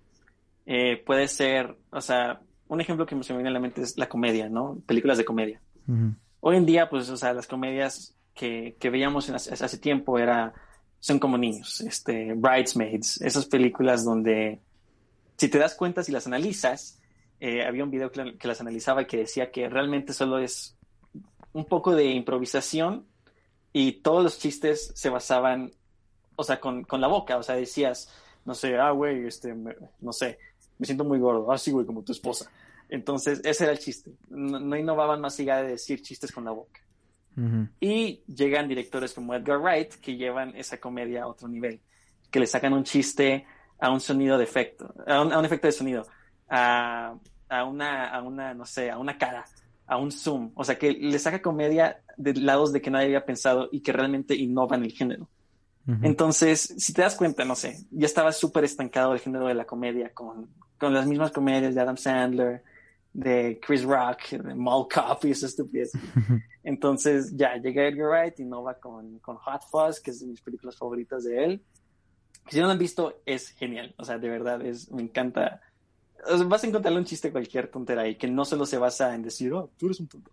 Eh, 0.67 1.01
puede 1.07 1.29
ser, 1.29 1.77
o 1.91 2.01
sea, 2.01 2.41
un 2.71 2.81
ejemplo 2.81 3.05
que 3.05 3.17
me 3.17 3.23
viene 3.23 3.49
a 3.49 3.53
la 3.53 3.59
mente 3.59 3.83
es 3.83 3.99
la 3.99 4.09
comedia, 4.09 4.49
¿no? 4.49 4.81
Películas 4.87 5.19
de 5.19 5.25
comedia. 5.25 5.61
Hoy 6.39 6.57
en 6.57 6.67
día, 6.67 6.89
pues, 6.89 7.11
o 7.11 7.17
sea, 7.17 7.33
las 7.33 7.49
comedias 7.49 8.17
que, 8.33 8.77
veíamos 8.81 9.29
hace, 9.29 9.79
tiempo 9.79 10.21
era, 10.21 10.55
son 11.01 11.19
como 11.19 11.37
niños, 11.37 11.81
este, 11.81 12.33
Bridesmaids, 12.35 13.21
esas 13.23 13.47
películas 13.47 14.05
donde, 14.05 14.61
si 15.37 15.49
te 15.49 15.59
das 15.59 15.75
cuenta, 15.75 16.05
si 16.05 16.13
las 16.13 16.29
analizas, 16.29 17.01
eh, 17.41 17.67
había 17.67 17.83
un 17.83 17.91
video 17.91 18.13
que, 18.13 18.47
las 18.47 18.61
analizaba 18.61 19.05
que 19.05 19.17
decía 19.17 19.51
que 19.51 19.69
realmente 19.69 20.13
solo 20.13 20.39
es 20.39 20.79
un 21.53 21.65
poco 21.65 21.97
de 21.97 22.05
improvisación 22.05 23.05
y 23.73 24.01
todos 24.01 24.23
los 24.23 24.39
chistes 24.39 24.93
se 24.95 25.11
basaban, 25.11 25.73
o 26.37 26.45
sea, 26.45 26.61
con, 26.61 26.85
con 26.85 27.01
la 27.01 27.09
boca, 27.09 27.37
o 27.37 27.43
sea, 27.43 27.57
decías, 27.57 28.15
no 28.45 28.55
sé, 28.55 28.77
ah, 28.77 28.93
güey, 28.93 29.27
este, 29.27 29.57
no 29.99 30.13
sé, 30.13 30.39
me 30.81 30.87
siento 30.87 31.05
muy 31.05 31.19
gordo, 31.19 31.53
así, 31.53 31.71
ah, 31.71 31.75
güey, 31.75 31.87
como 31.87 32.03
tu 32.03 32.13
esposa. 32.13 32.51
Entonces, 32.89 33.43
ese 33.45 33.65
era 33.65 33.73
el 33.75 33.79
chiste. 33.79 34.13
No, 34.31 34.75
innovaban 34.77 35.21
más 35.21 35.39
allá 35.39 35.63
de 35.63 35.73
decir 35.73 36.01
chistes 36.01 36.33
con 36.33 36.45
la 36.45 36.53
boca. 36.53 36.81
Y 37.81 38.23
llegan 38.27 38.69
directores 38.69 39.15
como 39.15 39.35
Edgar 39.35 39.61
Wright 39.61 39.95
que 39.95 40.17
llevan 40.17 40.55
esa 40.57 40.79
comedia 40.79 41.23
a 41.23 41.27
otro 41.27 41.49
nivel, 41.49 41.81
que 42.31 42.41
le 42.41 42.47
sacan 42.47 42.75
un 42.75 42.85
chiste 42.85 43.47
a 43.79 43.91
un 43.91 44.01
sonido 44.01 44.37
de 44.37 44.45
efecto, 44.45 44.93
a 45.07 45.23
un, 45.23 45.45
efecto 45.45 45.67
de 45.67 45.73
sonido, 45.73 46.07
a, 46.51 47.15
una, 47.67 48.11
a 48.11 48.23
una, 48.23 48.53
no 48.53 48.67
sé, 48.67 48.91
a 48.91 48.99
una 48.99 49.17
cara, 49.17 49.45
a 49.87 49.97
un 49.97 50.13
zoom. 50.13 50.53
O 50.55 50.65
sea, 50.65 50.77
que 50.77 50.93
le 50.93 51.19
saca 51.19 51.41
comedia 51.41 52.03
de 52.17 52.35
lados 52.35 52.73
de 52.73 52.83
que 52.83 52.91
nadie 52.91 53.07
había 53.07 53.25
pensado 53.25 53.69
y 53.73 53.81
que 53.81 53.93
realmente 53.93 54.35
innovan 54.35 54.83
el 54.85 54.93
género. 54.93 55.29
Entonces, 56.03 56.75
si 56.79 56.93
te 56.93 57.03
das 57.03 57.17
cuenta, 57.17 57.45
no 57.45 57.57
sé, 57.57 57.85
ya 57.91 58.07
estaba 58.07 58.33
súper 58.33 58.65
estancado 58.65 59.13
el 59.13 59.19
género 59.19 59.47
de 59.47 59.55
la 59.55 59.65
comedia 59.65 60.13
con, 60.15 60.49
con 60.79 60.95
las 60.95 61.07
mismas 61.07 61.33
comedias 61.33 61.75
de 61.75 61.81
Adam 61.81 61.97
Sandler, 61.97 62.63
de 63.13 63.59
Chris 63.61 63.83
Rock, 63.83 64.31
de 64.31 64.55
Mall 64.55 64.87
Cop 64.89 65.25
y 65.25 65.33
esa 65.33 65.47
estupidez. 65.47 65.93
Entonces 66.63 67.37
ya 67.37 67.57
llega 67.57 67.89
Edgar 67.89 68.09
Wright 68.09 68.41
y 68.41 68.45
no 68.45 68.63
va 68.63 68.75
con, 68.75 69.19
con 69.19 69.37
Hot 69.37 69.63
Fuzz, 69.71 70.01
que 70.01 70.11
es 70.11 70.21
de 70.21 70.27
mis 70.27 70.41
películas 70.41 70.77
favoritas 70.77 71.25
de 71.25 71.45
él. 71.45 71.63
Si 72.49 72.59
no 72.59 72.67
lo 72.67 72.73
han 72.73 72.79
visto, 72.79 73.21
es 73.27 73.51
genial. 73.51 73.95
O 73.99 74.05
sea, 74.05 74.19
de 74.19 74.29
verdad, 74.29 74.65
es, 74.65 74.91
me 74.91 75.03
encanta. 75.03 75.61
vas 76.47 76.65
a 76.65 76.67
encontrarle 76.67 76.99
un 76.99 77.05
chiste 77.05 77.33
cualquier 77.33 77.69
tontera 77.69 78.03
ahí, 78.03 78.17
que 78.17 78.29
no 78.29 78.45
solo 78.45 78.67
se 78.67 78.79
basa 78.79 79.15
en 79.15 79.23
decir, 79.23 79.53
oh, 79.53 79.71
tú 79.77 79.87
eres 79.87 80.01
un 80.01 80.09
tonto. 80.09 80.31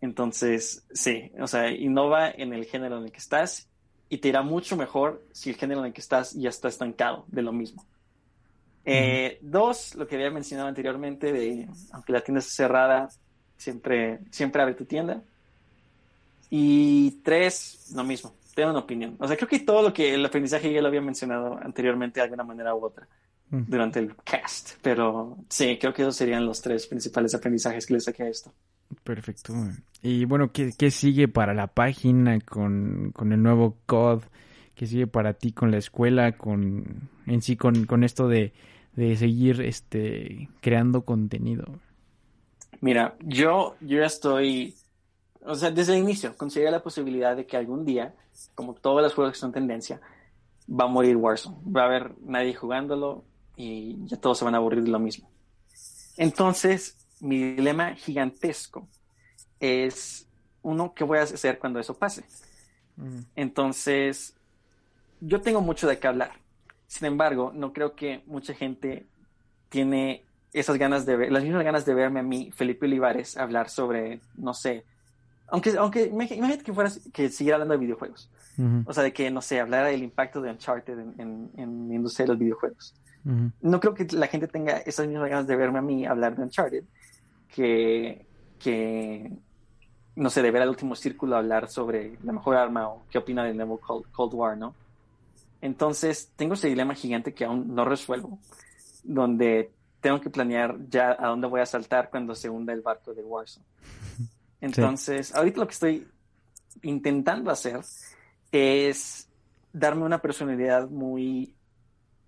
Entonces, 0.00 0.84
sí, 0.92 1.30
o 1.40 1.46
sea, 1.46 1.70
innova 1.70 2.30
en 2.30 2.52
el 2.52 2.64
género 2.64 2.98
en 2.98 3.04
el 3.04 3.12
que 3.12 3.18
estás 3.18 3.68
y 4.12 4.18
te 4.18 4.28
irá 4.28 4.42
mucho 4.42 4.76
mejor 4.76 5.24
si 5.32 5.48
el 5.48 5.56
género 5.56 5.80
en 5.80 5.86
el 5.86 5.92
que 5.94 6.02
estás 6.02 6.34
ya 6.34 6.50
está 6.50 6.68
estancado 6.68 7.24
de 7.28 7.40
lo 7.40 7.50
mismo. 7.50 7.82
Eh, 8.84 9.38
dos, 9.40 9.94
lo 9.94 10.06
que 10.06 10.16
había 10.16 10.30
mencionado 10.30 10.68
anteriormente, 10.68 11.32
de 11.32 11.66
aunque 11.92 12.12
la 12.12 12.20
tienda 12.20 12.40
esté 12.40 12.52
cerrada, 12.52 13.08
siempre, 13.56 14.18
siempre 14.30 14.60
abre 14.60 14.74
tu 14.74 14.84
tienda. 14.84 15.22
Y 16.50 17.22
tres, 17.24 17.90
lo 17.94 18.04
mismo, 18.04 18.34
tengo 18.54 18.68
una 18.68 18.80
opinión. 18.80 19.16
O 19.18 19.26
sea, 19.26 19.34
creo 19.34 19.48
que 19.48 19.60
todo 19.60 19.80
lo 19.80 19.94
que 19.94 20.12
el 20.12 20.26
aprendizaje 20.26 20.70
ya 20.70 20.82
lo 20.82 20.88
había 20.88 21.00
mencionado 21.00 21.58
anteriormente 21.62 22.20
de 22.20 22.24
alguna 22.24 22.44
manera 22.44 22.74
u 22.74 22.84
otra 22.84 23.08
durante 23.48 23.98
el 23.98 24.14
cast. 24.16 24.72
Pero 24.82 25.38
sí, 25.48 25.78
creo 25.80 25.94
que 25.94 26.02
esos 26.02 26.16
serían 26.16 26.44
los 26.44 26.60
tres 26.60 26.86
principales 26.86 27.34
aprendizajes 27.34 27.86
que 27.86 27.94
le 27.94 28.00
saqué 28.00 28.24
a 28.24 28.28
esto. 28.28 28.52
Perfecto. 29.04 29.54
Y 30.02 30.24
bueno, 30.24 30.52
¿qué, 30.52 30.72
qué 30.76 30.90
sigue 30.90 31.28
para 31.28 31.54
la 31.54 31.68
página 31.68 32.40
con, 32.40 33.12
con 33.14 33.32
el 33.32 33.42
nuevo 33.42 33.76
COD? 33.86 34.22
¿Qué 34.74 34.86
sigue 34.86 35.06
para 35.06 35.34
ti 35.34 35.52
con 35.52 35.70
la 35.70 35.78
escuela? 35.78 36.32
con 36.32 37.08
En 37.26 37.42
sí, 37.42 37.56
con, 37.56 37.84
con 37.86 38.04
esto 38.04 38.28
de 38.28 38.52
de 38.94 39.16
seguir 39.16 39.60
este 39.62 40.48
creando 40.60 41.02
contenido? 41.02 41.64
Mira, 42.80 43.16
yo, 43.20 43.76
yo 43.80 43.98
ya 43.98 44.06
estoy, 44.06 44.74
o 45.44 45.54
sea, 45.54 45.70
desde 45.70 45.94
el 45.94 46.02
inicio 46.02 46.36
consideré 46.36 46.70
la 46.70 46.82
posibilidad 46.82 47.36
de 47.36 47.46
que 47.46 47.56
algún 47.56 47.84
día, 47.84 48.14
como 48.54 48.74
todos 48.74 49.02
los 49.02 49.14
juegos 49.14 49.34
que 49.34 49.38
son 49.38 49.52
tendencia, 49.52 50.00
va 50.68 50.84
a 50.84 50.88
morir 50.88 51.16
Warzone. 51.16 51.56
Va 51.64 51.82
a 51.82 51.86
haber 51.86 52.12
nadie 52.22 52.54
jugándolo 52.54 53.24
y 53.56 54.04
ya 54.06 54.16
todos 54.16 54.38
se 54.38 54.44
van 54.44 54.54
a 54.54 54.58
aburrir 54.58 54.82
de 54.82 54.90
lo 54.90 54.98
mismo. 54.98 55.30
Entonces, 56.16 57.01
mi 57.22 57.54
dilema 57.54 57.94
gigantesco 57.94 58.88
es 59.60 60.26
uno, 60.60 60.92
¿qué 60.92 61.04
voy 61.04 61.18
a 61.18 61.22
hacer 61.22 61.58
cuando 61.58 61.78
eso 61.78 61.94
pase? 61.94 62.24
Entonces, 63.36 64.34
yo 65.20 65.40
tengo 65.40 65.60
mucho 65.60 65.86
de 65.86 65.98
qué 65.98 66.08
hablar. 66.08 66.32
Sin 66.88 67.06
embargo, 67.06 67.52
no 67.54 67.72
creo 67.72 67.94
que 67.94 68.22
mucha 68.26 68.54
gente 68.54 69.06
tiene 69.68 70.24
esas 70.52 70.76
ganas 70.76 71.06
de 71.06 71.16
ver, 71.16 71.32
las 71.32 71.44
mismas 71.44 71.64
ganas 71.64 71.86
de 71.86 71.94
verme 71.94 72.20
a 72.20 72.24
mí, 72.24 72.50
Felipe 72.52 72.86
Olivares, 72.86 73.36
hablar 73.36 73.70
sobre, 73.70 74.20
no 74.34 74.52
sé, 74.52 74.84
aunque, 75.46 75.70
aunque 75.78 76.06
imagínate 76.06 76.64
que 76.64 76.72
fueras, 76.72 77.00
que 77.12 77.28
siguiera 77.28 77.54
hablando 77.56 77.74
de 77.74 77.80
videojuegos. 77.80 78.30
O 78.84 78.92
sea, 78.92 79.02
de 79.02 79.12
que, 79.12 79.30
no 79.30 79.40
sé, 79.40 79.60
hablara 79.60 79.88
del 79.88 80.02
impacto 80.02 80.42
de 80.42 80.50
Uncharted 80.50 80.98
en, 80.98 81.50
en, 81.56 81.88
la 81.88 81.94
industria 81.94 82.26
de 82.26 82.32
los 82.32 82.38
videojuegos. 82.38 82.94
No 83.60 83.80
creo 83.80 83.94
que 83.94 84.06
la 84.12 84.26
gente 84.26 84.48
tenga 84.48 84.78
esas 84.78 85.06
mismas 85.06 85.30
ganas 85.30 85.46
de 85.46 85.56
verme 85.56 85.78
a 85.78 85.82
mí 85.82 86.04
hablar 86.04 86.36
de 86.36 86.42
Uncharted 86.42 86.84
que, 87.54 88.26
que 88.58 89.30
no 90.16 90.30
sé, 90.30 90.42
de 90.42 90.50
ver 90.50 90.62
al 90.62 90.68
último 90.68 90.94
círculo 90.94 91.36
hablar 91.36 91.68
sobre 91.68 92.18
la 92.22 92.32
mejor 92.32 92.56
arma 92.56 92.88
o 92.88 93.04
qué 93.10 93.18
opina 93.18 93.44
del 93.44 93.56
nuevo 93.56 93.78
Cold 93.78 94.34
War, 94.34 94.56
¿no? 94.56 94.74
Entonces, 95.60 96.32
tengo 96.34 96.54
ese 96.54 96.68
dilema 96.68 96.94
gigante 96.94 97.32
que 97.32 97.44
aún 97.44 97.74
no 97.74 97.84
resuelvo, 97.84 98.38
donde 99.04 99.70
tengo 100.00 100.20
que 100.20 100.30
planear 100.30 100.76
ya 100.88 101.16
a 101.18 101.28
dónde 101.28 101.46
voy 101.46 101.60
a 101.60 101.66
saltar 101.66 102.10
cuando 102.10 102.34
se 102.34 102.50
hunda 102.50 102.72
el 102.72 102.80
barco 102.80 103.14
de 103.14 103.22
Warzone. 103.22 103.64
Entonces, 104.60 105.34
ahorita 105.34 105.60
lo 105.60 105.66
que 105.66 105.72
estoy 105.72 106.08
intentando 106.82 107.50
hacer 107.50 107.80
es 108.50 109.28
darme 109.72 110.04
una 110.04 110.20
personalidad 110.20 110.88
muy, 110.90 111.54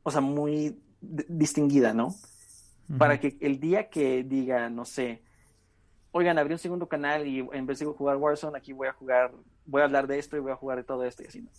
o 0.02 0.10
sea, 0.10 0.20
muy 0.20 0.78
distinguida, 1.00 1.92
¿no? 1.92 2.14
Para 2.98 3.18
que 3.18 3.36
el 3.40 3.60
día 3.60 3.88
que 3.88 4.22
diga, 4.24 4.68
no 4.68 4.84
sé, 4.84 5.22
oigan, 6.12 6.38
abrí 6.38 6.52
un 6.52 6.58
segundo 6.58 6.86
canal 6.86 7.26
y 7.26 7.40
en 7.52 7.66
vez 7.66 7.78
de 7.78 7.86
jugar 7.86 8.16
Warzone, 8.16 8.58
aquí 8.58 8.72
voy 8.72 8.88
a 8.88 8.92
jugar, 8.92 9.32
voy 9.66 9.82
a 9.82 9.84
hablar 9.84 10.06
de 10.06 10.18
esto 10.18 10.36
y 10.36 10.40
voy 10.40 10.52
a 10.52 10.56
jugar 10.56 10.78
de 10.78 10.84
todo 10.84 11.04
esto 11.04 11.22
y 11.22 11.26
así, 11.26 11.42
¿no? 11.42 11.50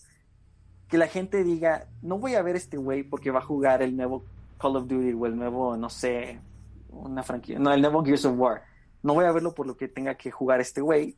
Que 0.87 0.97
la 0.97 1.07
gente 1.07 1.43
diga, 1.43 1.87
no 2.01 2.19
voy 2.19 2.35
a 2.35 2.41
ver 2.41 2.55
este 2.55 2.77
güey 2.77 3.03
porque 3.03 3.31
va 3.31 3.39
a 3.39 3.45
jugar 3.45 3.81
el 3.81 3.97
nuevo 3.97 4.23
Call 4.59 4.77
of 4.77 4.87
Duty 4.87 5.13
o 5.13 5.25
el 5.25 5.35
nuevo, 5.35 5.75
no 5.75 5.89
sé, 5.89 6.39
una 6.89 7.23
franquicia, 7.23 7.59
no, 7.59 7.73
el 7.73 7.81
nuevo 7.81 8.03
Gears 8.03 8.25
of 8.25 8.37
War. 8.37 8.63
No 9.01 9.13
voy 9.13 9.25
a 9.25 9.31
verlo 9.31 9.53
por 9.53 9.67
lo 9.67 9.75
que 9.75 9.87
tenga 9.87 10.15
que 10.15 10.31
jugar 10.31 10.61
este 10.61 10.81
güey, 10.81 11.17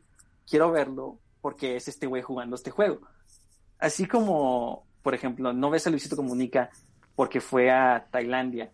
quiero 0.50 0.72
verlo 0.72 1.20
porque 1.42 1.76
es 1.76 1.88
este 1.88 2.08
güey 2.08 2.22
jugando 2.22 2.56
este 2.56 2.72
juego. 2.72 3.02
Así 3.78 4.08
como, 4.08 4.88
por 5.04 5.14
ejemplo, 5.14 5.54
no 5.54 5.70
ves 5.70 5.86
a 5.86 5.90
Luisito 5.90 6.16
Comunica 6.16 6.70
porque 7.16 7.40
fue 7.40 7.70
a 7.70 8.08
Tailandia, 8.10 8.72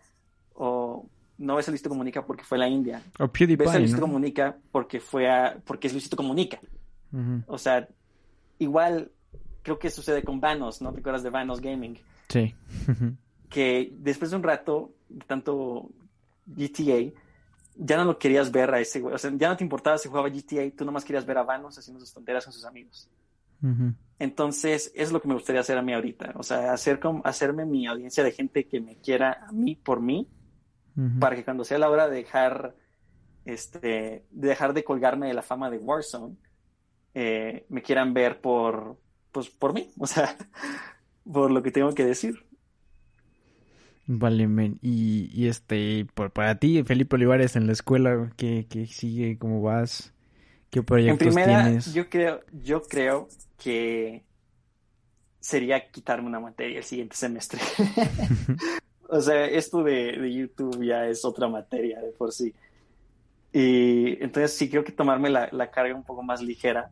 o 0.54 1.06
no 1.44 1.56
ves 1.56 1.68
a 1.68 1.70
Luisito 1.70 1.90
Comunica 1.90 2.24
porque 2.24 2.44
fue 2.44 2.58
a 2.58 2.60
la 2.60 2.68
India. 2.68 3.02
O 3.18 3.28
PewDiePie, 3.28 3.66
ves 3.66 3.74
a 3.74 3.78
Luisito 3.78 4.00
Comunica 4.00 4.56
porque 4.72 5.00
fue 5.00 5.30
a, 5.30 5.56
porque 5.64 5.86
es 5.86 5.92
Luisito 5.92 6.16
Comunica. 6.16 6.58
O 7.46 7.58
sea, 7.58 7.88
igual 8.58 9.12
creo 9.62 9.78
que 9.78 9.90
sucede 9.90 10.22
con 10.22 10.40
Vanos, 10.40 10.82
¿no? 10.82 10.92
¿Te 10.92 11.00
acuerdas 11.00 11.22
de 11.22 11.30
Vanos 11.30 11.60
Gaming? 11.60 11.98
Sí. 12.28 12.54
que 13.48 13.92
después 13.98 14.30
de 14.30 14.36
un 14.36 14.42
rato, 14.42 14.92
tanto 15.26 15.90
GTA, 16.46 17.12
ya 17.76 17.96
no 17.96 18.04
lo 18.04 18.18
querías 18.18 18.50
ver 18.50 18.74
a 18.74 18.80
ese 18.80 19.00
güey. 19.00 19.14
O 19.14 19.18
sea, 19.18 19.30
ya 19.34 19.48
no 19.48 19.56
te 19.56 19.64
importaba 19.64 19.98
si 19.98 20.08
jugaba 20.08 20.28
GTA, 20.28 20.70
tú 20.76 20.84
nomás 20.84 21.04
querías 21.04 21.24
ver 21.24 21.38
a 21.38 21.44
Vanos 21.44 21.78
haciendo 21.78 22.00
sus 22.00 22.12
tonteras 22.12 22.44
con 22.44 22.52
sus 22.52 22.64
amigos. 22.64 23.08
Entonces, 24.18 24.92
es 24.94 25.10
lo 25.10 25.22
que 25.22 25.28
me 25.28 25.34
gustaría 25.34 25.62
hacer 25.62 25.78
a 25.78 25.82
mí 25.82 25.94
ahorita. 25.94 26.32
O 26.36 26.42
sea, 26.42 26.72
hacer 26.72 27.00
hacerme 27.24 27.64
mi 27.64 27.86
audiencia 27.86 28.22
de 28.22 28.32
gente 28.32 28.66
que 28.66 28.80
me 28.80 28.96
quiera 28.96 29.46
a 29.48 29.52
mí 29.52 29.74
por 29.74 30.00
mí, 30.00 30.28
para 31.18 31.36
que 31.36 31.44
cuando 31.44 31.64
sea 31.64 31.78
la 31.78 31.90
hora 31.90 32.08
de 32.08 32.16
dejar, 32.16 32.74
este, 33.44 34.24
de 34.30 34.48
dejar 34.48 34.72
de 34.74 34.84
colgarme 34.84 35.28
de 35.28 35.34
la 35.34 35.42
fama 35.42 35.70
de 35.70 35.78
Warzone, 35.78 36.36
eh, 37.14 37.66
me 37.68 37.82
quieran 37.82 38.14
ver 38.14 38.40
por, 38.40 38.98
pues, 39.32 39.48
por 39.48 39.72
mí. 39.72 39.90
O 39.98 40.06
sea, 40.06 40.36
por 41.30 41.50
lo 41.50 41.62
que 41.62 41.70
tengo 41.70 41.94
que 41.94 42.04
decir. 42.04 42.44
Vale, 44.06 44.46
men. 44.46 44.78
Y, 44.82 45.30
y 45.32 45.48
este, 45.48 46.06
por, 46.14 46.30
para 46.30 46.58
ti, 46.58 46.82
Felipe 46.84 47.16
Olivares, 47.16 47.56
en 47.56 47.66
la 47.66 47.72
escuela, 47.72 48.32
¿qué, 48.36 48.66
qué 48.68 48.86
sigue? 48.86 49.38
¿Cómo 49.38 49.62
vas? 49.62 50.12
¿Qué 50.70 50.82
proyectos 50.82 51.28
en 51.28 51.34
primera, 51.34 51.64
tienes? 51.64 51.94
Yo 51.94 52.10
creo, 52.10 52.40
yo 52.52 52.82
creo 52.82 53.28
que 53.56 54.24
sería 55.40 55.90
quitarme 55.90 56.28
una 56.28 56.40
materia 56.40 56.78
el 56.78 56.84
siguiente 56.84 57.16
semestre. 57.16 57.60
o 59.08 59.20
sea, 59.20 59.46
esto 59.46 59.82
de, 59.82 60.12
de, 60.12 60.32
YouTube 60.32 60.84
ya 60.84 61.06
es 61.06 61.24
otra 61.24 61.48
materia 61.48 62.00
de 62.00 62.10
por 62.12 62.32
sí. 62.32 62.54
Y 63.52 64.22
entonces 64.22 64.52
sí 64.54 64.68
creo 64.68 64.84
que 64.84 64.92
tomarme 64.92 65.30
la, 65.30 65.48
la 65.52 65.70
carga 65.70 65.94
un 65.94 66.04
poco 66.04 66.22
más 66.22 66.42
ligera 66.42 66.90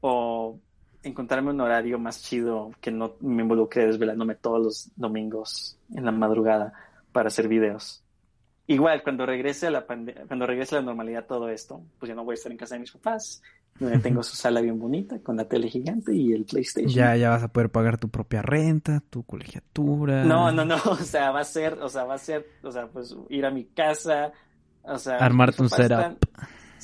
o 0.00 0.58
encontrarme 1.02 1.50
un 1.50 1.60
horario 1.60 1.98
más 1.98 2.22
chido 2.22 2.70
que 2.80 2.90
no 2.90 3.16
me 3.20 3.42
involucre 3.42 3.86
desvelándome 3.86 4.34
todos 4.34 4.62
los 4.62 4.90
domingos 4.96 5.78
en 5.94 6.04
la 6.04 6.12
madrugada 6.12 6.72
para 7.12 7.28
hacer 7.28 7.48
videos. 7.48 8.04
Igual, 8.66 9.02
cuando 9.02 9.26
regrese 9.26 9.66
a 9.66 9.70
la 9.70 9.84
cuando 9.84 10.46
regrese 10.46 10.76
a 10.76 10.80
la 10.80 10.86
normalidad 10.86 11.26
todo 11.26 11.48
esto, 11.50 11.82
pues 11.98 12.08
ya 12.08 12.14
no 12.14 12.24
voy 12.24 12.32
a 12.32 12.36
estar 12.36 12.50
en 12.50 12.58
casa 12.58 12.76
de 12.76 12.80
mis 12.80 12.92
papás, 12.92 13.42
donde 13.78 13.98
tengo 13.98 14.22
su 14.22 14.36
sala 14.36 14.60
bien 14.60 14.78
bonita 14.78 15.18
con 15.20 15.36
la 15.36 15.44
tele 15.48 15.68
gigante 15.68 16.14
y 16.14 16.32
el 16.32 16.44
PlayStation. 16.44 16.92
Ya, 16.92 17.16
ya 17.16 17.30
vas 17.30 17.42
a 17.42 17.48
poder 17.48 17.70
pagar 17.70 17.98
tu 17.98 18.08
propia 18.08 18.42
renta, 18.42 19.02
tu 19.10 19.24
colegiatura. 19.24 20.24
No, 20.24 20.52
no, 20.52 20.64
no, 20.64 20.76
o 20.84 20.96
sea, 20.96 21.30
va 21.30 21.40
a 21.40 21.44
ser, 21.44 21.74
o 21.74 21.88
sea, 21.88 22.04
va 22.04 22.14
a 22.14 22.18
ser, 22.18 22.46
o 22.62 22.70
sea, 22.70 22.86
pues 22.86 23.14
ir 23.30 23.44
a 23.46 23.50
mi 23.50 23.64
casa, 23.64 24.32
o 24.82 24.98
sea, 24.98 25.16
armarte 25.16 25.62
un 25.62 25.70
setup 25.70 26.18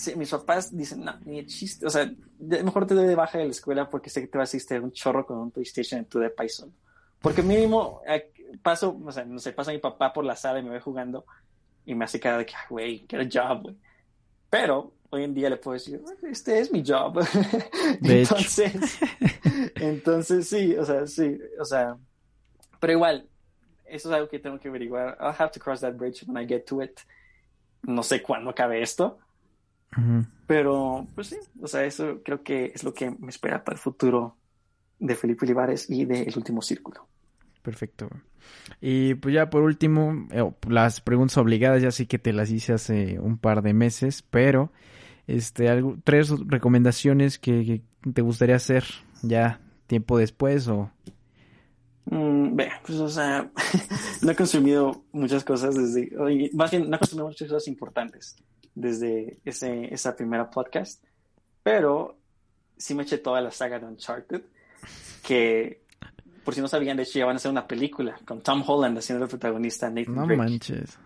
sí, 0.00 0.16
mis 0.16 0.30
papás 0.30 0.74
dicen, 0.76 1.04
no, 1.04 1.18
ni 1.24 1.44
chiste, 1.46 1.86
o 1.86 1.90
sea, 1.90 2.10
mejor 2.38 2.86
te 2.86 2.94
doy 2.94 3.06
de 3.06 3.14
baja 3.14 3.38
de 3.38 3.44
la 3.44 3.50
escuela 3.50 3.88
porque 3.88 4.10
sé 4.10 4.22
que 4.22 4.28
te 4.28 4.38
vas 4.38 4.52
a 4.52 4.56
ir 4.56 4.80
un 4.80 4.92
chorro 4.92 5.26
con 5.26 5.38
un 5.38 5.50
PlayStation 5.50 6.00
en 6.00 6.06
tu 6.06 6.18
de 6.18 6.32
solo. 6.48 6.72
Porque 7.20 7.42
mínimo 7.42 8.00
eh, 8.06 8.32
paso, 8.62 8.98
o 9.04 9.12
sea, 9.12 9.24
no 9.24 9.38
sé, 9.38 9.52
pasa 9.52 9.72
mi 9.72 9.78
papá 9.78 10.12
por 10.12 10.24
la 10.24 10.36
sala 10.36 10.60
y 10.60 10.62
me 10.62 10.70
ve 10.70 10.80
jugando 10.80 11.26
y 11.84 11.94
me 11.94 12.06
hace 12.06 12.18
cara 12.18 12.38
de 12.38 12.46
que, 12.46 12.54
ah, 12.54 12.66
güey, 12.70 13.04
get 13.08 13.20
a 13.20 13.28
job, 13.30 13.62
güey. 13.62 13.76
Pero 14.48 14.94
hoy 15.10 15.24
en 15.24 15.34
día 15.34 15.50
le 15.50 15.56
puedo 15.56 15.74
decir, 15.74 16.00
este 16.22 16.60
es 16.60 16.72
mi 16.72 16.82
job. 16.86 17.24
entonces, 18.02 18.98
entonces 19.74 20.48
sí, 20.48 20.76
o 20.76 20.84
sea, 20.84 21.06
sí, 21.06 21.38
o 21.58 21.64
sea, 21.64 21.96
pero 22.78 22.92
igual, 22.92 23.28
eso 23.84 24.08
es 24.08 24.14
algo 24.14 24.28
que 24.28 24.38
tengo 24.38 24.58
que 24.58 24.68
averiguar. 24.68 25.18
I'll 25.20 25.34
have 25.38 25.50
to 25.52 25.60
cross 25.60 25.80
that 25.80 25.94
bridge 25.94 26.24
when 26.26 26.42
I 26.42 26.46
get 26.46 26.64
to 26.66 26.82
it. 26.82 27.00
No 27.82 28.02
sé 28.02 28.22
cuándo 28.22 28.50
acabe 28.50 28.82
esto, 28.82 29.18
pero, 30.46 31.06
pues 31.14 31.28
sí, 31.28 31.36
o 31.60 31.66
sea, 31.66 31.84
eso 31.84 32.20
creo 32.24 32.42
que 32.42 32.72
es 32.74 32.84
lo 32.84 32.94
que 32.94 33.10
me 33.10 33.28
espera 33.28 33.64
para 33.64 33.74
el 33.74 33.80
futuro 33.80 34.36
de 34.98 35.14
Felipe 35.16 35.44
Olivares 35.44 35.88
y 35.90 36.04
de 36.04 36.22
El 36.22 36.36
Último 36.36 36.62
Círculo. 36.62 37.06
Perfecto. 37.62 38.08
Y 38.80 39.14
pues 39.14 39.34
ya 39.34 39.50
por 39.50 39.62
último, 39.62 40.28
eh, 40.30 40.50
las 40.68 41.00
preguntas 41.00 41.36
obligadas 41.38 41.82
ya 41.82 41.90
sí 41.90 42.06
que 42.06 42.18
te 42.18 42.32
las 42.32 42.50
hice 42.50 42.72
hace 42.72 43.18
un 43.18 43.38
par 43.38 43.62
de 43.62 43.74
meses, 43.74 44.22
pero 44.22 44.72
este, 45.26 45.68
algo, 45.68 45.96
tres 46.04 46.30
recomendaciones 46.46 47.38
que, 47.38 47.82
te 48.14 48.22
gustaría 48.22 48.56
hacer 48.56 48.84
ya 49.22 49.60
tiempo 49.86 50.18
después 50.18 50.68
o... 50.68 50.90
Mm, 52.06 52.56
pues 52.84 52.98
o 52.98 53.08
sea, 53.08 53.50
no 54.22 54.30
he 54.30 54.34
consumido 54.36 55.04
muchas 55.12 55.44
cosas 55.44 55.74
desde, 55.74 56.10
más 56.54 56.70
bien 56.70 56.88
no 56.88 56.96
he 56.96 56.98
consumido 56.98 57.26
muchas 57.26 57.48
cosas 57.48 57.68
importantes 57.68 58.36
desde 58.74 59.38
ese, 59.44 59.92
esa 59.92 60.16
primera 60.16 60.50
podcast, 60.50 61.04
pero 61.62 62.18
sí 62.76 62.94
me 62.94 63.02
eché 63.02 63.18
toda 63.18 63.40
la 63.40 63.50
saga 63.50 63.78
de 63.78 63.86
Uncharted, 63.86 64.42
que 65.26 65.82
por 66.44 66.54
si 66.54 66.60
no 66.60 66.68
sabían, 66.68 66.96
de 66.96 67.02
hecho 67.02 67.18
ya 67.18 67.26
van 67.26 67.36
a 67.36 67.36
hacer 67.36 67.50
una 67.50 67.66
película 67.66 68.18
con 68.24 68.42
Tom 68.42 68.64
Holland 68.66 68.98
haciendo 68.98 69.24
el 69.24 69.30
protagonista 69.30 69.90
Nathan 69.90 70.14
No 70.14 70.26
manches. 70.26 70.98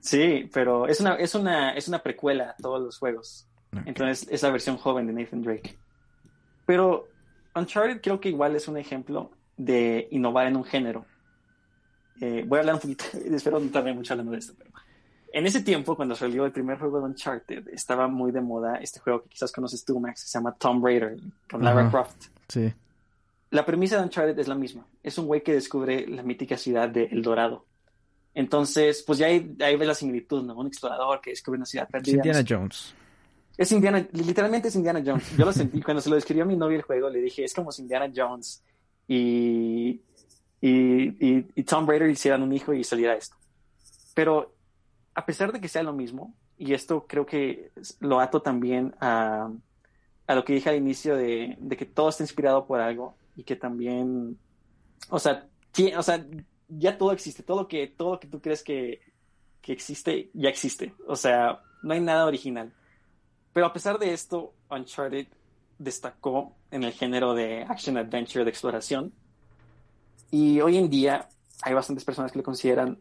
Sí, 0.00 0.48
pero 0.52 0.86
es 0.86 1.00
una, 1.00 1.16
es 1.16 1.34
una, 1.34 1.74
es 1.74 1.86
una 1.88 2.02
precuela 2.02 2.54
a 2.58 2.62
todos 2.62 2.80
los 2.80 2.98
juegos. 2.98 3.46
Entonces 3.84 4.26
es 4.30 4.42
la 4.42 4.50
versión 4.50 4.76
joven 4.76 5.06
de 5.06 5.12
Nathan 5.12 5.42
Drake. 5.42 5.78
Pero 6.66 7.08
Uncharted 7.54 8.00
creo 8.00 8.20
que 8.20 8.28
igual 8.28 8.56
es 8.56 8.68
un 8.68 8.76
ejemplo 8.76 9.30
de 9.56 10.08
innovar 10.10 10.46
en 10.46 10.56
un 10.56 10.64
género. 10.64 11.06
Eh, 12.20 12.44
voy 12.46 12.58
a 12.58 12.60
hablar 12.60 12.74
un 12.76 12.80
poquito, 12.80 13.04
espero 13.34 13.60
no 13.60 13.70
tarde 13.70 13.92
mucho 13.92 14.12
hablando 14.12 14.32
de 14.32 14.38
esto, 14.38 14.54
pero 14.56 14.70
en 15.32 15.46
ese 15.46 15.62
tiempo, 15.62 15.94
cuando 15.94 16.16
salió 16.16 16.44
el 16.44 16.52
primer 16.52 16.78
juego 16.78 16.98
de 16.98 17.06
Uncharted, 17.06 17.68
estaba 17.68 18.08
muy 18.08 18.32
de 18.32 18.40
moda 18.40 18.76
este 18.76 18.98
juego 18.98 19.22
que 19.22 19.28
quizás 19.28 19.52
conoces 19.52 19.84
tú, 19.84 20.00
Max, 20.00 20.22
que 20.22 20.28
se 20.28 20.38
llama 20.38 20.54
Tomb 20.54 20.84
Raider, 20.84 21.16
con 21.48 21.62
Lara 21.62 21.88
Croft. 21.88 22.26
Sí. 22.48 22.72
La 23.50 23.64
premisa 23.64 23.96
de 23.96 24.02
Uncharted 24.04 24.38
es 24.38 24.48
la 24.48 24.56
misma. 24.56 24.84
Es 25.02 25.18
un 25.18 25.26
güey 25.26 25.42
que 25.42 25.52
descubre 25.52 26.06
la 26.08 26.22
mítica 26.22 26.56
ciudad 26.56 26.88
de 26.88 27.04
El 27.04 27.22
Dorado. 27.22 27.64
Entonces, 28.34 29.04
pues 29.06 29.18
ya 29.18 29.26
ahí, 29.26 29.56
ahí 29.60 29.76
ves 29.76 29.88
la 29.88 29.94
similitud, 29.94 30.42
¿no? 30.42 30.54
Un 30.54 30.66
explorador 30.66 31.20
que 31.20 31.30
descubre 31.30 31.58
una 31.58 31.66
ciudad 31.66 31.88
perdida. 31.88 32.16
Indiana 32.16 32.44
Jones. 32.48 32.94
Es 33.56 33.72
Indiana, 33.72 34.06
literalmente 34.12 34.68
es 34.68 34.76
Indiana 34.76 35.02
Jones. 35.04 35.36
Yo 35.36 35.44
lo 35.44 35.52
sentí 35.52 35.82
cuando 35.82 36.00
se 36.00 36.08
lo 36.08 36.14
describió 36.14 36.44
a 36.44 36.46
mi 36.46 36.56
novia 36.56 36.76
el 36.76 36.82
juego, 36.82 37.10
le 37.10 37.20
dije, 37.20 37.44
es 37.44 37.52
como 37.52 37.72
si 37.72 37.82
Indiana 37.82 38.10
Jones 38.14 38.62
y, 39.06 40.00
y, 40.60 41.46
y, 41.54 41.62
Tom 41.64 41.86
Raider 41.86 42.08
hicieran 42.08 42.42
un 42.42 42.52
hijo 42.52 42.72
y 42.72 42.84
saliera 42.84 43.14
esto. 43.14 43.36
Pero 44.14 44.54
a 45.14 45.26
pesar 45.26 45.52
de 45.52 45.60
que 45.60 45.68
sea 45.68 45.82
lo 45.82 45.92
mismo, 45.92 46.34
y 46.56 46.74
esto 46.74 47.06
creo 47.06 47.26
que 47.26 47.72
lo 48.00 48.20
ato 48.20 48.42
también 48.42 48.94
a, 49.00 49.50
lo 50.28 50.44
que 50.44 50.52
dije 50.52 50.70
al 50.70 50.76
inicio 50.76 51.16
de, 51.16 51.58
que 51.76 51.86
todo 51.86 52.10
está 52.10 52.22
inspirado 52.22 52.66
por 52.66 52.80
algo 52.80 53.16
y 53.34 53.44
que 53.44 53.56
también, 53.56 54.38
o 55.08 55.18
sea, 55.18 55.48
o 55.96 56.02
sea, 56.02 56.24
ya 56.68 56.98
todo 56.98 57.12
existe, 57.12 57.42
todo 57.42 57.62
lo 57.62 57.68
que, 57.68 57.88
todo 57.88 58.12
lo 58.12 58.20
que 58.20 58.28
tú 58.28 58.40
crees 58.40 58.62
que, 58.62 59.00
que 59.60 59.72
existe, 59.72 60.30
ya 60.34 60.48
existe. 60.48 60.94
O 61.06 61.16
sea, 61.16 61.62
no 61.82 61.94
hay 61.94 62.00
nada 62.00 62.26
original. 62.26 62.72
Pero 63.52 63.66
a 63.66 63.72
pesar 63.72 63.98
de 63.98 64.12
esto, 64.12 64.54
Uncharted 64.70 65.26
destacó 65.78 66.54
en 66.70 66.84
el 66.84 66.92
género 66.92 67.34
de 67.34 67.62
action 67.62 67.96
adventure 67.96 68.44
de 68.44 68.50
exploración. 68.50 69.12
Y 70.30 70.60
hoy 70.60 70.76
en 70.76 70.88
día 70.88 71.28
hay 71.62 71.74
bastantes 71.74 72.04
personas 72.04 72.30
que 72.30 72.38
lo 72.38 72.44
consideran 72.44 72.98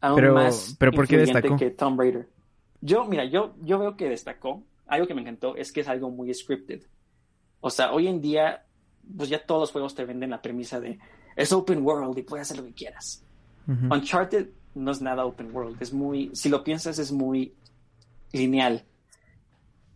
aún 0.00 0.16
pero, 0.16 0.34
más 0.34 0.76
pero 0.78 0.92
¿por 0.92 1.06
qué 1.06 1.18
destacó? 1.18 1.56
que 1.56 1.70
Tom 1.70 1.98
Raider. 1.98 2.28
Yo, 2.80 3.04
mira, 3.04 3.24
yo, 3.24 3.54
yo 3.60 3.78
veo 3.78 3.96
que 3.96 4.08
destacó. 4.08 4.62
Algo 4.86 5.06
que 5.06 5.14
me 5.14 5.20
encantó 5.20 5.54
es 5.54 5.70
que 5.70 5.80
es 5.80 5.88
algo 5.88 6.10
muy 6.10 6.32
scripted. 6.32 6.82
O 7.60 7.70
sea, 7.70 7.92
hoy 7.92 8.08
en 8.08 8.20
día, 8.20 8.64
pues 9.16 9.28
ya 9.28 9.44
todos 9.44 9.60
los 9.60 9.72
juegos 9.72 9.94
te 9.94 10.04
venden 10.04 10.30
la 10.30 10.40
premisa 10.40 10.80
de 10.80 10.98
es 11.36 11.52
open 11.52 11.84
world 11.84 12.16
y 12.18 12.22
puedes 12.22 12.46
hacer 12.46 12.58
lo 12.58 12.64
que 12.64 12.74
quieras. 12.74 13.24
Uncharted 13.66 14.48
no 14.74 14.90
es 14.90 15.00
nada 15.00 15.24
open 15.24 15.54
world. 15.54 15.80
Es 15.80 15.92
muy, 15.92 16.30
si 16.34 16.48
lo 16.48 16.64
piensas, 16.64 16.98
es 16.98 17.12
muy 17.12 17.54
lineal. 18.32 18.84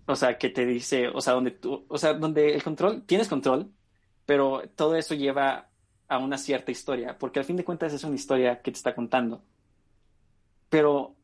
O 0.07 0.17
sea, 0.17 0.39
que 0.39 0.51
te 0.51 0.67
dice, 0.67 1.09
o 1.09 1.21
sea, 1.21 1.35
donde 1.35 1.53
tú, 1.53 1.85
o 1.89 1.99
sea, 1.99 2.15
donde 2.15 2.55
el 2.55 2.63
control, 2.63 3.03
tienes 3.07 3.29
control, 3.29 3.71
pero 4.27 4.63
todo 4.75 4.97
eso 4.97 5.15
lleva 5.15 5.69
a 6.09 6.19
una 6.19 6.39
cierta 6.39 6.71
historia, 6.71 7.19
porque 7.19 7.39
al 7.39 7.45
fin 7.45 7.57
de 7.57 7.65
cuentas 7.65 7.93
es 7.93 8.05
una 8.05 8.15
historia 8.15 8.61
que 8.63 8.71
te 8.71 8.77
está 8.77 8.95
contando. 8.95 9.43
pero 10.69 11.15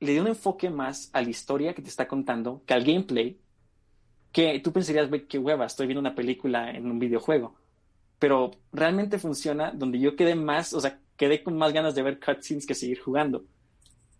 le 0.00 0.12
dio 0.12 0.22
un 0.22 0.28
enfoque 0.28 0.70
más 0.70 1.10
a 1.12 1.22
la 1.22 1.30
historia 1.30 1.74
que 1.74 1.82
te 1.82 1.88
está 1.88 2.06
contando 2.06 2.62
que 2.66 2.74
al 2.74 2.84
gameplay, 2.84 3.38
que 4.32 4.60
tú 4.60 4.72
pensarías, 4.72 5.08
qué 5.28 5.38
hueva, 5.38 5.66
estoy 5.66 5.86
viendo 5.86 6.00
una 6.00 6.14
película 6.14 6.70
en 6.70 6.90
un 6.90 6.98
videojuego. 6.98 7.54
Pero 8.18 8.50
realmente 8.72 9.18
funciona 9.18 9.72
donde 9.72 9.98
yo 9.98 10.16
quedé 10.16 10.34
más, 10.34 10.72
o 10.74 10.80
sea, 10.80 11.00
quedé 11.16 11.42
con 11.42 11.56
más 11.56 11.72
ganas 11.72 11.94
de 11.94 12.02
ver 12.02 12.20
cutscenes 12.20 12.66
que 12.66 12.74
seguir 12.74 13.00
jugando. 13.00 13.44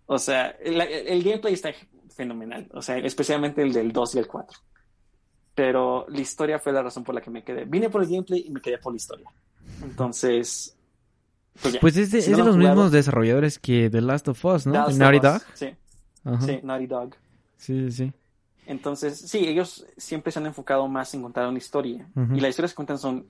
O 0.07 0.19
sea, 0.19 0.57
el, 0.61 1.23
gameplay 1.23 1.55
está 1.55 1.73
fenomenal, 2.17 2.69
o 2.73 2.83
sea, 2.83 2.99
especialmente 2.99 3.63
el 3.63 3.73
del 3.73 3.93
2 3.93 4.15
y 4.15 4.19
el 4.19 4.27
4. 4.27 4.59
Pero 5.55 6.07
la 6.09 6.21
historia 6.21 6.59
fue 6.59 6.73
la 6.73 6.83
razón 6.83 7.05
por 7.05 7.15
la 7.15 7.21
que 7.21 7.31
me 7.31 7.43
quedé. 7.43 7.65
Vine 7.65 7.89
por 7.89 8.03
el 8.03 8.09
gameplay 8.09 8.45
y 8.47 8.51
me 8.51 8.61
quedé 8.61 8.79
por 8.79 8.93
la 8.93 8.97
historia. 8.97 9.31
Entonces, 9.83 10.77
pues, 11.63 11.79
pues 11.79 11.97
es 11.97 12.11
de, 12.11 12.37
los 12.37 12.57
mismos 12.57 12.93
desarrolladores 12.93 13.59
que 13.59 13.89
The 13.89 14.01
Last 14.01 14.29
of 14.29 14.45
Us, 14.45 14.67
¿no? 14.67 14.89
Naughty 14.89 15.19
Dog. 15.19 15.43
Sí. 15.55 15.75
sí, 16.45 16.61
Naughty 16.63 16.87
Dog. 16.87 17.15
Sí, 17.57 17.91
sí. 17.91 18.13
Entonces, 18.67 19.19
sí, 19.19 19.47
ellos 19.47 19.87
siempre 19.97 20.33
se 20.33 20.39
han 20.39 20.47
enfocado 20.47 20.87
más 20.89 21.15
en 21.15 21.23
contar 21.23 21.49
una 21.49 21.59
historia. 21.59 22.07
Y 22.35 22.41
las 22.41 22.51
historias 22.51 22.73
que 22.73 22.77
cuentan 22.77 22.99
son 22.99 23.27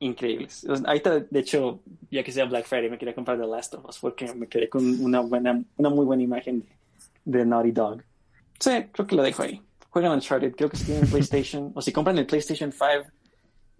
increíbles. 0.00 0.66
Ahorita, 0.84 1.20
de 1.20 1.40
hecho, 1.40 1.80
ya 2.10 2.22
que 2.22 2.32
sea 2.32 2.44
Black 2.46 2.66
Friday, 2.66 2.90
me 2.90 2.98
quería 2.98 3.14
comprar 3.14 3.38
The 3.38 3.46
Last 3.46 3.74
of 3.74 3.84
Us 3.86 3.98
porque 3.98 4.34
me 4.34 4.48
quedé 4.48 4.68
con 4.68 5.00
una 5.00 5.20
buena, 5.20 5.62
una 5.76 5.88
muy 5.90 6.04
buena 6.04 6.22
imagen 6.22 6.64
de, 7.24 7.46
Naughty 7.46 7.70
Dog. 7.70 8.02
Sí, 8.60 8.70
creo 8.92 9.06
que 9.06 9.16
lo 9.16 9.22
dejo 9.22 9.42
ahí. 9.42 9.60
Juegan 9.88 10.12
Uncharted, 10.12 10.54
creo 10.54 10.70
que 10.70 10.76
si 10.76 10.84
tienen 10.84 11.08
PlayStation, 11.08 11.72
o 11.74 11.82
si 11.82 11.92
compran 11.92 12.16
el 12.18 12.26
PlayStation 12.26 12.70
5, 12.70 12.84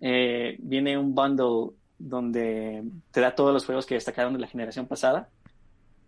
eh, 0.00 0.56
viene 0.58 0.98
un 0.98 1.14
bundle 1.14 1.76
donde 1.98 2.82
te 3.12 3.20
da 3.20 3.34
todos 3.34 3.52
los 3.52 3.64
juegos 3.64 3.86
que 3.86 3.94
destacaron 3.94 4.32
de 4.32 4.40
la 4.40 4.48
generación 4.48 4.86
pasada. 4.86 5.28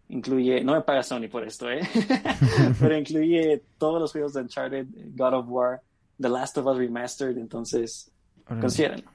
Incluye, 0.09 0.65
no 0.65 0.73
me 0.73 0.81
paga 0.81 1.03
Sony 1.03 1.29
por 1.31 1.47
esto, 1.47 1.71
¿eh? 1.71 1.81
pero 2.81 2.97
incluye 2.97 3.63
todos 3.79 4.01
los 4.01 4.11
juegos 4.11 4.33
de 4.33 4.41
Uncharted, 4.41 4.87
God 5.15 5.35
of 5.35 5.47
War, 5.49 5.83
The 6.21 6.29
Last 6.29 6.59
of 6.59 6.67
Us 6.67 6.79
Remastered, 6.79 7.39
entonces, 7.39 8.11
considérenlo. 8.61 9.11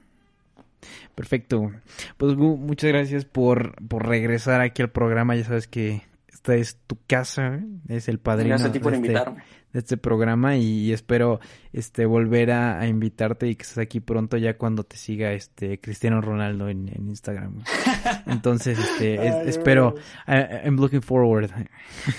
Perfecto. 1.14 1.72
Pues 2.16 2.36
muchas 2.36 2.88
gracias 2.88 3.24
por, 3.24 3.74
por 3.86 4.06
regresar 4.06 4.60
aquí 4.60 4.82
al 4.82 4.90
programa. 4.90 5.34
Ya 5.34 5.44
sabes 5.44 5.66
que 5.66 6.02
esta 6.38 6.54
es 6.54 6.78
tu 6.86 6.96
casa, 7.04 7.60
es 7.88 8.08
el 8.08 8.20
padrino. 8.20 8.50
Gracias 8.50 8.70
a 8.70 8.72
ti 8.72 8.78
por 8.78 8.94
este 8.94 9.06
invitarme 9.06 9.42
de 9.72 9.80
este 9.80 9.96
programa 9.96 10.56
y, 10.56 10.92
espero 10.92 11.40
este 11.72 12.06
volver 12.06 12.52
a, 12.52 12.86
invitarte 12.86 13.48
y 13.48 13.56
que 13.56 13.62
estés 13.62 13.78
aquí 13.78 13.98
pronto 13.98 14.36
ya 14.36 14.56
cuando 14.56 14.84
te 14.84 14.96
siga 14.96 15.32
este 15.32 15.80
Cristiano 15.80 16.20
Ronaldo 16.20 16.68
en, 16.68 16.88
Instagram. 17.08 17.64
Entonces, 18.26 18.78
este 18.78 19.48
espero 19.48 19.96
I'm 20.28 20.76
looking 20.76 21.02
forward. 21.02 21.50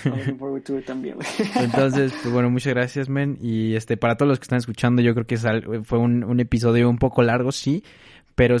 looking 0.04 0.38
forward 0.38 0.62
to 0.64 0.78
it 0.78 0.84
también. 0.84 1.16
Entonces, 1.56 2.12
pues 2.22 2.32
bueno, 2.32 2.50
muchas 2.50 2.74
gracias, 2.74 3.08
men, 3.08 3.38
y 3.40 3.74
este 3.74 3.96
para 3.96 4.16
todos 4.16 4.28
los 4.28 4.38
que 4.38 4.44
están 4.44 4.58
escuchando, 4.58 5.00
yo 5.00 5.14
creo 5.14 5.26
que 5.26 5.38
fue 5.82 5.98
un, 5.98 6.24
un 6.24 6.40
episodio 6.40 6.90
un 6.90 6.98
poco 6.98 7.22
largo, 7.22 7.52
sí, 7.52 7.82
pero 8.40 8.56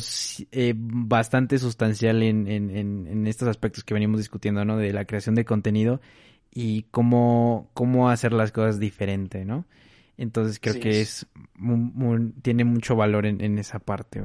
eh, 0.52 0.74
bastante 0.76 1.58
sustancial 1.58 2.22
en, 2.22 2.46
en, 2.46 3.06
en, 3.06 3.26
estos 3.26 3.48
aspectos 3.48 3.82
que 3.82 3.94
venimos 3.94 4.18
discutiendo, 4.18 4.62
¿no? 4.62 4.76
De 4.76 4.92
la 4.92 5.06
creación 5.06 5.34
de 5.34 5.46
contenido 5.46 6.02
y 6.52 6.82
cómo, 6.90 7.70
cómo 7.72 8.10
hacer 8.10 8.34
las 8.34 8.52
cosas 8.52 8.78
diferente, 8.78 9.46
¿no? 9.46 9.64
Entonces 10.18 10.60
creo 10.60 10.74
que 10.74 11.00
es, 11.00 11.26
tiene 12.42 12.64
mucho 12.64 12.94
valor 12.94 13.24
en, 13.24 13.40
en, 13.40 13.58
esa 13.58 13.78
parte. 13.78 14.22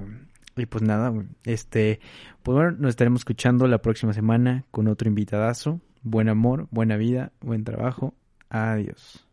Y 0.57 0.65
pues 0.65 0.83
nada, 0.83 1.13
este, 1.45 2.01
pues 2.43 2.53
bueno, 2.53 2.71
nos 2.71 2.89
estaremos 2.89 3.21
escuchando 3.21 3.65
la 3.69 3.77
próxima 3.77 4.11
semana 4.11 4.65
con 4.71 4.89
otro 4.89 5.07
invitadazo. 5.07 5.79
Buen 6.03 6.27
amor, 6.27 6.67
buena 6.69 6.97
vida, 6.97 7.31
buen 7.39 7.63
trabajo. 7.63 8.13
Adiós. 8.49 9.24